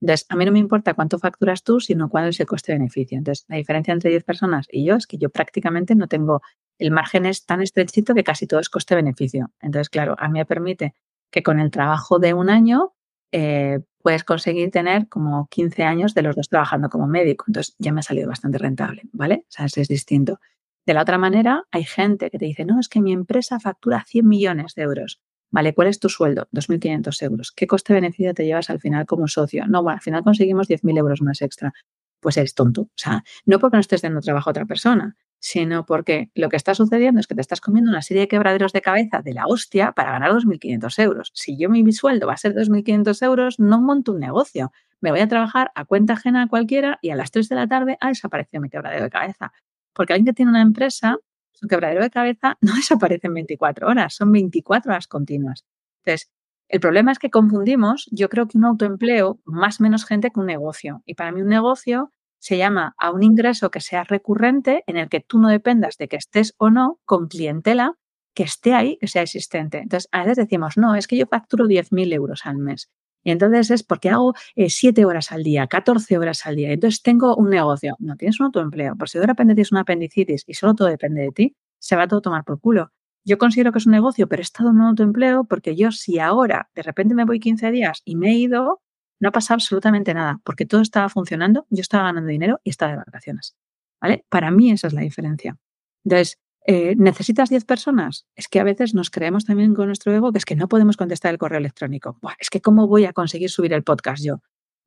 Entonces, 0.01 0.25
a 0.29 0.35
mí 0.35 0.45
no 0.45 0.51
me 0.51 0.59
importa 0.59 0.93
cuánto 0.93 1.17
facturas 1.19 1.63
tú, 1.63 1.79
sino 1.79 2.09
cuál 2.09 2.27
es 2.29 2.39
el 2.39 2.45
coste-beneficio. 2.45 3.17
Entonces, 3.17 3.45
la 3.47 3.57
diferencia 3.57 3.93
entre 3.93 4.09
10 4.09 4.23
personas 4.23 4.67
y 4.69 4.85
yo 4.85 4.95
es 4.95 5.07
que 5.07 5.17
yo 5.17 5.29
prácticamente 5.29 5.95
no 5.95 6.07
tengo, 6.07 6.41
el 6.77 6.91
margen 6.91 7.25
es 7.25 7.45
tan 7.45 7.61
estrechito 7.61 8.13
que 8.13 8.23
casi 8.23 8.45
todo 8.45 8.59
es 8.59 8.69
coste-beneficio. 8.69 9.51
Entonces, 9.61 9.89
claro, 9.89 10.15
a 10.19 10.27
mí 10.27 10.39
me 10.39 10.45
permite 10.45 10.93
que 11.31 11.43
con 11.43 11.59
el 11.59 11.71
trabajo 11.71 12.19
de 12.19 12.33
un 12.33 12.49
año 12.49 12.93
eh, 13.31 13.79
puedes 14.01 14.23
conseguir 14.23 14.69
tener 14.69 15.07
como 15.09 15.47
15 15.49 15.83
años 15.83 16.13
de 16.13 16.21
los 16.21 16.35
dos 16.35 16.49
trabajando 16.49 16.89
como 16.89 17.07
médico. 17.07 17.45
Entonces, 17.47 17.75
ya 17.79 17.91
me 17.91 18.01
ha 18.01 18.03
salido 18.03 18.27
bastante 18.29 18.57
rentable, 18.57 19.03
¿vale? 19.11 19.45
O 19.49 19.51
sea, 19.51 19.65
es 19.65 19.87
distinto. 19.87 20.39
De 20.85 20.93
la 20.93 21.01
otra 21.01 21.17
manera, 21.17 21.63
hay 21.71 21.83
gente 21.83 22.29
que 22.29 22.37
te 22.37 22.45
dice, 22.45 22.63
no, 22.63 22.79
es 22.79 22.89
que 22.89 23.01
mi 23.01 23.11
empresa 23.11 23.59
factura 23.59 24.03
100 24.07 24.27
millones 24.27 24.75
de 24.75 24.83
euros. 24.83 25.19
Vale, 25.51 25.73
¿cuál 25.73 25.87
es 25.87 25.99
tu 25.99 26.09
sueldo? 26.09 26.47
2.500 26.51 27.21
euros. 27.23 27.51
¿Qué 27.51 27.65
coste-beneficio 27.65 28.33
te 28.33 28.45
llevas 28.45 28.69
al 28.69 28.79
final 28.79 29.05
como 29.05 29.27
socio? 29.27 29.65
No, 29.67 29.81
bueno, 29.81 29.95
al 29.95 30.01
final 30.01 30.23
conseguimos 30.23 30.67
10.000 30.67 30.97
euros 30.97 31.21
más 31.21 31.41
extra. 31.41 31.73
Pues 32.19 32.37
eres 32.37 32.53
tonto. 32.53 32.81
O 32.81 32.89
sea, 32.95 33.23
no 33.45 33.59
porque 33.59 33.77
no 33.77 33.81
estés 33.81 34.01
dando 34.01 34.21
trabajo 34.21 34.49
a 34.49 34.51
otra 34.51 34.65
persona, 34.65 35.15
sino 35.39 35.85
porque 35.85 36.29
lo 36.35 36.49
que 36.49 36.57
está 36.57 36.75
sucediendo 36.75 37.19
es 37.19 37.27
que 37.27 37.35
te 37.35 37.41
estás 37.41 37.61
comiendo 37.61 37.89
una 37.89 38.01
serie 38.01 38.21
de 38.21 38.27
quebraderos 38.27 38.73
de 38.73 38.81
cabeza 38.81 39.21
de 39.21 39.33
la 39.33 39.45
hostia 39.47 39.91
para 39.91 40.11
ganar 40.11 40.31
2.500 40.31 40.99
euros. 40.99 41.31
Si 41.33 41.57
yo 41.57 41.69
mi 41.69 41.91
sueldo 41.93 42.27
va 42.27 42.33
a 42.33 42.37
ser 42.37 42.53
2.500 42.53 43.23
euros, 43.23 43.59
no 43.59 43.81
monto 43.81 44.11
un 44.11 44.19
negocio. 44.19 44.71
Me 45.01 45.11
voy 45.11 45.19
a 45.19 45.27
trabajar 45.27 45.71
a 45.75 45.85
cuenta 45.85 46.13
ajena 46.13 46.43
a 46.43 46.47
cualquiera 46.47 46.99
y 47.01 47.11
a 47.11 47.15
las 47.15 47.31
3 47.31 47.47
de 47.49 47.55
la 47.55 47.67
tarde 47.67 47.97
ha 48.01 48.07
desaparecido 48.07 48.61
mi 48.61 48.69
quebradero 48.69 49.03
de 49.03 49.09
cabeza. 49.09 49.53
Porque 49.95 50.13
alguien 50.13 50.27
que 50.27 50.33
tiene 50.33 50.51
una 50.51 50.61
empresa 50.61 51.17
su 51.55 51.67
quebradero 51.67 52.03
de 52.03 52.09
cabeza 52.09 52.57
no 52.61 52.75
desaparece 52.75 53.27
en 53.27 53.33
24 53.33 53.87
horas, 53.87 54.15
son 54.15 54.31
24 54.31 54.91
horas 54.91 55.07
continuas. 55.07 55.65
Entonces, 56.03 56.29
el 56.67 56.79
problema 56.79 57.11
es 57.11 57.19
que 57.19 57.29
confundimos, 57.29 58.07
yo 58.11 58.27
creo 58.29 58.47
que 58.47 58.57
un 58.57 58.65
autoempleo 58.65 59.39
más 59.45 59.79
menos 59.79 60.05
gente 60.05 60.31
que 60.31 60.39
un 60.39 60.47
negocio. 60.47 61.03
Y 61.05 61.13
para 61.13 61.31
mí 61.31 61.41
un 61.41 61.47
negocio 61.47 62.11
se 62.39 62.57
llama 62.57 62.95
a 62.97 63.11
un 63.11 63.23
ingreso 63.23 63.71
que 63.71 63.81
sea 63.81 64.03
recurrente, 64.03 64.83
en 64.87 64.97
el 64.97 65.09
que 65.09 65.19
tú 65.19 65.39
no 65.39 65.47
dependas 65.47 65.97
de 65.97 66.07
que 66.07 66.17
estés 66.17 66.53
o 66.57 66.69
no 66.69 66.99
con 67.05 67.27
clientela 67.27 67.93
que 68.33 68.43
esté 68.43 68.73
ahí, 68.73 68.97
que 68.97 69.07
sea 69.07 69.21
existente. 69.21 69.77
Entonces, 69.77 70.09
a 70.11 70.21
veces 70.21 70.37
decimos, 70.37 70.75
no, 70.75 70.95
es 70.95 71.07
que 71.07 71.17
yo 71.17 71.25
facturo 71.25 71.65
10.000 71.65 72.13
euros 72.13 72.45
al 72.45 72.57
mes. 72.57 72.89
Y 73.25 73.31
entonces 73.31 73.71
es 73.71 73.83
porque 73.83 74.09
hago 74.09 74.35
eh, 74.55 74.69
siete 74.69 75.03
horas 75.03 75.31
al 75.31 75.43
día, 75.43 75.65
14 75.65 76.17
horas 76.17 76.45
al 76.45 76.55
día. 76.55 76.71
Entonces 76.71 77.01
tengo 77.01 77.35
un 77.35 77.49
negocio. 77.49 77.95
No 77.99 78.15
tienes 78.15 78.39
un 78.39 78.45
autoempleo. 78.45 78.95
Por 78.95 79.09
si 79.09 79.17
de 79.17 79.25
repente 79.25 79.55
tienes 79.55 79.71
una 79.71 79.81
apendicitis 79.81 80.43
y 80.47 80.53
solo 80.53 80.75
todo 80.75 80.87
depende 80.87 81.23
de 81.23 81.31
ti, 81.31 81.55
se 81.79 81.95
va 81.95 82.03
a 82.03 82.07
todo 82.07 82.21
tomar 82.21 82.43
por 82.43 82.61
culo. 82.61 82.91
Yo 83.25 83.39
considero 83.39 83.71
que 83.71 83.79
es 83.79 83.87
un 83.87 83.93
negocio, 83.93 84.27
pero 84.29 84.41
he 84.41 84.43
estado 84.43 84.69
en 84.69 84.75
un 84.75 84.83
autoempleo 84.83 85.45
porque 85.45 85.75
yo 85.75 85.91
si 85.91 86.19
ahora 86.19 86.69
de 86.75 86.83
repente 86.83 87.15
me 87.15 87.25
voy 87.25 87.39
15 87.39 87.71
días 87.71 88.03
y 88.05 88.15
me 88.15 88.29
he 88.29 88.35
ido, 88.35 88.83
no 89.19 89.29
ha 89.29 89.31
pasado 89.31 89.55
absolutamente 89.55 90.13
nada, 90.13 90.39
porque 90.43 90.67
todo 90.67 90.81
estaba 90.81 91.09
funcionando, 91.09 91.65
yo 91.71 91.81
estaba 91.81 92.03
ganando 92.03 92.29
dinero 92.29 92.61
y 92.63 92.69
estaba 92.69 92.91
de 92.91 92.97
vacaciones. 92.99 93.55
¿Vale? 93.99 94.23
Para 94.29 94.51
mí 94.51 94.69
esa 94.69 94.85
es 94.85 94.93
la 94.93 95.01
diferencia. 95.01 95.57
Entonces, 96.03 96.37
eh, 96.67 96.95
¿Necesitas 96.97 97.49
10 97.49 97.65
personas? 97.65 98.25
Es 98.35 98.47
que 98.47 98.59
a 98.59 98.63
veces 98.63 98.95
nos 98.95 99.11
creemos 99.11 99.45
también 99.45 99.75
con 99.75 99.85
nuestro 99.85 100.11
ego 100.13 100.31
que 100.31 100.39
es 100.39 100.45
que 100.45 100.55
no 100.55 100.67
podemos 100.67 100.97
contestar 100.97 101.31
el 101.31 101.37
correo 101.37 101.59
electrónico. 101.59 102.17
es 102.39 102.49
que 102.49 102.59
¿cómo 102.59 102.87
voy 102.87 103.05
a 103.05 103.13
conseguir 103.13 103.51
subir 103.51 103.73
el 103.73 103.83
podcast 103.83 104.23
yo? 104.23 104.41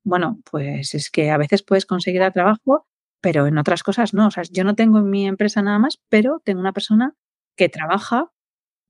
Bueno, 0.05 0.41
pues 0.51 0.95
es 0.95 1.11
que 1.11 1.31
a 1.31 1.37
veces 1.37 1.63
puedes 1.63 1.87
conseguir 1.87 2.23
el 2.23 2.33
trabajo, 2.33 2.87
pero 3.21 3.47
en 3.47 3.59
otras 3.59 3.85
cosas 3.85 4.13
no. 4.13 4.27
O 4.27 4.31
sea, 4.31 4.43
yo 4.51 4.65
no 4.65 4.75
tengo 4.75 4.99
en 4.99 5.09
mi 5.09 5.27
empresa 5.27 5.63
nada 5.63 5.79
más, 5.79 6.01
pero 6.09 6.41
tengo 6.45 6.61
una 6.61 6.73
persona 6.73 7.15
que 7.57 7.69
trabaja 7.69 8.33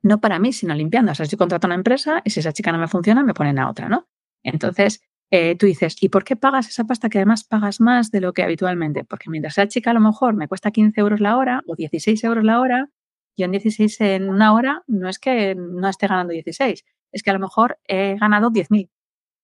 no 0.03 0.21
para 0.21 0.39
mí, 0.39 0.53
sino 0.53 0.75
limpiando. 0.75 1.13
O 1.13 1.15
sea, 1.15 1.27
yo 1.27 1.37
contrato 1.37 1.67
a 1.67 1.69
una 1.69 1.75
empresa 1.75 2.23
y 2.25 2.31
si 2.31 2.41
esa 2.41 2.53
chica 2.53 2.73
no 2.73 2.79
me 2.79 2.89
funciona, 2.89 3.23
me 3.23 3.35
ponen 3.35 3.59
a 3.59 3.69
otra, 3.69 3.89
¿no? 3.89 4.09
Entonces, 4.43 5.03
eh, 5.31 5.57
tú 5.57 5.67
dices, 5.67 5.97
¿y 6.03 6.09
por 6.09 6.25
qué 6.25 6.37
pagas 6.37 6.69
esa 6.69 6.85
pasta 6.85 7.09
que 7.09 7.19
además 7.19 7.45
pagas 7.45 7.81
más 7.81 8.11
de 8.11 8.21
lo 8.21 8.33
que 8.33 8.43
habitualmente? 8.43 9.05
Porque 9.05 9.29
mientras 9.29 9.59
esa 9.59 9.69
chica 9.69 9.91
a 9.91 9.95
lo 9.95 10.01
mejor 10.01 10.35
me 10.35 10.49
cuesta 10.49 10.71
15 10.71 10.99
euros 11.01 11.21
la 11.21 11.37
hora 11.37 11.63
o 11.67 11.77
16 11.77 12.25
euros 12.25 12.45
la 12.45 12.61
hora, 12.61 12.91
yo 13.37 13.45
en 13.45 13.53
16 13.53 14.01
en 14.01 14.29
una 14.31 14.55
hora 14.55 14.83
no 14.87 15.09
es 15.09 15.19
que 15.19 15.55
no 15.55 15.89
esté 15.89 16.07
ganando 16.07 16.33
16, 16.33 16.85
es 17.13 17.23
que 17.23 17.31
a 17.31 17.35
lo 17.35 17.41
mejor 17.41 17.79
he 17.87 18.17
ganado 18.17 18.51
10.000. 18.51 18.91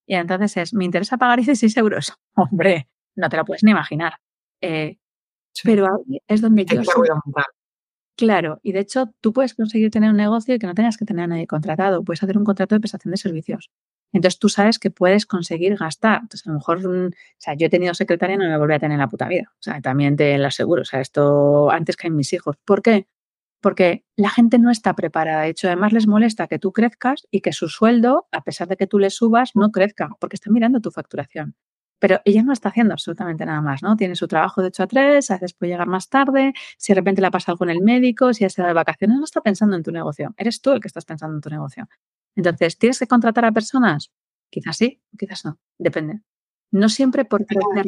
Y 0.06 0.14
entonces 0.14 0.56
es, 0.56 0.74
¿me 0.74 0.84
interesa 0.84 1.18
pagar 1.18 1.38
16 1.40 1.76
euros? 1.76 2.14
Hombre, 2.34 2.88
no 3.14 3.28
te 3.28 3.36
lo 3.36 3.44
puedes 3.44 3.62
ni 3.62 3.72
imaginar. 3.72 4.14
Eh, 4.60 4.98
pero 5.62 6.04
es 6.26 6.40
donde 6.40 6.64
yo... 6.64 6.82
Claro, 8.16 8.60
y 8.62 8.72
de 8.72 8.80
hecho 8.80 9.12
tú 9.20 9.32
puedes 9.32 9.54
conseguir 9.54 9.90
tener 9.90 10.10
un 10.10 10.16
negocio 10.16 10.54
y 10.54 10.58
que 10.58 10.68
no 10.68 10.74
tengas 10.74 10.96
que 10.96 11.04
tener 11.04 11.24
a 11.24 11.26
nadie 11.26 11.46
contratado. 11.48 12.04
Puedes 12.04 12.22
hacer 12.22 12.38
un 12.38 12.44
contrato 12.44 12.74
de 12.74 12.80
prestación 12.80 13.10
de 13.10 13.16
servicios. 13.16 13.70
Entonces 14.14 14.38
tú 14.38 14.48
sabes 14.48 14.78
que 14.78 14.90
puedes 14.90 15.26
conseguir 15.26 15.76
gastar. 15.76 16.20
Entonces 16.22 16.46
a 16.46 16.50
lo 16.50 16.56
mejor, 16.56 16.88
mm, 16.88 17.06
o 17.08 17.10
sea, 17.38 17.54
yo 17.54 17.66
he 17.66 17.70
tenido 17.70 17.94
secretaria 17.94 18.34
y 18.34 18.38
no 18.38 18.48
me 18.48 18.56
volví 18.56 18.72
a 18.74 18.78
tener 18.78 18.94
en 18.94 19.00
la 19.00 19.08
puta 19.08 19.28
vida. 19.28 19.52
O 19.54 19.62
sea, 19.62 19.80
también 19.80 20.16
te 20.16 20.38
lo 20.38 20.46
aseguro. 20.46 20.82
O 20.82 20.84
sea, 20.84 21.00
esto 21.00 21.70
antes 21.70 21.96
que 21.96 22.06
en 22.06 22.16
mis 22.16 22.32
hijos. 22.32 22.56
¿Por 22.64 22.80
qué? 22.80 23.08
Porque 23.60 24.04
la 24.16 24.30
gente 24.30 24.58
no 24.58 24.70
está 24.70 24.94
preparada. 24.94 25.42
De 25.42 25.48
hecho, 25.48 25.66
además 25.66 25.92
les 25.92 26.06
molesta 26.06 26.46
que 26.46 26.58
tú 26.60 26.72
crezcas 26.72 27.26
y 27.30 27.40
que 27.40 27.52
su 27.52 27.68
sueldo, 27.68 28.28
a 28.30 28.42
pesar 28.44 28.68
de 28.68 28.76
que 28.76 28.86
tú 28.86 28.98
le 28.98 29.10
subas, 29.10 29.52
no 29.56 29.72
crezca, 29.72 30.10
porque 30.20 30.36
está 30.36 30.50
mirando 30.50 30.80
tu 30.80 30.90
facturación. 30.92 31.56
Pero 31.98 32.20
ella 32.24 32.42
no 32.42 32.52
está 32.52 32.68
haciendo 32.68 32.92
absolutamente 32.92 33.46
nada 33.46 33.62
más, 33.62 33.82
¿no? 33.82 33.96
Tiene 33.96 34.14
su 34.16 34.28
trabajo 34.28 34.60
de 34.60 34.68
8 34.68 34.82
a 34.84 34.86
3, 34.86 35.30
a 35.30 35.34
veces 35.34 35.54
puede 35.54 35.72
llegar 35.72 35.88
más 35.88 36.08
tarde, 36.08 36.52
si 36.76 36.92
de 36.92 36.96
repente 37.00 37.22
le 37.22 37.30
pasa 37.30 37.52
algo 37.52 37.64
en 37.64 37.70
el 37.70 37.80
médico, 37.80 38.34
si 38.34 38.42
ya 38.42 38.50
se 38.50 38.62
de 38.62 38.72
vacaciones, 38.74 39.16
no 39.18 39.24
está 39.24 39.40
pensando 39.40 39.76
en 39.76 39.82
tu 39.82 39.90
negocio. 39.92 40.34
Eres 40.36 40.60
tú 40.60 40.72
el 40.72 40.80
que 40.80 40.88
estás 40.88 41.06
pensando 41.06 41.36
en 41.36 41.40
tu 41.40 41.50
negocio. 41.50 41.88
Entonces, 42.36 42.78
¿tienes 42.78 42.98
que 42.98 43.06
contratar 43.06 43.44
a 43.44 43.52
personas? 43.52 44.12
Quizás 44.50 44.76
sí, 44.76 45.02
quizás 45.18 45.44
no, 45.44 45.58
depende. 45.78 46.20
No 46.70 46.88
siempre 46.88 47.24
por 47.24 47.46
crecer. 47.46 47.84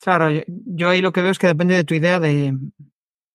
Claro, 0.00 0.28
yo, 0.46 0.88
ahí 0.88 1.02
lo 1.02 1.12
que 1.12 1.20
veo 1.20 1.30
es 1.30 1.38
que 1.38 1.46
depende 1.46 1.74
de 1.74 1.84
tu 1.84 1.94
idea 1.94 2.18
de, 2.18 2.56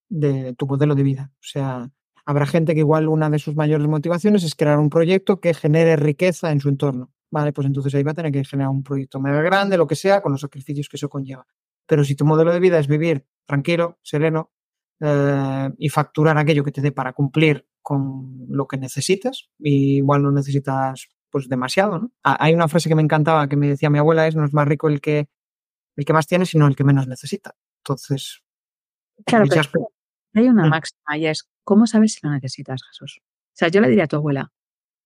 de 0.09 0.53
tu 0.53 0.65
modelo 0.65 0.95
de 0.95 1.03
vida. 1.03 1.31
O 1.35 1.43
sea, 1.43 1.91
habrá 2.25 2.45
gente 2.47 2.73
que 2.73 2.79
igual 2.79 3.07
una 3.07 3.29
de 3.29 3.39
sus 3.39 3.55
mayores 3.55 3.87
motivaciones 3.87 4.43
es 4.43 4.55
crear 4.55 4.79
un 4.79 4.89
proyecto 4.89 5.39
que 5.39 5.53
genere 5.53 5.95
riqueza 5.95 6.51
en 6.51 6.59
su 6.59 6.69
entorno. 6.69 7.11
Vale, 7.31 7.53
pues 7.53 7.67
entonces 7.67 7.93
ahí 7.93 8.03
va 8.03 8.11
a 8.11 8.15
tener 8.15 8.31
que 8.31 8.43
generar 8.45 8.69
un 8.69 8.83
proyecto 8.83 9.19
mega 9.19 9.41
grande, 9.41 9.77
lo 9.77 9.87
que 9.87 9.95
sea, 9.95 10.21
con 10.21 10.31
los 10.31 10.41
sacrificios 10.41 10.89
que 10.89 10.97
eso 10.97 11.09
conlleva. 11.09 11.45
Pero 11.85 12.03
si 12.03 12.15
tu 12.15 12.25
modelo 12.25 12.51
de 12.51 12.59
vida 12.59 12.79
es 12.79 12.87
vivir 12.87 13.25
tranquilo, 13.45 13.99
sereno 14.01 14.51
eh, 14.99 15.69
y 15.77 15.89
facturar 15.89 16.37
aquello 16.37 16.63
que 16.63 16.71
te 16.71 16.81
dé 16.81 16.91
para 16.91 17.13
cumplir 17.13 17.67
con 17.85 18.47
lo 18.49 18.67
que 18.67 18.77
necesitas, 18.77 19.51
y 19.59 19.97
igual 19.97 20.23
no 20.23 20.31
necesitas 20.31 21.07
pues 21.29 21.47
demasiado, 21.47 21.99
¿no? 21.99 22.11
Hay 22.23 22.55
una 22.55 22.67
frase 22.67 22.89
que 22.89 22.95
me 22.95 23.03
encantaba 23.03 23.47
que 23.47 23.57
me 23.57 23.67
decía 23.67 23.91
mi 23.91 23.99
abuela 23.99 24.25
es 24.25 24.35
no 24.35 24.43
es 24.43 24.53
más 24.53 24.67
rico 24.67 24.87
el 24.89 25.01
que 25.01 25.29
el 25.95 26.03
que 26.03 26.11
más 26.13 26.25
tiene, 26.25 26.47
sino 26.47 26.65
el 26.65 26.75
que 26.75 26.83
menos 26.83 27.07
necesita. 27.07 27.53
Entonces, 27.81 28.41
claro, 29.23 29.45
pero 29.71 29.91
hay 30.33 30.47
una 30.47 30.65
mm. 30.65 30.69
máxima 30.69 31.17
y 31.17 31.27
es 31.27 31.47
¿cómo 31.63 31.85
sabes 31.85 32.13
si 32.13 32.21
lo 32.23 32.31
necesitas, 32.31 32.81
Jesús? 32.89 33.21
O 33.21 33.53
sea, 33.53 33.67
yo 33.67 33.81
le 33.81 33.89
diría 33.89 34.05
a 34.05 34.07
tu 34.07 34.15
abuela, 34.15 34.51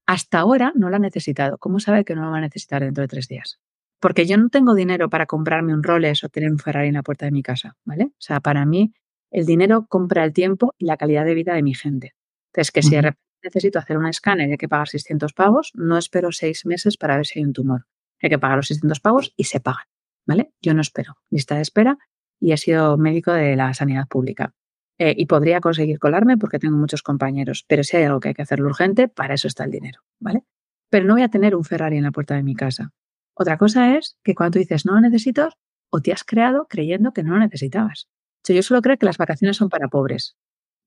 hasta 0.05 0.39
ahora 0.39 0.71
no 0.73 0.89
lo 0.89 0.95
ha 0.95 0.99
necesitado. 0.99 1.57
¿Cómo 1.57 1.81
sabe 1.81 2.05
que 2.05 2.15
no 2.15 2.23
lo 2.23 2.31
va 2.31 2.37
a 2.37 2.41
necesitar 2.41 2.81
dentro 2.81 3.01
de 3.01 3.09
tres 3.09 3.27
días? 3.27 3.59
Porque 3.99 4.25
yo 4.25 4.37
no 4.37 4.47
tengo 4.47 4.73
dinero 4.73 5.09
para 5.09 5.25
comprarme 5.25 5.73
un 5.73 5.83
Rolex 5.83 6.23
o 6.23 6.29
tener 6.29 6.49
un 6.49 6.59
Ferrari 6.59 6.87
en 6.87 6.93
la 6.93 7.03
puerta 7.03 7.25
de 7.25 7.31
mi 7.31 7.43
casa, 7.43 7.75
¿vale? 7.83 8.05
O 8.05 8.21
sea, 8.21 8.39
para 8.39 8.65
mí 8.65 8.93
el 9.31 9.45
dinero 9.45 9.85
compra 9.89 10.23
el 10.23 10.31
tiempo 10.31 10.73
y 10.77 10.85
la 10.85 10.95
calidad 10.95 11.25
de 11.25 11.33
vida 11.33 11.53
de 11.53 11.63
mi 11.63 11.73
gente. 11.73 12.15
Entonces, 12.51 12.71
que 12.71 12.81
si 12.81 12.95
de 12.95 13.01
repente 13.01 13.23
necesito 13.43 13.79
hacer 13.79 13.97
un 13.97 14.07
escáner 14.07 14.49
y 14.49 14.51
hay 14.51 14.57
que 14.57 14.67
pagar 14.67 14.89
600 14.89 15.33
pavos, 15.33 15.71
no 15.75 15.97
espero 15.97 16.31
seis 16.31 16.65
meses 16.65 16.97
para 16.97 17.15
ver 17.15 17.25
si 17.25 17.39
hay 17.39 17.45
un 17.45 17.53
tumor. 17.53 17.85
Hay 18.21 18.29
que 18.29 18.39
pagar 18.39 18.57
los 18.57 18.67
600 18.67 18.99
pavos 18.99 19.33
y 19.37 19.45
se 19.45 19.59
pagan, 19.59 19.85
¿vale? 20.25 20.51
Yo 20.61 20.73
no 20.73 20.81
espero. 20.81 21.17
Lista 21.29 21.55
de 21.55 21.61
espera 21.61 21.97
y 22.39 22.51
he 22.51 22.57
sido 22.57 22.97
médico 22.97 23.31
de 23.31 23.55
la 23.55 23.73
sanidad 23.73 24.07
pública. 24.07 24.53
Eh, 24.97 25.13
y 25.17 25.27
podría 25.27 25.61
conseguir 25.61 25.97
colarme 25.97 26.37
porque 26.37 26.59
tengo 26.59 26.75
muchos 26.75 27.01
compañeros, 27.01 27.63
pero 27.67 27.83
si 27.83 27.95
hay 27.95 28.03
algo 28.03 28.19
que 28.19 28.29
hay 28.29 28.33
que 28.33 28.41
hacerlo 28.41 28.67
urgente, 28.67 29.07
para 29.07 29.33
eso 29.33 29.47
está 29.47 29.63
el 29.63 29.71
dinero, 29.71 30.01
¿vale? 30.19 30.43
Pero 30.89 31.05
no 31.05 31.13
voy 31.13 31.23
a 31.23 31.29
tener 31.29 31.55
un 31.55 31.63
Ferrari 31.63 31.97
en 31.97 32.03
la 32.03 32.11
puerta 32.11 32.35
de 32.35 32.43
mi 32.43 32.55
casa. 32.55 32.91
Otra 33.33 33.57
cosa 33.57 33.95
es 33.95 34.17
que 34.23 34.35
cuando 34.35 34.53
tú 34.53 34.59
dices 34.59 34.85
no 34.85 34.93
lo 34.93 34.99
necesito, 34.99 35.49
o 35.89 36.01
te 36.01 36.11
has 36.11 36.25
creado 36.25 36.67
creyendo 36.67 37.13
que 37.13 37.23
no 37.23 37.33
lo 37.33 37.39
necesitabas. 37.39 38.09
yo 38.47 38.61
solo 38.61 38.81
creo 38.81 38.97
que 38.97 39.05
las 39.05 39.17
vacaciones 39.17 39.57
son 39.57 39.69
para 39.69 39.87
pobres. 39.87 40.35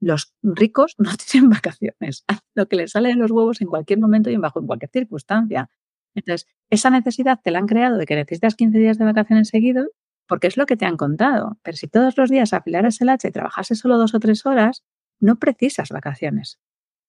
Los 0.03 0.35
ricos 0.43 0.95
no 0.99 1.11
tienen 1.17 1.49
vacaciones. 1.49 2.25
Lo 2.55 2.69
que 2.69 2.77
les 2.77 2.91
sale 2.91 3.11
de 3.11 3.15
los 3.15 3.31
huevos 3.31 3.61
en 3.61 3.69
cualquier 3.69 4.01
momento 4.01 4.29
y 4.29 4.37
bajo 4.37 4.61
en 4.61 4.67
cualquier 4.67 4.91
circunstancia. 4.91 5.71
Entonces, 6.15 6.47
esa 6.69 6.91
necesidad 6.91 7.41
te 7.43 7.51
la 7.51 7.61
han 7.61 7.67
creado 7.67 7.97
de 7.97 8.05
que 8.05 8.17
necesitas 8.17 8.55
15 8.55 8.79
días 8.79 8.99
de 8.99 9.05
vacaciones 9.07 9.49
seguidos 9.49 9.89
porque 10.27 10.47
es 10.47 10.57
lo 10.57 10.67
que 10.67 10.77
te 10.77 10.85
han 10.85 10.97
contado. 10.97 11.59
Pero 11.63 11.77
si 11.77 11.89
todos 11.89 12.17
los 12.19 12.29
días 12.29 12.53
afilaras 12.53 13.01
el 13.01 13.09
hacha 13.09 13.29
y 13.29 13.33
trabajases 13.33 13.79
solo 13.79 13.97
dos 13.97 14.15
o 14.15 14.21
tres 14.21 14.45
horas, 14.45 14.85
no 15.21 15.37
precisas 15.37 15.91
vacaciones. 15.91 16.59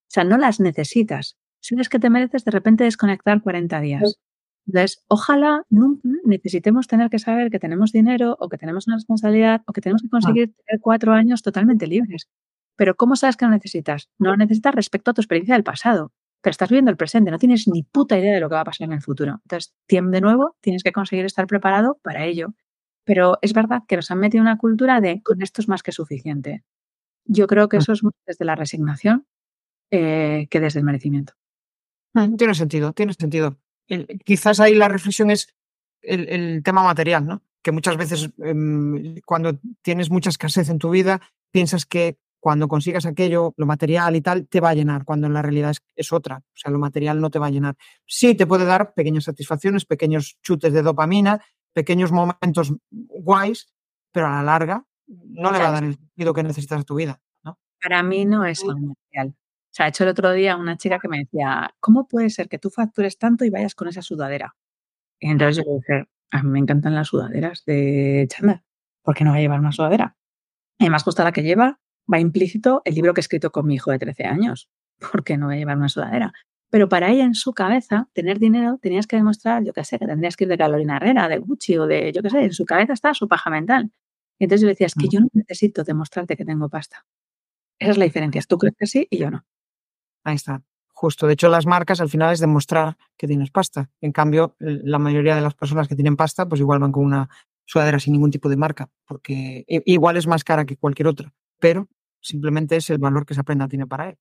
O 0.03 0.13
sea, 0.13 0.23
no 0.23 0.37
las 0.37 0.59
necesitas. 0.59 1.37
Si 1.59 1.75
es 1.79 1.89
que 1.89 1.99
te 1.99 2.09
mereces 2.09 2.45
de 2.45 2.51
repente 2.51 2.83
desconectar 2.83 3.41
40 3.41 3.81
días. 3.81 4.19
Entonces, 4.67 5.03
ojalá 5.07 5.65
nunca 5.69 6.07
necesitemos 6.23 6.87
tener 6.87 7.09
que 7.09 7.19
saber 7.19 7.49
que 7.49 7.59
tenemos 7.59 7.91
dinero 7.91 8.37
o 8.39 8.49
que 8.49 8.57
tenemos 8.57 8.87
una 8.87 8.97
responsabilidad 8.97 9.61
o 9.65 9.73
que 9.73 9.81
tenemos 9.81 10.01
que 10.01 10.09
conseguir 10.09 10.53
tener 10.65 10.79
cuatro 10.79 11.13
años 11.13 11.41
totalmente 11.41 11.87
libres. 11.87 12.29
Pero 12.75 12.95
¿cómo 12.95 13.15
sabes 13.15 13.37
que 13.37 13.45
lo 13.45 13.51
necesitas? 13.51 14.09
No 14.17 14.31
lo 14.31 14.37
necesitas 14.37 14.73
respecto 14.73 15.11
a 15.11 15.13
tu 15.13 15.21
experiencia 15.21 15.55
del 15.55 15.63
pasado, 15.63 16.11
pero 16.41 16.51
estás 16.51 16.69
viviendo 16.69 16.91
el 16.91 16.97
presente, 16.97 17.31
no 17.31 17.39
tienes 17.39 17.67
ni 17.67 17.83
puta 17.83 18.17
idea 18.17 18.33
de 18.33 18.41
lo 18.41 18.49
que 18.49 18.55
va 18.55 18.61
a 18.61 18.65
pasar 18.65 18.85
en 18.85 18.93
el 18.93 19.01
futuro. 19.01 19.39
Entonces, 19.43 19.73
de 19.87 20.21
nuevo, 20.21 20.57
tienes 20.59 20.83
que 20.83 20.91
conseguir 20.91 21.25
estar 21.25 21.47
preparado 21.47 21.99
para 22.03 22.25
ello. 22.25 22.53
Pero 23.05 23.37
es 23.41 23.53
verdad 23.53 23.83
que 23.87 23.95
nos 23.95 24.11
han 24.11 24.19
metido 24.19 24.41
una 24.41 24.57
cultura 24.57 25.01
de 25.01 25.21
con 25.21 25.41
esto 25.41 25.61
es 25.61 25.67
más 25.67 25.83
que 25.83 25.91
suficiente. 25.91 26.63
Yo 27.25 27.47
creo 27.47 27.69
que 27.69 27.77
mm. 27.77 27.79
eso 27.79 27.93
es 27.93 28.01
desde 28.25 28.45
la 28.45 28.55
resignación 28.55 29.25
eh, 29.91 30.47
que 30.49 30.59
desde 30.59 30.79
el 30.79 30.85
merecimiento. 30.85 31.33
Mm, 32.13 32.35
tiene 32.35 32.55
sentido, 32.55 32.93
tiene 32.93 33.13
sentido. 33.13 33.57
quizás 34.25 34.59
ahí 34.59 34.75
la 34.75 34.89
reflexión 34.89 35.31
es 35.31 35.53
el, 36.01 36.61
tema 36.63 36.83
material, 36.83 37.25
¿no? 37.25 37.41
Que 37.61 37.71
muchas 37.71 37.95
veces 37.95 38.31
em, 38.39 39.15
cuando 39.25 39.59
tienes 39.81 40.09
mucha 40.09 40.29
escasez 40.29 40.69
en 40.69 40.79
tu 40.79 40.89
vida, 40.89 41.21
piensas 41.51 41.85
que 41.85 42.17
cuando 42.43 42.67
consigas 42.67 43.05
aquello, 43.05 43.53
lo 43.55 43.65
material 43.65 44.17
y 44.17 44.21
tal, 44.21 44.49
te 44.49 44.59
va 44.59 44.71
a 44.71 44.73
llenar, 44.73 45.05
cuando 45.05 45.27
en 45.27 45.33
la 45.33 45.41
realidad 45.41 45.71
es, 45.71 45.81
es, 45.95 46.11
otra. 46.11 46.39
O 46.39 46.55
sea, 46.55 46.73
lo 46.73 46.77
material 46.77 47.21
no 47.21 47.29
te 47.29 47.39
va 47.39 47.47
a 47.47 47.49
llenar. 47.49 47.77
Sí, 48.05 48.35
te 48.35 48.45
puede 48.45 48.65
dar 48.65 48.93
pequeñas 48.93 49.23
satisfacciones, 49.23 49.85
pequeños 49.85 50.37
chutes 50.41 50.73
de 50.73 50.81
dopamina, 50.81 51.41
pequeños 51.71 52.11
momentos 52.11 52.73
guays, 52.91 53.73
pero 54.11 54.27
a 54.27 54.31
la 54.31 54.43
larga 54.43 54.85
no 55.07 55.53
le 55.53 55.59
va 55.59 55.69
a 55.69 55.71
dar 55.71 55.85
el 55.85 55.95
sentido 55.95 56.33
que 56.33 56.43
necesitas 56.43 56.79
en 56.79 56.83
tu 56.83 56.95
vida. 56.95 57.21
¿no? 57.45 57.57
Para 57.81 58.03
mí 58.03 58.25
no 58.25 58.43
es 58.43 58.61
material. 58.65 59.29
O 59.29 59.71
sea, 59.71 59.85
he 59.85 59.89
hecho 59.89 60.03
el 60.03 60.09
otro 60.09 60.33
día 60.33 60.57
una 60.57 60.75
chica 60.75 60.99
que 60.99 61.07
me 61.07 61.19
decía, 61.19 61.73
¿cómo 61.79 62.09
puede 62.09 62.29
ser 62.29 62.49
que 62.49 62.59
tú 62.59 62.69
factures 62.69 63.17
tanto 63.17 63.45
y 63.45 63.51
vayas 63.51 63.73
con 63.73 63.87
esa 63.87 64.01
sudadera? 64.01 64.53
Y 65.17 65.29
entonces 65.29 65.63
yo 65.63 65.71
le 65.71 65.77
dije, 65.77 66.09
a 66.31 66.43
mí 66.43 66.49
me 66.49 66.59
encantan 66.59 66.93
las 66.93 67.07
sudaderas 67.07 67.63
de 67.63 68.27
Chandler. 68.29 68.63
¿Por 69.01 69.15
qué 69.15 69.23
no 69.23 69.31
va 69.31 69.37
a 69.37 69.39
llevar 69.39 69.61
una 69.61 69.71
sudadera? 69.71 70.17
Y 70.77 70.89
más 70.89 71.03
justo 71.03 71.23
la 71.23 71.31
que 71.31 71.43
lleva, 71.43 71.79
va 72.11 72.19
implícito 72.19 72.81
el 72.85 72.95
libro 72.95 73.13
que 73.13 73.19
he 73.19 73.23
escrito 73.23 73.51
con 73.51 73.65
mi 73.65 73.75
hijo 73.75 73.91
de 73.91 73.99
13 73.99 74.25
años. 74.25 74.69
¿Por 75.11 75.23
qué 75.23 75.37
no 75.37 75.47
va 75.47 75.53
a 75.53 75.55
llevar 75.57 75.77
una 75.77 75.89
sudadera? 75.89 76.33
Pero 76.69 76.89
para 76.89 77.11
ella, 77.11 77.23
en 77.23 77.35
su 77.35 77.53
cabeza, 77.53 78.09
tener 78.13 78.39
dinero, 78.39 78.79
tenías 78.81 79.05
que 79.05 79.15
demostrar, 79.15 79.63
yo 79.63 79.73
qué 79.73 79.83
sé, 79.83 79.99
que 79.99 80.07
tendrías 80.07 80.35
que 80.35 80.45
ir 80.45 80.49
de 80.49 80.57
Carolina 80.57 80.97
Herrera, 80.97 81.27
de 81.27 81.37
Gucci 81.37 81.77
o 81.77 81.85
de, 81.85 82.11
yo 82.11 82.23
qué 82.23 82.29
sé, 82.31 82.43
en 82.45 82.53
su 82.53 82.65
cabeza 82.65 82.93
está 82.93 83.13
su 83.13 83.27
paja 83.27 83.49
mental. 83.49 83.91
Y 84.39 84.45
entonces 84.45 84.61
yo 84.61 84.67
le 84.67 84.71
decía, 84.71 84.87
es 84.87 84.95
que 84.95 85.07
yo 85.07 85.19
no 85.19 85.27
necesito 85.33 85.83
demostrarte 85.83 86.35
que 86.35 86.45
tengo 86.45 86.69
pasta. 86.69 87.05
Esa 87.77 87.91
es 87.91 87.97
la 87.97 88.05
diferencia. 88.05 88.41
Tú 88.47 88.57
crees 88.57 88.75
que 88.77 88.87
sí 88.87 89.07
y 89.09 89.19
yo 89.19 89.29
no. 89.29 89.45
Ahí 90.23 90.35
está. 90.35 90.63
Justo. 90.93 91.27
De 91.27 91.33
hecho, 91.33 91.49
las 91.49 91.65
marcas 91.65 92.01
al 92.01 92.09
final 92.09 92.33
es 92.33 92.39
demostrar 92.39 92.97
que 93.17 93.27
tienes 93.27 93.51
pasta. 93.51 93.91
En 94.01 94.11
cambio, 94.11 94.55
la 94.59 94.99
mayoría 94.99 95.35
de 95.35 95.41
las 95.41 95.53
personas 95.53 95.87
que 95.87 95.95
tienen 95.95 96.15
pasta, 96.15 96.47
pues 96.47 96.61
igual 96.61 96.79
van 96.79 96.91
con 96.91 97.05
una 97.05 97.29
sudadera 97.65 97.99
sin 97.99 98.13
ningún 98.13 98.31
tipo 98.31 98.49
de 98.49 98.57
marca, 98.57 98.89
porque 99.05 99.63
igual 99.67 100.17
es 100.17 100.27
más 100.27 100.43
cara 100.43 100.65
que 100.65 100.77
cualquier 100.77 101.07
otra, 101.07 101.33
pero 101.63 101.87
simplemente 102.19 102.75
es 102.75 102.89
el 102.89 102.97
valor 102.97 103.25
que 103.25 103.31
esa 103.31 103.43
prenda 103.43 103.69
tiene 103.69 103.87
para 103.87 104.09
él. 104.09 104.17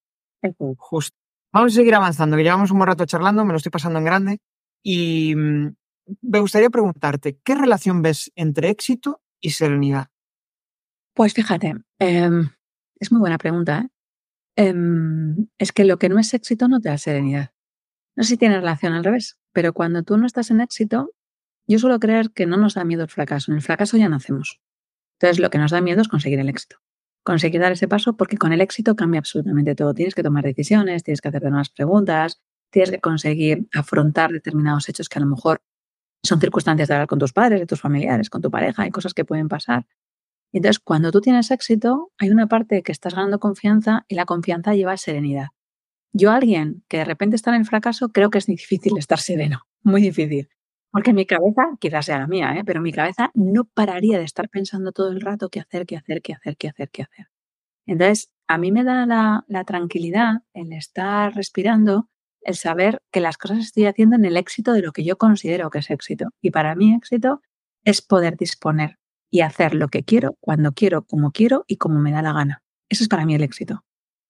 Justo. 0.78 1.18
Vamos 1.52 1.72
a 1.72 1.74
seguir 1.74 1.92
avanzando, 1.92 2.36
que 2.36 2.44
llevamos 2.44 2.70
un 2.70 2.78
buen 2.78 2.86
rato 2.86 3.04
charlando, 3.04 3.44
me 3.44 3.50
lo 3.50 3.56
estoy 3.56 3.70
pasando 3.70 3.98
en 3.98 4.04
grande. 4.04 4.38
Y 4.80 5.34
mm, 5.34 5.74
me 6.22 6.38
gustaría 6.38 6.70
preguntarte, 6.70 7.40
¿qué 7.42 7.56
relación 7.56 8.00
ves 8.00 8.30
entre 8.36 8.70
éxito 8.70 9.22
y 9.40 9.50
serenidad? 9.50 10.06
Pues 11.14 11.34
fíjate, 11.34 11.74
em, 11.98 12.48
es 13.00 13.10
muy 13.10 13.18
buena 13.18 13.38
pregunta. 13.38 13.80
¿eh? 13.80 14.68
Em, 14.68 15.48
es 15.58 15.72
que 15.72 15.84
lo 15.84 15.98
que 15.98 16.08
no 16.08 16.20
es 16.20 16.32
éxito 16.34 16.68
no 16.68 16.80
te 16.80 16.90
da 16.90 16.98
serenidad. 16.98 17.50
No 18.14 18.22
sé 18.22 18.30
si 18.30 18.36
tiene 18.36 18.58
relación 18.58 18.92
al 18.92 19.02
revés, 19.02 19.36
pero 19.50 19.72
cuando 19.72 20.04
tú 20.04 20.16
no 20.16 20.26
estás 20.26 20.52
en 20.52 20.60
éxito, 20.60 21.10
yo 21.66 21.80
suelo 21.80 21.98
creer 21.98 22.30
que 22.30 22.46
no 22.46 22.56
nos 22.56 22.74
da 22.74 22.84
miedo 22.84 23.02
el 23.02 23.10
fracaso. 23.10 23.50
En 23.50 23.56
el 23.56 23.62
fracaso 23.62 23.96
ya 23.96 24.08
nacemos. 24.08 24.60
Entonces, 25.14 25.40
lo 25.40 25.50
que 25.50 25.58
nos 25.58 25.72
da 25.72 25.80
miedo 25.80 26.02
es 26.02 26.08
conseguir 26.08 26.38
el 26.38 26.48
éxito 26.48 26.78
conseguir 27.22 27.60
dar 27.60 27.72
ese 27.72 27.88
paso 27.88 28.16
porque 28.16 28.36
con 28.36 28.52
el 28.52 28.60
éxito 28.60 28.96
cambia 28.96 29.18
absolutamente 29.18 29.74
todo. 29.74 29.94
Tienes 29.94 30.14
que 30.14 30.22
tomar 30.22 30.44
decisiones, 30.44 31.02
tienes 31.02 31.20
que 31.20 31.28
hacerte 31.28 31.50
nuevas 31.50 31.70
preguntas, 31.70 32.42
tienes 32.70 32.90
que 32.90 33.00
conseguir 33.00 33.68
afrontar 33.74 34.32
determinados 34.32 34.88
hechos 34.88 35.08
que 35.08 35.18
a 35.18 35.22
lo 35.22 35.28
mejor 35.28 35.62
son 36.22 36.40
circunstancias 36.40 36.88
de 36.88 36.94
hablar 36.94 37.08
con 37.08 37.18
tus 37.18 37.32
padres, 37.32 37.60
de 37.60 37.66
tus 37.66 37.80
familiares, 37.80 38.30
con 38.30 38.40
tu 38.40 38.50
pareja, 38.50 38.84
hay 38.84 38.90
cosas 38.90 39.14
que 39.14 39.24
pueden 39.24 39.48
pasar. 39.48 39.86
Y 40.52 40.58
entonces, 40.58 40.78
cuando 40.78 41.10
tú 41.10 41.20
tienes 41.20 41.50
éxito, 41.50 42.12
hay 42.18 42.30
una 42.30 42.46
parte 42.46 42.82
que 42.82 42.92
estás 42.92 43.14
ganando 43.14 43.40
confianza 43.40 44.04
y 44.06 44.14
la 44.14 44.26
confianza 44.26 44.74
lleva 44.74 44.96
serenidad. 44.96 45.48
Yo, 46.12 46.30
alguien 46.30 46.84
que 46.88 46.98
de 46.98 47.04
repente 47.06 47.36
está 47.36 47.50
en 47.50 47.62
el 47.62 47.66
fracaso, 47.66 48.10
creo 48.10 48.30
que 48.30 48.38
es 48.38 48.46
difícil 48.46 48.98
estar 48.98 49.18
sereno, 49.18 49.62
muy 49.82 50.02
difícil. 50.02 50.50
Porque 50.92 51.14
mi 51.14 51.24
cabeza, 51.24 51.62
quizás 51.80 52.04
sea 52.04 52.18
la 52.18 52.26
mía, 52.26 52.54
¿eh? 52.54 52.64
pero 52.66 52.82
mi 52.82 52.92
cabeza 52.92 53.30
no 53.34 53.64
pararía 53.64 54.18
de 54.18 54.24
estar 54.24 54.50
pensando 54.50 54.92
todo 54.92 55.10
el 55.10 55.22
rato 55.22 55.48
qué 55.48 55.58
hacer, 55.58 55.86
qué 55.86 55.96
hacer, 55.96 56.20
qué 56.20 56.34
hacer, 56.34 56.56
qué 56.58 56.68
hacer, 56.68 56.90
qué 56.90 57.02
hacer. 57.02 57.28
Entonces, 57.86 58.30
a 58.46 58.58
mí 58.58 58.72
me 58.72 58.84
da 58.84 59.06
la, 59.06 59.44
la 59.48 59.64
tranquilidad 59.64 60.42
el 60.52 60.72
estar 60.74 61.34
respirando, 61.34 62.10
el 62.42 62.56
saber 62.56 63.00
que 63.10 63.20
las 63.20 63.38
cosas 63.38 63.58
estoy 63.58 63.86
haciendo 63.86 64.16
en 64.16 64.26
el 64.26 64.36
éxito 64.36 64.74
de 64.74 64.82
lo 64.82 64.92
que 64.92 65.02
yo 65.02 65.16
considero 65.16 65.70
que 65.70 65.78
es 65.78 65.90
éxito. 65.90 66.28
Y 66.42 66.50
para 66.50 66.74
mí 66.74 66.94
éxito 66.94 67.40
es 67.84 68.02
poder 68.02 68.36
disponer 68.36 68.98
y 69.30 69.40
hacer 69.40 69.74
lo 69.74 69.88
que 69.88 70.04
quiero, 70.04 70.36
cuando 70.40 70.72
quiero, 70.72 71.06
como 71.06 71.32
quiero 71.32 71.64
y 71.66 71.78
como 71.78 72.00
me 72.00 72.12
da 72.12 72.20
la 72.20 72.34
gana. 72.34 72.62
Eso 72.90 73.02
es 73.02 73.08
para 73.08 73.24
mí 73.24 73.34
el 73.34 73.42
éxito. 73.42 73.82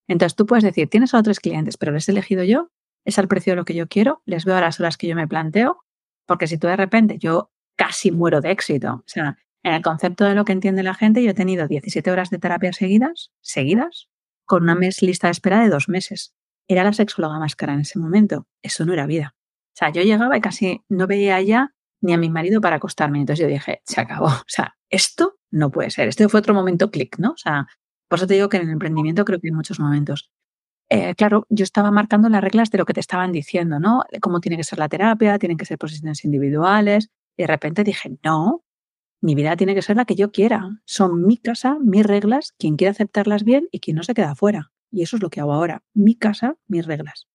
Entonces 0.06 0.36
tú 0.36 0.46
puedes 0.46 0.62
decir, 0.62 0.88
tienes 0.88 1.12
a 1.12 1.18
otros 1.18 1.40
clientes, 1.40 1.76
pero 1.76 1.90
les 1.90 2.08
he 2.08 2.12
elegido 2.12 2.44
yo, 2.44 2.70
es 3.04 3.18
al 3.18 3.26
precio 3.26 3.52
de 3.52 3.56
lo 3.56 3.64
que 3.64 3.74
yo 3.74 3.88
quiero, 3.88 4.22
les 4.26 4.44
veo 4.44 4.54
a 4.54 4.60
las 4.60 4.78
horas 4.78 4.96
que 4.96 5.08
yo 5.08 5.16
me 5.16 5.26
planteo 5.26 5.82
porque 6.26 6.46
si 6.46 6.58
tú 6.58 6.66
de 6.66 6.76
repente, 6.76 7.18
yo 7.18 7.50
casi 7.76 8.10
muero 8.10 8.40
de 8.40 8.50
éxito. 8.50 8.94
O 8.94 9.04
sea, 9.06 9.36
en 9.62 9.74
el 9.74 9.82
concepto 9.82 10.24
de 10.24 10.34
lo 10.34 10.44
que 10.44 10.52
entiende 10.52 10.82
la 10.82 10.94
gente, 10.94 11.22
yo 11.22 11.30
he 11.30 11.34
tenido 11.34 11.68
17 11.68 12.10
horas 12.10 12.30
de 12.30 12.38
terapia 12.38 12.72
seguidas, 12.72 13.32
seguidas, 13.40 14.08
con 14.44 14.64
una 14.64 14.74
mes 14.74 15.02
lista 15.02 15.28
de 15.28 15.32
espera 15.32 15.62
de 15.62 15.68
dos 15.68 15.88
meses. 15.88 16.34
Era 16.68 16.84
la 16.84 16.92
sexóloga 16.92 17.38
más 17.38 17.56
cara 17.56 17.74
en 17.74 17.80
ese 17.80 17.98
momento. 17.98 18.46
Eso 18.62 18.84
no 18.84 18.92
era 18.92 19.06
vida. 19.06 19.34
O 19.36 19.76
sea, 19.76 19.90
yo 19.90 20.02
llegaba 20.02 20.36
y 20.36 20.40
casi 20.40 20.84
no 20.88 21.06
veía 21.06 21.40
ya 21.40 21.74
ni 22.00 22.12
a 22.12 22.18
mi 22.18 22.28
marido 22.28 22.60
para 22.60 22.76
acostarme. 22.76 23.20
Entonces 23.20 23.42
yo 23.42 23.48
dije, 23.48 23.80
se 23.84 24.00
acabó. 24.00 24.26
O 24.26 24.44
sea, 24.46 24.76
esto 24.90 25.38
no 25.50 25.70
puede 25.70 25.90
ser. 25.90 26.08
Este 26.08 26.28
fue 26.28 26.40
otro 26.40 26.54
momento 26.54 26.90
clic, 26.90 27.18
¿no? 27.18 27.30
O 27.30 27.36
sea, 27.36 27.66
por 28.08 28.18
eso 28.18 28.26
te 28.26 28.34
digo 28.34 28.48
que 28.48 28.58
en 28.58 28.64
el 28.64 28.70
emprendimiento 28.70 29.24
creo 29.24 29.40
que 29.40 29.48
hay 29.48 29.52
muchos 29.52 29.80
momentos. 29.80 30.30
Eh, 30.94 31.14
claro, 31.14 31.46
yo 31.48 31.62
estaba 31.64 31.90
marcando 31.90 32.28
las 32.28 32.42
reglas 32.42 32.70
de 32.70 32.76
lo 32.76 32.84
que 32.84 32.92
te 32.92 33.00
estaban 33.00 33.32
diciendo, 33.32 33.80
¿no? 33.80 34.02
Cómo 34.20 34.40
tiene 34.40 34.58
que 34.58 34.64
ser 34.64 34.78
la 34.78 34.90
terapia, 34.90 35.38
tienen 35.38 35.56
que 35.56 35.64
ser 35.64 35.78
posiciones 35.78 36.22
individuales. 36.22 37.08
Y 37.34 37.44
de 37.44 37.46
repente 37.46 37.82
dije, 37.82 38.18
no, 38.22 38.62
mi 39.22 39.34
vida 39.34 39.56
tiene 39.56 39.74
que 39.74 39.80
ser 39.80 39.96
la 39.96 40.04
que 40.04 40.16
yo 40.16 40.32
quiera. 40.32 40.68
Son 40.84 41.24
mi 41.24 41.38
casa, 41.38 41.78
mis 41.80 42.04
reglas, 42.04 42.52
quien 42.58 42.76
quiera 42.76 42.90
aceptarlas 42.90 43.42
bien 43.42 43.68
y 43.72 43.80
quien 43.80 43.96
no 43.96 44.02
se 44.02 44.12
queda 44.12 44.32
afuera. 44.32 44.70
Y 44.90 45.02
eso 45.02 45.16
es 45.16 45.22
lo 45.22 45.30
que 45.30 45.40
hago 45.40 45.54
ahora. 45.54 45.82
Mi 45.94 46.14
casa, 46.14 46.56
mis 46.66 46.84
reglas. 46.84 47.26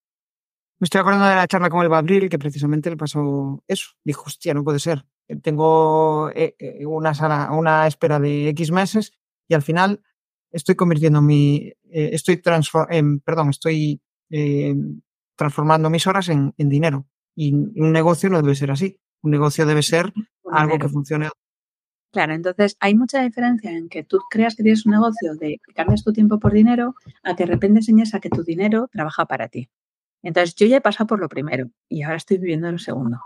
Me 0.78 0.84
estoy 0.84 1.00
acordando 1.00 1.26
de 1.26 1.34
la 1.34 1.48
charla 1.48 1.68
con 1.68 1.82
el 1.82 1.88
Babril, 1.88 2.28
que 2.28 2.38
precisamente 2.38 2.90
le 2.90 2.96
pasó 2.96 3.64
eso. 3.66 3.90
Dijo, 4.04 4.22
hostia, 4.26 4.54
no 4.54 4.62
puede 4.62 4.78
ser. 4.78 5.04
Tengo 5.42 6.30
eh, 6.30 6.54
eh, 6.60 6.86
una, 6.86 7.50
una 7.50 7.88
espera 7.88 8.20
de 8.20 8.50
X 8.50 8.70
meses 8.70 9.14
y 9.48 9.54
al 9.54 9.62
final 9.62 10.00
estoy 10.50 10.74
convirtiendo 10.74 11.22
mi, 11.22 11.72
eh, 11.90 12.10
estoy 12.12 12.40
em, 12.90 13.20
perdón, 13.20 13.50
estoy 13.50 14.00
eh, 14.30 14.74
transformando 15.36 15.90
mis 15.90 16.06
horas 16.06 16.28
en, 16.28 16.52
dinero. 16.56 17.06
Y 17.34 17.54
un 17.54 17.92
negocio 17.92 18.28
no 18.28 18.42
debe 18.42 18.54
ser 18.54 18.70
así. 18.70 18.98
Un 19.22 19.30
negocio 19.30 19.64
debe 19.66 19.82
ser 19.82 20.12
algo 20.50 20.78
que 20.78 20.88
funcione. 20.88 21.28
Claro, 22.10 22.34
entonces 22.34 22.76
hay 22.80 22.94
mucha 22.94 23.22
diferencia 23.22 23.70
en 23.70 23.88
que 23.88 24.02
tú 24.02 24.18
creas 24.30 24.56
que 24.56 24.62
tienes 24.62 24.86
un 24.86 24.92
negocio 24.92 25.34
de 25.34 25.60
que 25.64 25.74
cambias 25.74 26.02
tu 26.02 26.12
tiempo 26.12 26.38
por 26.38 26.52
dinero 26.52 26.94
a 27.22 27.36
que 27.36 27.44
de 27.44 27.52
repente 27.52 27.80
enseñes 27.80 28.14
a 28.14 28.20
que 28.20 28.30
tu 28.30 28.42
dinero 28.42 28.88
trabaja 28.90 29.26
para 29.26 29.48
ti. 29.48 29.68
Entonces 30.22 30.54
yo 30.54 30.66
ya 30.66 30.78
he 30.78 30.80
pasado 30.80 31.06
por 31.06 31.20
lo 31.20 31.28
primero 31.28 31.70
y 31.88 32.02
ahora 32.02 32.16
estoy 32.16 32.38
viviendo 32.38 32.72
lo 32.72 32.78
segundo. 32.78 33.20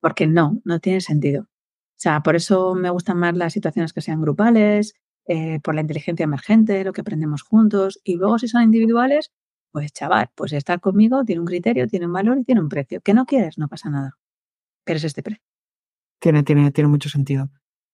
Porque 0.00 0.26
no, 0.26 0.60
no 0.64 0.80
tiene 0.80 1.00
sentido. 1.00 1.42
O 1.42 2.02
sea, 2.02 2.22
por 2.22 2.36
eso 2.36 2.74
me 2.74 2.90
gustan 2.90 3.18
más 3.18 3.36
las 3.36 3.52
situaciones 3.52 3.92
que 3.92 4.00
sean 4.00 4.20
grupales, 4.20 4.94
eh, 5.32 5.60
por 5.62 5.76
la 5.76 5.82
inteligencia 5.82 6.24
emergente, 6.24 6.82
lo 6.82 6.92
que 6.92 7.02
aprendemos 7.02 7.42
juntos. 7.42 8.00
Y 8.02 8.16
luego 8.16 8.40
si 8.40 8.48
son 8.48 8.62
individuales, 8.62 9.30
pues 9.70 9.92
chaval, 9.92 10.28
pues 10.34 10.52
estar 10.52 10.80
conmigo 10.80 11.24
tiene 11.24 11.38
un 11.38 11.46
criterio, 11.46 11.86
tiene 11.86 12.06
un 12.06 12.12
valor 12.12 12.38
y 12.38 12.44
tiene 12.44 12.60
un 12.60 12.68
precio. 12.68 13.00
Que 13.00 13.14
no 13.14 13.26
quieres, 13.26 13.56
no 13.56 13.68
pasa 13.68 13.90
nada. 13.90 14.18
Pero 14.82 14.96
es 14.96 15.04
este 15.04 15.22
precio. 15.22 15.44
Tiene, 16.18 16.42
tiene, 16.42 16.72
tiene 16.72 16.88
mucho 16.88 17.08
sentido. 17.08 17.48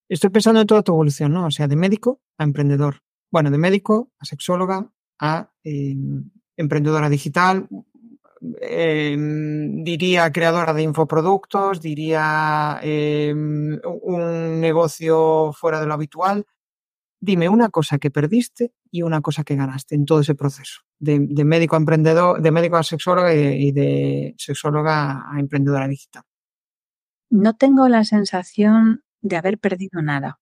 Estoy 0.09 0.31
pensando 0.31 0.63
en 0.63 0.67
toda 0.67 0.83
tu 0.83 0.93
evolución, 0.93 1.35
¿no? 1.35 1.45
O 1.45 1.51
sea, 1.51 1.69
de 1.69 1.77
médico 1.77 2.23
a 2.39 2.45
emprendedor. 2.45 3.03
Bueno, 3.31 3.51
de 3.51 3.59
médico 3.59 4.11
a 4.19 4.25
sexóloga 4.25 4.91
a 5.21 5.53
em, 5.63 6.31
emprendedora 6.57 7.11
digital, 7.11 7.69
em, 8.63 9.85
diría 9.85 10.33
creadora 10.33 10.73
de 10.73 10.85
infoproductos, 10.85 11.83
diría 11.83 12.81
em, 12.83 13.79
un 13.85 14.59
negocio 14.59 15.53
fuera 15.53 15.81
de 15.81 15.87
lo 15.87 15.93
habitual. 15.93 16.47
Dime 17.21 17.49
una 17.49 17.71
cosa 17.71 17.99
que 17.99 18.11
perdiste 18.11 18.73
y 18.91 19.03
una 19.03 19.21
cosa 19.21 19.43
que 19.43 19.57
ganaste 19.57 19.95
en 19.95 20.05
todo 20.05 20.21
ese 20.21 20.35
proceso, 20.35 20.83
de, 20.99 21.19
médico 21.45 21.77
a 21.77 21.79
emprendedor, 21.79 22.43
de 22.43 22.51
médico 22.51 22.77
a 22.77 22.83
sexóloga 22.83 23.35
y, 23.35 23.73
de 23.73 24.35
sexóloga 24.39 25.25
a 25.31 25.41
emprendedora 25.41 25.89
digital. 25.89 26.25
No 27.31 27.57
tengo 27.57 27.89
la 27.89 28.05
sensación 28.05 29.03
de 29.23 29.37
haber 29.37 29.59
perdido 29.59 30.03
nada. 30.03 30.39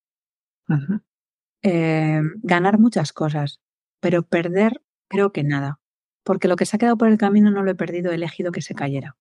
ganar 1.62 2.78
muchas 2.78 3.12
cosas, 3.12 3.60
pero 4.00 4.22
perder 4.22 4.82
creo 5.08 5.32
que 5.32 5.44
nada, 5.44 5.80
porque 6.24 6.48
lo 6.48 6.56
que 6.56 6.66
se 6.66 6.76
ha 6.76 6.78
quedado 6.78 6.98
por 6.98 7.08
el 7.08 7.18
camino 7.18 7.50
no 7.50 7.62
lo 7.62 7.70
he 7.70 7.74
perdido, 7.74 8.10
he 8.10 8.16
elegido 8.16 8.52
que 8.52 8.62
se 8.62 8.74
cayera. 8.74 9.16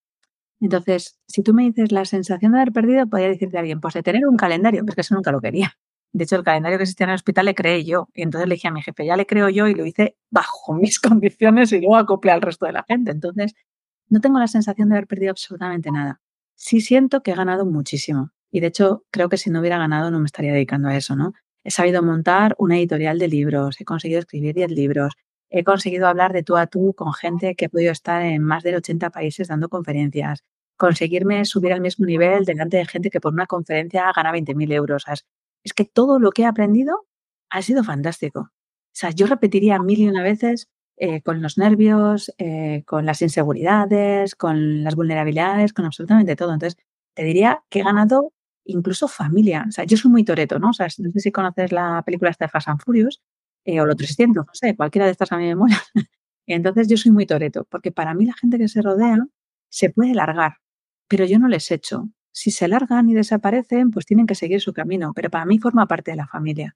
Entonces, 0.60 1.20
si 1.28 1.44
tú 1.44 1.54
me 1.54 1.64
dices 1.64 1.92
la 1.92 2.06
sensación 2.06 2.54
de 2.54 2.60
haber 2.60 2.74
perdido, 2.74 3.06
podría 3.08 3.28
decirte 3.28 3.58
a 3.58 3.60
alguien, 3.60 3.82
pues 3.82 3.94
de 3.94 4.04
tener 4.04 4.26
un 4.26 4.38
calendario, 4.38 4.86
porque 4.86 5.02
eso 5.02 5.14
nunca 5.14 5.32
lo 5.32 5.42
quería. 5.42 5.78
De 6.14 6.26
hecho, 6.26 6.36
el 6.36 6.44
calendario 6.44 6.78
que 6.78 6.84
existía 6.84 7.06
en 7.06 7.10
el 7.10 7.16
hospital 7.16 7.46
le 7.46 7.56
creé 7.56 7.84
yo. 7.84 8.08
Y 8.14 8.22
entonces 8.22 8.48
le 8.48 8.56
dije 8.56 8.68
a 8.68 8.72
mi 8.72 8.84
jefe, 8.84 9.06
ya 9.06 9.18
le 9.18 9.26
creo 9.26 9.50
yo 9.50 9.68
y 9.68 9.74
lo 9.74 9.86
hice 9.86 10.16
bajo 10.30 10.74
mis 10.76 11.00
condiciones 11.00 11.72
y 11.72 11.80
luego 11.80 11.98
acoplé 11.98 12.32
al 12.32 12.42
resto 12.42 12.66
de 12.68 12.72
la 12.74 12.86
gente. 12.88 13.12
Entonces, 13.12 13.56
no 14.10 14.22
tengo 14.22 14.40
la 14.40 14.48
sensación 14.48 14.90
de 14.90 14.96
haber 14.96 15.08
perdido 15.08 15.32
absolutamente 15.32 15.92
nada. 15.92 16.22
Sí 16.56 16.82
siento 16.82 17.24
que 17.24 17.32
he 17.32 17.36
ganado 17.36 17.66
muchísimo. 17.66 18.32
Y 18.52 18.60
de 18.60 18.68
hecho, 18.68 19.04
creo 19.10 19.28
que 19.30 19.38
si 19.38 19.50
no 19.50 19.60
hubiera 19.60 19.80
ganado 19.80 20.12
no 20.12 20.20
me 20.20 20.28
estaría 20.28 20.54
dedicando 20.54 20.88
a 20.88 20.96
eso, 20.96 21.16
¿no? 21.16 21.34
He 21.64 21.72
sabido 21.72 22.04
montar 22.04 22.56
una 22.60 22.78
editorial 22.78 23.18
de 23.18 23.28
libros, 23.28 23.82
he 23.82 23.86
conseguido 23.86 24.20
escribir 24.20 24.54
10 24.54 24.70
libros, 24.72 25.16
he 25.50 25.64
conseguido 25.64 26.08
hablar 26.08 26.34
de 26.34 26.44
tú 26.44 26.58
a 26.58 26.68
tú 26.68 26.94
con 26.94 27.14
gente 27.14 27.56
que 27.56 27.66
ha 27.66 27.70
podido 27.70 27.92
estar 27.92 28.22
en 28.22 28.44
más 28.44 28.64
de 28.64 28.76
80 28.76 29.10
países 29.10 29.48
dando 29.48 29.70
conferencias, 29.70 30.44
conseguirme 30.78 31.46
subir 31.46 31.74
al 31.74 31.82
mismo 31.82 32.06
nivel 32.06 32.46
delante 32.46 32.78
de 32.78 32.86
gente 32.86 33.10
que 33.10 33.22
por 33.22 33.34
una 33.34 33.48
conferencia 33.48 34.12
gana 34.16 34.32
20.000 34.32 34.74
euros. 34.74 35.06
Es 35.64 35.74
que 35.74 35.86
todo 35.86 36.20
lo 36.20 36.32
que 36.32 36.44
he 36.44 36.46
aprendido 36.46 37.06
ha 37.50 37.62
sido 37.62 37.84
fantástico. 37.84 38.40
O 38.42 38.96
sea, 38.96 39.12
yo 39.12 39.28
repetiría 39.28 39.80
mil 39.80 40.00
y 40.00 40.08
una 40.08 40.24
veces 40.24 40.70
eh, 40.98 41.22
con 41.22 41.42
los 41.42 41.58
nervios, 41.58 42.32
eh, 42.38 42.84
con 42.86 43.06
las 43.06 43.22
inseguridades, 43.22 44.36
con 44.36 44.84
las 44.84 44.96
vulnerabilidades, 44.96 45.74
con 45.74 45.86
absolutamente 45.86 46.36
todo. 46.36 46.54
Entonces, 46.54 46.78
te 47.16 47.24
diría 47.24 47.64
que 47.70 47.80
he 47.80 47.84
ganado 47.84 48.32
incluso 48.66 49.08
familia. 49.08 49.66
O 49.68 49.72
sea, 49.72 49.86
yo 49.86 49.98
soy 49.98 50.12
muy 50.12 50.24
toreto, 50.24 50.60
¿no? 50.60 50.70
O 50.70 50.74
sea, 50.74 50.88
no 51.00 51.12
sé 51.12 51.20
si 51.20 51.32
conoces 51.32 51.72
la 51.72 52.02
película 52.06 52.32
esta 52.32 52.46
de 52.46 52.50
Fast 52.50 52.68
Furious, 52.84 53.22
eh, 53.66 53.82
o 53.82 53.86
lo 53.86 53.96
300, 53.96 54.46
no 54.46 54.54
sé, 54.54 54.76
cualquiera 54.76 55.06
de 55.06 55.12
estas 55.12 55.32
a 55.32 55.38
mí 55.38 55.46
me 55.46 55.56
mola. 55.56 55.82
Entonces 56.48 56.88
yo 56.88 56.98
soy 56.98 57.12
muy 57.12 57.26
toreto, 57.26 57.66
porque 57.70 57.92
para 57.92 58.14
mí 58.14 58.26
la 58.26 58.34
gente 58.34 58.58
que 58.58 58.68
se 58.68 58.82
rodea 58.82 59.18
se 59.70 59.90
puede 59.90 60.14
largar, 60.14 60.58
pero 61.08 61.26
yo 61.26 61.40
no 61.40 61.48
les 61.48 61.72
echo. 61.72 62.10
Si 62.34 62.52
se 62.52 62.68
largan 62.68 63.10
y 63.10 63.14
desaparecen, 63.14 63.92
pues 63.92 64.06
tienen 64.06 64.28
que 64.28 64.36
seguir 64.36 64.60
su 64.60 64.74
camino, 64.74 65.14
pero 65.16 65.30
para 65.30 65.46
mí 65.46 65.60
forma 65.60 65.88
parte 65.88 66.12
de 66.12 66.18
la 66.18 66.28
familia. 66.28 66.76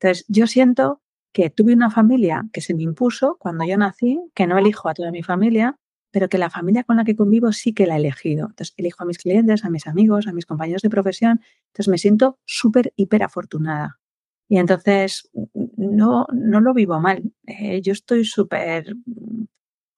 Entonces 0.00 0.24
yo 0.28 0.46
siento 0.46 1.02
que 1.32 1.50
tuve 1.50 1.72
una 1.72 1.90
familia 1.90 2.46
que 2.52 2.60
se 2.60 2.74
me 2.74 2.82
impuso 2.82 3.36
cuando 3.38 3.64
yo 3.64 3.76
nací, 3.76 4.20
que 4.34 4.46
no 4.46 4.58
elijo 4.58 4.88
a 4.88 4.94
toda 4.94 5.10
mi 5.10 5.22
familia, 5.22 5.76
pero 6.10 6.28
que 6.28 6.38
la 6.38 6.50
familia 6.50 6.84
con 6.84 6.96
la 6.96 7.04
que 7.04 7.16
convivo 7.16 7.52
sí 7.52 7.74
que 7.74 7.86
la 7.86 7.94
he 7.94 7.98
elegido. 7.98 8.46
Entonces 8.48 8.74
elijo 8.76 9.02
a 9.02 9.06
mis 9.06 9.18
clientes, 9.18 9.64
a 9.64 9.70
mis 9.70 9.86
amigos, 9.86 10.26
a 10.26 10.32
mis 10.32 10.46
compañeros 10.46 10.82
de 10.82 10.90
profesión. 10.90 11.40
Entonces 11.68 11.88
me 11.88 11.98
siento 11.98 12.38
súper, 12.44 12.92
hiper 12.96 13.22
afortunada. 13.22 13.98
Y 14.48 14.58
entonces 14.58 15.30
no, 15.54 16.26
no 16.32 16.60
lo 16.60 16.72
vivo 16.72 16.98
mal. 17.00 17.22
Eh, 17.46 17.82
yo 17.82 17.92
estoy 17.92 18.24
súper 18.24 18.94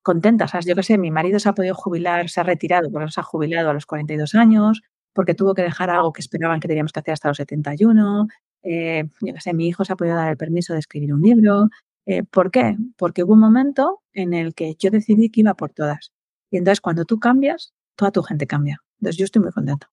contenta. 0.02 0.46
O 0.46 0.48
sea, 0.48 0.60
yo 0.60 0.74
qué 0.74 0.82
sé, 0.82 0.98
mi 0.98 1.10
marido 1.10 1.38
se 1.38 1.48
ha 1.48 1.54
podido 1.54 1.74
jubilar, 1.74 2.28
se 2.28 2.40
ha 2.40 2.44
retirado, 2.44 2.90
porque 2.90 3.10
se 3.10 3.20
ha 3.20 3.22
jubilado 3.22 3.70
a 3.70 3.74
los 3.74 3.86
42 3.86 4.34
años, 4.34 4.82
porque 5.12 5.34
tuvo 5.34 5.54
que 5.54 5.62
dejar 5.62 5.90
algo 5.90 6.12
que 6.12 6.20
esperaban 6.20 6.60
que 6.60 6.68
teníamos 6.68 6.92
que 6.92 7.00
hacer 7.00 7.12
hasta 7.12 7.28
los 7.28 7.36
71. 7.36 8.28
Eh, 8.62 9.04
yo 9.20 9.34
qué 9.34 9.40
sé, 9.40 9.54
mi 9.54 9.68
hijo 9.68 9.84
se 9.84 9.92
ha 9.92 9.96
podido 9.96 10.16
dar 10.16 10.30
el 10.30 10.36
permiso 10.36 10.72
de 10.72 10.78
escribir 10.78 11.12
un 11.12 11.22
libro. 11.22 11.68
Eh, 12.06 12.22
¿Por 12.24 12.50
qué? 12.50 12.76
Porque 12.96 13.24
hubo 13.24 13.34
un 13.34 13.40
momento 13.40 14.02
en 14.12 14.34
el 14.34 14.54
que 14.54 14.74
yo 14.78 14.90
decidí 14.90 15.30
que 15.30 15.40
iba 15.40 15.54
por 15.54 15.72
todas. 15.72 16.12
Y 16.50 16.56
entonces 16.56 16.80
cuando 16.80 17.04
tú 17.04 17.18
cambias, 17.18 17.72
toda 17.96 18.10
tu 18.10 18.22
gente 18.22 18.46
cambia. 18.46 18.82
Entonces 19.00 19.16
yo 19.16 19.24
estoy 19.24 19.42
muy 19.42 19.52
contenta. 19.52 19.90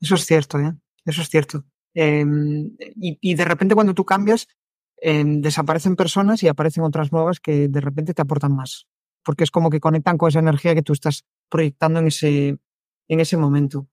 Eso 0.00 0.14
es 0.14 0.26
cierto, 0.26 0.58
¿eh? 0.58 0.74
Eso 1.04 1.22
es 1.22 1.28
cierto. 1.28 1.64
Em, 1.94 2.76
y, 2.78 3.34
de 3.34 3.44
repente 3.44 3.74
cuando 3.74 3.94
tú 3.94 4.04
cambias, 4.04 4.48
em, 4.96 5.40
desaparecen 5.40 5.96
personas 5.96 6.42
y 6.42 6.48
aparecen 6.48 6.84
otras 6.84 7.12
nuevas 7.12 7.40
que 7.40 7.68
de 7.68 7.80
repente 7.80 8.14
te 8.14 8.22
aportan 8.22 8.54
más. 8.54 8.86
Porque 9.24 9.44
es 9.44 9.50
como 9.50 9.70
que 9.70 9.80
conectan 9.80 10.18
con 10.18 10.28
esa 10.28 10.38
energía 10.38 10.74
que 10.74 10.82
tú 10.82 10.92
estás 10.92 11.24
proyectando 11.48 12.00
en 12.00 12.06
ese, 12.08 12.58
en 13.08 13.20
ese 13.20 13.36
momento. 13.36 13.88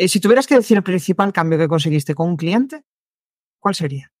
Eh, 0.00 0.06
si 0.06 0.20
tuvieras 0.20 0.46
que 0.46 0.54
decir 0.54 0.76
el 0.76 0.84
principal 0.84 1.32
cambio 1.32 1.58
que 1.58 1.66
conseguiste 1.66 2.14
con 2.14 2.28
un 2.28 2.36
cliente, 2.36 2.84
¿cuál 3.58 3.74
sería? 3.74 4.12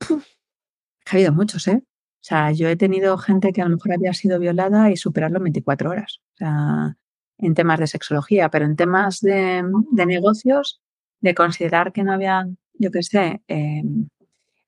Ha 0.00 1.16
habido 1.16 1.34
muchos, 1.34 1.68
¿eh? 1.68 1.82
O 1.84 2.22
sea, 2.22 2.50
yo 2.52 2.66
he 2.66 2.76
tenido 2.76 3.18
gente 3.18 3.52
que 3.52 3.60
a 3.60 3.66
lo 3.66 3.76
mejor 3.76 3.92
había 3.92 4.14
sido 4.14 4.38
violada 4.38 4.90
y 4.90 4.96
superarlo 4.96 5.36
en 5.36 5.44
24 5.44 5.90
horas. 5.90 6.20
O 6.32 6.36
sea, 6.38 6.96
en 7.36 7.54
temas 7.54 7.78
de 7.78 7.88
sexología, 7.88 8.48
pero 8.48 8.64
en 8.64 8.74
temas 8.74 9.20
de, 9.20 9.62
negocios, 10.06 10.80
de 11.20 11.34
considerar 11.34 11.92
que 11.92 12.02
no 12.02 12.14
habían, 12.14 12.56
yo 12.72 12.90
qué 12.90 13.02
sé, 13.02 13.42
em, 13.48 14.08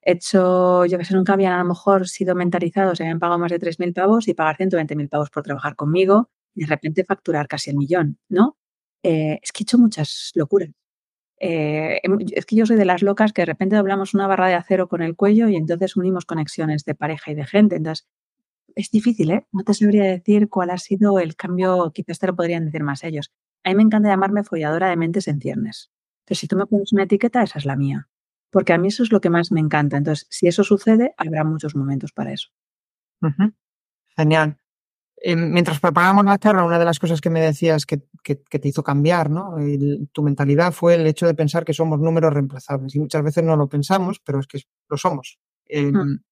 hecho, 0.02 0.84
yo 0.84 0.98
que 0.98 1.06
sé, 1.06 1.14
nunca 1.14 1.32
habían 1.32 1.54
a 1.54 1.58
lo 1.58 1.68
mejor 1.70 2.06
sido 2.06 2.34
mentalizados, 2.34 3.00
habían 3.00 3.18
pagado 3.18 3.38
más 3.38 3.50
de 3.50 3.58
3.000 3.58 3.94
pavos 3.94 4.28
y 4.28 4.34
pagar 4.34 4.58
120.000 4.58 5.08
pavos 5.08 5.30
por 5.30 5.42
trabajar 5.42 5.74
conmigo 5.74 6.28
y 6.54 6.62
de 6.62 6.66
repente 6.66 7.04
facturar 7.04 7.48
casi 7.48 7.70
el 7.70 7.76
millón, 7.76 8.18
¿no? 8.28 8.58
Eh, 9.02 9.38
es 9.42 9.52
que 9.52 9.62
he 9.62 9.64
hecho 9.64 9.78
muchas 9.78 10.32
locuras. 10.34 10.70
Eh, 11.40 12.00
em, 12.04 12.18
es 12.32 12.46
que 12.46 12.56
yo 12.56 12.66
soy 12.66 12.76
de 12.76 12.84
las 12.84 13.02
locas 13.02 13.32
que 13.32 13.42
de 13.42 13.46
repente 13.46 13.76
doblamos 13.76 14.14
una 14.14 14.28
barra 14.28 14.48
de 14.48 14.54
acero 14.54 14.88
con 14.88 15.02
el 15.02 15.16
cuello 15.16 15.48
y 15.48 15.56
entonces 15.56 15.96
unimos 15.96 16.24
conexiones 16.26 16.84
de 16.84 16.94
pareja 16.94 17.32
y 17.32 17.34
de 17.34 17.46
gente. 17.46 17.76
Entonces, 17.76 18.06
es 18.76 18.90
difícil, 18.90 19.30
¿eh? 19.32 19.46
No 19.52 19.64
te 19.64 19.74
sabría 19.74 20.04
decir 20.04 20.48
cuál 20.48 20.70
ha 20.70 20.78
sido 20.78 21.20
el 21.20 21.36
cambio, 21.36 21.92
quizás 21.94 22.18
te 22.18 22.26
lo 22.28 22.36
podrían 22.36 22.66
decir 22.66 22.82
más 22.84 23.04
ellos. 23.04 23.32
A 23.64 23.70
mí 23.70 23.76
me 23.76 23.82
encanta 23.84 24.08
llamarme 24.10 24.44
folladora 24.44 24.88
de 24.90 24.96
mentes 24.96 25.28
en 25.28 25.40
ciernes. 25.40 25.90
Entonces, 26.22 26.40
si 26.40 26.48
tú 26.48 26.56
me 26.56 26.66
pones 26.66 26.92
una 26.92 27.04
etiqueta, 27.04 27.42
esa 27.42 27.58
es 27.58 27.66
la 27.66 27.76
mía. 27.76 28.08
Porque 28.50 28.72
a 28.72 28.78
mí 28.78 28.88
eso 28.88 29.02
es 29.02 29.12
lo 29.12 29.20
que 29.20 29.30
más 29.30 29.52
me 29.52 29.60
encanta. 29.60 29.96
Entonces, 29.96 30.26
si 30.30 30.46
eso 30.48 30.64
sucede, 30.64 31.14
habrá 31.16 31.44
muchos 31.44 31.74
momentos 31.76 32.12
para 32.12 32.32
eso. 32.32 32.50
Genial. 34.16 34.61
Eh, 35.24 35.36
mientras 35.36 35.78
preparábamos 35.78 36.24
la 36.24 36.38
charla, 36.38 36.64
una 36.64 36.80
de 36.80 36.84
las 36.84 36.98
cosas 36.98 37.20
que 37.20 37.30
me 37.30 37.40
decías 37.40 37.86
que, 37.86 37.98
te 38.24 38.68
hizo 38.68 38.82
cambiar 38.82 39.30
¿no? 39.30 39.54
tu 40.10 40.22
mentalidad 40.22 40.72
fue 40.72 40.96
el 40.96 41.06
hecho 41.06 41.26
de 41.26 41.34
pensar 41.34 41.64
que 41.64 41.72
somos 41.72 42.00
números 42.00 42.34
reemplazables. 42.34 42.94
Y 42.96 42.98
muchas 42.98 43.22
veces 43.22 43.44
no 43.44 43.56
lo 43.56 43.68
pensamos, 43.68 44.20
pero 44.24 44.40
es 44.40 44.48
que 44.48 44.60
lo 44.88 44.96
somos. 44.96 45.38
Em, 45.66 45.94
mm. 45.94 46.24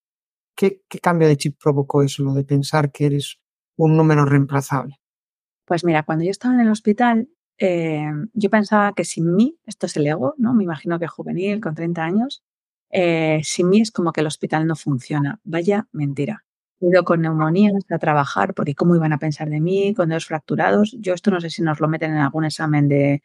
¿qué, 0.56 0.82
¿Qué 0.88 0.98
cambio 0.98 1.28
de 1.28 1.36
chip 1.36 1.56
provocó 1.62 2.02
eso, 2.02 2.24
lo 2.24 2.34
de 2.34 2.44
pensar 2.44 2.90
que 2.90 3.06
eres 3.06 3.38
un 3.76 3.96
número 3.96 4.24
reemplazable? 4.24 5.00
Pues 5.64 5.84
mira, 5.84 6.02
cuando 6.02 6.24
yo 6.24 6.32
estaba 6.32 6.54
en 6.54 6.60
el 6.60 6.70
hospital, 6.70 7.28
eh, 7.58 8.10
yo 8.32 8.50
pensaba 8.50 8.92
que 8.92 9.04
sin 9.04 9.34
mí, 9.36 9.56
esto 9.66 9.86
es 9.86 9.96
el 9.96 10.06
ego, 10.06 10.34
¿no? 10.36 10.52
Me 10.52 10.64
imagino 10.64 10.98
que 10.98 11.06
juvenil, 11.06 11.60
con 11.60 11.76
30 11.76 12.02
años, 12.02 12.42
eh, 12.90 13.40
sin 13.44 13.68
mí 13.68 13.80
es 13.80 13.92
como 13.92 14.12
que 14.12 14.22
el 14.22 14.26
hospital 14.26 14.66
no 14.66 14.74
funciona. 14.74 15.40
Vaya 15.44 15.86
mentira. 15.92 16.44
Ido 16.80 17.04
con 17.04 17.20
neumonías 17.22 17.74
a 17.90 17.98
trabajar 17.98 18.54
porque 18.54 18.74
cómo 18.74 18.96
iban 18.96 19.12
a 19.12 19.18
pensar 19.18 19.48
de 19.50 19.60
mí, 19.60 19.94
con 19.94 20.08
dedos 20.08 20.26
fracturados. 20.26 20.96
Yo 20.98 21.14
esto 21.14 21.30
no 21.30 21.40
sé 21.40 21.50
si 21.50 21.62
nos 21.62 21.80
lo 21.80 21.88
meten 21.88 22.12
en 22.12 22.18
algún 22.18 22.44
examen 22.44 22.88
de, 22.88 23.22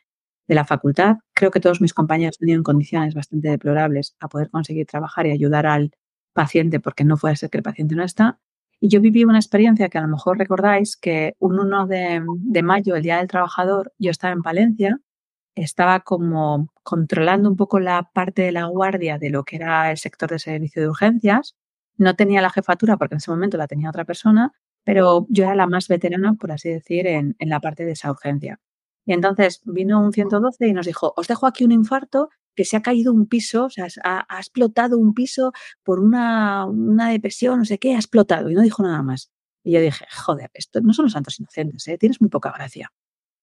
de 0.48 0.56
la 0.56 0.66
facultad. 0.66 1.18
Creo 1.34 1.52
que 1.52 1.60
todos 1.60 1.82
mis 1.82 1.94
compañeros 1.94 2.38
en 2.42 2.64
condiciones 2.64 3.14
bastante 3.16 3.50
deplorables 3.50 4.16
a 4.20 4.28
poder 4.28 4.50
conseguir 4.50 4.86
trabajar 4.88 5.26
y 5.28 5.32
ayudar 5.32 5.66
al 5.66 5.92
paciente 6.34 6.80
porque 6.80 7.04
no 7.04 7.18
puede 7.18 7.36
ser 7.36 7.50
que 7.50 7.58
el 7.58 7.64
paciente 7.64 7.96
no 7.96 8.04
está. 8.04 8.40
Y 8.80 8.90
yo 8.90 9.02
viví 9.02 9.24
una 9.24 9.40
experiencia 9.40 9.90
que 9.90 9.98
a 9.98 10.02
lo 10.02 10.08
mejor 10.10 10.38
recordáis 10.38 10.98
que 10.98 11.34
un 11.40 11.60
1 11.60 11.88
de, 11.88 12.64
mayo, 12.64 12.96
el 12.96 13.04
Día 13.04 13.18
del 13.18 13.28
Trabajador, 13.28 13.94
yo 13.98 14.12
estaba 14.12 14.34
en 14.34 14.44
Palencia, 14.44 15.00
estaba 15.56 16.02
como 16.02 16.70
controlando 16.84 17.50
un 17.50 17.56
poco 17.56 17.80
la 17.80 18.10
parte 18.14 18.42
de 18.44 18.52
la 18.52 18.66
guardia 18.66 19.18
de 19.18 19.30
lo 19.30 19.44
que 19.44 19.56
era 19.56 19.92
el 19.92 19.98
sector 19.98 20.30
de 20.30 20.40
servicio 20.40 20.82
de 20.82 20.90
urgencias. 20.90 21.56
No 21.98 22.16
tenía 22.16 22.42
la 22.42 22.50
jefatura 22.50 22.98
porque 22.98 23.16
en 23.16 23.18
ese 23.18 23.32
momento 23.32 23.58
la 23.58 23.68
tenía 23.68 23.90
otra 23.90 24.06
persona, 24.06 24.54
pero 24.84 25.26
yo 25.30 25.46
era 25.46 25.56
la 25.56 25.68
más 25.68 25.88
veterana, 25.88 26.34
por 26.34 26.52
así 26.52 26.70
decir, 26.70 27.08
en, 27.08 27.36
en 27.40 27.50
la 27.50 27.60
parte 27.60 27.86
de 27.86 27.94
esa 27.94 28.12
urgencia. 28.12 28.60
Y 29.06 29.14
entonces 29.14 29.62
vino 29.66 30.02
un 30.02 30.14
112 30.14 30.68
y 30.68 30.74
nos 30.74 30.86
dijo, 30.86 31.14
os 31.16 31.28
dejo 31.28 31.48
aquí 31.48 31.64
un 31.64 31.72
infarto 31.72 32.30
que 32.56 32.66
se 32.66 32.78
ha 32.78 32.82
caído 32.82 33.14
un 33.14 33.28
piso, 33.28 33.66
o 33.66 33.70
sea, 33.70 33.88
ha, 34.04 34.38
explotado 34.38 34.98
un 34.98 35.14
piso 35.14 35.52
por 35.84 36.00
una, 36.00 36.66
una, 36.66 37.10
depresión, 37.10 37.60
no 37.60 37.66
sé 37.66 37.78
qué, 37.78 37.94
ha 37.94 37.98
explotado 37.98 38.50
y 38.50 38.56
no 38.56 38.62
dijo 38.62 38.82
nada 38.82 39.04
más. 39.04 39.32
Y 39.64 39.74
yo 39.74 39.82
dije, 39.82 40.06
joder, 40.12 40.50
esto 40.54 40.82
no 40.82 40.94
son 40.94 41.06
los 41.06 41.14
santos 41.14 41.40
inocentes, 41.40 41.88
¿eh? 41.88 41.98
tienes 41.98 42.22
muy 42.22 42.30
poca 42.30 42.52
gracia. 42.52 42.94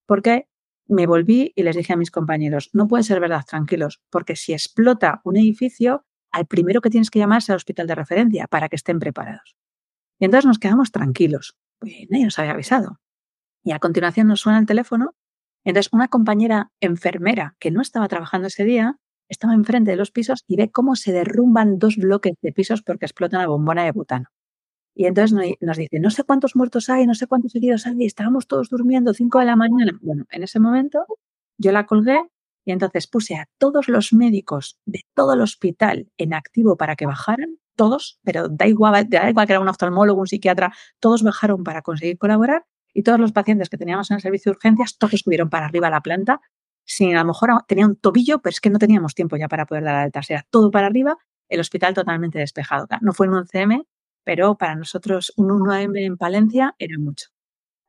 ¿Por 0.06 0.22
qué? 0.22 0.46
me 0.88 1.06
volví 1.06 1.52
y 1.54 1.62
les 1.62 1.76
dije 1.76 1.92
a 1.92 1.96
mis 1.96 2.10
compañeros, 2.10 2.70
no 2.72 2.86
puede 2.86 3.04
ser 3.04 3.20
verdad, 3.20 3.44
tranquilos, 3.46 4.00
porque 4.10 4.36
si 4.36 4.52
explota 4.52 5.20
un 5.24 5.36
edificio, 5.36 6.04
al 6.32 6.46
primero 6.46 6.80
que 6.80 6.90
tienes 6.90 7.10
que 7.10 7.18
llamar 7.18 7.38
es 7.38 7.50
al 7.50 7.56
hospital 7.56 7.86
de 7.86 7.94
referencia 7.94 8.46
para 8.48 8.68
que 8.68 8.76
estén 8.76 8.98
preparados. 8.98 9.56
Y 10.18 10.24
entonces 10.24 10.46
nos 10.46 10.58
quedamos 10.58 10.90
tranquilos, 10.90 11.56
pues 11.78 11.92
nadie 12.10 12.24
nos 12.24 12.38
había 12.38 12.52
avisado. 12.52 13.00
Y 13.64 13.72
a 13.72 13.78
continuación 13.78 14.26
nos 14.26 14.40
suena 14.40 14.58
el 14.58 14.66
teléfono. 14.66 15.14
Entonces 15.64 15.92
una 15.92 16.08
compañera 16.08 16.72
enfermera 16.80 17.56
que 17.60 17.70
no 17.70 17.80
estaba 17.82 18.08
trabajando 18.08 18.48
ese 18.48 18.64
día 18.64 18.98
estaba 19.28 19.54
enfrente 19.54 19.92
de 19.92 19.96
los 19.96 20.10
pisos 20.10 20.44
y 20.46 20.56
ve 20.56 20.70
cómo 20.70 20.96
se 20.96 21.12
derrumban 21.12 21.78
dos 21.78 21.96
bloques 21.96 22.34
de 22.42 22.52
pisos 22.52 22.82
porque 22.82 23.06
explota 23.06 23.38
una 23.38 23.46
bombona 23.46 23.84
de 23.84 23.92
butano. 23.92 24.26
Y 24.94 25.06
entonces 25.06 25.56
nos 25.60 25.76
dice, 25.76 26.00
no 26.00 26.10
sé 26.10 26.24
cuántos 26.24 26.54
muertos 26.54 26.90
hay, 26.90 27.06
no 27.06 27.14
sé 27.14 27.26
cuántos 27.26 27.54
heridos 27.54 27.86
hay, 27.86 28.04
estábamos 28.04 28.46
todos 28.46 28.68
durmiendo, 28.68 29.14
5 29.14 29.38
de 29.38 29.44
la 29.46 29.56
mañana. 29.56 29.98
Bueno, 30.02 30.26
en 30.30 30.42
ese 30.42 30.60
momento 30.60 31.06
yo 31.56 31.72
la 31.72 31.86
colgué 31.86 32.20
y 32.64 32.72
entonces 32.72 33.06
puse 33.06 33.36
a 33.36 33.48
todos 33.58 33.88
los 33.88 34.12
médicos 34.12 34.78
de 34.86 35.04
todo 35.14 35.34
el 35.34 35.40
hospital 35.40 36.08
en 36.18 36.34
activo 36.34 36.76
para 36.76 36.96
que 36.96 37.06
bajaran, 37.06 37.58
todos, 37.76 38.20
pero 38.22 38.48
da 38.48 38.66
igual, 38.66 39.08
da 39.08 39.30
igual 39.30 39.46
que 39.46 39.52
era 39.52 39.60
un 39.60 39.68
oftalmólogo, 39.68 40.20
un 40.20 40.26
psiquiatra, 40.26 40.72
todos 41.00 41.22
bajaron 41.22 41.64
para 41.64 41.82
conseguir 41.82 42.18
colaborar 42.18 42.64
y 42.94 43.02
todos 43.02 43.18
los 43.18 43.32
pacientes 43.32 43.70
que 43.70 43.78
teníamos 43.78 44.10
en 44.10 44.16
el 44.16 44.20
servicio 44.20 44.50
de 44.52 44.56
urgencias, 44.56 44.98
todos 44.98 45.20
subieron 45.20 45.48
para 45.48 45.66
arriba 45.66 45.88
a 45.88 45.90
la 45.90 46.00
planta. 46.00 46.40
Si 46.84 47.12
a 47.12 47.18
lo 47.20 47.24
mejor 47.24 47.50
tenía 47.66 47.86
un 47.86 47.96
tobillo, 47.96 48.40
pero 48.40 48.52
es 48.52 48.60
que 48.60 48.70
no 48.70 48.78
teníamos 48.78 49.14
tiempo 49.14 49.36
ya 49.36 49.48
para 49.48 49.66
poder 49.66 49.84
dar 49.84 49.94
alta. 49.96 50.22
Sea, 50.22 50.44
todo 50.50 50.70
para 50.70 50.88
arriba, 50.88 51.16
el 51.48 51.60
hospital 51.60 51.94
totalmente 51.94 52.38
despejado. 52.38 52.86
No 53.00 53.12
fue 53.12 53.26
en 53.26 53.34
un 53.34 53.46
CM, 53.46 53.86
pero 54.24 54.56
para 54.56 54.74
nosotros 54.74 55.32
un 55.36 55.48
1M 55.48 56.04
en 56.04 56.16
Palencia 56.16 56.74
era 56.78 56.98
mucho. 56.98 57.31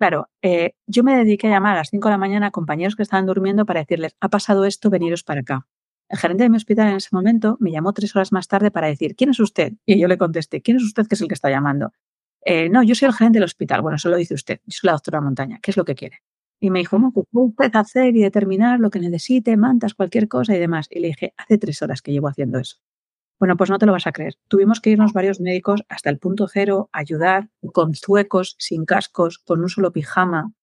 Claro, 0.04 0.28
eh, 0.42 0.74
yo 0.86 1.02
me 1.02 1.16
dediqué 1.16 1.48
a 1.48 1.52
llamar 1.52 1.76
a 1.76 1.78
las 1.78 1.90
5 1.90 2.10
de 2.10 2.12
la 2.12 2.18
mañana 2.18 2.48
a 2.48 2.52
compañeros 2.52 2.98
que 2.98 3.04
estaban 3.04 3.26
durmiendo 3.26 3.66
para 3.66 3.80
decirles, 3.80 4.18
ha 4.20 4.28
pasado 4.28 4.66
esto, 4.66 4.90
veniros 4.90 5.24
para 5.24 5.40
acá. 5.40 5.66
El 6.10 6.18
gerente 6.18 6.44
de 6.44 6.50
mi 6.50 6.58
hospital 6.58 6.90
en 6.90 6.98
ese 6.98 7.08
momento 7.14 7.56
me 7.62 7.72
llamó 7.72 7.94
tres 7.94 8.14
horas 8.14 8.34
más 8.34 8.50
tarde 8.50 8.70
para 8.70 8.88
decir, 8.88 9.16
¿quién 9.16 9.30
es 9.30 9.40
usted? 9.40 9.72
Y 9.86 9.98
yo 9.98 10.10
le 10.10 10.18
contesté, 10.18 10.62
¿quién 10.62 10.76
es 10.76 10.84
usted 10.84 11.08
que 11.08 11.16
es 11.16 11.22
el 11.22 11.30
que 11.30 11.36
está 11.36 11.50
llamando? 11.50 11.94
Eh, 12.44 12.68
no, 12.68 12.84
yo 12.84 12.96
soy 12.96 13.08
el 13.08 13.14
gerente 13.14 13.38
del 13.38 13.46
hospital. 13.46 13.82
Bueno, 13.82 13.96
eso 13.96 14.10
lo 14.10 14.18
dice 14.18 14.34
usted. 14.34 14.60
Yo 14.66 14.78
soy 14.78 14.90
la 14.90 14.92
doctora 14.92 15.22
Montaña. 15.22 15.60
¿Qué 15.62 15.72
es 15.72 15.78
lo 15.78 15.86
que 15.86 15.96
quiere? 15.96 16.22
Y 16.60 16.70
me 16.70 16.80
dijo, 16.80 17.00
pues 17.14 17.26
puede 17.56 17.72
hacer 17.72 18.14
y 18.14 18.24
determinar 18.24 18.82
lo 18.82 18.90
que 18.90 19.00
necesite, 19.00 19.56
mantas, 19.56 19.94
cualquier 19.94 20.28
cosa 20.28 20.54
y 20.54 20.60
demás. 20.60 20.88
Y 20.92 21.00
le 21.00 21.08
dije, 21.08 21.34
hace 21.38 21.58
tres 21.58 21.82
horas 21.82 22.02
que 22.02 22.12
llevo 22.12 22.28
haciendo 22.28 22.60
eso. 22.60 22.76
Bueno, 23.40 23.58
pues 23.58 23.70
no 23.70 23.78
te 23.78 23.86
lo 23.86 23.92
vas 23.92 24.08
a 24.08 24.12
creer. 24.12 24.36
Tuvimos 24.48 24.80
que 24.80 24.92
irnos 24.92 25.14
varios 25.14 25.40
médicos 25.40 25.84
hasta 25.90 26.10
el 26.10 26.20
punto 26.20 26.48
cero, 26.48 26.90
ayudar 26.94 27.50
con 27.74 27.94
zuecos, 27.94 28.56
sin 28.58 28.86
cascos, 28.86 29.40
con 29.40 29.62
un 29.62 29.70
solo 29.70 29.92
pijama. 29.92 30.54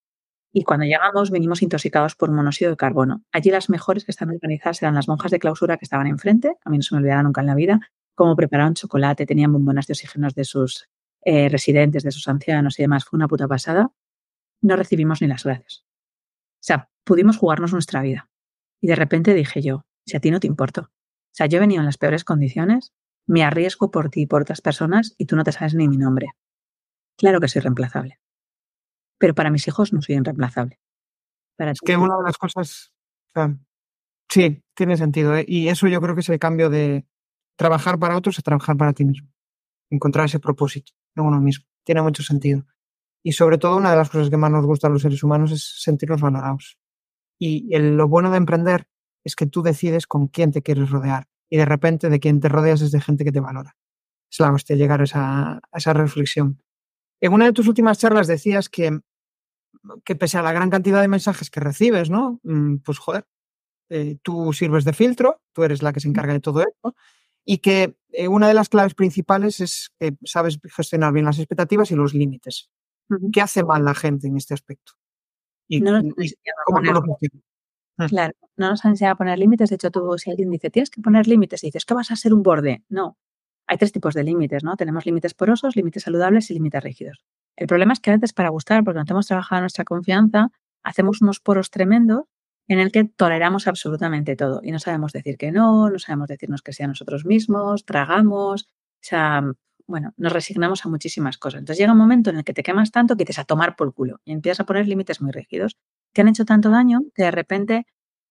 Y 0.52 0.64
cuando 0.64 0.86
llegamos, 0.86 1.30
venimos 1.30 1.62
intoxicados 1.62 2.16
por 2.16 2.30
monóxido 2.30 2.70
de 2.70 2.76
carbono. 2.76 3.22
Allí 3.32 3.50
las 3.50 3.70
mejores 3.70 4.04
que 4.04 4.10
están 4.10 4.30
organizadas 4.30 4.82
eran 4.82 4.94
las 4.94 5.08
monjas 5.08 5.30
de 5.30 5.38
clausura 5.38 5.76
que 5.76 5.84
estaban 5.84 6.06
enfrente, 6.06 6.56
a 6.64 6.70
mí 6.70 6.78
no 6.78 6.82
se 6.82 6.94
me 6.94 7.00
olvidará 7.00 7.22
nunca 7.22 7.40
en 7.40 7.46
la 7.46 7.54
vida, 7.54 7.80
cómo 8.14 8.34
prepararon 8.34 8.74
chocolate, 8.74 9.26
tenían 9.26 9.52
bombonas 9.52 9.86
de 9.86 9.92
oxígeno 9.92 10.28
de 10.34 10.44
sus 10.44 10.88
eh, 11.22 11.48
residentes, 11.48 12.02
de 12.02 12.10
sus 12.10 12.26
ancianos 12.28 12.78
y 12.78 12.82
demás. 12.82 13.04
Fue 13.04 13.16
una 13.16 13.28
puta 13.28 13.46
pasada. 13.46 13.92
No 14.62 14.76
recibimos 14.76 15.20
ni 15.22 15.28
las 15.28 15.44
gracias. 15.44 15.84
O 16.60 16.62
sea, 16.62 16.90
pudimos 17.04 17.38
jugarnos 17.38 17.72
nuestra 17.72 18.02
vida. 18.02 18.28
Y 18.80 18.88
de 18.88 18.96
repente 18.96 19.34
dije 19.34 19.62
yo, 19.62 19.86
si 20.06 20.16
a 20.16 20.20
ti 20.20 20.30
no 20.30 20.40
te 20.40 20.46
importo. 20.46 20.90
O 21.30 21.34
sea, 21.34 21.46
yo 21.46 21.58
he 21.58 21.60
venido 21.60 21.80
en 21.80 21.86
las 21.86 21.98
peores 21.98 22.24
condiciones, 22.24 22.92
me 23.26 23.44
arriesgo 23.44 23.90
por 23.90 24.10
ti 24.10 24.22
y 24.22 24.26
por 24.26 24.42
otras 24.42 24.60
personas 24.60 25.14
y 25.16 25.26
tú 25.26 25.36
no 25.36 25.44
te 25.44 25.52
sabes 25.52 25.74
ni 25.74 25.88
mi 25.88 25.96
nombre. 25.96 26.28
Claro 27.16 27.40
que 27.40 27.48
soy 27.48 27.62
reemplazable. 27.62 28.18
Pero 29.18 29.34
para 29.34 29.50
mis 29.50 29.68
hijos 29.68 29.92
no 29.92 30.02
soy 30.02 30.16
irreemplazable. 30.16 30.80
Para 31.56 31.72
es 31.72 31.80
que 31.80 31.96
una 31.96 32.16
de 32.16 32.22
las 32.24 32.38
cosas. 32.38 32.92
sí, 34.28 34.64
tiene 34.74 34.96
sentido. 34.96 35.36
¿eh? 35.36 35.44
Y 35.46 35.68
eso 35.68 35.86
yo 35.86 36.00
creo 36.00 36.14
que 36.14 36.22
es 36.22 36.28
el 36.28 36.38
cambio 36.38 36.70
de 36.70 37.06
trabajar 37.56 37.98
para 37.98 38.16
otros 38.16 38.38
a 38.38 38.42
trabajar 38.42 38.76
para 38.76 38.94
ti 38.94 39.04
mismo. 39.04 39.28
Encontrar 39.90 40.26
ese 40.26 40.40
propósito 40.40 40.92
en 41.14 41.24
uno 41.24 41.40
mismo. 41.40 41.66
Tiene 41.84 42.02
mucho 42.02 42.22
sentido. 42.22 42.64
Y 43.22 43.32
sobre 43.32 43.58
todo, 43.58 43.76
una 43.76 43.90
de 43.90 43.96
las 43.96 44.08
cosas 44.08 44.30
que 44.30 44.38
más 44.38 44.50
nos 44.50 44.64
gusta 44.64 44.86
a 44.86 44.90
los 44.90 45.02
seres 45.02 45.22
humanos 45.22 45.52
es 45.52 45.82
sentirnos 45.82 46.20
valorados. 46.20 46.78
Y 47.38 47.76
lo 47.78 48.08
bueno 48.08 48.30
de 48.30 48.38
emprender 48.38 48.86
es 49.24 49.36
que 49.36 49.46
tú 49.46 49.62
decides 49.62 50.06
con 50.06 50.28
quién 50.28 50.52
te 50.52 50.62
quieres 50.62 50.90
rodear 50.90 51.28
y 51.48 51.56
de 51.56 51.64
repente 51.64 52.08
de 52.08 52.20
quién 52.20 52.40
te 52.40 52.48
rodeas 52.48 52.80
es 52.80 52.92
de 52.92 53.00
gente 53.00 53.24
que 53.24 53.32
te 53.32 53.40
valora. 53.40 53.76
Es 54.30 54.38
la 54.40 54.52
hostia 54.52 54.76
llegar 54.76 55.00
a 55.00 55.04
esa, 55.04 55.52
a 55.54 55.78
esa 55.78 55.92
reflexión. 55.92 56.62
En 57.20 57.32
una 57.32 57.46
de 57.46 57.52
tus 57.52 57.68
últimas 57.68 57.98
charlas 57.98 58.26
decías 58.26 58.68
que, 58.68 59.00
que 60.04 60.14
pese 60.14 60.38
a 60.38 60.42
la 60.42 60.52
gran 60.52 60.70
cantidad 60.70 61.00
de 61.00 61.08
mensajes 61.08 61.50
que 61.50 61.60
recibes, 61.60 62.08
¿no? 62.08 62.40
Mm, 62.44 62.76
pues 62.76 62.98
joder, 62.98 63.26
eh, 63.90 64.18
tú 64.22 64.52
sirves 64.52 64.84
de 64.84 64.92
filtro, 64.92 65.42
tú 65.52 65.64
eres 65.64 65.82
la 65.82 65.92
que 65.92 66.00
se 66.00 66.08
encarga 66.08 66.32
de 66.32 66.40
todo 66.40 66.60
esto, 66.62 66.94
y 67.44 67.58
que 67.58 67.96
eh, 68.10 68.28
una 68.28 68.46
de 68.46 68.54
las 68.54 68.68
claves 68.68 68.94
principales 68.94 69.60
es 69.60 69.90
que 69.98 70.16
sabes 70.24 70.58
gestionar 70.64 71.12
bien 71.12 71.26
las 71.26 71.38
expectativas 71.38 71.90
y 71.90 71.96
los 71.96 72.14
límites. 72.14 72.70
¿Qué 73.32 73.40
hace 73.40 73.64
mal 73.64 73.84
la 73.84 73.94
gente 73.94 74.28
en 74.28 74.36
este 74.36 74.54
aspecto? 74.54 74.92
Y, 75.66 75.80
no, 75.80 76.00
¿cómo 76.66 76.80
no 76.80 76.92
lo 76.92 77.02
Mm. 77.02 77.38
Claro, 78.08 78.34
no 78.56 78.70
nos 78.70 78.84
han 78.84 78.92
enseñado 78.92 79.14
a 79.14 79.18
poner 79.18 79.38
límites. 79.38 79.70
De 79.70 79.76
hecho, 79.76 79.90
tú, 79.90 80.16
si 80.18 80.30
alguien 80.30 80.50
dice, 80.50 80.70
tienes 80.70 80.90
que 80.90 81.00
poner 81.00 81.26
límites, 81.26 81.62
y 81.64 81.68
dices, 81.68 81.84
que 81.84 81.94
vas 81.94 82.10
a 82.10 82.16
ser 82.16 82.34
un 82.34 82.42
borde. 82.42 82.84
No. 82.88 83.16
Hay 83.66 83.78
tres 83.78 83.92
tipos 83.92 84.14
de 84.14 84.24
límites, 84.24 84.64
¿no? 84.64 84.76
Tenemos 84.76 85.06
límites 85.06 85.34
porosos, 85.34 85.76
límites 85.76 86.02
saludables 86.02 86.50
y 86.50 86.54
límites 86.54 86.82
rígidos. 86.82 87.24
El 87.56 87.66
problema 87.66 87.92
es 87.92 88.00
que 88.00 88.10
a 88.10 88.14
veces 88.14 88.32
para 88.32 88.48
gustar, 88.48 88.82
porque 88.84 88.98
no 88.98 89.04
tenemos 89.04 89.26
trabajado 89.26 89.60
nuestra 89.60 89.84
confianza, 89.84 90.50
hacemos 90.82 91.20
unos 91.22 91.40
poros 91.40 91.70
tremendos 91.70 92.24
en 92.68 92.78
el 92.78 92.92
que 92.92 93.04
toleramos 93.04 93.66
absolutamente 93.66 94.36
todo 94.36 94.60
y 94.62 94.70
no 94.70 94.78
sabemos 94.78 95.12
decir 95.12 95.36
que 95.36 95.50
no, 95.50 95.90
no 95.90 95.98
sabemos 95.98 96.28
decirnos 96.28 96.62
que 96.62 96.72
sea 96.72 96.86
nosotros 96.86 97.24
mismos, 97.24 97.84
tragamos, 97.84 98.62
o 98.62 99.02
sea, 99.02 99.42
bueno, 99.88 100.14
nos 100.16 100.32
resignamos 100.32 100.86
a 100.86 100.88
muchísimas 100.88 101.36
cosas. 101.36 101.58
Entonces 101.58 101.80
llega 101.80 101.92
un 101.92 101.98
momento 101.98 102.30
en 102.30 102.36
el 102.38 102.44
que 102.44 102.54
te 102.54 102.62
quemas 102.62 102.92
tanto 102.92 103.16
que 103.16 103.24
te 103.24 103.38
a 103.40 103.44
tomar 103.44 103.74
por 103.74 103.92
culo 103.92 104.20
y 104.24 104.32
empiezas 104.32 104.60
a 104.60 104.66
poner 104.66 104.86
límites 104.86 105.20
muy 105.20 105.32
rígidos 105.32 105.76
te 106.12 106.20
han 106.22 106.28
hecho 106.28 106.44
tanto 106.44 106.70
daño 106.70 107.00
que 107.14 107.24
de 107.24 107.30
repente 107.30 107.86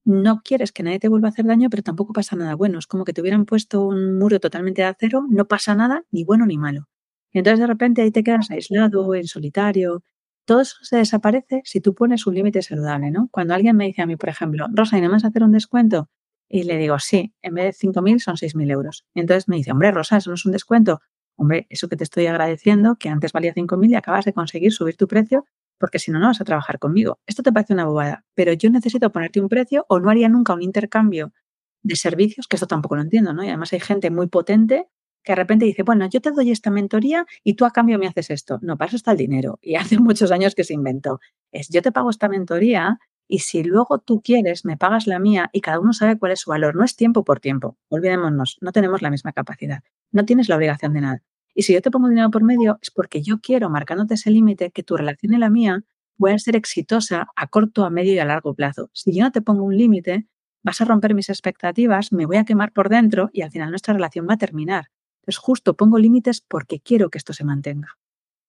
no 0.06 0.42
quieres 0.44 0.72
que 0.72 0.84
nadie 0.84 1.00
te 1.00 1.08
vuelva 1.08 1.28
a 1.28 1.32
hacer 1.32 1.46
daño, 1.46 1.70
pero 1.70 1.84
tampoco 1.84 2.14
pasa 2.14 2.36
nada 2.36 2.56
bueno. 2.56 2.80
Es 2.80 2.88
como 2.88 3.06
que 3.06 3.14
te 3.14 3.22
hubieran 3.22 3.46
puesto 3.46 3.86
un 3.86 4.18
muro 4.18 4.40
totalmente 4.40 4.82
de 4.82 4.88
acero, 4.88 5.26
no 5.30 5.48
pasa 5.48 5.76
nada, 5.76 6.04
ni 6.12 6.24
bueno 6.24 6.46
ni 6.46 6.58
malo. 6.58 6.88
Y 7.32 7.40
entonces 7.40 7.60
de 7.60 7.68
repente 7.68 8.02
ahí 8.02 8.12
te 8.12 8.24
quedas 8.24 8.50
aislado, 8.52 9.14
en 9.14 9.28
solitario. 9.28 10.04
Todo 10.46 10.62
eso 10.62 10.78
se 10.82 10.98
desaparece 10.98 11.62
si 11.64 11.80
tú 11.80 11.94
pones 11.94 12.26
un 12.26 12.34
límite 12.36 12.62
saludable, 12.64 13.12
¿no? 13.12 13.30
Cuando 13.32 13.54
alguien 13.54 13.76
me 13.76 13.86
dice 13.86 14.02
a 14.02 14.08
mí, 14.08 14.16
por 14.16 14.30
ejemplo, 14.30 14.66
Rosa, 14.74 14.98
¿y 14.98 15.02
no 15.02 15.08
me 15.08 15.14
vas 15.14 15.26
a 15.26 15.28
hacer 15.28 15.44
un 15.44 15.52
descuento? 15.52 16.10
Y 16.50 16.64
le 16.64 16.78
digo, 16.78 16.98
sí, 16.98 17.34
en 17.44 17.54
vez 17.54 17.66
de 17.66 17.74
5.000 17.74 18.20
son 18.20 18.36
6.000 18.36 18.72
euros. 18.72 19.06
Y 19.14 19.20
entonces 19.20 19.48
me 19.48 19.58
dice, 19.58 19.72
hombre, 19.72 19.92
Rosa, 19.92 20.18
eso 20.18 20.32
no 20.32 20.36
es 20.36 20.46
un 20.46 20.52
descuento. 20.52 21.02
Hombre, 21.36 21.68
eso 21.70 21.88
que 21.88 21.96
te 21.96 22.04
estoy 22.04 22.26
agradeciendo, 22.26 22.96
que 22.96 23.10
antes 23.10 23.32
valía 23.32 23.54
5.000 23.54 23.92
y 23.92 23.96
acabas 23.96 24.26
de 24.26 24.34
conseguir 24.34 24.74
subir 24.74 24.98
tu 24.98 25.08
precio 25.08 25.46
porque 25.80 26.00
si 26.00 26.12
no, 26.12 26.20
no 26.20 26.28
vas 26.28 26.42
a 26.42 26.46
trabajar 26.46 26.80
conmigo. 26.80 27.20
Esto 27.26 27.44
te 27.44 27.52
parece 27.52 27.74
una 27.74 27.86
bobada, 27.86 28.26
pero 28.36 28.54
yo 28.54 28.70
necesito 28.70 29.12
ponerte 29.12 29.42
un 29.42 29.50
precio 29.50 29.86
o 29.90 30.00
no 30.00 30.10
haría 30.10 30.30
nunca 30.30 30.54
un 30.54 30.62
intercambio 30.62 31.34
de 31.82 31.96
servicios, 31.96 32.48
que 32.48 32.58
esto 32.58 32.68
tampoco 32.68 32.96
lo 32.96 33.02
entiendo, 33.02 33.34
¿no? 33.34 33.44
Y 33.44 33.48
además 33.48 33.74
hay 33.74 33.80
gente 33.80 34.12
muy 34.12 34.28
potente 34.28 34.88
que 35.24 35.34
de 35.34 35.36
repente 35.36 35.66
dice, 35.66 35.84
bueno, 35.84 36.08
yo 36.10 36.22
te 36.22 36.32
doy 36.32 36.52
esta 36.52 36.72
mentoría 36.72 37.26
y 37.44 37.56
tú 37.56 37.66
a 37.66 37.72
cambio 37.72 38.00
me 38.00 38.08
haces 38.08 38.30
esto. 38.30 38.60
No, 38.62 38.78
para 38.78 38.88
eso 38.88 38.98
está 38.98 39.12
el 39.12 39.18
dinero. 39.18 39.60
Y 39.62 39.76
hace 39.96 39.98
muchos 39.98 40.32
años 40.32 40.56
que 40.56 40.64
se 40.64 40.74
inventó. 40.74 41.20
Es, 41.52 41.70
yo 41.70 41.82
te 41.82 41.92
pago 41.92 42.10
esta 42.10 42.30
mentoría 42.30 43.00
y 43.28 43.40
si 43.40 43.64
luego 43.64 44.00
tú 44.00 44.22
quieres, 44.22 44.66
me 44.66 44.78
pagas 44.78 45.08
la 45.08 45.20
mía 45.20 45.50
y 45.54 45.62
cada 45.62 45.80
uno 45.80 45.94
sabe 45.94 46.18
cuál 46.18 46.32
es 46.32 46.40
su 46.42 46.50
valor. 46.50 46.76
No 46.76 46.84
es 46.84 46.96
tiempo 46.96 47.24
por 47.24 47.40
tiempo. 47.40 47.78
Olvidémonos, 47.90 48.58
no 48.62 48.72
tenemos 48.72 49.02
la 49.02 49.12
misma 49.12 49.34
capacidad. 49.34 49.84
No 50.12 50.26
tienes 50.26 50.50
la 50.50 50.56
obligación 50.56 50.94
de 50.94 51.02
nada. 51.02 51.24
Y 51.54 51.64
si 51.64 51.74
yo 51.74 51.82
te 51.82 51.92
pongo 51.92 52.10
dinero 52.10 52.30
por 52.32 52.44
medio, 52.44 52.80
es 52.82 52.92
porque 52.92 53.22
yo 53.22 53.40
quiero, 53.40 53.70
marcándote 53.70 54.14
ese 54.14 54.32
límite, 54.32 54.72
que 54.72 54.84
tu 54.84 54.98
relación 54.98 55.34
y 55.34 55.38
la 55.38 55.50
mía 55.50 55.84
puedan 56.18 56.40
ser 56.40 56.56
exitosa 56.56 57.28
a 57.36 57.48
corto, 57.48 57.86
a 57.86 57.90
medio 57.90 58.14
y 58.14 58.20
a 58.20 58.26
largo 58.26 58.54
plazo. 58.54 58.90
Si 58.94 59.16
yo 59.16 59.24
no 59.24 59.32
te 59.32 59.42
pongo 59.42 59.64
un 59.64 59.78
límite, 59.78 60.28
vas 60.64 60.82
a 60.82 60.86
romper 60.86 61.14
mis 61.14 61.30
expectativas, 61.30 62.12
me 62.12 62.26
voy 62.26 62.38
a 62.38 62.46
quemar 62.46 62.74
por 62.74 62.90
dentro 62.90 63.30
y 63.34 63.42
al 63.42 63.52
final 63.52 63.70
nuestra 63.70 63.94
relación 63.94 64.28
va 64.30 64.34
a 64.34 64.38
terminar. 64.38 64.90
Entonces, 65.22 65.38
justo 65.38 65.76
pongo 65.76 65.98
límites 65.98 66.42
porque 66.42 66.80
quiero 66.80 67.10
que 67.10 67.18
esto 67.18 67.34
se 67.34 67.46
mantenga, 67.46 67.98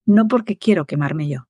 no 0.06 0.28
porque 0.28 0.58
quiero 0.58 0.86
quemarme 0.86 1.28
yo. 1.28 1.46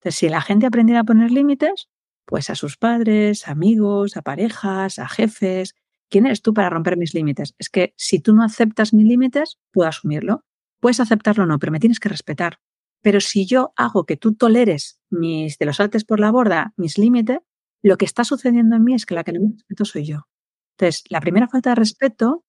Entonces, 0.00 0.18
si 0.18 0.28
la 0.28 0.40
gente 0.40 0.66
aprendiera 0.66 1.00
a 1.00 1.04
poner 1.04 1.30
límites, 1.30 1.88
pues 2.24 2.50
a 2.50 2.54
sus 2.54 2.76
padres, 2.76 3.48
amigos, 3.48 4.16
a 4.16 4.22
parejas, 4.22 4.98
a 4.98 5.08
jefes, 5.08 5.74
¿quién 6.08 6.26
eres 6.26 6.42
tú 6.42 6.54
para 6.54 6.70
romper 6.70 6.96
mis 6.96 7.14
límites? 7.14 7.54
Es 7.58 7.68
que 7.68 7.92
si 7.96 8.20
tú 8.20 8.34
no 8.34 8.42
aceptas 8.42 8.94
mis 8.94 9.06
límites, 9.06 9.58
puedo 9.72 9.88
asumirlo. 9.88 10.44
Puedes 10.80 11.00
aceptarlo 11.00 11.44
o 11.44 11.46
no, 11.46 11.58
pero 11.58 11.72
me 11.72 11.80
tienes 11.80 12.00
que 12.00 12.08
respetar. 12.08 12.58
Pero 13.02 13.20
si 13.20 13.46
yo 13.46 13.72
hago 13.76 14.04
que 14.04 14.16
tú 14.16 14.34
toleres 14.34 15.00
mis, 15.10 15.58
de 15.58 15.66
los 15.66 15.76
saltes 15.76 16.04
por 16.04 16.20
la 16.20 16.30
borda, 16.30 16.74
mis 16.76 16.98
límites, 16.98 17.38
lo 17.82 17.96
que 17.96 18.04
está 18.04 18.24
sucediendo 18.24 18.76
en 18.76 18.84
mí 18.84 18.94
es 18.94 19.06
que 19.06 19.14
la 19.14 19.24
que 19.24 19.32
no 19.32 19.40
me 19.40 19.52
respeto 19.52 19.84
soy 19.84 20.04
yo. 20.04 20.28
Entonces, 20.76 21.04
la 21.08 21.20
primera 21.20 21.48
falta 21.48 21.70
de 21.70 21.76
respeto, 21.76 22.44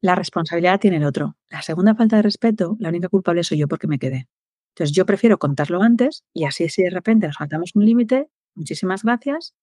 la 0.00 0.14
responsabilidad 0.14 0.80
tiene 0.80 0.96
el 0.96 1.04
otro. 1.04 1.36
La 1.48 1.62
segunda 1.62 1.94
falta 1.94 2.16
de 2.16 2.22
respeto, 2.22 2.76
la 2.80 2.88
única 2.88 3.08
culpable 3.08 3.44
soy 3.44 3.58
yo 3.58 3.68
porque 3.68 3.86
me 3.86 3.98
quedé. 3.98 4.28
Entonces, 4.74 4.94
yo 4.94 5.06
prefiero 5.06 5.38
contarlo 5.38 5.82
antes 5.82 6.24
y 6.32 6.44
así 6.44 6.68
si 6.68 6.82
de 6.82 6.90
repente 6.90 7.26
nos 7.26 7.36
saltamos 7.36 7.70
un 7.74 7.84
límite, 7.84 8.28
muchísimas 8.54 9.04
gracias, 9.04 9.54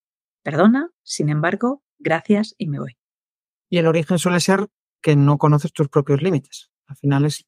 perdona, 0.44 0.90
sin 1.04 1.30
embargo, 1.30 1.84
gracias 2.00 2.56
y 2.58 2.68
me 2.68 2.80
voy. 2.80 2.98
Y 3.70 3.78
el 3.78 3.88
origen 3.88 4.20
suele 4.20 4.40
ser 4.40 4.68
que 5.02 5.16
no 5.16 5.38
conoces 5.38 5.74
tus 5.74 5.90
propios 5.90 6.22
límites. 6.22 6.70
Al 6.88 6.96
final 6.96 7.26
es 7.26 7.46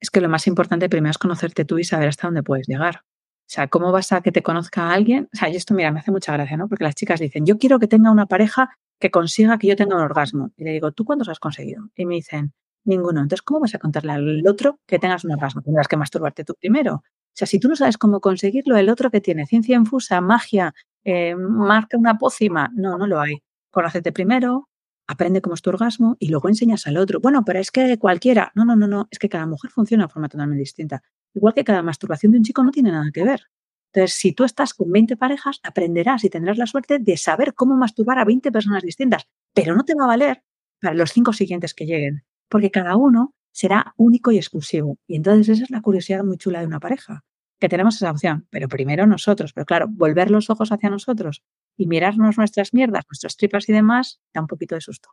Es 0.00 0.10
que 0.10 0.20
lo 0.20 0.28
más 0.28 0.46
importante 0.46 0.88
primero 0.88 1.10
es 1.10 1.18
conocerte 1.18 1.64
tú 1.64 1.78
y 1.78 1.84
saber 1.84 2.08
hasta 2.08 2.28
dónde 2.28 2.42
puedes 2.42 2.66
llegar. 2.66 3.02
O 3.48 3.50
sea, 3.50 3.68
¿cómo 3.68 3.92
vas 3.92 4.12
a 4.12 4.20
que 4.20 4.30
te 4.30 4.42
conozca 4.42 4.92
alguien? 4.92 5.28
O 5.32 5.36
sea, 5.36 5.48
y 5.48 5.56
esto, 5.56 5.74
mira, 5.74 5.90
me 5.90 6.00
hace 6.00 6.10
mucha 6.10 6.32
gracia, 6.34 6.56
¿no? 6.56 6.68
Porque 6.68 6.84
las 6.84 6.94
chicas 6.94 7.18
dicen, 7.18 7.46
yo 7.46 7.58
quiero 7.58 7.78
que 7.78 7.88
tenga 7.88 8.10
una 8.10 8.26
pareja 8.26 8.76
que 9.00 9.10
consiga 9.10 9.58
que 9.58 9.68
yo 9.68 9.76
tenga 9.76 9.96
un 9.96 10.02
orgasmo. 10.02 10.50
Y 10.56 10.64
le 10.64 10.72
digo, 10.72 10.92
¿tú 10.92 11.04
cuántos 11.04 11.28
has 11.28 11.40
conseguido? 11.40 11.88
Y 11.96 12.04
me 12.04 12.16
dicen, 12.16 12.52
ninguno. 12.84 13.20
Entonces, 13.20 13.42
¿cómo 13.42 13.60
vas 13.60 13.74
a 13.74 13.78
contarle 13.78 14.12
al 14.12 14.46
otro 14.46 14.80
que 14.86 14.98
tengas 14.98 15.24
un 15.24 15.32
orgasmo? 15.32 15.62
Tendrás 15.62 15.88
que 15.88 15.96
masturbarte 15.96 16.44
tú 16.44 16.54
primero. 16.60 16.96
O 16.96 17.02
sea, 17.32 17.46
si 17.46 17.58
tú 17.58 17.68
no 17.68 17.76
sabes 17.76 17.96
cómo 17.96 18.20
conseguirlo, 18.20 18.76
el 18.76 18.88
otro 18.88 19.10
que 19.10 19.20
tiene 19.20 19.46
ciencia 19.46 19.76
infusa, 19.76 20.20
magia, 20.20 20.74
eh, 21.04 21.34
marca 21.36 21.96
una 21.96 22.18
pócima, 22.18 22.70
no, 22.74 22.98
no 22.98 23.06
lo 23.06 23.20
hay. 23.20 23.38
Conócete 23.70 24.12
primero, 24.12 24.68
aprende 25.08 25.40
cómo 25.40 25.54
es 25.54 25.62
tu 25.62 25.70
orgasmo 25.70 26.16
y 26.20 26.28
luego 26.28 26.48
enseñas 26.48 26.86
al 26.86 26.96
otro. 26.98 27.18
Bueno, 27.20 27.44
pero 27.44 27.58
es 27.58 27.70
que 27.72 27.98
cualquiera. 27.98 28.52
No, 28.54 28.64
no, 28.64 28.76
no, 28.76 28.86
no. 28.86 29.08
Es 29.10 29.18
que 29.18 29.28
cada 29.28 29.46
mujer 29.46 29.70
funciona 29.70 30.04
de 30.04 30.12
forma 30.12 30.28
totalmente 30.28 30.60
distinta. 30.60 31.02
Igual 31.34 31.54
que 31.54 31.64
cada 31.64 31.82
masturbación 31.82 32.32
de 32.32 32.38
un 32.38 32.44
chico 32.44 32.62
no 32.62 32.70
tiene 32.70 32.92
nada 32.92 33.10
que 33.12 33.24
ver. 33.24 33.40
Entonces, 33.92 34.18
si 34.18 34.32
tú 34.32 34.44
estás 34.44 34.74
con 34.74 34.92
20 34.92 35.16
parejas, 35.16 35.60
aprenderás 35.62 36.22
y 36.24 36.30
tendrás 36.30 36.58
la 36.58 36.66
suerte 36.66 36.98
de 36.98 37.16
saber 37.16 37.54
cómo 37.54 37.76
masturbar 37.76 38.18
a 38.18 38.24
20 38.24 38.52
personas 38.52 38.82
distintas, 38.82 39.26
pero 39.54 39.74
no 39.74 39.84
te 39.84 39.94
va 39.94 40.04
a 40.04 40.08
valer 40.08 40.42
para 40.80 40.94
los 40.94 41.10
cinco 41.10 41.32
siguientes 41.32 41.74
que 41.74 41.86
lleguen, 41.86 42.22
porque 42.48 42.70
cada 42.70 42.96
uno 42.96 43.34
será 43.50 43.94
único 43.96 44.30
y 44.30 44.36
exclusivo. 44.36 44.98
Y 45.06 45.16
entonces 45.16 45.48
esa 45.48 45.64
es 45.64 45.70
la 45.70 45.80
curiosidad 45.80 46.22
muy 46.22 46.36
chula 46.36 46.60
de 46.60 46.66
una 46.66 46.80
pareja, 46.80 47.24
que 47.58 47.68
tenemos 47.68 47.96
esa 47.96 48.10
opción, 48.10 48.46
pero 48.50 48.68
primero 48.68 49.06
nosotros, 49.06 49.52
pero 49.52 49.66
claro, 49.66 49.86
volver 49.88 50.30
los 50.30 50.50
ojos 50.50 50.70
hacia 50.70 50.90
nosotros 50.90 51.42
y 51.76 51.86
mirarnos 51.86 52.38
nuestras 52.38 52.72
mierdas, 52.74 53.04
nuestras 53.08 53.36
tripas 53.36 53.68
y 53.68 53.72
demás, 53.72 54.20
da 54.32 54.40
un 54.40 54.46
poquito 54.46 54.74
de 54.74 54.80
susto. 54.80 55.10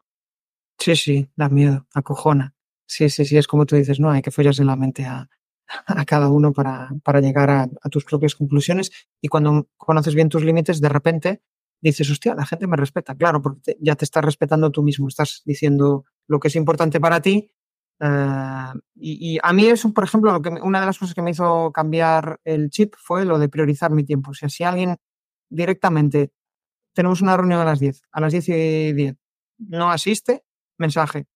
Sí, 0.78 0.96
sí, 0.96 1.30
da 1.36 1.50
miedo, 1.50 1.88
acojona. 1.94 2.54
Sí, 2.88 3.10
sí, 3.10 3.26
sí, 3.26 3.38
es 3.38 3.48
como 3.48 3.66
tú 3.66 3.76
dices, 3.76 4.00
no, 4.00 4.12
hay 4.12 4.22
que 4.22 4.32
follarse 4.32 4.64
la 4.64 4.76
mente 4.76 5.06
a, 5.06 5.28
a 5.68 6.06
cada 6.06 6.30
uno 6.30 6.54
para, 6.54 6.90
para 7.04 7.22
llegar 7.22 7.50
a, 7.50 7.68
tus 7.90 8.06
propias 8.06 8.36
conclusiones. 8.36 8.92
Y 9.22 9.28
cuando 9.28 9.68
conoces 9.78 10.16
bien 10.16 10.30
tus 10.30 10.44
límites, 10.44 10.82
de 10.82 10.90
repente 10.90 11.42
dices, 11.82 12.10
hostia, 12.10 12.36
la 12.36 12.46
gente 12.46 12.68
me 12.68 12.78
respeta. 12.78 13.16
Claro, 13.16 13.42
porque 13.42 13.78
ya 13.80 13.96
te 13.96 14.06
estás 14.06 14.24
respetando 14.24 14.72
tú 14.72 14.84
mismo, 14.84 15.08
estás 15.08 15.42
diciendo 15.46 16.06
lo 16.28 16.40
que 16.40 16.48
es 16.48 16.56
importante 16.56 17.00
para 17.00 17.22
ti. 17.22 17.52
Eh, 18.00 18.74
y, 18.96 19.40
a 19.42 19.54
mí 19.54 19.68
eso, 19.68 19.94
por 19.94 20.04
ejemplo, 20.04 20.32
lo 20.32 20.42
que, 20.42 20.50
una 20.50 20.80
de 20.80 20.86
las 20.86 21.00
cosas 21.00 21.16
que 21.16 21.22
me 21.22 21.32
hizo 21.32 21.72
cambiar 21.72 22.40
el 22.44 22.70
chip 22.70 22.94
fue 22.98 23.26
lo 23.26 23.40
de 23.40 23.50
priorizar 23.50 23.92
mi 23.92 24.04
tiempo. 24.04 24.32
O 24.32 24.34
sea, 24.34 24.50
si 24.50 24.64
alguien 24.64 24.98
directamente 25.50 26.32
tenemos 26.94 27.22
una 27.22 27.38
reunión 27.38 27.60
a 27.62 27.66
las 27.66 27.80
10, 27.80 28.02
a 28.12 28.22
las 28.22 28.32
10 28.32 28.50
y 28.50 28.94
10, 28.94 29.16
no 29.60 29.92
asiste, 29.92 30.44
mensaje. 30.78 31.28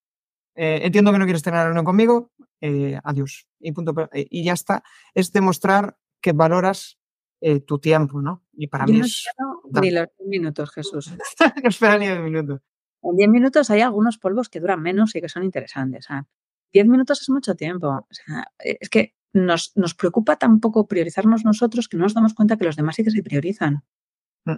Eh, 0.55 0.81
entiendo 0.83 1.11
que 1.11 1.19
no 1.19 1.25
quieres 1.25 1.43
tener 1.43 1.57
una 1.57 1.65
reunión 1.65 1.85
conmigo, 1.85 2.31
eh, 2.61 2.99
adiós. 3.03 3.47
Y, 3.59 3.71
punto, 3.71 3.93
eh, 4.13 4.27
y 4.29 4.43
ya 4.43 4.53
está. 4.53 4.83
Es 5.13 5.31
demostrar 5.31 5.97
que 6.21 6.33
valoras 6.33 6.99
eh, 7.41 7.61
tu 7.61 7.79
tiempo, 7.79 8.21
¿no? 8.21 8.43
Y 8.53 8.67
para 8.67 8.85
mí 8.85 8.99
es. 8.99 9.25
Ni 9.81 9.91
los 9.91 10.07
10 10.17 10.29
minutos, 10.29 10.71
Jesús. 10.71 11.13
no 11.63 11.69
espera 11.69 11.97
ni 11.97 12.07
10 12.07 12.19
minutos. 12.19 12.61
En 13.01 13.15
10 13.15 13.29
minutos 13.29 13.69
hay 13.69 13.81
algunos 13.81 14.17
polvos 14.17 14.49
que 14.49 14.59
duran 14.59 14.81
menos 14.81 15.15
y 15.15 15.21
que 15.21 15.29
son 15.29 15.43
interesantes. 15.43 16.07
10 16.73 16.87
minutos 16.87 17.21
es 17.21 17.29
mucho 17.29 17.55
tiempo. 17.55 17.87
O 17.87 18.07
sea, 18.13 18.51
es 18.59 18.89
que 18.89 19.15
nos, 19.33 19.71
nos 19.75 19.95
preocupa 19.95 20.37
tampoco 20.37 20.87
priorizarnos 20.87 21.45
nosotros 21.45 21.87
que 21.87 21.97
no 21.97 22.03
nos 22.03 22.13
damos 22.13 22.33
cuenta 22.33 22.57
que 22.57 22.65
los 22.65 22.75
demás 22.75 22.95
sí 22.95 23.03
que 23.03 23.11
se 23.11 23.23
priorizan. 23.23 23.83
Mm. 24.45 24.51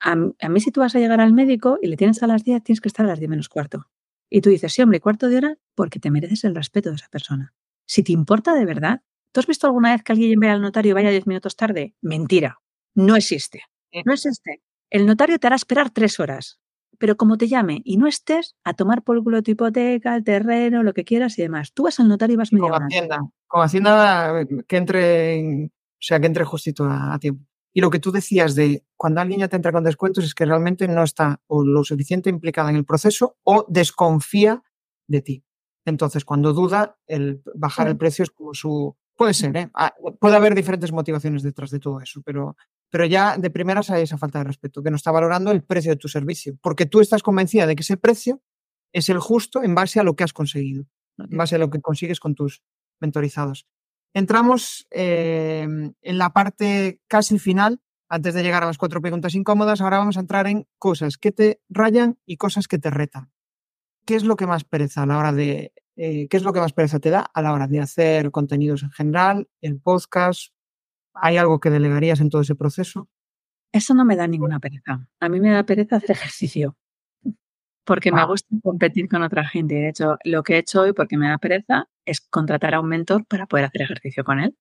A, 0.00 0.16
a, 0.40 0.48
mí 0.48 0.60
si 0.60 0.70
tú 0.70 0.80
vas 0.80 0.94
a 0.94 0.98
llegar 0.98 1.20
al 1.20 1.32
médico 1.32 1.78
y 1.80 1.88
le 1.88 1.96
tienes 1.96 2.22
a 2.22 2.26
las 2.26 2.44
10, 2.44 2.62
tienes 2.62 2.80
que 2.80 2.88
estar 2.88 3.06
a 3.06 3.08
las 3.08 3.18
10 3.18 3.30
menos 3.30 3.48
cuarto. 3.48 3.88
Y 4.30 4.40
tú 4.40 4.50
dices, 4.50 4.72
sí, 4.72 4.82
hombre, 4.82 5.00
cuarto 5.00 5.28
de 5.28 5.36
hora 5.36 5.58
porque 5.74 6.00
te 6.00 6.10
mereces 6.10 6.44
el 6.44 6.54
respeto 6.54 6.90
de 6.90 6.96
esa 6.96 7.08
persona. 7.08 7.54
Si 7.86 8.02
te 8.02 8.12
importa 8.12 8.54
de 8.54 8.64
verdad, 8.64 9.02
¿tú 9.32 9.40
has 9.40 9.46
visto 9.46 9.66
alguna 9.66 9.92
vez 9.92 10.02
que 10.02 10.12
alguien 10.12 10.40
vaya 10.40 10.54
al 10.54 10.62
notario 10.62 10.90
y 10.90 10.94
vaya 10.94 11.10
diez 11.10 11.26
minutos 11.26 11.56
tarde? 11.56 11.94
Mentira. 12.00 12.58
No 12.94 13.16
existe. 13.16 13.62
No 14.04 14.12
existe. 14.12 14.62
El 14.90 15.06
notario 15.06 15.38
te 15.38 15.46
hará 15.46 15.56
esperar 15.56 15.90
tres 15.90 16.18
horas. 16.20 16.60
Pero 16.98 17.16
como 17.16 17.36
te 17.36 17.48
llame 17.48 17.82
y 17.84 17.96
no 17.96 18.06
estés, 18.06 18.56
a 18.64 18.74
tomar 18.74 19.02
por 19.02 19.22
culo 19.22 19.42
tu 19.42 19.50
hipoteca, 19.50 20.16
el 20.16 20.24
terreno, 20.24 20.82
lo 20.82 20.94
que 20.94 21.04
quieras 21.04 21.38
y 21.38 21.42
demás. 21.42 21.72
Tú 21.72 21.84
vas 21.84 21.98
al 22.00 22.08
notario 22.08 22.34
y 22.34 22.36
vas 22.36 22.52
media 22.52 22.72
hora. 22.72 22.86
Hacienda. 22.86 23.20
Como 23.46 23.62
Hacienda 23.62 24.46
que 24.66 24.76
entre, 24.76 25.66
o 25.66 25.70
sea, 26.00 26.20
que 26.20 26.26
entre 26.26 26.44
justito 26.44 26.84
a 26.88 27.18
tiempo. 27.18 27.44
Y 27.76 27.80
lo 27.80 27.90
que 27.90 27.98
tú 27.98 28.12
decías 28.12 28.54
de 28.54 28.84
cuando 28.96 29.20
alguien 29.20 29.40
ya 29.40 29.48
te 29.48 29.56
entra 29.56 29.72
con 29.72 29.82
descuentos 29.82 30.24
es 30.24 30.34
que 30.34 30.44
realmente 30.44 30.86
no 30.86 31.02
está 31.02 31.40
o 31.48 31.64
lo 31.64 31.82
suficiente 31.82 32.30
implicada 32.30 32.70
en 32.70 32.76
el 32.76 32.84
proceso 32.84 33.36
o 33.42 33.66
desconfía 33.68 34.62
de 35.08 35.20
ti. 35.22 35.44
Entonces, 35.84 36.24
cuando 36.24 36.52
duda, 36.52 36.96
el 37.06 37.42
bajar 37.54 37.88
el 37.88 37.96
precio 37.96 38.22
es 38.22 38.30
como 38.30 38.54
su... 38.54 38.96
Puede 39.16 39.34
ser, 39.34 39.56
¿eh? 39.56 39.70
Ah, 39.74 39.92
puede 40.18 40.36
haber 40.36 40.54
diferentes 40.54 40.92
motivaciones 40.92 41.42
detrás 41.42 41.70
de 41.70 41.78
todo 41.78 42.00
eso, 42.00 42.22
pero, 42.24 42.56
pero 42.94 43.06
ya 43.06 43.36
de 43.36 43.50
primeras 43.50 43.90
hay 43.90 44.04
esa 44.04 44.18
falta 44.18 44.38
de 44.38 44.44
respeto, 44.44 44.80
que 44.80 44.88
no 44.88 44.94
está 44.94 45.10
valorando 45.10 45.50
el 45.50 45.64
precio 45.64 45.90
de 45.90 45.96
tu 45.96 46.06
servicio, 46.06 46.56
porque 46.62 46.86
tú 46.86 47.00
estás 47.00 47.24
convencida 47.24 47.66
de 47.66 47.74
que 47.74 47.82
ese 47.82 47.96
precio 47.96 48.40
es 48.92 49.08
el 49.08 49.18
justo 49.18 49.64
en 49.64 49.74
base 49.74 49.98
a 49.98 50.04
lo 50.04 50.14
que 50.14 50.22
has 50.22 50.32
conseguido, 50.32 50.84
en 51.18 51.36
base 51.36 51.56
a 51.56 51.58
lo 51.58 51.70
que 51.70 51.80
consigues 51.80 52.20
con 52.20 52.36
tus 52.36 52.62
mentorizados. 53.00 53.66
Entramos 54.14 54.86
eh, 54.92 55.66
en 56.02 56.18
la 56.18 56.32
parte 56.32 57.00
casi 57.08 57.40
final, 57.40 57.80
antes 58.08 58.32
de 58.32 58.44
llegar 58.44 58.62
a 58.62 58.66
las 58.66 58.78
cuatro 58.78 59.00
preguntas 59.00 59.34
incómodas, 59.34 59.80
ahora 59.80 59.98
vamos 59.98 60.16
a 60.16 60.20
entrar 60.20 60.46
en 60.46 60.68
cosas 60.78 61.18
que 61.18 61.32
te 61.32 61.60
rayan 61.68 62.20
y 62.24 62.36
cosas 62.36 62.68
que 62.68 62.78
te 62.78 62.90
retan. 62.90 63.32
¿Qué 64.06 64.14
es 64.14 64.22
lo 64.22 64.36
que 64.36 64.46
más 64.46 64.62
pereza 64.62 65.02
a 65.02 65.06
la 65.06 65.18
hora 65.18 65.32
de, 65.32 65.72
eh, 65.96 66.28
qué 66.28 66.36
es 66.36 66.44
lo 66.44 66.52
que 66.52 66.60
más 66.60 66.72
pereza 66.72 67.00
te 67.00 67.10
da 67.10 67.28
a 67.34 67.42
la 67.42 67.54
hora 67.54 67.66
de 67.66 67.80
hacer 67.80 68.30
contenidos 68.30 68.84
en 68.84 68.92
general, 68.92 69.48
el 69.62 69.80
podcast? 69.80 70.53
¿Hay 71.14 71.36
algo 71.36 71.60
que 71.60 71.70
delegarías 71.70 72.20
en 72.20 72.30
todo 72.30 72.42
ese 72.42 72.54
proceso? 72.54 73.08
Eso 73.72 73.94
no 73.94 74.04
me 74.04 74.16
da 74.16 74.26
ninguna 74.26 74.60
pereza. 74.60 75.08
A 75.20 75.28
mí 75.28 75.40
me 75.40 75.50
da 75.50 75.64
pereza 75.64 75.96
hacer 75.96 76.12
ejercicio 76.12 76.76
porque 77.84 78.12
me 78.12 78.24
gusta 78.24 78.48
competir 78.62 79.08
con 79.08 79.22
otra 79.22 79.46
gente. 79.46 79.74
De 79.74 79.88
hecho, 79.88 80.16
lo 80.24 80.42
que 80.42 80.54
he 80.54 80.58
hecho 80.58 80.82
hoy, 80.82 80.92
porque 80.92 81.16
me 81.16 81.28
da 81.28 81.38
pereza, 81.38 81.88
es 82.06 82.20
contratar 82.20 82.74
a 82.74 82.80
un 82.80 82.88
mentor 82.88 83.26
para 83.26 83.46
poder 83.46 83.66
hacer 83.66 83.82
ejercicio 83.82 84.24
con 84.24 84.40
él. 84.40 84.56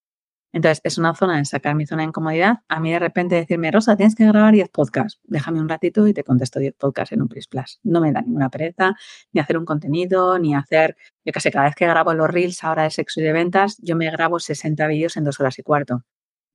Entonces, 0.54 0.82
es 0.84 1.00
una 1.00 1.16
zona 1.16 1.38
de 1.38 1.46
sacar 1.46 1.74
mi 1.74 1.88
zona 1.88 2.04
de 2.04 2.10
incomodidad. 2.10 2.58
A 2.68 2.80
mí 2.80 2.92
de 2.92 3.00
repente 3.00 3.34
decirme, 3.36 3.72
Rosa, 3.72 3.96
tienes 3.98 4.14
que 4.14 4.28
grabar 4.28 4.54
10 4.54 4.70
podcasts. 4.70 5.20
Déjame 5.24 5.60
un 5.60 5.68
ratito 5.68 6.08
y 6.08 6.14
te 6.14 6.24
contesto 6.24 6.60
10 6.60 6.76
podcasts 6.76 7.12
en 7.12 7.24
un 7.24 7.28
Plus 7.28 7.48
Plus. 7.48 7.80
No 7.84 8.02
me 8.02 8.12
da 8.12 8.22
ninguna 8.22 8.50
pereza 8.50 8.94
ni 9.32 9.42
hacer 9.42 9.58
un 9.58 9.66
contenido, 9.66 10.38
ni 10.38 10.54
hacer, 10.54 10.96
yo 11.26 11.34
qué 11.34 11.40
sé, 11.40 11.52
cada 11.52 11.66
vez 11.66 11.76
que 11.76 11.88
grabo 11.88 12.14
los 12.14 12.30
reels 12.30 12.64
ahora 12.64 12.84
de 12.84 12.92
sexo 12.92 13.20
y 13.20 13.24
de 13.24 13.34
ventas, 13.34 13.78
yo 13.82 13.96
me 13.96 14.12
grabo 14.12 14.40
60 14.40 14.86
vídeos 14.88 15.18
en 15.18 15.24
dos 15.24 15.40
horas 15.40 15.58
y 15.58 15.64
cuarto. 15.64 16.04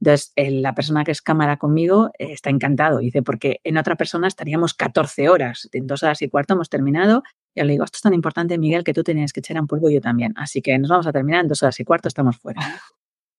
Entonces, 0.01 0.33
la 0.37 0.75
persona 0.75 1.05
que 1.05 1.11
es 1.11 1.23
cámara 1.23 1.57
conmigo 1.57 2.11
eh, 2.19 2.33
está 2.33 2.51
encantado. 2.51 2.99
Dice, 2.99 3.23
porque 3.23 3.61
en 3.65 3.79
otra 3.79 3.97
persona 3.97 4.29
estaríamos 4.29 4.75
14 4.75 5.29
horas. 5.29 5.69
En 5.73 5.87
dos 5.87 6.03
horas 6.03 6.23
y 6.23 6.29
cuarto 6.29 6.55
hemos 6.55 6.69
terminado. 6.69 7.23
Y 7.55 7.63
le 7.63 7.73
digo, 7.73 7.85
esto 7.85 7.97
es 7.97 8.03
tan 8.03 8.15
importante, 8.15 8.59
Miguel, 8.59 8.85
que 8.85 8.95
tú 8.95 9.03
tenías 9.03 9.33
que 9.33 9.41
echar 9.41 9.61
un 9.61 9.67
polvo 9.67 9.91
yo 9.91 10.01
también. 10.01 10.35
Así 10.37 10.63
que 10.63 10.79
nos 10.79 10.91
vamos 10.91 11.07
a 11.07 11.13
terminar 11.13 11.43
en 11.43 11.49
dos 11.49 11.63
horas 11.63 11.79
y 11.81 11.85
cuarto, 11.85 12.09
estamos 12.09 12.37
fuera. 12.39 12.61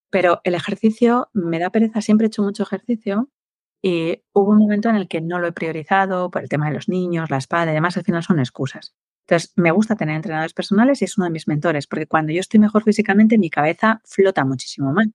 Pero 0.09 0.41
el 0.43 0.55
ejercicio 0.55 1.29
me 1.33 1.59
da 1.59 1.69
pereza, 1.69 2.01
siempre 2.01 2.25
he 2.25 2.29
hecho 2.29 2.43
mucho 2.43 2.63
ejercicio 2.63 3.29
y 3.81 4.23
hubo 4.33 4.51
un 4.51 4.57
momento 4.57 4.89
en 4.89 4.95
el 4.95 5.07
que 5.07 5.21
no 5.21 5.39
lo 5.39 5.47
he 5.47 5.51
priorizado 5.51 6.29
por 6.31 6.41
el 6.41 6.49
tema 6.49 6.67
de 6.67 6.73
los 6.73 6.89
niños, 6.89 7.29
la 7.29 7.37
espalda 7.37 7.71
y 7.71 7.75
demás, 7.75 7.95
al 7.95 8.03
final 8.03 8.23
son 8.23 8.39
excusas. 8.39 8.93
Entonces, 9.27 9.53
me 9.55 9.71
gusta 9.71 9.95
tener 9.95 10.15
entrenadores 10.15 10.53
personales 10.53 11.01
y 11.01 11.05
es 11.05 11.17
uno 11.17 11.25
de 11.25 11.31
mis 11.31 11.47
mentores, 11.47 11.85
porque 11.85 12.07
cuando 12.07 12.33
yo 12.33 12.39
estoy 12.39 12.59
mejor 12.59 12.83
físicamente, 12.83 13.37
mi 13.37 13.49
cabeza 13.49 14.01
flota 14.03 14.43
muchísimo 14.43 14.91
más. 14.91 15.07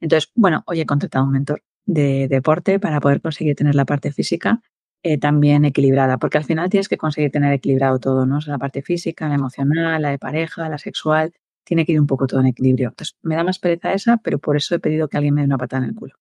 Entonces, 0.00 0.30
bueno, 0.34 0.62
hoy 0.66 0.80
he 0.80 0.86
contratado 0.86 1.24
un 1.24 1.32
mentor 1.32 1.62
de 1.86 2.28
deporte 2.28 2.78
para 2.78 3.00
poder 3.00 3.20
conseguir 3.20 3.54
tener 3.56 3.74
la 3.74 3.84
parte 3.84 4.12
física 4.12 4.62
eh, 5.02 5.18
también 5.18 5.64
equilibrada, 5.64 6.18
porque 6.18 6.38
al 6.38 6.44
final 6.44 6.68
tienes 6.68 6.88
que 6.88 6.98
conseguir 6.98 7.30
tener 7.30 7.52
equilibrado 7.52 7.98
todo, 7.98 8.26
¿no? 8.26 8.38
la 8.46 8.58
parte 8.58 8.82
física, 8.82 9.28
la 9.28 9.34
emocional, 9.34 10.02
la 10.02 10.10
de 10.10 10.18
pareja, 10.18 10.68
la 10.68 10.76
sexual, 10.76 11.32
tiene 11.64 11.86
que 11.86 11.92
ir 11.92 12.00
un 12.00 12.06
poco 12.06 12.26
todo 12.26 12.40
en 12.40 12.48
equilibrio. 12.48 12.88
Entonces, 12.90 13.16
me 13.22 13.34
da 13.34 13.42
más 13.42 13.58
pereza 13.58 13.94
esa, 13.94 14.18
pero 14.18 14.38
por 14.38 14.56
eso 14.56 14.74
he 14.74 14.78
pedido 14.78 15.08
que 15.08 15.16
alguien 15.16 15.34
me 15.34 15.40
dé 15.40 15.46
una 15.46 15.56
patada 15.56 15.84
en 15.84 15.90
el 15.90 15.94
culo. 15.94 16.14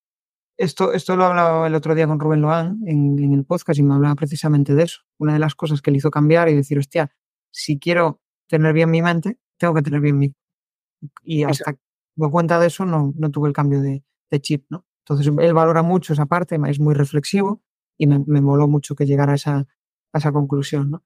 Esto, 0.57 0.93
esto 0.93 1.15
lo 1.15 1.25
hablaba 1.25 1.67
el 1.67 1.75
otro 1.75 1.95
día 1.95 2.07
con 2.07 2.19
Rubén 2.19 2.41
Loan 2.41 2.79
en, 2.85 3.17
en, 3.19 3.33
el 3.33 3.45
podcast 3.45 3.79
y 3.79 3.83
me 3.83 3.93
hablaba 3.93 4.15
precisamente 4.15 4.75
de 4.75 4.83
eso. 4.83 5.01
Una 5.17 5.33
de 5.33 5.39
las 5.39 5.55
cosas 5.55 5.81
que 5.81 5.91
le 5.91 5.97
hizo 5.97 6.11
cambiar 6.11 6.49
y 6.49 6.55
decir, 6.55 6.77
hostia, 6.77 7.11
si 7.51 7.79
quiero 7.79 8.21
tener 8.47 8.73
bien 8.73 8.91
mi 8.91 9.01
mente, 9.01 9.39
tengo 9.57 9.73
que 9.73 9.81
tener 9.81 10.01
bien 10.01 10.17
mi. 10.17 10.33
Y 11.23 11.43
hasta 11.43 11.75
cuenta 12.27 12.59
de 12.59 12.67
eso, 12.67 12.85
no, 12.85 13.13
no 13.15 13.31
tuve 13.31 13.47
el 13.47 13.53
cambio 13.53 13.81
de, 13.81 14.03
chip, 14.41 14.65
¿no? 14.69 14.85
Entonces, 14.99 15.31
él 15.39 15.53
valora 15.53 15.81
mucho 15.81 16.13
esa 16.13 16.25
parte, 16.25 16.59
es 16.67 16.79
muy 16.79 16.93
reflexivo 16.93 17.61
y 17.97 18.07
me, 18.07 18.19
me 18.27 18.41
moló 18.41 18.67
mucho 18.67 18.95
que 18.95 19.05
llegara 19.05 19.31
a 19.31 19.35
esa, 19.35 19.67
a 20.13 20.17
esa 20.17 20.31
conclusión, 20.31 20.91
¿no? 20.91 21.03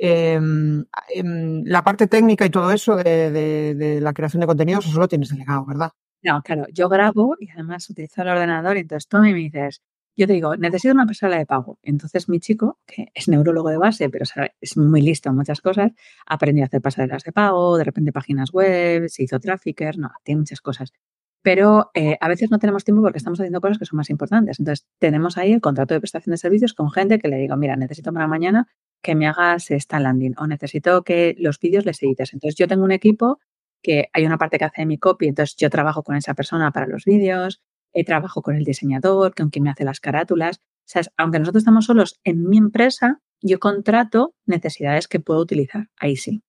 Em, 0.00 0.84
em, 1.12 1.64
la 1.64 1.82
parte 1.82 2.06
técnica 2.06 2.46
y 2.46 2.50
todo 2.50 2.70
eso 2.70 2.94
de, 2.96 3.32
de, 3.74 4.00
la 4.00 4.12
creación 4.12 4.40
de 4.40 4.46
contenidos, 4.46 4.86
eso 4.86 5.00
lo 5.00 5.08
tienes 5.08 5.30
delegado, 5.30 5.66
¿verdad? 5.66 5.90
No, 6.22 6.40
claro, 6.42 6.66
yo 6.72 6.88
grabo 6.88 7.36
y 7.40 7.50
además 7.50 7.90
utilizo 7.90 8.22
el 8.22 8.28
ordenador 8.28 8.76
y 8.76 8.80
entonces 8.80 9.08
tú 9.08 9.18
me 9.18 9.34
dices, 9.34 9.82
yo 10.18 10.26
te 10.26 10.32
digo, 10.32 10.56
necesito 10.56 10.92
una 10.92 11.06
pasarela 11.06 11.38
de 11.38 11.46
pago. 11.46 11.78
Entonces 11.82 12.28
mi 12.28 12.40
chico, 12.40 12.78
que 12.86 13.06
es 13.14 13.28
neurólogo 13.28 13.70
de 13.70 13.78
base, 13.78 14.10
pero 14.10 14.24
es 14.60 14.76
muy 14.76 15.00
listo 15.00 15.30
en 15.30 15.36
muchas 15.36 15.60
cosas, 15.60 15.92
aprendió 16.26 16.64
a 16.64 16.66
hacer 16.66 16.82
pasarelas 16.82 17.22
de 17.22 17.32
pago, 17.32 17.78
de 17.78 17.84
repente 17.84 18.12
páginas 18.12 18.50
web, 18.50 19.08
se 19.08 19.22
hizo 19.22 19.38
trafficker, 19.38 19.96
no, 19.96 20.10
tiene 20.24 20.40
muchas 20.40 20.60
cosas. 20.60 20.92
Pero 21.40 21.90
eh, 21.94 22.18
a 22.20 22.28
veces 22.28 22.50
no 22.50 22.58
tenemos 22.58 22.84
tiempo 22.84 23.00
porque 23.00 23.18
estamos 23.18 23.38
haciendo 23.38 23.60
cosas 23.60 23.78
que 23.78 23.84
son 23.84 23.96
más 23.96 24.10
importantes. 24.10 24.58
Entonces 24.58 24.86
tenemos 24.98 25.38
ahí 25.38 25.52
el 25.52 25.60
contrato 25.60 25.94
de 25.94 26.00
prestación 26.00 26.32
de 26.32 26.38
servicios 26.38 26.74
con 26.74 26.90
gente 26.90 27.20
que 27.20 27.28
le 27.28 27.36
digo, 27.36 27.56
mira, 27.56 27.76
necesito 27.76 28.12
para 28.12 28.26
mañana 28.26 28.66
que 29.02 29.14
me 29.14 29.28
hagas 29.28 29.70
esta 29.70 30.00
landing 30.00 30.34
o 30.38 30.48
necesito 30.48 31.04
que 31.04 31.36
los 31.38 31.60
vídeos 31.60 31.86
les 31.86 32.02
edites. 32.02 32.32
Entonces 32.32 32.56
yo 32.56 32.66
tengo 32.66 32.84
un 32.84 32.90
equipo 32.92 33.38
que 33.82 34.08
hay 34.12 34.26
una 34.26 34.38
parte 34.38 34.58
que 34.58 34.64
hace 34.64 34.84
mi 34.84 34.98
copy, 34.98 35.28
entonces 35.28 35.56
yo 35.56 35.70
trabajo 35.70 36.02
con 36.02 36.16
esa 36.16 36.34
persona 36.34 36.72
para 36.72 36.86
los 36.88 37.04
vídeos, 37.04 37.62
eh, 37.92 38.04
trabajo 38.04 38.42
con 38.42 38.56
el 38.56 38.64
diseñador, 38.64 39.34
con 39.34 39.50
quien 39.50 39.64
me 39.64 39.70
hace 39.70 39.84
las 39.84 40.00
carátulas. 40.00 40.58
O 40.58 40.90
sea, 40.90 41.02
aunque 41.16 41.38
nosotros 41.38 41.62
estamos 41.62 41.84
solos 41.84 42.20
en 42.24 42.48
mi 42.48 42.58
empresa, 42.58 43.20
yo 43.40 43.58
contrato 43.58 44.34
necesidades 44.46 45.08
que 45.08 45.20
puedo 45.20 45.40
utilizar. 45.40 45.88
Ahí 45.96 46.16
sí. 46.16 46.42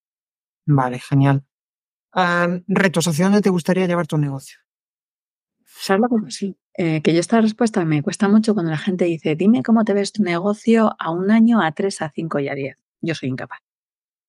Vale, 0.66 0.98
genial. 0.98 1.44
retos, 2.66 3.08
¿hacia 3.08 3.26
dónde 3.26 3.42
te 3.42 3.50
gustaría 3.50 3.86
llevar 3.86 4.06
tu 4.06 4.18
negocio? 4.18 4.58
¿Sabes 5.64 6.02
lo 6.10 6.24
que 6.24 6.30
sí? 6.30 6.56
Eh, 6.74 7.02
que 7.02 7.12
yo 7.12 7.20
esta 7.20 7.40
respuesta 7.40 7.84
me 7.84 8.02
cuesta 8.02 8.28
mucho 8.28 8.54
cuando 8.54 8.70
la 8.70 8.78
gente 8.78 9.04
dice, 9.04 9.36
dime 9.36 9.62
cómo 9.62 9.84
te 9.84 9.94
ves 9.94 10.12
tu 10.12 10.22
negocio 10.22 10.94
a 10.98 11.10
un 11.10 11.30
año, 11.30 11.62
a 11.62 11.72
tres, 11.72 12.02
a 12.02 12.10
cinco 12.10 12.38
y 12.38 12.48
a 12.48 12.54
diez. 12.54 12.76
Yo 13.00 13.14
soy 13.14 13.28
incapaz. 13.28 13.60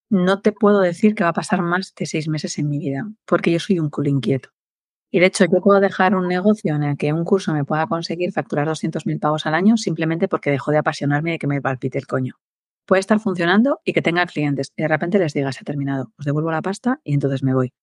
No 0.10 0.42
te 0.42 0.52
puedo 0.52 0.82
decir 0.82 1.16
que 1.16 1.24
va 1.24 1.30
a 1.30 1.34
pasar 1.34 1.62
más 1.62 1.94
de 1.96 2.06
seis 2.06 2.28
meses 2.28 2.58
en 2.58 2.70
mi 2.70 2.80
vida, 2.80 3.10
porque 3.26 3.52
yo 3.52 3.60
soy 3.60 3.80
un 3.80 3.90
culo 3.90 4.10
inquieto. 4.10 4.50
Y 5.14 5.20
de 5.20 5.26
hecho, 5.26 5.44
yo 5.46 5.60
puedo 5.62 5.82
dejar 5.82 6.16
un 6.16 6.30
negocio 6.30 6.74
en 6.74 6.84
el 6.84 6.98
que 6.98 7.12
un 7.12 7.26
curso 7.26 7.54
me 7.54 7.66
pueda 7.66 7.86
conseguir 7.86 8.32
facturar 8.32 8.68
200.000 8.68 9.20
pavos 9.20 9.46
al 9.46 9.56
año 9.56 9.76
simplemente 9.76 10.30
porque 10.30 10.52
dejó 10.52 10.72
de 10.72 10.78
apasionarme 10.78 11.36
y 11.36 11.38
que 11.38 11.48
me 11.48 11.62
palpite 11.62 11.98
el 11.98 12.08
coño. 12.08 12.36
Puede 12.86 13.02
estar 13.02 13.20
funcionando 13.20 13.82
y 13.84 13.92
que 13.92 14.02
tenga 14.02 14.26
clientes 14.26 14.72
y 14.76 14.84
de 14.84 14.88
repente 14.88 15.20
les 15.20 15.34
diga, 15.34 15.52
se 15.52 15.60
ha 15.62 15.64
terminado, 15.64 16.12
os 16.18 16.26
devuelvo 16.26 16.50
la 16.52 16.62
pasta 16.62 17.02
y 17.04 17.14
entonces 17.14 17.44
me 17.44 17.54
voy. 17.54 17.74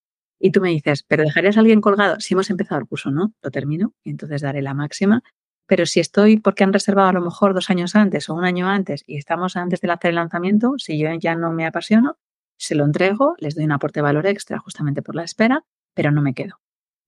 Y 0.40 0.52
tú 0.52 0.60
me 0.62 0.70
dices, 0.70 1.02
¿pero 1.06 1.22
dejarías 1.22 1.56
a 1.58 1.60
alguien 1.60 1.82
colgado? 1.82 2.18
Si 2.20 2.32
hemos 2.32 2.48
empezado 2.48 2.80
el 2.80 2.86
curso, 2.86 3.10
¿no? 3.10 3.34
Lo 3.42 3.50
termino 3.50 3.92
y 4.04 4.10
entonces 4.10 4.40
daré 4.40 4.62
la 4.62 4.72
máxima. 4.72 5.22
Pero 5.66 5.84
si 5.84 6.00
estoy 6.00 6.38
porque 6.38 6.64
han 6.64 6.72
reservado 6.72 7.08
a 7.08 7.12
lo 7.12 7.20
mejor 7.20 7.52
dos 7.52 7.68
años 7.68 7.94
antes 7.94 8.30
o 8.30 8.34
un 8.34 8.44
año 8.46 8.68
antes 8.68 9.04
y 9.06 9.18
estamos 9.18 9.56
antes 9.56 9.82
de 9.82 9.90
hacer 9.90 10.10
el 10.10 10.14
lanzamiento, 10.14 10.74
si 10.78 10.98
yo 10.98 11.10
ya 11.20 11.34
no 11.34 11.52
me 11.52 11.66
apasiono, 11.66 12.16
se 12.56 12.74
lo 12.74 12.86
entrego, 12.86 13.34
les 13.38 13.54
doy 13.54 13.64
un 13.64 13.72
aporte 13.72 14.00
de 14.00 14.04
valor 14.04 14.26
extra 14.26 14.58
justamente 14.60 15.02
por 15.02 15.14
la 15.14 15.24
espera, 15.24 15.64
pero 15.94 16.10
no 16.10 16.22
me 16.22 16.32
quedo. 16.32 16.58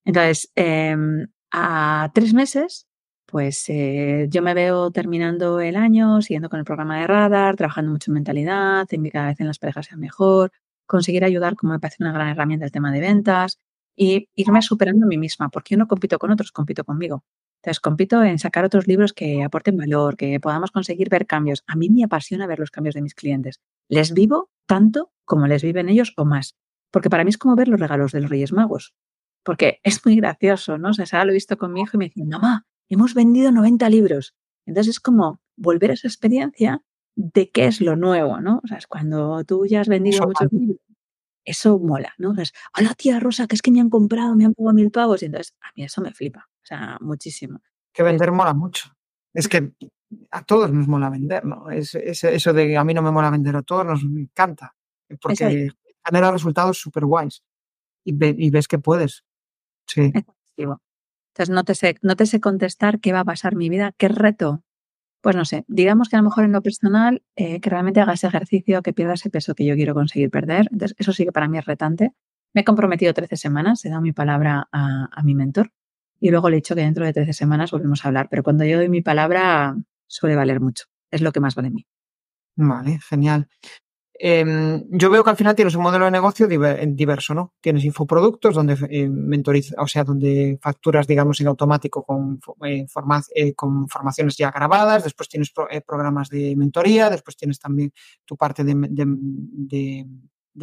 Entonces, 0.05 0.51
em, 0.55 1.27
a 1.53 2.11
tres 2.15 2.35
meses, 2.35 2.87
pues 3.27 3.65
eh, 3.69 4.27
yo 4.31 4.43
me 4.43 4.55
veo 4.55 4.91
terminando 4.91 5.61
el 5.61 5.77
año, 5.77 6.21
siguiendo 6.23 6.49
con 6.51 6.59
el 6.59 6.65
programa 6.65 7.01
de 7.01 7.07
radar, 7.07 7.57
trabajando 7.57 7.93
mucho 7.93 8.11
en 8.11 8.15
mentalidad, 8.15 8.87
en 8.91 9.05
que 9.05 9.11
cada 9.11 9.29
vez 9.29 9.41
en 9.41 9.47
las 9.47 9.59
parejas 9.59 9.87
sea 9.87 9.97
mejor, 9.97 10.53
conseguir 10.87 11.25
ayudar, 11.25 11.55
como 11.57 11.73
me 11.73 11.81
parece 11.81 12.03
una 12.03 12.13
gran 12.13 12.29
herramienta, 12.29 12.65
el 12.67 12.73
tema 12.73 12.91
de 12.93 13.01
ventas 13.01 13.59
y 13.97 14.29
irme 14.35 14.63
superando 14.63 15.07
a 15.07 15.09
mí 15.09 15.19
misma, 15.19 15.49
porque 15.51 15.75
yo 15.75 15.79
no 15.79 15.87
compito 15.87 16.19
con 16.19 16.31
otros, 16.31 16.53
compito 16.53 16.85
conmigo. 16.85 17.23
Entonces, 17.63 17.81
compito 17.81 18.23
en 18.25 18.39
sacar 18.39 18.65
otros 18.65 18.87
libros 18.89 19.13
que 19.13 19.45
aporten 19.45 19.77
valor, 19.77 20.17
que 20.17 20.41
podamos 20.41 20.71
conseguir 20.71 21.11
ver 21.11 21.27
cambios. 21.27 21.63
A 21.67 21.77
mí 21.77 21.91
me 21.91 22.05
apasiona 22.05 22.47
ver 22.47 22.59
los 22.59 22.71
cambios 22.71 22.95
de 22.95 23.03
mis 23.03 23.15
clientes. 23.15 23.61
Les 23.89 24.15
vivo 24.15 24.51
tanto 24.67 25.13
como 25.27 25.47
les 25.47 25.63
viven 25.63 25.91
ellos 25.91 26.15
o 26.17 26.25
más. 26.25 26.57
Porque 26.91 27.11
para 27.11 27.25
mí 27.25 27.31
es 27.31 27.39
como 27.39 27.57
ver 27.57 27.69
los 27.69 27.79
regalos 27.79 28.13
de 28.13 28.23
los 28.23 28.31
Reyes 28.31 28.53
Magos 28.53 28.95
porque 29.45 29.81
es 29.83 30.05
muy 30.05 30.17
gracioso, 30.17 30.79
¿no? 30.79 30.91
O 30.91 30.93
sea, 30.95 31.07
ahora 31.13 31.27
lo 31.27 31.31
he 31.33 31.35
visto 31.35 31.57
con 31.57 31.73
mi 31.73 31.83
hijo 31.83 31.97
y 31.97 31.99
me 31.99 32.05
dice, 32.07 32.25
mamá, 32.25 32.67
hemos 32.89 33.15
vendido 33.15 33.53
90 33.53 33.89
libros. 33.89 34.35
Entonces 34.67 34.97
es 34.97 35.01
como 35.01 35.41
volver 35.57 35.91
a 35.91 35.95
esa 35.95 36.09
experiencia 36.09 36.83
de 37.17 37.51
qué 37.51 37.67
es 37.67 37.81
lo 37.81 37.97
nuevo, 37.97 38.41
¿no? 38.41 38.61
O 38.63 38.67
sea, 38.67 38.79
es 38.79 38.87
cuando 38.87 39.45
tú 39.45 39.67
ya 39.67 39.81
has 39.81 39.89
vendido 39.89 40.27
muchos 40.27 40.53
libros. 40.53 40.79
Eso 41.45 41.79
mola, 41.79 42.15
¿no? 42.19 42.31
O 42.31 42.35
sea, 42.35 42.45
hola 42.79 42.95
tía 42.95 43.19
Rosa, 43.19 43.47
que 43.47 43.57
es 43.57 43.63
que 43.63 43.71
me 43.71 43.81
han 43.81 43.91
comprado, 43.91 44.37
me 44.37 44.45
han 44.45 44.55
pagado 44.55 44.75
mil 44.75 44.91
pavos. 44.91 45.23
Y 45.23 45.27
entonces 45.27 45.55
a 45.61 45.69
mí 45.75 45.85
eso 45.85 46.01
me 46.01 46.13
flipa, 46.13 46.49
o 46.49 46.67
sea, 46.67 46.99
muchísimo. 47.01 47.63
Que 47.93 48.03
vender 48.03 48.31
mola 48.31 48.55
mucho. 48.55 48.95
Es 49.33 49.49
que 49.49 49.73
a 50.31 50.45
todos 50.45 50.71
nos 50.73 50.87
mola 50.87 51.09
vender, 51.09 51.45
¿no? 51.45 51.71
Es, 51.71 51.95
eso 51.95 52.53
de 52.53 52.69
que 52.69 52.77
a 52.77 52.85
mí 52.85 52.95
no 52.95 53.03
me 53.03 53.11
mola 53.11 53.31
vender, 53.31 53.57
a 53.57 53.63
todos 53.63 53.87
nos 53.87 54.03
encanta. 54.03 54.77
Porque 55.21 55.71
genera 56.05 56.31
resultados 56.31 56.79
súper 56.79 57.05
guays. 57.05 57.43
y, 58.05 58.51
ves 58.51 58.69
que 58.69 58.79
puedes. 58.79 59.25
Sí. 59.91 60.13
Entonces 60.57 61.55
no 61.55 61.65
te, 61.65 61.75
sé, 61.75 61.97
no 62.03 62.17
te 62.17 62.27
sé 62.27 62.41
contestar 62.41 63.01
qué 63.01 63.13
va 63.13 63.21
a 63.21 63.25
pasar 63.25 63.57
mi 63.57 63.69
vida, 63.69 63.93
qué 63.97 64.09
reto. 64.09 64.63
Pues 65.23 65.37
no 65.37 65.45
sé, 65.45 65.65
digamos 65.69 66.09
que 66.09 66.17
a 66.17 66.19
lo 66.19 66.25
mejor 66.25 66.45
en 66.45 66.53
lo 66.53 66.63
personal, 66.63 67.23
eh, 67.37 67.61
que 67.61 67.71
realmente 67.71 68.01
haga 68.01 68.15
ese 68.15 68.27
ejercicio, 68.27 68.83
que 68.83 68.93
pierda 68.93 69.15
ese 69.15 69.31
peso 69.31 69.55
que 69.55 69.67
yo 69.67 69.75
quiero 69.75 69.95
conseguir 69.95 70.31
perder. 70.31 70.69
Entonces, 70.73 70.97
eso 70.99 71.13
sí 71.13 71.25
que 71.25 71.33
para 71.33 71.47
mí 71.47 71.59
es 71.59 71.67
retante. 71.67 72.13
Me 72.55 72.63
he 72.63 72.65
comprometido 72.65 73.13
13 73.13 73.37
semanas, 73.37 73.85
he 73.85 73.91
dado 73.91 74.01
mi 74.01 74.13
palabra 74.13 74.69
a, 74.73 75.09
a 75.13 75.23
mi 75.23 75.35
mentor 75.35 75.73
y 76.21 76.31
luego 76.31 76.49
le 76.49 76.57
he 76.57 76.59
dicho 76.59 76.75
que 76.75 76.83
dentro 76.83 77.05
de 77.05 77.13
13 77.13 77.33
semanas 77.33 77.71
volvemos 77.71 78.05
a 78.05 78.09
hablar. 78.09 78.29
Pero 78.31 78.43
cuando 78.43 78.65
yo 78.65 78.79
doy 78.79 78.89
mi 78.89 79.03
palabra, 79.03 79.77
suele 80.07 80.37
valer 80.37 80.61
mucho. 80.61 80.85
Es 81.11 81.21
lo 81.21 81.33
que 81.33 81.41
más 81.41 81.55
vale 81.55 81.69
en 81.69 81.75
mí. 81.75 81.87
Vale, 82.57 82.99
genial. 83.09 83.49
Em, 84.23 84.85
yo 84.91 85.09
veo 85.09 85.25
que 85.25 85.31
al 85.31 85.37
final 85.37 85.55
tienes 85.55 85.75
un 85.75 85.83
modelo 85.83 86.05
de 86.05 86.11
negocio 86.11 86.47
diverso, 86.47 87.33
¿no? 87.33 87.55
Tienes 87.63 87.87
infoproductos 87.87 88.55
donde 88.55 88.77
eh, 88.91 89.09
mentoriza, 89.09 89.77
o 89.79 89.87
sea, 89.87 90.05
donde 90.05 90.59
facturas, 90.61 91.07
digamos, 91.07 91.41
en 91.41 91.47
automático 91.47 92.05
con, 92.05 92.39
eh, 92.67 92.85
eh, 93.35 93.55
con 93.55 93.89
formaciones 93.89 94.37
ya 94.37 94.51
grabadas, 94.51 95.05
después 95.05 95.27
tienes 95.27 95.51
programas 95.87 96.29
de 96.29 96.55
mentoría, 96.55 97.09
después 97.09 97.35
tienes 97.35 97.59
también 97.59 97.95
tu 98.27 98.37
parte 98.37 98.63
de, 98.63 100.07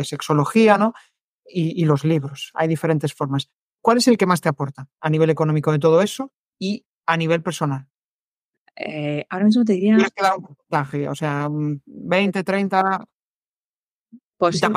sexología, 0.04 0.78
¿no? 0.78 0.94
Y, 1.44 1.84
los 1.86 2.04
libros. 2.06 2.52
Hay 2.54 2.68
diferentes 2.68 3.16
formas. 3.16 3.50
¿Cuál 3.82 3.98
es 3.98 4.08
el 4.08 4.20
que 4.20 4.28
más 4.28 4.40
te 4.40 4.50
aporta 4.50 4.88
a 5.02 5.10
nivel 5.10 5.32
económico 5.32 5.72
de 5.72 5.80
todo 5.80 6.04
eso 6.04 6.32
y 6.60 6.86
a 7.08 7.18
nivel 7.18 7.42
personal? 7.42 7.88
ahora 9.32 9.46
mismo 9.46 9.66
te 9.66 9.74
diría. 9.74 9.98
o 11.10 11.16
sea, 11.16 11.50
20, 11.50 12.44
30. 12.44 13.08
Pues 14.38 14.62
no, 14.62 14.70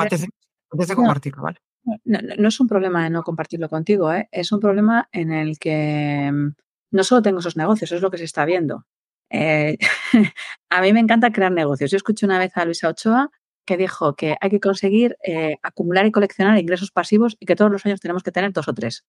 No, 2.05 2.47
es 2.47 2.59
un 2.59 2.67
problema 2.67 3.03
de 3.03 3.09
no 3.09 3.23
compartirlo 3.23 3.69
contigo, 3.69 4.13
¿eh? 4.13 4.27
es 4.31 4.51
un 4.51 4.59
problema 4.59 5.09
en 5.11 5.31
el 5.31 5.57
que 5.57 6.29
mm, 6.31 6.53
no 6.91 7.03
solo 7.03 7.21
tengo 7.21 7.39
esos 7.39 7.57
negocios, 7.57 7.91
es 7.91 8.01
lo 8.01 8.11
que 8.11 8.17
se 8.17 8.25
está 8.25 8.45
viendo. 8.45 8.85
Eh, 9.29 9.77
a 10.69 10.81
mí 10.81 10.93
me 10.93 10.99
encanta 10.99 11.31
crear 11.31 11.51
negocios. 11.51 11.91
Yo 11.91 11.97
escuché 11.97 12.25
una 12.25 12.39
vez 12.39 12.55
a 12.55 12.65
Luisa 12.65 12.89
Ochoa 12.89 13.31
que 13.65 13.77
dijo 13.77 14.15
que 14.15 14.35
hay 14.41 14.49
que 14.49 14.59
conseguir 14.59 15.17
eh, 15.25 15.57
acumular 15.63 16.05
y 16.05 16.11
coleccionar 16.11 16.57
ingresos 16.57 16.91
pasivos 16.91 17.37
y 17.39 17.45
que 17.45 17.55
todos 17.55 17.71
los 17.71 17.85
años 17.85 18.01
tenemos 18.01 18.23
que 18.23 18.31
tener 18.31 18.51
dos 18.51 18.67
o 18.67 18.73
tres. 18.73 19.05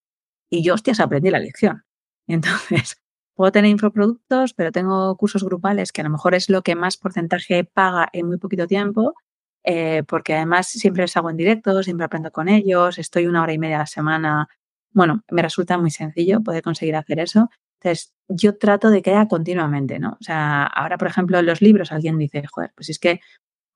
Y 0.49 0.63
yo, 0.63 0.75
hostias, 0.75 0.99
aprendí 0.99 1.29
la 1.29 1.39
lección. 1.39 1.83
Entonces, 2.27 2.97
puedo 3.35 3.51
tener 3.51 3.71
infoproductos, 3.71 4.53
pero 4.53 4.71
tengo 4.71 5.15
cursos 5.17 5.43
grupales 5.43 5.91
que 5.91 6.01
a 6.01 6.05
lo 6.05 6.11
mejor 6.11 6.35
es 6.35 6.49
lo 6.49 6.61
que 6.61 6.75
más 6.75 6.97
porcentaje 6.97 7.63
paga 7.65 8.09
en 8.13 8.27
muy 8.27 8.37
poquito 8.37 8.67
tiempo 8.67 9.15
eh, 9.63 10.03
porque 10.07 10.33
además 10.33 10.67
siempre 10.67 11.03
les 11.03 11.15
hago 11.17 11.29
en 11.29 11.37
directo, 11.37 11.81
siempre 11.83 12.05
aprendo 12.05 12.31
con 12.31 12.49
ellos, 12.49 12.97
estoy 12.99 13.27
una 13.27 13.43
hora 13.43 13.53
y 13.53 13.59
media 13.59 13.77
a 13.77 13.79
la 13.79 13.85
semana. 13.85 14.49
Bueno, 14.91 15.23
me 15.31 15.41
resulta 15.41 15.77
muy 15.77 15.91
sencillo 15.91 16.41
poder 16.41 16.63
conseguir 16.63 16.95
hacer 16.95 17.19
eso. 17.19 17.49
Entonces, 17.81 18.13
yo 18.27 18.57
trato 18.57 18.89
de 18.89 19.01
que 19.01 19.11
haya 19.11 19.27
continuamente, 19.27 19.99
¿no? 19.99 20.17
O 20.19 20.23
sea, 20.23 20.63
ahora, 20.63 20.97
por 20.97 21.07
ejemplo, 21.07 21.39
en 21.39 21.45
los 21.45 21.61
libros 21.61 21.91
alguien 21.91 22.17
dice, 22.17 22.43
joder, 22.47 22.71
pues 22.75 22.89
es 22.89 22.99
que 22.99 23.19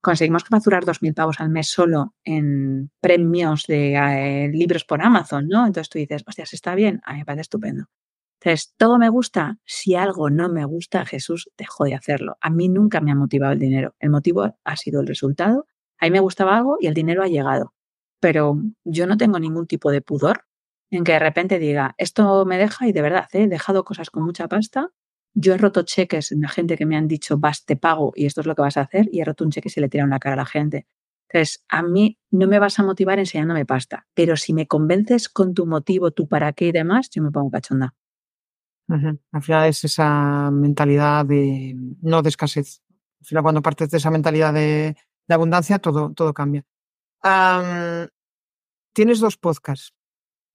conseguimos 0.01 0.43
facturar 0.43 0.85
2.000 0.85 1.14
pavos 1.14 1.39
al 1.39 1.49
mes 1.49 1.68
solo 1.68 2.14
en 2.23 2.91
premios 3.01 3.65
de 3.68 3.95
eh, 3.95 4.49
libros 4.49 4.85
por 4.85 5.01
Amazon, 5.01 5.47
¿no? 5.47 5.65
Entonces 5.65 5.89
tú 5.89 5.99
dices, 5.99 6.23
hostias, 6.26 6.53
está 6.53 6.76
bien, 6.76 7.01
a 7.03 7.14
mí 7.14 7.19
me 7.19 7.26
parece 7.26 7.41
estupendo. 7.41 7.85
Entonces, 8.39 8.73
todo 8.77 8.99
me 8.99 9.09
gusta. 9.09 9.57
Si 9.65 9.95
algo 9.95 10.30
no 10.30 10.47
me 10.49 10.64
gusta, 10.65 11.05
Jesús 11.05 11.49
dejó 11.57 11.85
de 11.85 11.95
hacerlo. 11.95 12.38
A 12.39 12.49
mí 12.49 12.69
nunca 12.69 13.01
me 13.01 13.11
ha 13.11 13.15
motivado 13.15 13.53
el 13.53 13.59
dinero. 13.59 13.95
El 13.99 14.11
motivo 14.11 14.55
ha 14.64 14.76
sido 14.76 15.01
el 15.01 15.07
resultado 15.07 15.65
a 15.99 16.10
me 16.10 16.19
gustaba 16.19 16.57
algo 16.57 16.78
y 16.80 16.88
el 16.88 16.94
dinero 16.94 17.24
ha 17.24 17.28
llegado. 17.28 17.74
Pero 18.19 18.61
yo 18.84 19.07
no 19.07 19.18
tengo 19.18 19.40
ningún 19.40 19.68
tipo 19.68 19.91
de 19.91 20.02
pudor 20.02 20.45
en 20.90 21.03
que 21.03 21.14
de 21.14 21.19
repente 21.19 21.60
diga, 21.60 21.95
esto 21.98 22.45
me 22.45 22.57
deja 22.57 22.88
y 22.88 22.94
de 22.94 23.02
verdad, 23.02 23.28
¿eh? 23.34 23.44
he 23.44 23.48
dejado 23.48 23.84
cosas 23.84 24.10
con 24.10 24.24
mucha 24.24 24.48
pasta. 24.48 24.90
Yo 25.34 25.53
he 25.53 25.57
roto 25.57 25.84
cheques 25.84 26.30
de 26.36 26.48
gente 26.48 26.78
que 26.78 26.86
me 26.86 26.98
han 26.98 27.07
dicho, 27.07 27.38
vas, 27.38 27.65
te 27.65 27.76
pago 27.76 28.11
y 28.15 28.26
esto 28.26 28.41
es 28.41 28.48
lo 28.48 28.56
que 28.56 28.61
vas 28.61 28.78
a 28.78 28.82
hacer. 28.82 29.07
Y 29.11 29.22
he 29.22 29.26
roto 29.26 29.44
un 29.44 29.52
cheque 29.52 29.68
y 29.68 29.72
se 29.72 29.82
le 29.82 29.90
tira 29.90 30.07
la 30.07 30.19
cara 30.19 30.34
a 30.34 30.38
la 30.38 30.45
gente. 30.45 30.88
Entonces, 31.30 31.64
a 31.68 31.84
mí 31.84 32.18
no 32.32 32.48
me 32.48 32.57
vas 32.57 32.80
a 32.80 32.84
motivar 32.84 33.19
enseñándome 33.19 33.65
pasta, 33.65 34.07
pero 34.14 34.38
si 34.38 34.53
me 34.53 34.65
convences 34.65 35.28
con 35.28 35.53
tu 35.53 35.65
motivo, 35.65 36.11
tu 36.11 36.28
para 36.28 36.53
qué 36.53 36.68
y 36.68 36.72
demás, 36.72 37.10
yo 37.10 37.22
me 37.22 37.32
pongo 37.32 37.52
cachonda. 37.52 37.94
Al 38.88 39.41
final 39.41 39.68
es 39.68 39.84
esa 39.84 40.49
mentalidad 40.52 41.26
de 41.26 41.76
no 42.02 42.22
de 42.22 42.30
escasez. 42.30 42.82
Al 43.19 43.26
final, 43.26 43.44
cuando 43.44 43.61
partes 43.61 43.90
de 43.90 43.98
esa 43.98 44.10
mentalidad 44.10 44.53
de 44.53 44.95
de 45.28 45.36
abundancia, 45.36 45.80
todo, 45.80 46.14
todo 46.14 46.34
cambia. 46.34 46.64
tienes 48.94 49.20
dos 49.20 49.38
podcasts. 49.38 49.94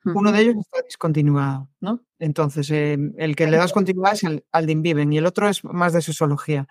Uno 0.04 0.32
de 0.32 0.40
ellos 0.40 0.56
está 0.56 0.82
discontinuado, 0.82 1.68
¿no? 1.80 2.04
Entonces, 2.18 2.70
eh, 2.70 2.98
el 3.18 3.36
que 3.36 3.46
le 3.46 3.56
das 3.56 3.72
continuidad 3.72 4.14
es 4.14 4.24
el, 4.24 4.44
al 4.50 4.66
de 4.66 4.72
Inviven 4.72 5.12
y 5.12 5.18
el 5.18 5.26
otro 5.26 5.48
es 5.48 5.62
más 5.64 5.92
de 5.92 6.02
sociología. 6.02 6.66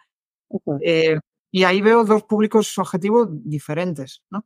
Eh, 0.82 1.18
y 1.50 1.64
ahí 1.64 1.82
veo 1.82 2.04
dos 2.04 2.24
públicos 2.24 2.78
objetivos 2.78 3.30
diferentes, 3.32 4.22
¿no? 4.30 4.46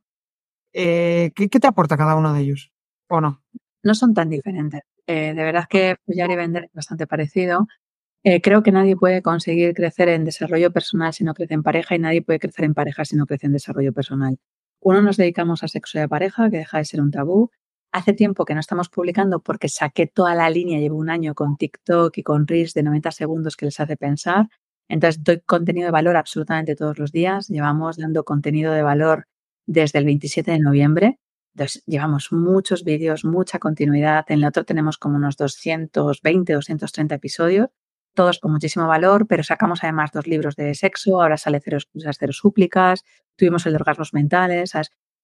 Eh, 0.72 1.32
¿qué, 1.34 1.48
te 1.48 1.66
aporta 1.66 1.96
cada 1.96 2.14
uno 2.14 2.32
de 2.32 2.40
ellos? 2.40 2.72
¿O 3.08 3.20
no? 3.20 3.42
No 3.82 3.94
son 3.94 4.14
tan 4.14 4.28
diferentes. 4.28 4.82
de 5.06 5.34
verdad 5.34 5.66
que 5.68 5.96
Puyar 6.04 6.30
y 6.30 6.36
Vender 6.36 6.64
es 6.64 6.72
bastante 6.72 7.06
parecido. 7.06 7.66
Creo 8.42 8.62
que 8.62 8.72
nadie 8.72 8.96
puede 8.96 9.22
conseguir 9.22 9.74
crecer 9.74 10.08
en 10.08 10.24
desarrollo 10.24 10.72
personal 10.72 11.12
si 11.12 11.24
no 11.24 11.34
crece 11.34 11.54
en 11.54 11.62
pareja 11.62 11.94
y 11.94 11.98
nadie 11.98 12.22
puede 12.22 12.38
crecer 12.38 12.64
en 12.64 12.74
pareja 12.74 13.04
si 13.04 13.16
no 13.16 13.26
crece 13.26 13.46
en 13.46 13.52
desarrollo 13.52 13.92
personal. 13.92 14.38
Uno 14.80 15.02
nos 15.02 15.16
dedicamos 15.16 15.62
a 15.62 15.68
sexo 15.68 15.98
de 15.98 16.08
pareja, 16.08 16.50
que 16.50 16.58
deja 16.58 16.78
de 16.78 16.84
ser 16.84 17.00
un 17.00 17.10
tabú, 17.10 17.50
Hace 17.96 18.12
tiempo 18.12 18.44
que 18.44 18.52
no 18.52 18.60
estamos 18.60 18.90
publicando 18.90 19.40
porque 19.40 19.70
saqué 19.70 20.06
toda 20.06 20.34
la 20.34 20.50
línea, 20.50 20.78
llevo 20.78 20.98
un 20.98 21.08
año 21.08 21.34
con 21.34 21.56
TikTok 21.56 22.18
y 22.18 22.22
con 22.22 22.46
Reels 22.46 22.74
de 22.74 22.82
90 22.82 23.10
segundos 23.10 23.56
que 23.56 23.64
les 23.64 23.80
hace 23.80 23.96
pensar. 23.96 24.48
Entonces 24.86 25.24
doy 25.24 25.40
contenido 25.40 25.86
de 25.86 25.92
valor 25.92 26.16
absolutamente 26.16 26.76
todos 26.76 26.98
los 26.98 27.10
días. 27.10 27.48
Llevamos 27.48 27.96
dando 27.96 28.22
contenido 28.24 28.72
de 28.74 28.82
valor 28.82 29.28
desde 29.64 29.98
el 29.98 30.04
27 30.04 30.50
de 30.50 30.58
noviembre. 30.58 31.18
Entonces 31.54 31.82
llevamos 31.86 32.32
muchos 32.32 32.84
vídeos, 32.84 33.24
mucha 33.24 33.58
continuidad. 33.58 34.26
En 34.28 34.40
el 34.40 34.44
otro 34.44 34.64
tenemos 34.64 34.98
como 34.98 35.16
unos 35.16 35.38
220, 35.38 36.52
230 36.52 37.14
episodios, 37.14 37.70
todos 38.16 38.40
con 38.40 38.50
muchísimo 38.50 38.88
valor, 38.88 39.28
pero 39.28 39.44
sacamos 39.44 39.84
además 39.84 40.10
dos 40.12 40.26
libros 40.26 40.56
de 40.56 40.74
sexo. 40.74 41.22
Ahora 41.22 41.36
sale 41.36 41.60
Cero 41.62 41.76
excusas, 41.76 42.16
Cero 42.18 42.32
súplicas. 42.32 43.04
Tuvimos 43.36 43.64
el 43.66 43.74
de 43.74 43.76
orgasmos 43.76 44.12
mentales. 44.12 44.72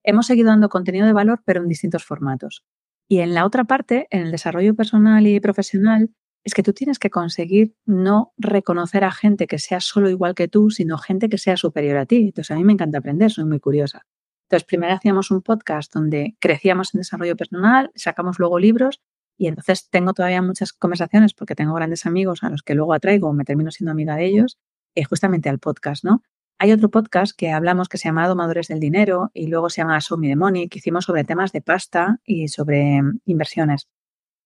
Hemos 0.05 0.27
seguido 0.27 0.51
dando 0.51 0.69
contenido 0.69 1.07
de 1.07 1.13
valor, 1.13 1.43
pero 1.45 1.61
en 1.63 1.69
distintos 1.69 2.05
formatos. 2.05 2.65
Y 3.09 3.19
en 3.19 3.35
la 3.35 3.45
otra 3.45 3.65
parte, 3.65 4.07
en 4.11 4.23
el 4.23 4.31
desarrollo 4.31 4.77
personal 4.77 5.27
y 5.27 5.41
profesional, 5.41 6.11
es 6.45 6.55
que 6.55 6.63
tú 6.63 6.73
tienes 6.73 6.99
que 6.99 7.11
conseguir 7.11 7.75
no 7.85 8.33
reconocer 8.37 9.05
a 9.05 9.11
gente 9.11 9.47
que 9.47 9.59
sea 9.59 9.81
solo 9.81 10.09
igual 10.09 10.35
que 10.35 10.49
tú, 10.49 10.71
sino 10.71 10.99
gente 10.99 11.29
que 11.29 11.39
sea 11.39 11.57
superior 11.57 11.97
a 11.97 12.07
ti. 12.07 12.17
Entonces, 12.17 12.51
a 12.51 12.55
mí 12.55 12.65
me 12.65 12.73
encanta 12.73 12.99
aprender, 12.99 13.31
soy 13.31 13.45
muy 13.45 13.61
curiosa. 13.61 14.07
Entonces, 14.49 14.67
primero 14.67 14.93
hacíamos 14.95 15.31
un 15.31 15.43
podcast 15.43 15.93
donde 15.93 16.37
crecíamos 16.41 16.95
en 16.95 16.99
desarrollo 16.99 17.37
personal, 17.37 17.91
sacamos 17.95 18.39
luego 18.39 18.59
libros 18.59 19.01
y 19.37 19.49
entonces 19.49 19.89
tengo 19.91 20.13
todavía 20.13 20.43
muchas 20.43 20.73
conversaciones 20.73 21.35
porque 21.35 21.55
tengo 21.55 21.75
grandes 21.75 22.07
amigos 22.07 22.43
a 22.43 22.51
los 22.51 22.63
que 22.63 22.75
luego 22.75 22.93
atraigo, 22.93 23.33
me 23.33 23.45
termino 23.45 23.71
siendo 23.71 23.93
amiga 23.93 24.17
de 24.17 24.27
ellos, 24.27 24.59
eh, 24.95 25.05
justamente 25.05 25.49
al 25.49 25.59
podcast, 25.59 26.05
¿no? 26.05 26.23
Hay 26.59 26.71
otro 26.71 26.91
podcast 26.91 27.37
que 27.37 27.51
hablamos 27.51 27.89
que 27.89 27.99
se 27.99 28.09
llama 28.09 28.29
Domadores 28.29 28.69
del 28.69 28.79
Dinero 28.79 29.31
y 29.35 29.49
luego 29.49 29.69
se 29.69 29.81
llama 29.81 30.01
Show 30.01 30.17
Me 30.17 30.29
the 30.29 30.37
Money, 30.37 30.69
que 30.69 30.79
hicimos 30.79 31.07
sobre 31.07 31.25
temas 31.25 31.51
de 31.51 31.61
pasta 31.61 32.21
y 32.25 32.47
sobre 32.49 33.03
mm, 33.03 33.21
inversiones. 33.25 33.89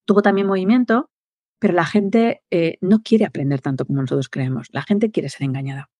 Tuvo 0.05 0.23
también 0.23 0.47
movimiento, 0.47 1.11
pero 1.59 1.73
la 1.73 1.85
gente 1.85 2.41
eh, 2.49 2.77
no 2.81 3.03
quiere 3.03 3.25
aprender 3.25 3.61
tanto 3.61 3.85
como 3.85 4.01
nosotros 4.01 4.29
creemos. 4.29 4.69
La 4.71 4.81
gente 4.81 5.11
quiere 5.11 5.29
ser 5.29 5.43
engañada. 5.43 5.91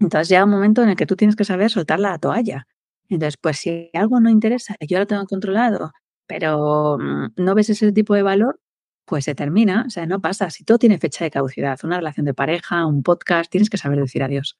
Entonces 0.00 0.28
llega 0.28 0.44
un 0.44 0.50
momento 0.50 0.82
en 0.82 0.88
el 0.88 0.96
que 0.96 1.06
tú 1.06 1.14
tienes 1.14 1.36
que 1.36 1.44
saber 1.44 1.70
soltar 1.70 2.00
la 2.00 2.18
toalla. 2.18 2.66
Entonces, 3.08 3.36
pues 3.36 3.58
si 3.58 3.90
algo 3.92 4.20
no 4.20 4.30
interesa, 4.30 4.74
yo 4.80 4.98
lo 4.98 5.06
tengo 5.06 5.26
controlado, 5.26 5.92
pero 6.26 6.98
mm, 6.98 7.34
no 7.36 7.54
ves 7.54 7.70
ese 7.70 7.92
tipo 7.92 8.14
de 8.14 8.22
valor, 8.22 8.60
pues 9.04 9.24
se 9.24 9.34
termina, 9.34 9.84
o 9.86 9.90
sea, 9.90 10.06
no 10.06 10.20
pasa. 10.20 10.50
Si 10.50 10.64
todo 10.64 10.78
tiene 10.78 10.98
fecha 10.98 11.24
de 11.24 11.30
caducidad, 11.30 11.78
una 11.84 11.98
relación 11.98 12.26
de 12.26 12.34
pareja, 12.34 12.86
un 12.86 13.02
podcast, 13.02 13.50
tienes 13.50 13.70
que 13.70 13.78
saber 13.78 13.98
decir 14.00 14.22
adiós. 14.22 14.58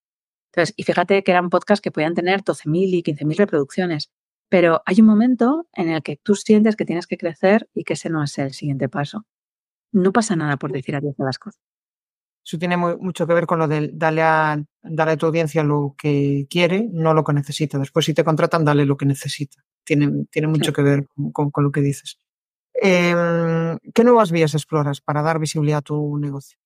Entonces, 0.52 0.74
y 0.76 0.82
fíjate 0.82 1.22
que 1.22 1.30
eran 1.30 1.48
podcasts 1.48 1.80
que 1.80 1.90
podían 1.90 2.14
tener 2.14 2.42
12.000 2.42 2.94
y 2.94 3.02
15.000 3.02 3.36
reproducciones, 3.36 4.10
pero 4.50 4.82
hay 4.84 5.00
un 5.00 5.06
momento 5.06 5.66
en 5.72 5.88
el 5.88 6.02
que 6.02 6.16
tú 6.22 6.34
sientes 6.34 6.76
que 6.76 6.84
tienes 6.84 7.06
que 7.06 7.16
crecer 7.16 7.68
y 7.72 7.84
que 7.84 7.94
ese 7.94 8.10
no 8.10 8.22
es 8.22 8.36
el 8.38 8.52
siguiente 8.52 8.90
paso. 8.90 9.24
No 9.92 10.12
pasa 10.12 10.36
nada 10.36 10.58
por 10.58 10.72
decir 10.72 10.94
adiós 10.94 11.14
a 11.18 11.24
las 11.24 11.38
cosas. 11.38 11.62
Eso 12.44 12.58
tiene 12.58 12.76
mucho 12.76 13.26
que 13.26 13.34
ver 13.34 13.46
con 13.46 13.60
lo 13.60 13.68
de 13.68 13.94
a, 14.20 14.62
darle 14.82 15.12
a 15.12 15.16
tu 15.16 15.26
audiencia 15.26 15.62
lo 15.62 15.94
que 15.96 16.46
quiere, 16.50 16.88
no 16.92 17.14
lo 17.14 17.22
que 17.24 17.32
necesita. 17.32 17.78
Después, 17.78 18.04
si 18.04 18.14
te 18.14 18.24
contratan, 18.24 18.64
dale 18.64 18.84
lo 18.84 18.96
que 18.96 19.06
necesita. 19.06 19.64
Tiene, 19.84 20.26
tiene 20.30 20.48
mucho 20.48 20.72
que 20.72 20.82
ver 20.82 21.06
con, 21.32 21.50
con, 21.50 21.64
lo 21.64 21.72
que 21.72 21.80
dices. 21.80 22.18
Eh, 22.74 23.76
¿Qué 23.94 24.04
nuevas 24.04 24.32
vías 24.32 24.54
exploras 24.54 25.00
para 25.00 25.22
dar 25.22 25.38
visibilidad 25.38 25.78
a 25.78 25.82
tu 25.82 26.18
negocio? 26.18 26.58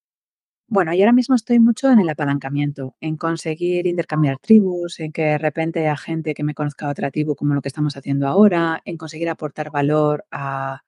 Bueno, 0.69 0.93
y 0.93 1.01
ahora 1.01 1.13
mismo 1.13 1.37
estoy 1.37 1.61
mucho 1.61 1.93
en 1.93 2.01
el 2.01 2.09
apalancamiento, 2.09 2.97
en 3.01 3.17
conseguir 3.17 3.87
intercambiar 3.87 4.39
tribus, 4.39 4.99
en 4.99 5.13
que 5.13 5.23
de 5.23 5.39
repente 5.39 5.81
haya 5.81 5.97
gente 5.97 6.35
que 6.35 6.43
me 6.43 6.55
conozca 6.55 6.87
a 6.87 6.91
otra 6.91 7.13
tribu 7.13 7.37
como 7.37 7.55
lo 7.55 7.63
que 7.63 7.69
estamos 7.69 7.97
haciendo 7.97 8.27
ahora, 8.27 8.83
en 8.85 8.97
conseguir 8.97 9.29
aportar 9.29 9.71
valor 9.71 10.25
a, 10.33 10.83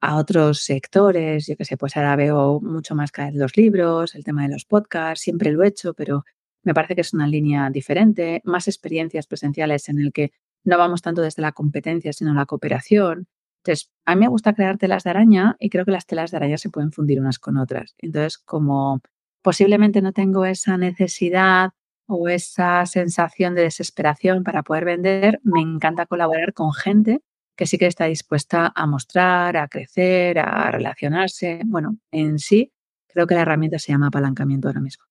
a 0.00 0.16
otros 0.16 0.60
sectores. 0.62 1.46
Yo 1.46 1.56
que 1.56 1.64
sé, 1.66 1.76
pues 1.76 1.96
ahora 1.96 2.16
veo 2.16 2.60
mucho 2.60 2.94
más 2.94 3.12
cada 3.12 3.30
los 3.32 3.56
libros, 3.56 4.14
el 4.14 4.24
tema 4.24 4.44
de 4.44 4.50
los 4.50 4.64
podcasts, 4.64 5.24
siempre 5.24 5.52
lo 5.52 5.62
he 5.62 5.68
hecho, 5.68 5.94
pero 5.94 6.24
me 6.62 6.74
parece 6.74 6.94
que 6.94 7.02
es 7.02 7.12
una 7.12 7.26
línea 7.26 7.70
diferente, 7.70 8.40
más 8.44 8.68
experiencias 8.68 9.26
presenciales 9.26 9.88
en 9.90 9.98
el 9.98 10.12
que 10.12 10.32
no 10.68 10.78
vamos 10.78 11.02
tanto 11.02 11.22
desde 11.22 11.42
la 11.42 11.52
competencia, 11.52 12.12
sino 12.12 12.34
la 12.34 12.46
cooperación. 12.46 13.26
Entonces, 13.64 13.90
a 14.04 14.14
mí 14.14 14.20
me 14.20 14.28
gusta 14.28 14.54
crear 14.54 14.78
telas 14.78 15.04
de 15.04 15.10
araña 15.10 15.56
y 15.58 15.70
creo 15.70 15.84
que 15.84 15.90
las 15.90 16.06
telas 16.06 16.30
de 16.30 16.36
araña 16.36 16.58
se 16.58 16.70
pueden 16.70 16.92
fundir 16.92 17.20
unas 17.20 17.38
con 17.38 17.56
otras. 17.56 17.94
Entonces, 17.98 18.38
como 18.38 19.00
posiblemente 19.42 20.02
no 20.02 20.12
tengo 20.12 20.44
esa 20.44 20.76
necesidad 20.76 21.70
o 22.06 22.28
esa 22.28 22.86
sensación 22.86 23.54
de 23.54 23.62
desesperación 23.62 24.44
para 24.44 24.62
poder 24.62 24.84
vender, 24.84 25.40
me 25.42 25.60
encanta 25.60 26.06
colaborar 26.06 26.52
con 26.52 26.72
gente 26.72 27.22
que 27.56 27.66
sí 27.66 27.76
que 27.76 27.86
está 27.86 28.04
dispuesta 28.04 28.72
a 28.74 28.86
mostrar, 28.86 29.56
a 29.56 29.68
crecer, 29.68 30.38
a 30.38 30.70
relacionarse. 30.70 31.60
Bueno, 31.66 31.96
en 32.12 32.38
sí, 32.38 32.72
creo 33.08 33.26
que 33.26 33.34
la 33.34 33.42
herramienta 33.42 33.78
se 33.78 33.90
llama 33.90 34.06
apalancamiento 34.08 34.68
ahora 34.68 34.80
mismo. 34.80 35.04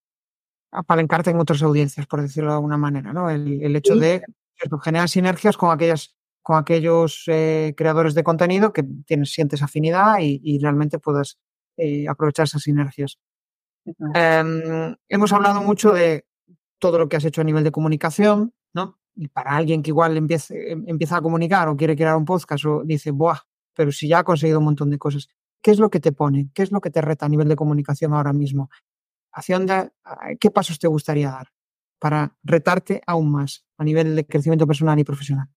Apalancarte 0.72 1.32
en 1.32 1.40
otras 1.40 1.62
audiencias, 1.62 2.08
por 2.08 2.22
decirlo 2.22 2.52
de 2.52 2.56
alguna 2.56 2.78
manera, 2.78 3.12
¿no? 3.12 3.30
El, 3.30 3.76
hecho 3.76 3.96
de 3.96 4.24
generar 4.82 5.10
sinergias 5.10 5.58
con 5.58 5.72
aquellas 5.72 6.18
con 6.48 6.56
aquellos 6.56 7.26
eh, 7.28 7.74
creadores 7.76 8.14
de 8.14 8.24
contenido 8.24 8.72
que 8.72 8.82
tienes, 9.06 9.34
sientes 9.34 9.62
afinidad 9.62 10.20
y, 10.22 10.58
realmente 10.60 10.98
puedas 10.98 11.38
eh, 11.76 12.08
aprovechar 12.08 12.46
esas 12.46 12.62
sinergias. 12.62 13.20
Em, 14.14 14.96
hemos 15.10 15.34
hablado 15.34 15.62
mucho 15.62 15.92
de 15.92 16.26
todo 16.80 17.00
lo 17.00 17.10
que 17.10 17.18
has 17.18 17.26
hecho 17.26 17.42
a 17.42 17.44
nivel 17.44 17.66
de 17.66 17.72
comunicación, 17.72 18.54
¿no? 18.74 18.98
Y 19.14 19.28
para 19.28 19.58
alguien 19.58 19.84
que 19.84 19.90
igual 19.90 20.16
empiece, 20.16 20.72
em, 20.72 20.86
empieza 20.88 21.18
a 21.18 21.22
comunicar 21.22 21.68
o 21.68 21.76
quiere 21.76 21.98
crear 21.98 22.16
un 22.16 22.24
podcast 22.24 22.64
o 22.64 22.82
dice, 22.86 23.12
¡buah! 23.12 23.40
Pero 23.76 23.92
si 23.92 24.08
ya 24.08 24.20
ha 24.20 24.24
conseguido 24.24 24.60
un 24.60 24.66
montón 24.66 24.90
de 24.90 24.98
cosas, 24.98 25.28
¿qué 25.62 25.72
es 25.72 25.80
lo 25.80 25.90
que 25.90 26.00
te 26.00 26.14
pone? 26.14 26.50
¿Qué 26.54 26.64
es 26.64 26.72
lo 26.72 26.80
que 26.80 26.92
te 26.92 27.02
reta 27.02 27.26
a 27.26 27.30
nivel 27.30 27.50
de 27.50 27.58
comunicación 27.58 28.14
ahora 28.14 28.32
mismo? 28.32 28.70
¿Hacia 29.34 29.58
dónde, 29.58 29.92
qué 30.40 30.50
pasos 30.50 30.80
te 30.80 30.88
gustaría 30.88 31.30
dar 31.30 31.50
para 32.00 32.36
retarte 32.44 33.02
aún 33.08 33.32
más 33.32 33.66
a 33.78 33.84
nivel 33.84 34.16
de 34.16 34.26
crecimiento 34.26 34.68
personal 34.68 35.00
y 35.00 35.04
profesional? 35.04 35.48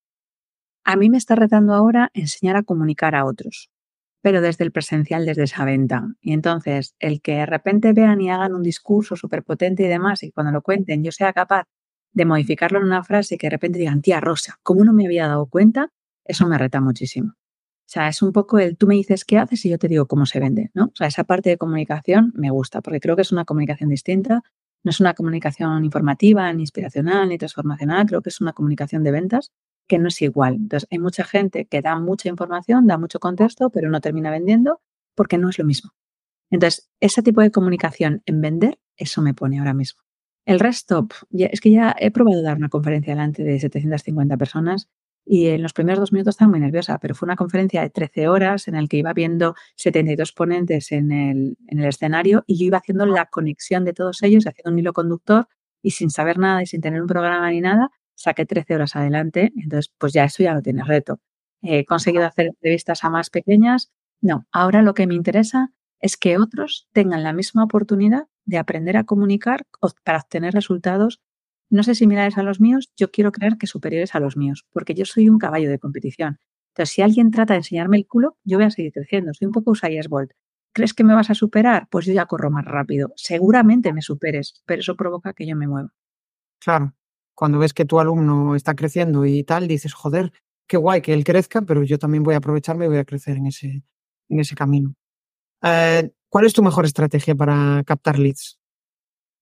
A 0.85 0.97
mí 0.97 1.11
me 1.11 1.19
está 1.19 1.35
retando 1.35 1.75
ahora 1.75 2.11
enseñar 2.15 2.57
a 2.57 2.63
comunicar 2.63 3.15
a 3.15 3.25
otros 3.25 3.71
pero 4.23 4.41
desde 4.41 4.65
el 4.65 4.73
presencial, 4.73 5.25
desde 5.25 5.45
esa 5.45 5.65
venta. 5.65 6.07
Y 6.21 6.33
entonces, 6.33 6.95
el 6.99 7.23
que 7.23 7.37
de 7.37 7.47
repente 7.47 7.93
vean 7.93 8.21
y 8.21 8.31
hagan 8.31 8.55
un 8.55 8.63
discurso 8.63 9.17
súper 9.17 9.43
potente 9.43 9.85
y 9.85 9.89
demás, 9.89 10.23
y 10.23 10.31
cuando 10.31 10.53
lo 10.53 10.63
cuenten 10.63 11.03
yo 11.03 11.13
sea 11.13 11.33
capaz 11.33 11.65
de 12.13 12.25
modificarlo 12.25 12.79
en 12.79 12.85
una 12.85 13.05
frase 13.05 13.37
y 13.37 13.39
que 13.39 13.47
de 13.47 13.53
repente 13.53 13.79
digan, 13.79 14.03
tía 14.03 14.21
Rosa, 14.21 14.59
¿cómo 14.63 14.85
no 14.85 14.93
me 14.93 15.07
había 15.07 15.27
dado 15.27 15.47
cuenta? 15.47 15.93
Eso 16.25 16.47
me 16.47 16.59
reta 16.59 16.81
muchísimo. 16.81 17.33
O 17.33 17.93
sea, 17.93 18.09
es 18.09 18.23
un 18.23 18.33
poco 18.33 18.59
el 18.59 18.77
tú 18.77 18.87
me 18.87 18.95
dices 18.95 19.25
qué 19.25 19.39
haces 19.39 19.65
y 19.65 19.71
yo 19.71 19.79
te 19.79 19.89
digo 19.89 20.07
cómo 20.07 20.27
se 20.27 20.39
vende, 20.39 20.71
¿no? 20.75 20.87
O 20.87 20.93
sea, 20.95 21.07
esa 21.09 21.25
parte 21.25 21.51
de 21.51 21.57
comunicación 21.57 22.33
me 22.35 22.51
gusta 22.51 22.83
porque 22.83 23.01
creo 23.01 23.17
que 23.17 23.23
es 23.23 23.33
una 23.33 23.45
comunicación 23.45 23.91
distinta, 23.91 24.43
no 24.83 24.91
es 24.91 25.01
una 25.01 25.15
comunicación 25.15 25.85
informativa, 25.85 26.53
ni 26.53 26.63
inspiracional, 26.63 27.29
ni 27.29 27.39
transformacional, 27.39 28.07
creo 28.07 28.23
que 28.23 28.31
es 28.31 28.41
una 28.41 28.53
comunicación 28.53 29.03
de 29.03 29.11
ventas 29.11 29.53
que 29.87 29.99
no 29.99 30.09
es 30.09 30.23
igual. 30.23 30.55
Entonces, 30.55 30.89
hay 30.91 30.99
mucha 30.99 31.25
gente 31.25 31.67
que 31.67 31.83
da 31.83 31.99
mucha 31.99 32.29
información, 32.29 32.87
da 32.87 32.97
mucho 32.97 33.19
contexto, 33.19 33.71
pero 33.71 33.91
no 33.91 34.01
termina 34.01 34.31
vendiendo 34.31 34.81
porque 35.15 35.37
no 35.37 35.49
es 35.49 35.59
lo 35.59 35.65
mismo. 35.65 35.91
Entonces, 36.51 36.91
ese 37.01 37.23
tipo 37.23 37.41
de 37.41 37.51
comunicación 37.51 38.23
en 38.27 38.41
vender, 38.41 38.79
eso 38.97 39.23
me 39.23 39.35
pone 39.35 39.59
ahora 39.59 39.75
mismo. 39.75 40.01
El 40.47 40.61
resto, 40.61 41.07
es 41.31 41.61
que 41.61 41.71
ya 41.71 41.95
he 41.99 42.11
probado 42.11 42.43
dar 42.43 42.57
una 42.57 42.69
conferencia 42.69 43.13
delante 43.13 43.43
de 43.43 43.59
750 43.61 44.37
personas 44.37 44.89
y 45.25 45.49
en 45.49 45.63
los 45.63 45.73
primeros 45.73 46.01
dos 46.01 46.13
minutos 46.13 46.33
estaba 46.33 46.51
muy 46.51 46.61
nerviosa, 46.61 46.99
pero 46.99 47.15
fue 47.15 47.27
una 47.27 47.37
conferencia 47.37 47.83
de 47.83 47.91
13 47.91 48.29
horas 48.29 48.69
en 48.69 48.75
la 48.75 48.87
que 48.87 48.97
iba 48.97 49.13
viendo 49.13 49.55
72 49.77 50.33
ponentes 50.33 50.93
en 50.93 51.13
el, 51.13 51.57
en 51.69 51.79
el 51.79 51.87
escenario 51.87 52.45
y 52.47 52.59
yo 52.59 52.67
iba 52.67 52.79
haciendo 52.79 53.07
la 53.07 53.27
conexión 53.27 53.85
de 53.85 53.93
todos 53.93 54.23
ellos, 54.23 54.47
haciendo 54.47 54.73
un 54.73 54.79
hilo 54.79 54.93
conductor 54.93 55.49
y 55.83 55.93
sin 55.93 56.11
saber 56.11 56.39
nada 56.39 56.63
y 56.63 56.67
sin 56.67 56.81
tener 56.81 57.01
un 57.01 57.09
programa 57.09 57.51
ni 57.51 57.61
nada, 57.61 57.91
saqué 58.15 58.45
13 58.45 58.75
horas 58.75 58.97
adelante, 58.97 59.53
entonces 59.57 59.93
pues 59.99 60.13
ya 60.13 60.25
eso 60.25 60.43
ya 60.43 60.55
no 60.55 60.63
tiene 60.63 60.85
reto. 60.85 61.21
He 61.63 61.85
conseguido 61.85 62.27
hacer 62.27 62.47
entrevistas 62.47 63.05
a 63.05 63.11
más 63.11 63.31
pequeñas. 63.31 63.91
No, 64.21 64.47
ahora 64.53 64.83
lo 64.83 64.95
que 64.95 65.07
me 65.07 65.15
interesa 65.15 65.73
es 66.01 66.17
que 66.17 66.39
otros 66.39 66.89
tengan 66.93 67.23
la 67.23 67.33
misma 67.33 67.65
oportunidad 67.65 68.29
de 68.45 68.59
aprender 68.59 68.97
a 68.97 69.05
comunicar 69.05 69.67
para 70.05 70.19
obtener 70.19 70.55
resultados, 70.55 71.21
no 71.71 71.83
sé 71.83 71.95
similares 71.95 72.37
a 72.37 72.43
los 72.43 72.61
míos, 72.61 72.93
yo 72.97 73.11
quiero 73.11 73.33
creer 73.33 73.57
que 73.57 73.67
superiores 73.67 74.15
a 74.15 74.21
los 74.21 74.37
míos, 74.37 74.67
porque 74.73 74.95
yo 74.95 75.05
soy 75.05 75.29
un 75.29 75.39
caballo 75.39 75.71
de 75.71 75.79
competición. 75.79 76.39
Entonces, 76.71 76.95
si 76.95 77.03
alguien 77.03 77.31
trata 77.31 77.55
de 77.55 77.59
enseñarme 77.59 77.97
el 77.97 78.07
culo, 78.07 78.37
yo 78.45 78.59
voy 78.59 78.67
a 78.67 78.71
seguir 78.71 78.93
creciendo. 78.93 79.33
Soy 79.35 79.47
un 79.47 79.53
poco 79.53 79.73
Usain 79.73 80.01
Bolt. 80.09 80.33
¿Crees 80.73 80.95
que 80.95 81.03
me 81.03 81.15
vas 81.15 81.31
a 81.31 81.35
superar? 81.35 81.89
Pues 81.91 82.07
yo 82.07 82.13
ya 82.13 82.27
corro 82.27 82.51
más 82.51 82.65
rápido. 82.65 83.13
Seguramente 83.17 83.93
me 83.93 84.03
superes, 84.03 84.63
pero 84.67 84.81
eso 84.81 84.97
provoca 84.97 85.33
que 85.33 85.47
yo 85.47 85.57
me 85.57 85.67
mueva. 85.67 85.93
Claro. 86.61 86.95
Cuando 87.35 87.59
ves 87.59 87.73
que 87.73 87.85
tu 87.85 87.99
alumno 87.99 88.55
está 88.55 88.75
creciendo 88.75 89.25
y 89.25 89.43
tal, 89.43 89.67
dices, 89.67 89.95
joder, 89.95 90.33
qué 90.69 90.77
guay 90.77 91.01
que 91.01 91.13
él 91.13 91.25
crezca, 91.25 91.63
pero 91.63 91.83
yo 91.83 91.99
también 91.99 92.23
voy 92.23 92.35
a 92.35 92.39
aprovecharme 92.39 92.85
y 92.85 92.89
voy 92.89 92.99
a 92.99 93.05
crecer 93.05 93.37
en 93.37 93.47
ese, 93.47 93.83
en 94.29 94.41
ese 94.41 94.55
camino. 94.55 94.95
Eh, 95.63 96.11
¿Cuál 96.29 96.47
es 96.47 96.53
tu 96.53 96.63
mejor 96.63 96.85
estrategia 96.85 97.35
para 97.35 97.83
captar 97.85 98.19
leads? 98.19 98.61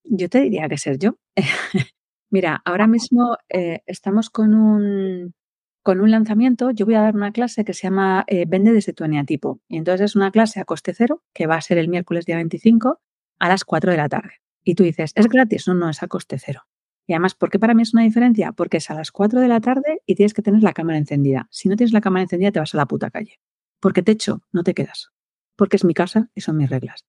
Yo 0.04 0.28
te 0.28 0.40
diría 0.40 0.68
que 0.68 0.78
ser 0.78 0.98
yo. 0.98 1.18
Mira, 2.30 2.60
ahora 2.64 2.86
mismo 2.86 3.36
eh, 3.48 3.80
estamos 3.86 4.28
con 4.28 4.54
un, 4.54 5.34
con 5.82 6.00
un 6.00 6.10
lanzamiento. 6.10 6.70
Yo 6.70 6.84
voy 6.84 6.94
a 6.94 7.00
dar 7.00 7.14
una 7.14 7.32
clase 7.32 7.64
que 7.64 7.72
se 7.72 7.84
llama 7.84 8.24
eh, 8.26 8.44
Vende 8.46 8.72
desde 8.72 8.92
tu 8.92 9.04
eneatipo. 9.04 9.60
Y 9.68 9.78
entonces 9.78 10.10
es 10.10 10.16
una 10.16 10.30
clase 10.30 10.60
a 10.60 10.64
coste 10.64 10.92
cero 10.94 11.22
que 11.32 11.46
va 11.46 11.56
a 11.56 11.60
ser 11.62 11.78
el 11.78 11.88
miércoles 11.88 12.26
día 12.26 12.36
25 12.36 13.00
a 13.38 13.48
las 13.48 13.64
4 13.64 13.90
de 13.90 13.96
la 13.96 14.08
tarde. 14.08 14.34
Y 14.62 14.74
tú 14.74 14.82
dices, 14.82 15.12
¿es 15.14 15.28
gratis? 15.28 15.66
No, 15.66 15.74
no, 15.74 15.88
es 15.88 16.02
a 16.02 16.08
coste 16.08 16.38
cero. 16.38 16.62
Y 17.06 17.14
además, 17.14 17.34
¿por 17.34 17.48
qué 17.48 17.58
para 17.58 17.72
mí 17.72 17.82
es 17.82 17.94
una 17.94 18.02
diferencia? 18.02 18.52
Porque 18.52 18.76
es 18.76 18.90
a 18.90 18.94
las 18.94 19.10
4 19.10 19.40
de 19.40 19.48
la 19.48 19.60
tarde 19.60 20.02
y 20.04 20.14
tienes 20.14 20.34
que 20.34 20.42
tener 20.42 20.62
la 20.62 20.74
cámara 20.74 20.98
encendida. 20.98 21.48
Si 21.50 21.70
no 21.70 21.76
tienes 21.76 21.94
la 21.94 22.02
cámara 22.02 22.24
encendida, 22.24 22.52
te 22.52 22.60
vas 22.60 22.74
a 22.74 22.76
la 22.76 22.86
puta 22.86 23.10
calle. 23.10 23.40
Porque 23.80 24.02
te 24.02 24.12
echo, 24.12 24.42
no 24.52 24.62
te 24.62 24.74
quedas. 24.74 25.10
Porque 25.56 25.76
es 25.76 25.84
mi 25.84 25.94
casa 25.94 26.28
y 26.34 26.42
son 26.42 26.58
mis 26.58 26.68
reglas. 26.68 27.06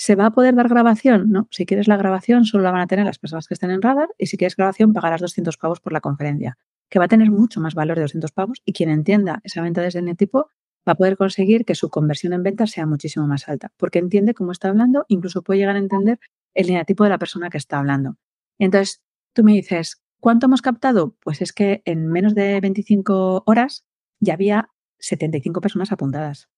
¿Se 0.00 0.14
va 0.14 0.26
a 0.26 0.30
poder 0.30 0.54
dar 0.54 0.68
grabación? 0.68 1.30
No. 1.30 1.46
Si 1.50 1.66
quieres 1.66 1.86
la 1.86 1.96
grabación, 1.96 2.44
solo 2.46 2.64
la 2.64 2.70
van 2.70 2.80
a 2.80 2.86
tener 2.86 3.04
las 3.04 3.18
personas 3.18 3.46
que 3.46 3.54
estén 3.54 3.70
en 3.70 3.82
radar 3.82 4.08
y 4.16 4.26
si 4.26 4.36
quieres 4.36 4.56
grabación, 4.56 4.92
pagarás 4.92 5.20
200 5.20 5.56
pavos 5.58 5.80
por 5.80 5.92
la 5.92 6.00
conferencia, 6.00 6.56
que 6.88 6.98
va 6.98 7.04
a 7.04 7.08
tener 7.08 7.30
mucho 7.30 7.60
más 7.60 7.74
valor 7.74 7.96
de 7.96 8.02
200 8.02 8.32
pavos 8.32 8.62
y 8.64 8.72
quien 8.72 8.88
entienda 8.88 9.40
esa 9.44 9.60
venta 9.62 9.82
desde 9.82 9.98
el 9.98 10.16
tipo 10.16 10.48
va 10.88 10.92
a 10.92 10.94
poder 10.94 11.16
conseguir 11.16 11.64
que 11.64 11.74
su 11.74 11.90
conversión 11.90 12.32
en 12.32 12.42
venta 12.42 12.66
sea 12.66 12.86
muchísimo 12.86 13.26
más 13.26 13.48
alta, 13.48 13.72
porque 13.76 13.98
entiende 13.98 14.32
cómo 14.32 14.52
está 14.52 14.68
hablando, 14.68 15.04
incluso 15.08 15.42
puede 15.42 15.60
llegar 15.60 15.76
a 15.76 15.80
entender 15.80 16.18
el 16.54 16.86
tipo 16.86 17.04
de 17.04 17.10
la 17.10 17.18
persona 17.18 17.50
que 17.50 17.58
está 17.58 17.78
hablando. 17.78 18.16
Entonces, 18.58 19.02
Tú 19.32 19.44
me 19.44 19.52
dices, 19.52 20.02
¿cuánto 20.18 20.46
hemos 20.46 20.60
captado? 20.60 21.16
Pues 21.20 21.40
es 21.40 21.52
que 21.52 21.82
en 21.84 22.08
menos 22.08 22.34
de 22.34 22.60
25 22.60 23.44
horas 23.46 23.84
ya 24.18 24.34
había 24.34 24.70
75 24.98 25.60
personas 25.60 25.92
apuntadas. 25.92 26.48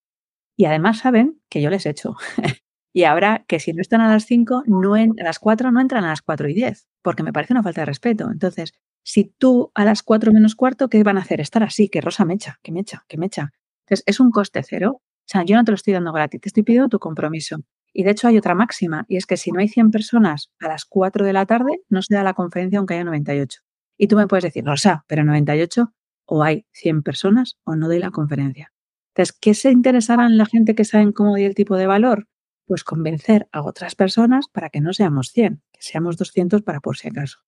Y 0.56 0.64
además 0.64 0.98
saben 0.98 1.40
que 1.48 1.60
yo 1.60 1.70
les 1.70 1.86
he 1.86 1.90
hecho. 1.90 2.16
y 2.92 3.04
ahora 3.04 3.44
que 3.48 3.60
si 3.60 3.72
no 3.72 3.80
están 3.80 4.00
a 4.00 4.10
las 4.10 4.26
5, 4.26 4.64
no 4.66 4.94
a 4.94 5.06
las 5.16 5.38
4 5.38 5.70
no 5.70 5.80
entran 5.80 6.04
a 6.04 6.08
las 6.08 6.22
4 6.22 6.48
y 6.48 6.54
10, 6.54 6.88
porque 7.02 7.22
me 7.22 7.32
parece 7.32 7.54
una 7.54 7.62
falta 7.62 7.82
de 7.82 7.86
respeto. 7.86 8.30
Entonces, 8.30 8.74
si 9.02 9.24
tú 9.38 9.72
a 9.74 9.84
las 9.84 10.02
4 10.02 10.32
menos 10.32 10.54
cuarto, 10.54 10.88
¿qué 10.88 11.02
van 11.02 11.18
a 11.18 11.22
hacer? 11.22 11.40
Estar 11.40 11.62
así, 11.62 11.88
que 11.88 12.00
Rosa 12.00 12.24
me 12.24 12.34
echa, 12.34 12.58
que 12.62 12.72
me 12.72 12.80
echa, 12.80 13.04
que 13.08 13.16
me 13.16 13.26
echa. 13.26 13.52
Entonces, 13.86 14.04
es 14.06 14.20
un 14.20 14.30
coste 14.30 14.62
cero. 14.62 15.00
O 15.00 15.24
sea, 15.26 15.44
yo 15.44 15.56
no 15.56 15.64
te 15.64 15.72
lo 15.72 15.76
estoy 15.76 15.94
dando 15.94 16.12
gratis, 16.12 16.40
te 16.40 16.48
estoy 16.48 16.62
pidiendo 16.62 16.88
tu 16.88 16.98
compromiso. 16.98 17.58
Y 17.94 18.04
de 18.04 18.10
hecho 18.10 18.28
hay 18.28 18.38
otra 18.38 18.54
máxima, 18.54 19.04
y 19.08 19.16
es 19.16 19.26
que 19.26 19.36
si 19.36 19.52
no 19.52 19.60
hay 19.60 19.68
100 19.68 19.90
personas 19.90 20.50
a 20.60 20.68
las 20.68 20.84
4 20.84 21.24
de 21.24 21.32
la 21.32 21.46
tarde, 21.46 21.80
no 21.88 22.02
se 22.02 22.14
da 22.14 22.22
la 22.22 22.34
conferencia 22.34 22.78
aunque 22.78 22.94
haya 22.94 23.04
98. 23.04 23.60
Y 23.98 24.08
tú 24.08 24.16
me 24.16 24.26
puedes 24.26 24.44
decir, 24.44 24.64
Rosa, 24.64 25.04
pero 25.06 25.24
98 25.24 25.92
o 26.26 26.42
hay 26.42 26.66
100 26.72 27.02
personas 27.02 27.58
o 27.64 27.76
no 27.76 27.88
doy 27.88 27.98
la 27.98 28.10
conferencia. 28.10 28.72
Entonces, 29.14 29.36
¿qué 29.38 29.54
se 29.54 29.70
interesará 29.70 30.26
en 30.26 30.38
la 30.38 30.46
gente 30.46 30.74
que 30.74 30.84
sabe 30.84 31.12
cómo 31.12 31.32
doy 31.32 31.44
el 31.44 31.54
tipo 31.54 31.76
de 31.76 31.86
valor? 31.86 32.26
Pues 32.66 32.84
convencer 32.84 33.48
a 33.52 33.62
otras 33.62 33.94
personas 33.94 34.46
para 34.48 34.70
que 34.70 34.80
no 34.80 34.92
seamos 34.92 35.30
100, 35.32 35.62
que 35.72 35.82
seamos 35.82 36.16
200 36.16 36.62
para 36.62 36.80
por 36.80 36.96
si 36.96 37.08
acaso. 37.08 37.38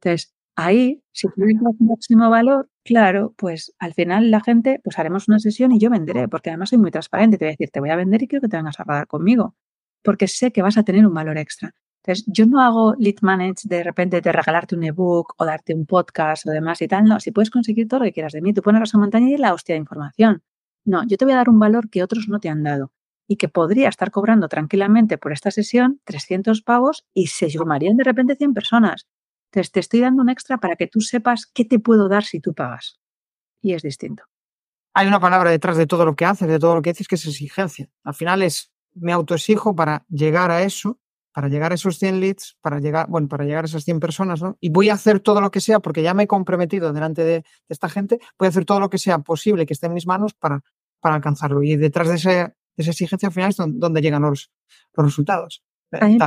Entonces, 0.00 0.34
ahí, 0.56 1.02
si 1.12 1.28
un 1.28 1.76
máximo 1.80 2.30
valor, 2.30 2.68
claro, 2.84 3.34
pues 3.36 3.74
al 3.78 3.94
final 3.94 4.30
la 4.30 4.40
gente, 4.40 4.80
pues 4.84 4.98
haremos 4.98 5.28
una 5.28 5.38
sesión 5.38 5.72
y 5.72 5.78
yo 5.78 5.90
venderé, 5.90 6.28
porque 6.28 6.50
además 6.50 6.70
soy 6.70 6.78
muy 6.78 6.90
transparente. 6.90 7.38
Te 7.38 7.44
voy 7.46 7.50
a 7.50 7.52
decir, 7.52 7.70
te 7.70 7.80
voy 7.80 7.90
a 7.90 7.96
vender 7.96 8.22
y 8.22 8.28
quiero 8.28 8.42
que 8.42 8.48
te 8.48 8.56
vengas 8.56 8.80
a 8.80 8.84
radar 8.84 9.06
conmigo 9.06 9.54
porque 10.02 10.28
sé 10.28 10.52
que 10.52 10.62
vas 10.62 10.78
a 10.78 10.84
tener 10.84 11.06
un 11.06 11.14
valor 11.14 11.36
extra. 11.36 11.74
Entonces, 12.04 12.24
yo 12.28 12.46
no 12.46 12.60
hago 12.60 12.94
lead 12.96 13.16
manage 13.22 13.62
de 13.64 13.82
repente 13.82 14.20
de 14.20 14.32
regalarte 14.32 14.76
un 14.76 14.84
ebook 14.84 15.34
o 15.36 15.44
darte 15.44 15.74
un 15.74 15.84
podcast 15.86 16.46
o 16.46 16.50
demás 16.52 16.80
y 16.80 16.88
tal. 16.88 17.04
No, 17.04 17.18
si 17.18 17.32
puedes 17.32 17.50
conseguir 17.50 17.88
todo 17.88 18.00
lo 18.00 18.06
que 18.06 18.12
quieras 18.12 18.32
de 18.32 18.40
mí, 18.40 18.54
tú 18.54 18.62
pones 18.62 18.92
la 18.94 19.00
montaña 19.00 19.28
y 19.30 19.36
la 19.36 19.52
hostia 19.52 19.74
de 19.74 19.80
información. 19.80 20.42
No, 20.84 21.04
yo 21.06 21.16
te 21.16 21.24
voy 21.24 21.34
a 21.34 21.38
dar 21.38 21.48
un 21.50 21.58
valor 21.58 21.90
que 21.90 22.04
otros 22.04 22.28
no 22.28 22.38
te 22.38 22.48
han 22.48 22.62
dado 22.62 22.92
y 23.28 23.36
que 23.36 23.48
podría 23.48 23.88
estar 23.88 24.10
cobrando 24.10 24.48
tranquilamente 24.48 25.18
por 25.18 25.32
esta 25.32 25.50
sesión 25.50 26.00
300 26.04 26.62
pavos 26.62 27.04
y 27.14 27.28
se 27.28 27.50
sumarían 27.50 27.96
de 27.96 28.04
repente 28.04 28.36
100 28.36 28.54
personas. 28.54 29.06
Entonces, 29.50 29.72
te 29.72 29.80
estoy 29.80 30.00
dando 30.00 30.22
un 30.22 30.28
extra 30.28 30.58
para 30.58 30.76
que 30.76 30.86
tú 30.86 31.00
sepas 31.00 31.46
qué 31.46 31.64
te 31.64 31.78
puedo 31.78 32.08
dar 32.08 32.24
si 32.24 32.40
tú 32.40 32.54
pagas. 32.54 32.98
Y 33.60 33.72
es 33.72 33.82
distinto. 33.82 34.24
Hay 34.94 35.06
una 35.06 35.20
palabra 35.20 35.50
detrás 35.50 35.76
de 35.76 35.86
todo 35.86 36.04
lo 36.04 36.16
que 36.16 36.24
haces, 36.24 36.48
de 36.48 36.58
todo 36.58 36.74
lo 36.74 36.82
que 36.82 36.90
dices, 36.90 37.08
que 37.08 37.16
es 37.16 37.26
exigencia. 37.26 37.88
Al 38.04 38.14
final 38.14 38.42
es 38.42 38.72
me 38.94 39.12
autoexijo 39.12 39.74
para 39.74 40.04
llegar 40.08 40.50
a 40.50 40.62
eso, 40.62 40.98
para 41.32 41.48
llegar 41.48 41.72
a 41.72 41.74
esos 41.74 41.98
100 41.98 42.20
leads, 42.20 42.56
para 42.62 42.80
llegar, 42.80 43.08
bueno, 43.08 43.28
para 43.28 43.44
llegar 43.44 43.64
a 43.64 43.66
esas 43.66 43.84
100 43.84 44.00
personas, 44.00 44.40
¿no? 44.40 44.56
Y 44.58 44.70
voy 44.70 44.88
a 44.88 44.94
hacer 44.94 45.20
todo 45.20 45.42
lo 45.42 45.50
que 45.50 45.60
sea, 45.60 45.80
porque 45.80 46.02
ya 46.02 46.14
me 46.14 46.22
he 46.22 46.26
comprometido 46.26 46.92
delante 46.92 47.24
de, 47.24 47.44
esta 47.68 47.90
gente, 47.90 48.18
voy 48.38 48.46
a 48.46 48.48
hacer 48.48 48.64
todo 48.64 48.80
lo 48.80 48.88
que 48.88 48.96
sea 48.98 49.18
posible 49.18 49.66
que 49.66 49.74
esté 49.74 49.86
en 49.86 49.94
mis 49.94 50.06
manos 50.06 50.32
para, 50.32 50.62
para 51.00 51.16
alcanzarlo. 51.16 51.62
Y 51.62 51.76
detrás 51.76 52.08
de, 52.08 52.54
esa 52.76 52.90
exigencia 52.90 53.28
al 53.28 53.32
final 53.32 53.50
es 53.50 53.56
donde, 53.56 54.00
llegan 54.00 54.22
los, 54.22 54.50
los 54.94 55.06
resultados. 55.06 55.62
Eh, 55.92 56.18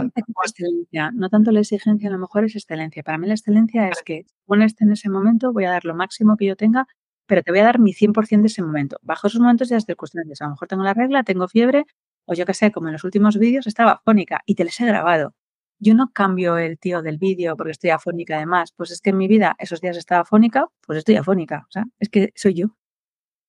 excelencia, 0.43 1.11
no 1.11 1.30
tanto 1.30 1.51
la 1.51 1.59
exigencia, 1.59 2.09
a 2.09 2.11
lo 2.11 2.17
mejor 2.17 2.45
es 2.45 2.55
excelencia. 2.55 3.03
Para 3.03 3.17
mí 3.17 3.27
la 3.27 3.34
excelencia 3.34 3.89
es 3.89 4.01
que 4.03 4.26
pones 4.45 4.76
en 4.80 4.91
ese 4.91 5.09
momento, 5.09 5.51
voy 5.51 5.65
a 5.65 5.71
dar 5.71 5.85
lo 5.85 5.95
máximo 5.95 6.38
que 6.38 6.45
yo 6.45 6.55
tenga, 6.55 6.88
pero 7.26 7.43
te 7.43 7.51
voy 7.51 7.59
a 7.59 7.65
dar 7.65 7.80
mi 7.80 7.93
100% 7.93 8.41
de 8.41 8.47
ese 8.47 8.63
momento. 8.63 8.97
Bajo 9.01 9.27
esos 9.27 9.39
momentos 9.39 9.69
y 9.69 9.73
las 9.73 9.85
circunstancias. 9.85 10.41
A 10.41 10.45
lo 10.45 10.51
mejor 10.51 10.67
tengo 10.67 10.84
la 10.84 10.93
regla, 10.93 11.23
tengo 11.23 11.47
fiebre, 11.47 11.85
o 12.26 12.34
yo 12.34 12.45
que 12.45 12.53
sé, 12.53 12.71
como 12.71 12.88
en 12.88 12.93
los 12.93 13.03
últimos 13.03 13.38
vídeos, 13.38 13.67
estaba 13.67 13.93
afónica 13.93 14.41
y 14.45 14.55
te 14.55 14.63
les 14.63 14.80
he 14.80 14.85
grabado. 14.85 15.35
Yo 15.80 15.93
no 15.93 16.11
cambio 16.11 16.57
el 16.57 16.77
tío 16.77 17.01
del 17.01 17.17
vídeo 17.17 17.55
porque 17.55 17.71
estoy 17.71 17.91
afónica 17.91 18.35
además. 18.35 18.73
Pues 18.76 18.91
es 18.91 19.01
que 19.01 19.11
en 19.11 19.17
mi 19.17 19.27
vida 19.27 19.55
esos 19.59 19.80
días 19.81 19.97
estaba 19.97 20.21
afónica, 20.21 20.67
pues 20.85 20.99
estoy 20.99 21.15
afónica. 21.15 21.65
O 21.67 21.71
sea, 21.71 21.85
es 21.99 22.09
que 22.09 22.31
soy 22.35 22.55
yo. 22.55 22.67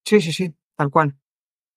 Sí, 0.05 0.21
sí, 0.21 0.33
sí, 0.33 0.55
tal 0.77 0.91
cual. 0.91 1.17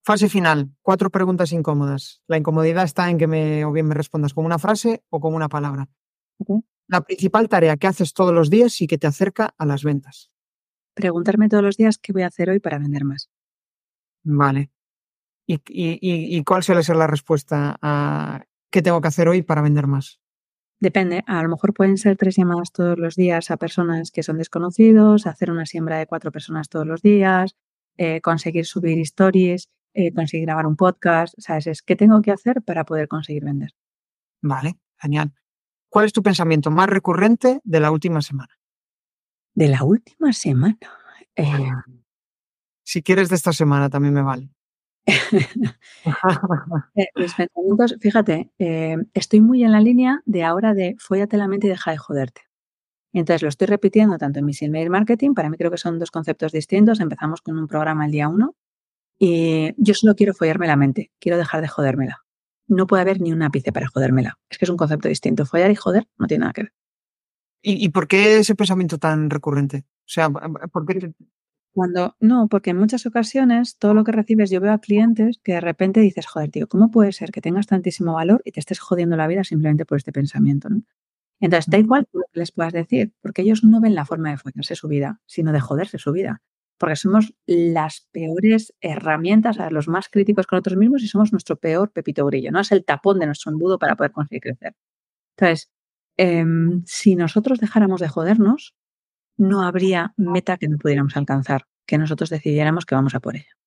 Fase 0.05 0.27
final, 0.27 0.69
cuatro 0.81 1.09
preguntas 1.09 1.53
incómodas. 1.53 2.21
La 2.27 2.37
incomodidad 2.37 2.83
está 2.83 3.09
en 3.09 3.17
que 3.17 3.25
me, 3.25 3.63
o 3.63 3.71
bien 3.71 3.87
me 3.87 3.95
respondas 3.95 4.33
con 4.33 4.43
una 4.43 4.59
frase 4.59 5.01
o 5.09 5.21
con 5.21 5.33
una 5.33 5.47
palabra. 5.47 5.87
La 6.87 7.01
principal 7.01 7.47
tarea 7.47 7.77
que 7.77 7.87
haces 7.87 8.13
todos 8.13 8.33
los 8.33 8.49
días 8.49 8.81
y 8.81 8.87
que 8.87 8.97
te 8.97 9.07
acerca 9.07 9.55
a 9.57 9.65
las 9.65 9.85
ventas. 9.85 10.29
Preguntarme 10.93 11.47
todos 11.47 11.63
los 11.63 11.77
días 11.77 11.97
qué 11.97 12.11
voy 12.11 12.23
a 12.23 12.27
hacer 12.27 12.49
hoy 12.49 12.59
para 12.59 12.79
vender 12.79 13.05
más. 13.05 13.29
Vale. 14.23 14.71
¿Y, 15.47 15.61
y, 15.67 16.43
cuál 16.43 16.63
suele 16.63 16.83
ser 16.83 16.97
la 16.97 17.07
respuesta 17.07 17.77
a 17.81 18.43
qué 18.69 18.81
tengo 18.81 19.01
que 19.01 19.07
hacer 19.07 19.29
hoy 19.29 19.41
para 19.41 19.61
vender 19.61 19.87
más? 19.87 20.19
Depende, 20.79 21.23
a 21.27 21.41
lo 21.43 21.49
mejor 21.49 21.73
pueden 21.73 21.97
ser 21.97 22.17
tres 22.17 22.35
llamadas 22.35 22.73
todos 22.73 22.97
los 22.97 23.15
días 23.15 23.51
a 23.51 23.57
personas 23.57 24.11
que 24.11 24.23
son 24.23 24.37
desconocidos, 24.37 25.27
hacer 25.27 25.49
una 25.49 25.65
siembra 25.65 25.97
de 25.97 26.07
cuatro 26.07 26.31
personas 26.31 26.67
todos 26.67 26.85
los 26.85 27.01
días, 27.01 27.55
eh, 27.97 28.21
conseguir 28.21 28.65
subir 28.65 28.99
stories, 28.99 29.69
eh, 29.93 30.13
conseguir 30.13 30.45
grabar 30.45 30.65
un 30.65 30.75
podcast, 30.75 31.33
¿sabes? 31.37 31.67
Es 31.67 31.81
qué 31.81 31.95
tengo 31.95 32.21
que 32.21 32.31
hacer 32.31 32.61
para 32.61 32.83
poder 32.83 33.07
conseguir 33.07 33.43
vender. 33.43 33.71
Vale, 34.41 34.77
genial. 34.97 35.33
¿Cuál 35.89 36.05
es 36.05 36.13
tu 36.13 36.23
pensamiento 36.23 36.71
más 36.71 36.89
recurrente 36.89 37.61
de 37.63 37.79
la 37.79 37.91
última 37.91 38.21
semana? 38.21 38.57
De 39.53 39.67
la 39.67 39.83
última 39.83 40.33
semana. 40.33 40.79
Eh, 41.35 41.45
si 42.83 43.01
quieres 43.01 43.29
de 43.29 43.35
esta 43.35 43.53
semana 43.53 43.89
también 43.89 44.13
me 44.13 44.21
vale. 44.21 44.49
Eh, 46.95 47.07
mis 47.15 47.33
pensamientos, 47.35 47.95
fíjate, 47.99 48.51
eh, 48.59 48.97
estoy 49.13 49.41
muy 49.41 49.63
en 49.63 49.71
la 49.71 49.79
línea 49.79 50.21
de 50.25 50.43
ahora 50.43 50.73
de 50.73 50.95
fóllate 50.99 51.37
la 51.37 51.47
mente 51.47 51.67
y 51.67 51.69
deja 51.69 51.91
de 51.91 51.97
joderte. 51.97 52.41
Y 53.11 53.19
entonces 53.19 53.41
lo 53.41 53.49
estoy 53.49 53.67
repitiendo 53.67 54.17
tanto 54.17 54.39
en 54.39 54.45
mi 54.45 54.53
email 54.61 54.89
marketing, 54.89 55.33
para 55.33 55.49
mí 55.49 55.57
creo 55.57 55.71
que 55.71 55.77
son 55.77 55.99
dos 55.99 56.11
conceptos 56.11 56.51
distintos. 56.51 56.99
Empezamos 56.99 57.41
con 57.41 57.57
un 57.57 57.67
programa 57.67 58.05
el 58.05 58.11
día 58.11 58.27
uno 58.27 58.55
y 59.25 59.73
yo 59.77 59.93
solo 59.93 60.15
quiero 60.15 60.33
follarme 60.33 60.67
la 60.67 60.75
mente, 60.75 61.09
quiero 61.17 61.37
dejar 61.37 61.61
de 61.61 61.69
jodérmela. 61.69 62.25
No 62.67 62.87
puede 62.87 63.03
haber 63.03 63.21
ni 63.21 63.31
un 63.31 63.41
ápice 63.41 63.71
para 63.71 63.87
jodérmela. 63.87 64.37
Es 64.49 64.57
que 64.57 64.65
es 64.65 64.69
un 64.69 64.75
concepto 64.75 65.07
distinto. 65.07 65.45
Follar 65.45 65.71
y 65.71 65.75
joder 65.75 66.09
no 66.17 66.27
tiene 66.27 66.41
nada 66.41 66.51
que 66.51 66.63
ver. 66.63 66.73
¿Y, 67.61 67.87
por 67.87 68.09
qué 68.09 68.39
ese 68.39 68.53
pensamiento 68.53 68.97
tan 68.97 69.29
recurrente? 69.29 69.85
O 69.99 70.07
sea, 70.07 70.29
¿por 70.29 70.85
qué 70.85 71.13
cuando, 71.71 72.17
no, 72.19 72.49
porque 72.49 72.71
en 72.71 72.77
muchas 72.77 73.05
ocasiones 73.05 73.77
todo 73.77 73.93
lo 73.93 74.03
que 74.03 74.11
recibes, 74.11 74.49
yo 74.49 74.59
veo 74.59 74.73
a 74.73 74.79
clientes 74.79 75.39
que 75.41 75.53
de 75.53 75.61
repente 75.61 76.01
dices, 76.01 76.27
joder, 76.27 76.51
tío, 76.51 76.67
¿cómo 76.67 76.91
puede 76.91 77.13
ser 77.13 77.31
que 77.31 77.39
tengas 77.39 77.67
tantísimo 77.67 78.15
valor 78.15 78.41
y 78.43 78.51
te 78.51 78.59
estés 78.59 78.81
jodiendo 78.81 79.15
la 79.15 79.27
vida 79.27 79.45
simplemente 79.45 79.85
por 79.85 79.97
este 79.97 80.11
pensamiento? 80.11 80.69
¿no? 80.69 80.81
Entonces, 81.39 81.71
da 81.71 81.77
igual 81.77 82.09
lo 82.11 82.23
que 82.33 82.39
les 82.39 82.51
puedas 82.51 82.73
decir, 82.73 83.13
porque 83.21 83.43
ellos 83.43 83.63
no 83.63 83.79
ven 83.79 83.95
la 83.95 84.05
forma 84.05 84.31
de 84.31 84.37
follarse 84.37 84.75
su 84.75 84.89
vida, 84.89 85.21
sino 85.25 85.53
de 85.53 85.61
joderse 85.61 85.97
su 85.97 86.11
vida. 86.11 86.41
Porque 86.77 86.95
somos 86.95 87.33
las 87.45 88.07
peores 88.11 88.73
herramientas, 88.81 89.57
los 89.71 89.87
más 89.87 90.09
críticos 90.09 90.47
con 90.47 90.57
nosotros 90.57 90.77
mismos 90.77 91.03
y 91.03 91.07
somos 91.07 91.31
nuestro 91.31 91.55
peor 91.55 91.91
pepito 91.91 92.25
brillo, 92.25 92.51
¿no? 92.51 92.59
Es 92.59 92.71
el 92.71 92.83
tapón 92.83 93.19
de 93.19 93.27
nuestro 93.27 93.51
embudo 93.51 93.79
para 93.79 93.95
poder 93.95 94.11
conseguir 94.11 94.41
crecer. 94.41 94.75
Entonces, 95.37 95.71
em, 96.17 96.83
si 96.85 97.15
nosotros 97.15 97.59
dejáramos 97.59 98.01
de 98.01 98.09
jodernos, 98.09 98.75
no 99.37 99.63
habría 99.63 100.13
meta 100.17 100.57
que 100.57 100.67
no 100.67 100.77
pudiéramos 100.77 101.15
alcanzar. 101.17 101.65
que 101.85 101.97
nosotros 101.97 102.29
decidiéramos 102.29 102.85
que 102.85 102.95
vamos 102.95 103.13
a 103.13 103.19
por 103.19 103.35
ella. 103.35 103.57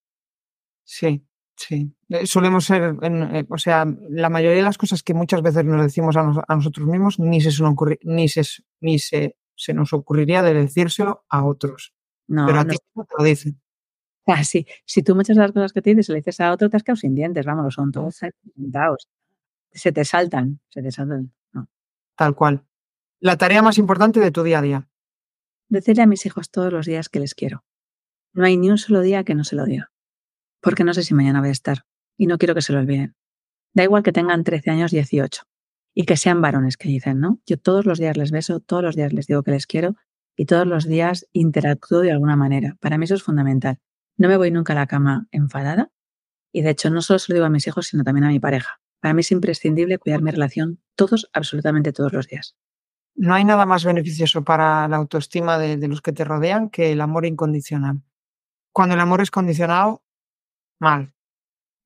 Sí, 0.83 1.23
sí. 1.55 1.93
Eh, 2.09 2.25
solemos 2.25 2.65
ser, 2.65 2.95
eh, 3.01 3.45
o 3.47 3.57
sea, 3.59 3.85
la 4.09 4.29
mayoría 4.29 4.57
de 4.57 4.63
las 4.63 4.79
cosas 4.79 5.03
que 5.03 5.13
muchas 5.13 5.43
veces 5.43 5.63
nos 5.65 5.83
decimos 5.83 6.15
a, 6.17 6.55
nosotros 6.55 6.87
mismos 6.87 7.19
ni 7.19 7.41
se, 7.41 7.51
ni 8.03 8.27
se, 8.27 8.43
ni 8.81 8.97
se, 8.97 9.35
se, 9.55 9.73
nos 9.75 9.93
ocurriría 9.93 10.41
de 10.41 10.55
decírselo 10.55 11.25
a 11.29 11.45
otros. 11.45 11.93
No, 12.27 12.45
Pero 12.45 12.59
a 12.59 12.65
ti 12.65 12.77
te 12.77 13.01
lo 13.17 13.23
dicen. 13.23 13.59
Ah, 14.27 14.43
sí. 14.43 14.67
Si 14.85 15.01
tú 15.03 15.15
muchas 15.15 15.37
de 15.37 15.43
las 15.43 15.53
cosas 15.53 15.71
que 15.71 15.81
tienes 15.81 16.05
se 16.05 16.11
le 16.11 16.19
dices 16.19 16.39
a 16.41 16.51
otro, 16.51 16.69
te 16.69 16.75
has 16.75 16.83
quedado 16.83 16.97
sin 16.97 17.15
dientes, 17.15 17.45
vamos, 17.45 17.73
son 17.73 17.91
todos 17.91 18.19
Se 19.71 19.91
te 19.91 20.03
saltan, 20.03 20.59
se 20.67 20.81
te 20.81 20.91
saltan. 20.91 21.33
Tal 22.15 22.35
cual. 22.35 22.65
La 23.19 23.37
tarea 23.37 23.61
más 23.61 23.77
importante 23.77 24.19
de 24.19 24.31
tu 24.31 24.43
día 24.43 24.59
a 24.59 24.61
día. 24.61 24.89
Decirle 25.69 26.03
a 26.03 26.07
mis 26.07 26.25
hijos 26.25 26.51
todos 26.51 26.73
los 26.73 26.85
días 26.85 27.09
que 27.09 27.19
les 27.19 27.35
quiero. 27.35 27.63
No 28.33 28.45
hay 28.45 28.57
ni 28.57 28.69
un 28.69 28.77
solo 28.77 29.01
día 29.01 29.23
que 29.23 29.33
no 29.33 29.43
se 29.43 29.55
lo 29.55 29.65
diga. 29.65 29.91
Porque 30.61 30.83
no 30.83 30.93
sé 30.93 31.03
si 31.03 31.13
mañana 31.13 31.39
voy 31.39 31.49
a 31.49 31.53
estar. 31.53 31.85
Y 32.17 32.27
no 32.27 32.37
quiero 32.37 32.53
que 32.53 32.61
se 32.61 32.73
lo 32.73 32.79
olviden. 32.79 33.15
Da 33.73 33.83
igual 33.83 34.03
que 34.03 34.11
tengan 34.11 34.43
13 34.43 34.71
años, 34.71 34.91
18. 34.91 35.43
Y 35.93 36.05
que 36.05 36.17
sean 36.17 36.41
varones 36.41 36.77
que 36.77 36.89
dicen, 36.89 37.19
¿no? 37.19 37.39
Yo 37.45 37.57
todos 37.57 37.85
los 37.85 37.99
días 37.99 38.17
les 38.17 38.31
beso, 38.31 38.59
todos 38.59 38.83
los 38.83 38.95
días 38.95 39.13
les 39.13 39.27
digo 39.27 39.43
que 39.43 39.51
les 39.51 39.67
quiero 39.67 39.95
y 40.37 40.45
todos 40.45 40.65
los 40.65 40.85
días 40.85 41.27
interactúo 41.33 41.99
de 41.99 42.11
alguna 42.11 42.37
manera. 42.37 42.77
Para 42.79 42.97
mí 42.97 43.03
eso 43.05 43.15
es 43.15 43.23
fundamental. 43.23 43.79
No 44.17 44.29
me 44.29 44.37
voy 44.37 44.51
nunca 44.51 44.73
a 44.73 44.75
la 44.75 44.87
cama 44.87 45.27
enfadada 45.31 45.91
y 46.53 46.61
de 46.61 46.69
hecho 46.69 46.89
no 46.89 47.01
solo 47.01 47.19
se 47.19 47.33
lo 47.33 47.35
digo 47.35 47.45
a 47.47 47.49
mis 47.49 47.67
hijos, 47.67 47.87
sino 47.87 48.03
también 48.03 48.23
a 48.23 48.29
mi 48.29 48.39
pareja. 48.39 48.79
Para 49.01 49.13
mí 49.13 49.21
es 49.21 49.31
imprescindible 49.31 49.97
cuidar 49.97 50.21
mi 50.21 50.31
relación 50.31 50.79
todos, 50.95 51.29
absolutamente 51.33 51.91
todos 51.91 52.13
los 52.13 52.27
días. 52.27 52.55
No 53.15 53.33
hay 53.33 53.43
nada 53.45 53.65
más 53.65 53.83
beneficioso 53.83 54.43
para 54.43 54.87
la 54.87 54.97
autoestima 54.97 55.57
de, 55.57 55.87
los 55.87 56.01
que 56.01 56.13
te 56.13 56.23
rodean 56.23 56.69
que 56.69 56.91
el 56.91 57.01
amor 57.01 57.25
incondicional. 57.25 58.01
Cuando 58.71 58.93
el 58.93 59.01
amor 59.01 59.21
es 59.21 59.31
condicionado, 59.31 60.03
mal. 60.79 61.13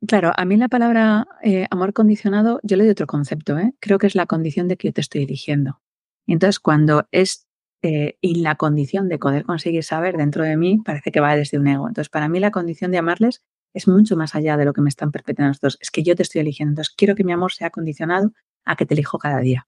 Claro, 0.05 0.33
a 0.35 0.45
mí 0.45 0.57
la 0.57 0.67
palabra 0.67 1.27
eh, 1.41 1.67
amor 1.69 1.93
condicionado, 1.93 2.59
yo 2.63 2.75
le 2.75 2.83
doy 2.83 2.91
otro 2.91 3.07
concepto, 3.07 3.57
¿eh? 3.57 3.73
creo 3.79 3.97
que 3.97 4.07
es 4.07 4.15
la 4.15 4.25
condición 4.25 4.67
de 4.67 4.75
que 4.75 4.89
yo 4.89 4.93
te 4.93 5.01
estoy 5.01 5.23
eligiendo. 5.23 5.79
Entonces, 6.27 6.59
cuando 6.59 7.07
es 7.11 7.47
eh, 7.83 8.17
y 8.21 8.35
la 8.35 8.55
condición 8.55 9.09
de 9.09 9.17
poder 9.17 9.43
conseguir 9.43 9.83
saber 9.83 10.15
dentro 10.17 10.43
de 10.43 10.55
mí 10.55 10.81
parece 10.85 11.11
que 11.11 11.19
va 11.19 11.35
desde 11.35 11.57
un 11.57 11.67
ego. 11.67 11.87
Entonces, 11.87 12.09
para 12.09 12.29
mí 12.29 12.39
la 12.39 12.51
condición 12.51 12.91
de 12.91 12.99
amarles 12.99 13.43
es 13.73 13.87
mucho 13.87 14.15
más 14.15 14.35
allá 14.35 14.57
de 14.57 14.65
lo 14.65 14.73
que 14.73 14.81
me 14.81 14.89
están 14.89 15.11
perpetuando 15.11 15.49
nosotros. 15.49 15.77
Es 15.81 15.89
que 15.89 16.03
yo 16.03 16.15
te 16.15 16.23
estoy 16.23 16.41
eligiendo. 16.41 16.71
Entonces, 16.71 16.93
quiero 16.95 17.15
que 17.15 17.23
mi 17.23 17.31
amor 17.31 17.51
sea 17.53 17.69
condicionado 17.69 18.33
a 18.65 18.75
que 18.75 18.85
te 18.85 18.93
elijo 18.93 19.17
cada 19.17 19.39
día. 19.39 19.67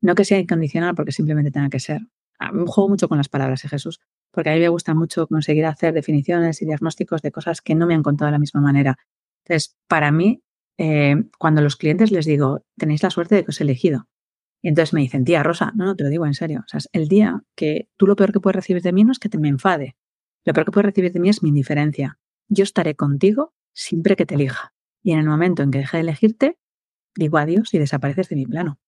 No 0.00 0.14
que 0.14 0.24
sea 0.24 0.38
incondicional 0.38 0.94
porque 0.94 1.12
simplemente 1.12 1.50
tenga 1.50 1.68
que 1.68 1.80
ser. 1.80 2.00
Ah, 2.38 2.50
juego 2.66 2.88
mucho 2.88 3.08
con 3.08 3.18
las 3.18 3.28
palabras, 3.28 3.64
¿eh, 3.64 3.68
Jesús? 3.68 4.00
Porque 4.30 4.50
a 4.50 4.54
mí 4.54 4.60
me 4.60 4.68
gusta 4.68 4.94
mucho 4.94 5.26
conseguir 5.26 5.66
hacer 5.66 5.92
definiciones 5.92 6.62
y 6.62 6.64
diagnósticos 6.64 7.20
de 7.20 7.30
cosas 7.30 7.60
que 7.60 7.74
no 7.74 7.86
me 7.86 7.94
han 7.94 8.02
contado 8.02 8.28
de 8.28 8.32
la 8.32 8.38
misma 8.38 8.62
manera. 8.62 8.96
Entonces, 9.44 9.76
para 9.86 10.10
mí, 10.10 10.42
eh, 10.78 11.16
cuando 11.38 11.60
los 11.60 11.76
clientes 11.76 12.10
les 12.10 12.24
digo, 12.24 12.64
tenéis 12.78 13.02
la 13.02 13.10
suerte 13.10 13.34
de 13.34 13.44
que 13.44 13.50
os 13.50 13.60
he 13.60 13.64
elegido, 13.64 14.06
y 14.62 14.68
entonces 14.68 14.92
me 14.92 15.00
dicen, 15.00 15.24
tía 15.24 15.42
Rosa, 15.42 15.72
no, 15.74 15.86
no, 15.86 15.96
te 15.96 16.04
lo 16.04 16.10
digo 16.10 16.26
en 16.26 16.34
serio. 16.34 16.60
O 16.66 16.68
sea, 16.68 16.80
el 16.92 17.08
día 17.08 17.42
que 17.56 17.88
tú 17.96 18.06
lo 18.06 18.16
peor 18.16 18.32
que 18.32 18.40
puedes 18.40 18.56
recibir 18.56 18.82
de 18.82 18.92
mí 18.92 19.04
no 19.04 19.12
es 19.12 19.18
que 19.18 19.28
te 19.28 19.38
me 19.38 19.48
enfade. 19.48 19.96
Lo 20.44 20.52
peor 20.52 20.66
que 20.66 20.72
puedes 20.72 20.86
recibir 20.86 21.12
de 21.12 21.20
mí 21.20 21.28
es 21.28 21.42
mi 21.42 21.48
indiferencia. 21.48 22.18
Yo 22.48 22.64
estaré 22.64 22.94
contigo 22.94 23.54
siempre 23.72 24.16
que 24.16 24.26
te 24.26 24.34
elija. 24.34 24.74
Y 25.02 25.12
en 25.12 25.20
el 25.20 25.26
momento 25.26 25.62
en 25.62 25.70
que 25.70 25.78
deje 25.78 25.96
de 25.96 26.02
elegirte, 26.02 26.58
digo 27.16 27.38
adiós 27.38 27.72
y 27.72 27.78
desapareces 27.78 28.28
de 28.28 28.36
mi 28.36 28.44
plano. 28.44 28.78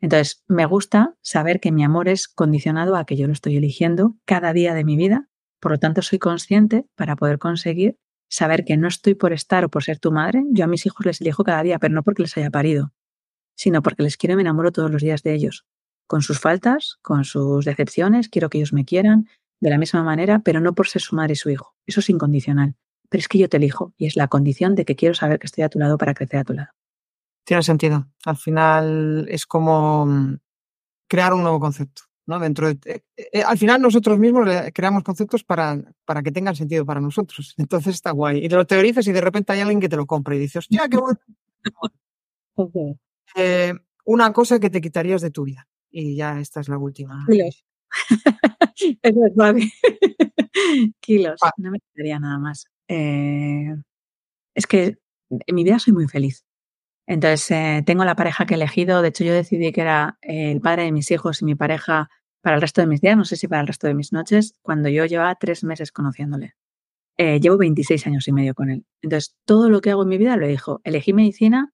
Entonces, 0.00 0.44
me 0.46 0.64
gusta 0.64 1.16
saber 1.20 1.60
que 1.60 1.72
mi 1.72 1.84
amor 1.84 2.08
es 2.08 2.28
condicionado 2.28 2.96
a 2.96 3.04
que 3.04 3.16
yo 3.16 3.26
lo 3.26 3.32
estoy 3.32 3.56
eligiendo 3.56 4.16
cada 4.24 4.52
día 4.52 4.74
de 4.74 4.84
mi 4.84 4.96
vida. 4.96 5.28
Por 5.60 5.72
lo 5.72 5.78
tanto, 5.78 6.02
soy 6.02 6.18
consciente 6.18 6.86
para 6.94 7.16
poder 7.16 7.38
conseguir 7.38 7.98
saber 8.28 8.64
que 8.64 8.76
no 8.76 8.88
estoy 8.88 9.14
por 9.14 9.32
estar 9.32 9.64
o 9.64 9.68
por 9.68 9.82
ser 9.82 9.98
tu 9.98 10.12
madre. 10.12 10.44
Yo 10.52 10.64
a 10.64 10.68
mis 10.68 10.86
hijos 10.86 11.04
les 11.04 11.20
elijo 11.20 11.42
cada 11.44 11.62
día, 11.62 11.78
pero 11.78 11.92
no 11.92 12.02
porque 12.02 12.22
les 12.22 12.36
haya 12.36 12.50
parido, 12.50 12.92
sino 13.54 13.82
porque 13.82 14.02
les 14.02 14.16
quiero 14.16 14.34
y 14.34 14.36
me 14.36 14.42
enamoro 14.42 14.72
todos 14.72 14.90
los 14.90 15.02
días 15.02 15.22
de 15.22 15.34
ellos, 15.34 15.64
con 16.06 16.22
sus 16.22 16.40
faltas, 16.40 16.98
con 17.02 17.24
sus 17.24 17.64
decepciones, 17.64 18.28
quiero 18.28 18.50
que 18.50 18.58
ellos 18.58 18.72
me 18.72 18.84
quieran 18.84 19.28
de 19.60 19.70
la 19.70 19.78
misma 19.78 20.02
manera, 20.02 20.40
pero 20.40 20.60
no 20.60 20.74
por 20.74 20.88
ser 20.88 21.02
su 21.02 21.14
madre 21.14 21.34
y 21.34 21.36
su 21.36 21.50
hijo. 21.50 21.74
Eso 21.86 22.00
es 22.00 22.10
incondicional. 22.10 22.74
Pero 23.08 23.20
es 23.20 23.28
que 23.28 23.38
yo 23.38 23.48
te 23.48 23.58
elijo 23.58 23.92
y 23.96 24.06
es 24.06 24.16
la 24.16 24.28
condición 24.28 24.74
de 24.74 24.84
que 24.84 24.96
quiero 24.96 25.14
saber 25.14 25.38
que 25.38 25.46
estoy 25.46 25.64
a 25.64 25.68
tu 25.68 25.78
lado 25.78 25.98
para 25.98 26.14
crecer 26.14 26.40
a 26.40 26.44
tu 26.44 26.54
lado. 26.54 26.70
Tiene 27.44 27.62
sentido. 27.62 28.08
Al 28.24 28.36
final 28.36 29.26
es 29.28 29.46
como 29.46 30.06
mm, 30.06 30.38
crear 31.08 31.34
un 31.34 31.42
nuevo 31.42 31.60
concepto. 31.60 32.02
¿no? 32.26 32.38
Dentro 32.38 32.68
de, 32.68 32.78
eh, 32.84 33.02
eh, 33.32 33.42
al 33.42 33.58
final 33.58 33.82
nosotros 33.82 34.18
mismos 34.18 34.48
creamos 34.72 35.02
conceptos 35.02 35.42
para, 35.42 35.80
para 36.04 36.22
que 36.22 36.30
tengan 36.30 36.54
sentido 36.56 36.86
para 36.86 37.00
nosotros. 37.00 37.54
Entonces 37.58 37.94
está 37.94 38.12
guay. 38.12 38.44
Y 38.44 38.48
te 38.48 38.56
lo 38.56 38.66
teorizas 38.66 39.06
y 39.06 39.12
de 39.12 39.20
repente 39.20 39.52
hay 39.52 39.60
alguien 39.60 39.80
que 39.80 39.88
te 39.88 39.96
lo 39.96 40.06
compra 40.06 40.34
y 40.34 40.38
dices, 40.38 40.56
hostia, 40.56 40.88
qué 40.88 40.96
bueno. 40.96 41.18
Eh, 43.36 43.74
una 44.04 44.32
cosa 44.32 44.58
que 44.58 44.70
te 44.70 44.80
quitarías 44.80 45.20
de 45.22 45.30
tu 45.30 45.44
vida. 45.44 45.68
Y 45.90 46.16
ya 46.16 46.40
esta 46.40 46.60
es 46.60 46.68
la 46.68 46.78
última. 46.78 47.24
Kilos. 47.28 47.64
Eso 49.02 49.26
es 49.26 49.34
vale. 49.34 49.70
Kilos. 51.00 51.40
No 51.56 51.70
me 51.70 51.80
quitaría 51.80 52.18
nada 52.18 52.38
más. 52.38 52.66
Eh, 52.88 53.74
es 54.54 54.66
que 54.66 54.98
en 55.30 55.54
mi 55.54 55.64
vida 55.64 55.78
soy 55.78 55.92
muy 55.92 56.08
feliz. 56.08 56.44
Entonces, 57.06 57.50
eh, 57.50 57.82
tengo 57.84 58.04
la 58.04 58.14
pareja 58.14 58.46
que 58.46 58.54
he 58.54 58.56
elegido. 58.56 59.02
De 59.02 59.08
hecho, 59.08 59.24
yo 59.24 59.32
decidí 59.32 59.72
que 59.72 59.80
era 59.80 60.18
el 60.22 60.60
padre 60.60 60.84
de 60.84 60.92
mis 60.92 61.10
hijos 61.10 61.42
y 61.42 61.44
mi 61.44 61.56
pareja 61.56 62.08
para 62.40 62.56
el 62.56 62.62
resto 62.62 62.80
de 62.80 62.86
mis 62.86 63.00
días, 63.00 63.16
no 63.16 63.24
sé 63.24 63.36
si 63.36 63.48
para 63.48 63.60
el 63.60 63.66
resto 63.66 63.86
de 63.86 63.94
mis 63.94 64.12
noches, 64.12 64.54
cuando 64.62 64.88
yo 64.88 65.04
llevaba 65.04 65.34
tres 65.34 65.62
meses 65.64 65.92
conociéndole. 65.92 66.54
llevo 67.18 67.58
26 67.58 68.06
años 68.06 68.28
y 68.28 68.32
medio 68.32 68.54
con 68.54 68.70
él. 68.70 68.86
Entonces, 69.02 69.36
todo 69.44 69.68
lo 69.68 69.80
que 69.80 69.90
hago 69.90 70.04
en 70.04 70.08
mi 70.08 70.18
vida 70.18 70.36
lo 70.36 70.46
elijo. 70.46 70.80
Elegí 70.84 71.12
medicina 71.12 71.72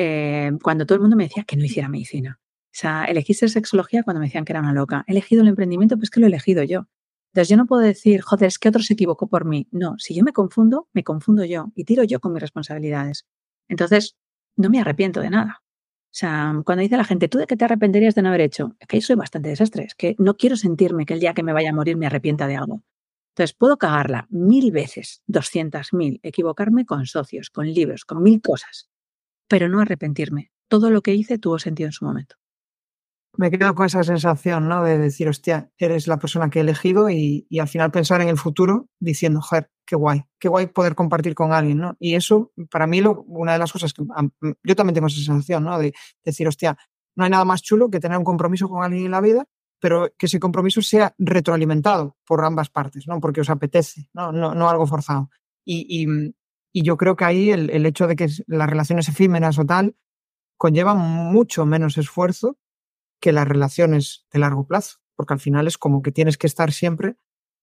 eh, 0.00 0.52
cuando 0.62 0.86
todo 0.86 0.94
el 0.94 1.00
mundo 1.00 1.16
me 1.16 1.24
decía 1.24 1.42
que 1.42 1.56
no 1.56 1.64
hiciera 1.64 1.88
medicina. 1.88 2.38
O 2.40 2.70
sea, 2.70 3.04
elegí 3.06 3.34
sexología 3.34 4.04
cuando 4.04 4.20
me 4.20 4.26
decían 4.26 4.44
que 4.44 4.52
era 4.52 4.60
una 4.60 4.72
loca. 4.72 5.04
He 5.08 5.10
elegido 5.10 5.42
el 5.42 5.48
emprendimiento, 5.48 5.96
pues 5.98 6.08
que 6.08 6.20
lo 6.20 6.26
he 6.26 6.28
elegido 6.28 6.62
yo. 6.62 6.86
Entonces 7.32 7.48
yo 7.48 7.56
no 7.56 7.66
puedo 7.66 7.82
decir, 7.82 8.20
joder, 8.20 8.46
es 8.46 8.60
que 8.60 8.68
otro 8.68 8.80
se 8.80 8.94
equivocó 8.94 9.26
por 9.26 9.44
mí. 9.44 9.66
No, 9.72 9.96
si 9.98 10.14
yo 10.14 10.22
me 10.22 10.32
confundo, 10.32 10.88
me 10.92 11.02
confundo 11.02 11.44
yo 11.44 11.72
y 11.74 11.82
tiro 11.84 12.04
yo 12.04 12.20
con 12.20 12.32
mis 12.32 12.40
responsabilidades. 12.40 13.26
Entonces, 13.68 14.16
no 14.56 14.70
me 14.70 14.80
arrepiento 14.80 15.20
de 15.20 15.30
nada. 15.30 15.62
O 15.62 16.14
sea, 16.18 16.54
cuando 16.64 16.82
dice 16.82 16.96
la 16.96 17.04
gente, 17.04 17.28
¿tú 17.28 17.38
de 17.38 17.48
qué 17.48 17.56
te 17.56 17.64
arrepentirías 17.64 18.14
de 18.14 18.22
no 18.22 18.28
haber 18.28 18.42
hecho? 18.42 18.76
Es 18.78 18.86
que 18.86 19.00
yo 19.00 19.06
soy 19.06 19.16
bastante 19.16 19.48
desastre, 19.48 19.84
es 19.84 19.96
que 19.96 20.14
no 20.18 20.36
quiero 20.36 20.56
sentirme 20.56 21.06
que 21.06 21.14
el 21.14 21.20
día 21.20 21.34
que 21.34 21.42
me 21.42 21.52
vaya 21.52 21.70
a 21.70 21.74
morir 21.74 21.96
me 21.96 22.06
arrepienta 22.06 22.46
de 22.46 22.56
algo. 22.56 22.82
Entonces, 23.34 23.54
puedo 23.54 23.78
cagarla 23.78 24.28
mil 24.30 24.70
veces, 24.70 25.22
doscientas 25.26 25.92
mil, 25.92 26.20
equivocarme 26.22 26.86
con 26.86 27.06
socios, 27.06 27.50
con 27.50 27.66
libros, 27.66 28.04
con 28.04 28.22
mil 28.22 28.40
cosas 28.40 28.88
pero 29.48 29.68
no 29.68 29.80
arrepentirme. 29.80 30.52
Todo 30.68 30.90
lo 30.90 31.02
que 31.02 31.14
hice 31.14 31.38
tuvo 31.38 31.58
sentido 31.58 31.88
en 31.88 31.92
su 31.92 32.04
momento. 32.04 32.36
Me 33.36 33.50
quedo 33.50 33.74
con 33.74 33.86
esa 33.86 34.02
sensación, 34.02 34.68
¿no? 34.68 34.82
De 34.82 34.98
decir, 34.98 35.28
hostia, 35.28 35.70
eres 35.78 36.08
la 36.08 36.18
persona 36.18 36.50
que 36.50 36.58
he 36.58 36.62
elegido 36.62 37.08
y, 37.08 37.46
al 37.60 37.68
final 37.68 37.90
pensar 37.90 38.20
en 38.20 38.28
el 38.28 38.36
futuro 38.36 38.88
diciendo, 38.98 39.40
joder, 39.40 39.70
qué 39.86 39.96
guay, 39.96 40.24
qué 40.40 40.48
guay 40.48 40.66
poder 40.66 40.94
compartir 40.94 41.34
con 41.34 41.52
alguien, 41.52 41.78
¿no? 41.78 41.96
Y 42.00 42.14
eso, 42.14 42.52
para 42.70 42.86
mí, 42.86 43.00
lo, 43.00 43.22
una 43.22 43.52
de 43.52 43.60
las 43.60 43.72
cosas 43.72 43.92
que 43.92 44.02
yo 44.64 44.76
también 44.76 44.94
tengo 44.94 45.06
esa 45.06 45.20
sensación, 45.22 45.64
¿no? 45.64 45.78
De 45.78 45.94
decir, 46.24 46.48
hostia, 46.48 46.76
no 47.16 47.24
hay 47.24 47.30
nada 47.30 47.44
más 47.44 47.62
chulo 47.62 47.90
que 47.90 48.00
tener 48.00 48.18
un 48.18 48.24
compromiso 48.24 48.68
con 48.68 48.82
alguien 48.82 49.04
en 49.04 49.12
la 49.12 49.20
vida, 49.20 49.44
pero 49.80 50.08
que 50.18 50.26
ese 50.26 50.40
compromiso 50.40 50.82
sea 50.82 51.14
retroalimentado 51.18 52.16
por 52.26 52.44
ambas 52.44 52.70
partes, 52.70 53.06
¿no? 53.06 53.20
Porque 53.20 53.40
os 53.42 53.50
apetece, 53.50 54.10
no, 54.14 54.32
no, 54.32 54.54
no 54.54 54.68
algo 54.68 54.86
forzado. 54.86 55.30
y, 55.64 56.02
y 56.02 56.34
yo 56.74 56.96
creo 56.96 57.16
que 57.16 57.24
ahí 57.24 57.50
el, 57.50 57.86
hecho 57.86 58.06
de 58.06 58.16
que 58.16 58.28
las 58.46 58.68
relaciones 58.68 59.08
efímeras 59.08 59.58
o 59.58 59.64
tal 59.64 59.96
conllevan 60.56 60.98
mucho 60.98 61.66
menos 61.66 61.98
esfuerzo 61.98 62.58
que 63.20 63.32
las 63.32 63.48
relaciones 63.48 64.26
de 64.32 64.38
largo 64.40 64.66
plazo, 64.66 64.98
porque 65.16 65.34
al 65.34 65.40
final 65.40 65.66
es 65.66 65.78
como 65.78 66.02
que 66.02 66.12
tienes 66.12 66.38
que 66.38 66.46
estar 66.46 66.72
siempre 66.72 67.16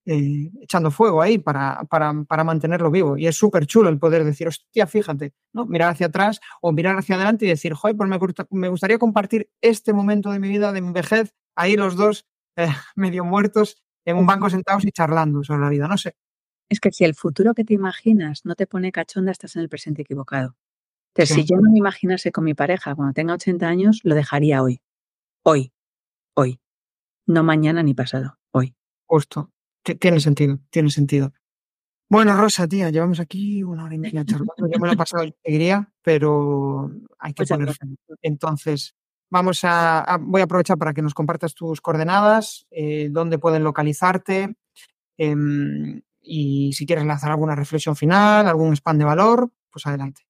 eh, 0.06 0.52
echando 0.62 0.92
fuego 0.92 1.22
ahí 1.22 1.40
para, 1.40 1.84
para, 1.90 2.14
para 2.28 2.44
mantenerlo 2.44 2.92
vivo. 2.92 3.18
Y 3.18 3.28
es 3.28 3.36
súper 3.36 3.66
chulo 3.66 3.90
el 3.90 4.00
poder 4.00 4.24
decir, 4.24 4.48
hostia, 4.48 4.86
fíjate, 4.88 5.34
¿no? 5.54 5.66
mirar 5.66 5.92
hacia 5.92 6.08
atrás 6.08 6.40
o 6.62 6.72
mirar 6.72 6.98
hacia 6.98 7.16
adelante 7.16 7.46
y 7.46 7.50
decir, 7.50 7.74
joder, 7.74 7.96
pues 7.98 8.10
me, 8.10 8.20
me 8.52 8.70
gustaría 8.70 9.00
compartir 9.00 9.50
este 9.62 9.94
momento 9.94 10.32
de 10.32 10.40
mi 10.40 10.50
vida, 10.50 10.72
de 10.72 10.82
mi 10.82 10.92
vejez, 10.92 11.34
ahí 11.56 11.76
los 11.76 11.96
dos 11.96 12.28
eh, 12.56 12.68
medio 12.96 13.26
muertos 13.26 13.82
en 14.06 14.18
un 14.18 14.26
banco 14.26 14.50
sentados 14.50 14.86
y 14.86 14.92
charlando 14.92 15.44
sobre 15.44 15.62
la 15.62 15.70
vida. 15.70 15.88
No 15.88 15.98
sé, 15.98 16.16
es 16.70 16.80
que 16.80 16.92
si 16.92 17.04
el 17.04 17.16
futuro 17.16 17.54
que 17.54 17.64
te 17.64 17.74
imaginas 17.74 18.46
no 18.46 18.56
te 18.56 18.68
pone 18.68 18.92
cachonda, 18.92 19.32
estás 19.32 19.56
en 19.56 19.62
el 19.62 19.70
presente 19.70 20.02
equivocado. 20.02 20.56
Entonces, 21.14 21.36
si 21.36 21.46
yo 21.46 21.58
no 21.58 21.72
me 21.72 21.78
imaginase 21.78 22.32
con 22.32 22.44
mi 22.44 22.54
pareja 22.54 22.94
cuando 22.94 23.14
tenga 23.14 23.36
80 23.36 23.68
años, 23.68 24.02
lo 24.04 24.16
dejaría 24.16 24.62
hoy. 24.62 24.82
Hoy. 25.44 25.72
Hoy. 26.34 26.60
No 27.26 27.44
mañana 27.44 27.84
ni 27.84 27.94
pasado. 27.94 28.38
Hoy. 28.52 28.76
Justo. 29.06 29.52
Tiene 29.84 30.20
sentido. 30.20 30.60
Tiene 30.70 30.90
sentido. 30.90 31.32
Bueno, 32.10 32.36
Rosa, 32.38 32.68
tía, 32.68 32.90
llevamos 32.90 33.20
aquí 33.20 33.64
una 33.64 33.86
hora 33.86 33.96
y 33.96 33.98
media 33.98 34.26
charlando. 34.26 34.70
Yo 34.72 34.80
me 34.80 34.88
lo 34.88 34.94
he 34.94 34.98
pasado 34.98 35.24
alegría, 35.46 35.92
pero 36.02 36.92
hay 37.18 37.34
que 37.34 37.46
poner 37.46 37.74
Entonces, 38.22 38.96
vamos 39.30 39.62
a, 39.64 40.18
voy 40.22 40.42
a 40.42 40.44
aprovechar 40.44 40.78
para 40.78 40.94
que 40.94 41.02
nos 41.02 41.14
compartas 41.14 41.56
tus 41.56 41.82
coordenadas, 41.82 42.68
eh, 42.72 43.10
dónde 43.10 43.40
pueden 43.40 43.64
localizarte. 43.64 44.56
Em, 45.18 46.02
Y 46.26 46.74
si 46.74 46.86
quieres 46.86 47.06
lanzar 47.06 47.32
alguna 47.32 47.56
reflexión 47.56 47.96
final, 47.96 48.48
algún 48.48 48.74
spam 48.74 48.98
de 48.98 49.06
valor, 49.06 49.52
pues 49.70 49.86
adelante. 49.86 50.24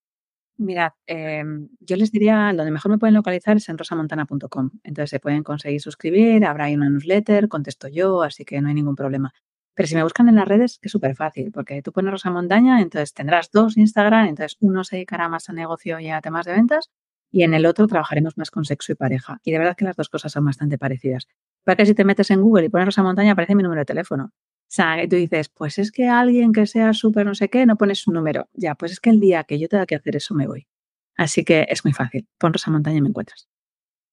Mirad, 0.57 0.93
em, 1.05 1.67
yo 1.81 1.97
les 1.97 2.11
diría, 2.11 2.53
donde 2.55 2.71
mejor 2.71 2.91
me 2.91 2.97
pueden 2.97 3.13
localizar 3.13 3.57
es 3.57 3.67
en 3.67 3.77
rosamontana.com. 3.77 4.71
Entonces 4.83 5.09
se 5.09 5.19
pueden 5.19 5.43
conseguir 5.43 5.81
suscribir, 5.81 6.45
habrá 6.45 6.65
ahí 6.65 6.75
una 6.75 6.89
newsletter, 6.89 7.49
contesto 7.49 7.87
yo, 7.89 8.23
así 8.23 8.45
que 8.45 8.61
no 8.61 8.69
hay 8.69 8.73
ningún 8.73 8.95
problema. 8.95 9.33
Pero 9.73 9.87
si 9.87 9.95
me 9.95 10.03
buscan 10.03 10.29
en 10.29 10.35
las 10.35 10.47
redes, 10.47 10.79
es 10.81 10.91
súper 10.91 11.15
fácil, 11.15 11.51
porque 11.51 11.81
tú 11.81 11.91
pones 11.91 12.11
Rosa 12.11 12.31
Montaña, 12.31 12.81
entonces 12.81 13.13
tendrás 13.13 13.51
dos 13.51 13.75
Instagram, 13.75 14.27
entonces 14.27 14.57
uno 14.61 14.85
se 14.85 14.95
dedicará 14.95 15.27
más 15.27 15.49
a 15.49 15.53
negocio 15.53 15.99
y 15.99 16.09
a 16.09 16.21
temas 16.21 16.45
de 16.45 16.53
ventas, 16.53 16.89
y 17.29 17.43
en 17.43 17.53
el 17.53 17.65
otro 17.65 17.85
trabajaremos 17.87 18.37
más 18.37 18.49
con 18.49 18.63
sexo 18.63 18.93
y 18.93 18.95
pareja. 18.95 19.41
Y 19.43 19.51
de 19.51 19.59
verdad 19.59 19.75
que 19.75 19.83
las 19.83 19.97
dos 19.97 20.07
cosas 20.07 20.31
son 20.31 20.45
bastante 20.45 20.77
parecidas. 20.77 21.27
Para 21.65 21.75
que 21.75 21.85
si 21.85 21.93
te 21.93 22.05
metes 22.05 22.31
en 22.31 22.41
Google 22.41 22.67
y 22.67 22.69
pones 22.69 22.85
Rosa 22.85 23.03
Montaña, 23.03 23.33
aparece 23.33 23.55
mi 23.55 23.63
número 23.63 23.81
de 23.81 23.85
teléfono. 23.85 24.31
O 24.67 24.73
sea, 24.75 25.07
tú 25.07 25.15
dices, 25.15 25.49
pues 25.49 25.77
es 25.77 25.91
que 25.91 26.07
alguien 26.07 26.51
que 26.51 26.65
sea 26.65 26.93
súper 26.93 27.25
no 27.25 27.35
sé 27.35 27.49
qué, 27.49 27.65
no 27.65 27.77
pones 27.77 27.99
su 27.99 28.11
número. 28.11 28.49
Ya, 28.53 28.75
pues 28.75 28.91
es 28.93 28.99
que 28.99 29.11
el 29.11 29.19
día 29.19 29.43
que 29.43 29.59
yo 29.59 29.67
tenga 29.69 29.85
que 29.85 29.95
hacer 29.95 30.15
eso 30.15 30.33
me 30.33 30.47
voy. 30.47 30.67
Así 31.15 31.45
que 31.45 31.65
es 31.69 31.85
muy 31.85 31.93
fácil. 31.93 32.27
Pon 32.37 32.51
Rosa 32.51 32.71
Montaña 32.71 32.97
y 32.97 33.01
me 33.01 33.09
encuentras. 33.09 33.47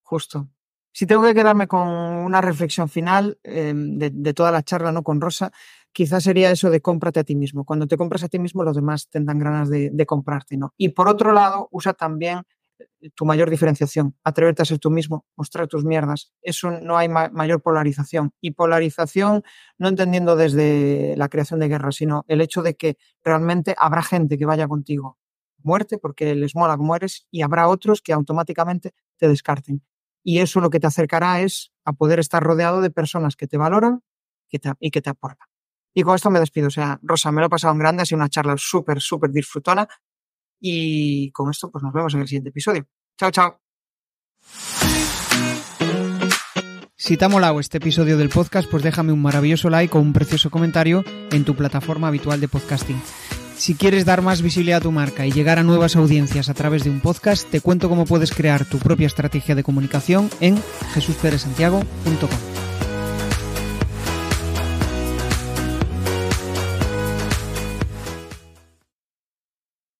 Justo. 0.03 0.49
Si 0.91 1.07
tengo 1.07 1.23
que 1.23 1.33
quedarme 1.33 1.67
con 1.67 1.87
una 1.87 2.39
reflexión 2.39 2.87
final 2.87 3.39
de, 3.43 4.11
de, 4.13 4.33
toda 4.33 4.51
la 4.51 4.61
charla 4.61 4.91
¿no? 4.91 5.01
con 5.01 5.19
Rosa, 5.19 5.51
quizás 5.91 6.23
sería 6.23 6.51
eso 6.51 6.69
de 6.69 6.81
cómprate 6.81 7.19
a 7.19 7.23
ti 7.23 7.35
mismo. 7.35 7.65
Cuando 7.65 7.87
te 7.87 7.97
compras 7.97 8.23
a 8.23 8.29
ti 8.29 8.37
mismo, 8.37 8.63
los 8.63 8.75
demás 8.75 9.09
tendrán 9.09 9.39
ganas 9.39 9.69
de, 9.69 9.89
de 9.91 10.05
comprarte. 10.05 10.55
¿no? 10.55 10.73
Y 10.77 10.89
por 10.89 11.07
otro 11.09 11.33
lado, 11.33 11.67
usa 11.71 11.93
también 11.93 12.43
tu 13.15 13.25
mayor 13.25 13.49
diferenciación, 13.49 14.15
atreverte 14.23 14.61
a 14.61 14.65
ser 14.65 14.79
tú 14.79 14.89
mismo, 14.89 15.25
mostrar 15.35 15.67
tus 15.67 15.83
mierdas. 15.83 16.33
Eso 16.41 16.71
no 16.71 16.97
hay 16.97 17.09
ma 17.09 17.29
mayor 17.29 17.61
polarización. 17.61 18.31
Y 18.41 18.51
polarización 18.51 19.43
no 19.77 19.87
entendiendo 19.87 20.35
desde 20.35 21.15
la 21.17 21.29
creación 21.29 21.59
de 21.59 21.67
guerra, 21.67 21.91
sino 21.91 22.25
el 22.27 22.41
hecho 22.41 22.61
de 22.61 22.75
que 22.75 22.97
realmente 23.23 23.75
habrá 23.77 24.01
gente 24.03 24.37
que 24.37 24.45
vaya 24.45 24.67
contigo 24.67 25.17
muerte 25.63 25.97
porque 25.97 26.35
les 26.35 26.55
mola 26.55 26.77
como 26.77 26.95
eres 26.95 27.25
y 27.31 27.41
habrá 27.41 27.67
otros 27.67 28.01
que 28.01 28.13
automáticamente 28.13 28.93
te 29.17 29.27
descarten. 29.27 29.81
Y 30.23 30.39
eso 30.39 30.61
lo 30.61 30.69
que 30.69 30.79
te 30.79 30.87
acercará 30.87 31.41
es 31.41 31.71
a 31.85 31.93
poder 31.93 32.19
estar 32.19 32.43
rodeado 32.43 32.81
de 32.81 32.91
personas 32.91 33.35
que 33.35 33.47
te 33.47 33.57
valoran 33.57 34.01
que 34.49 34.59
te, 34.59 34.71
y 34.79 34.91
que 34.91 35.01
te 35.01 35.09
aportan. 35.09 35.47
Y 35.93 36.03
con 36.03 36.15
esto 36.15 36.29
me 36.29 36.39
despido. 36.39 36.67
O 36.67 36.71
sea, 36.71 36.99
Rosa, 37.03 37.31
me 37.31 37.41
lo 37.41 37.47
he 37.47 37.49
pasado 37.49 37.73
en 37.73 37.79
grande, 37.79 38.03
ha 38.03 38.05
sido 38.05 38.17
una 38.17 38.29
charla 38.29 38.55
súper, 38.57 39.01
súper 39.01 39.31
disfrutona. 39.31 39.87
Y 40.65 41.29
con 41.31 41.51
esto, 41.51 41.69
pues 41.69 41.83
nos 41.83 41.91
vemos 41.91 42.13
en 42.13 42.21
el 42.21 42.27
siguiente 42.27 42.49
episodio. 42.49 42.87
Chao, 43.19 43.31
chao. 43.31 43.59
Si 46.95 47.17
te 47.17 47.25
ha 47.25 47.29
molado 47.29 47.59
este 47.59 47.79
episodio 47.79 48.17
del 48.17 48.29
podcast, 48.29 48.71
pues 48.71 48.81
déjame 48.81 49.11
un 49.11 49.21
maravilloso 49.21 49.69
like 49.69 49.97
o 49.97 49.99
un 49.99 50.13
precioso 50.13 50.49
comentario 50.49 51.03
en 51.31 51.43
tu 51.43 51.53
plataforma 51.53 52.07
habitual 52.07 52.39
de 52.39 52.47
podcasting. 52.47 53.01
Si 53.57 53.75
quieres 53.75 54.05
dar 54.05 54.21
más 54.21 54.41
visibilidad 54.41 54.77
a 54.77 54.83
tu 54.83 54.93
marca 54.93 55.27
y 55.27 55.33
llegar 55.33 55.59
a 55.59 55.63
nuevas 55.63 55.97
audiencias 55.97 56.47
a 56.47 56.53
través 56.53 56.85
de 56.85 56.91
un 56.91 57.01
podcast, 57.01 57.49
te 57.49 57.59
cuento 57.59 57.89
cómo 57.89 58.05
puedes 58.05 58.31
crear 58.31 58.63
tu 58.63 58.79
propia 58.79 59.07
estrategia 59.07 59.55
de 59.55 59.63
comunicación 59.63 60.29
en 60.39 60.57
jesusperesantiago.com. 60.93 62.72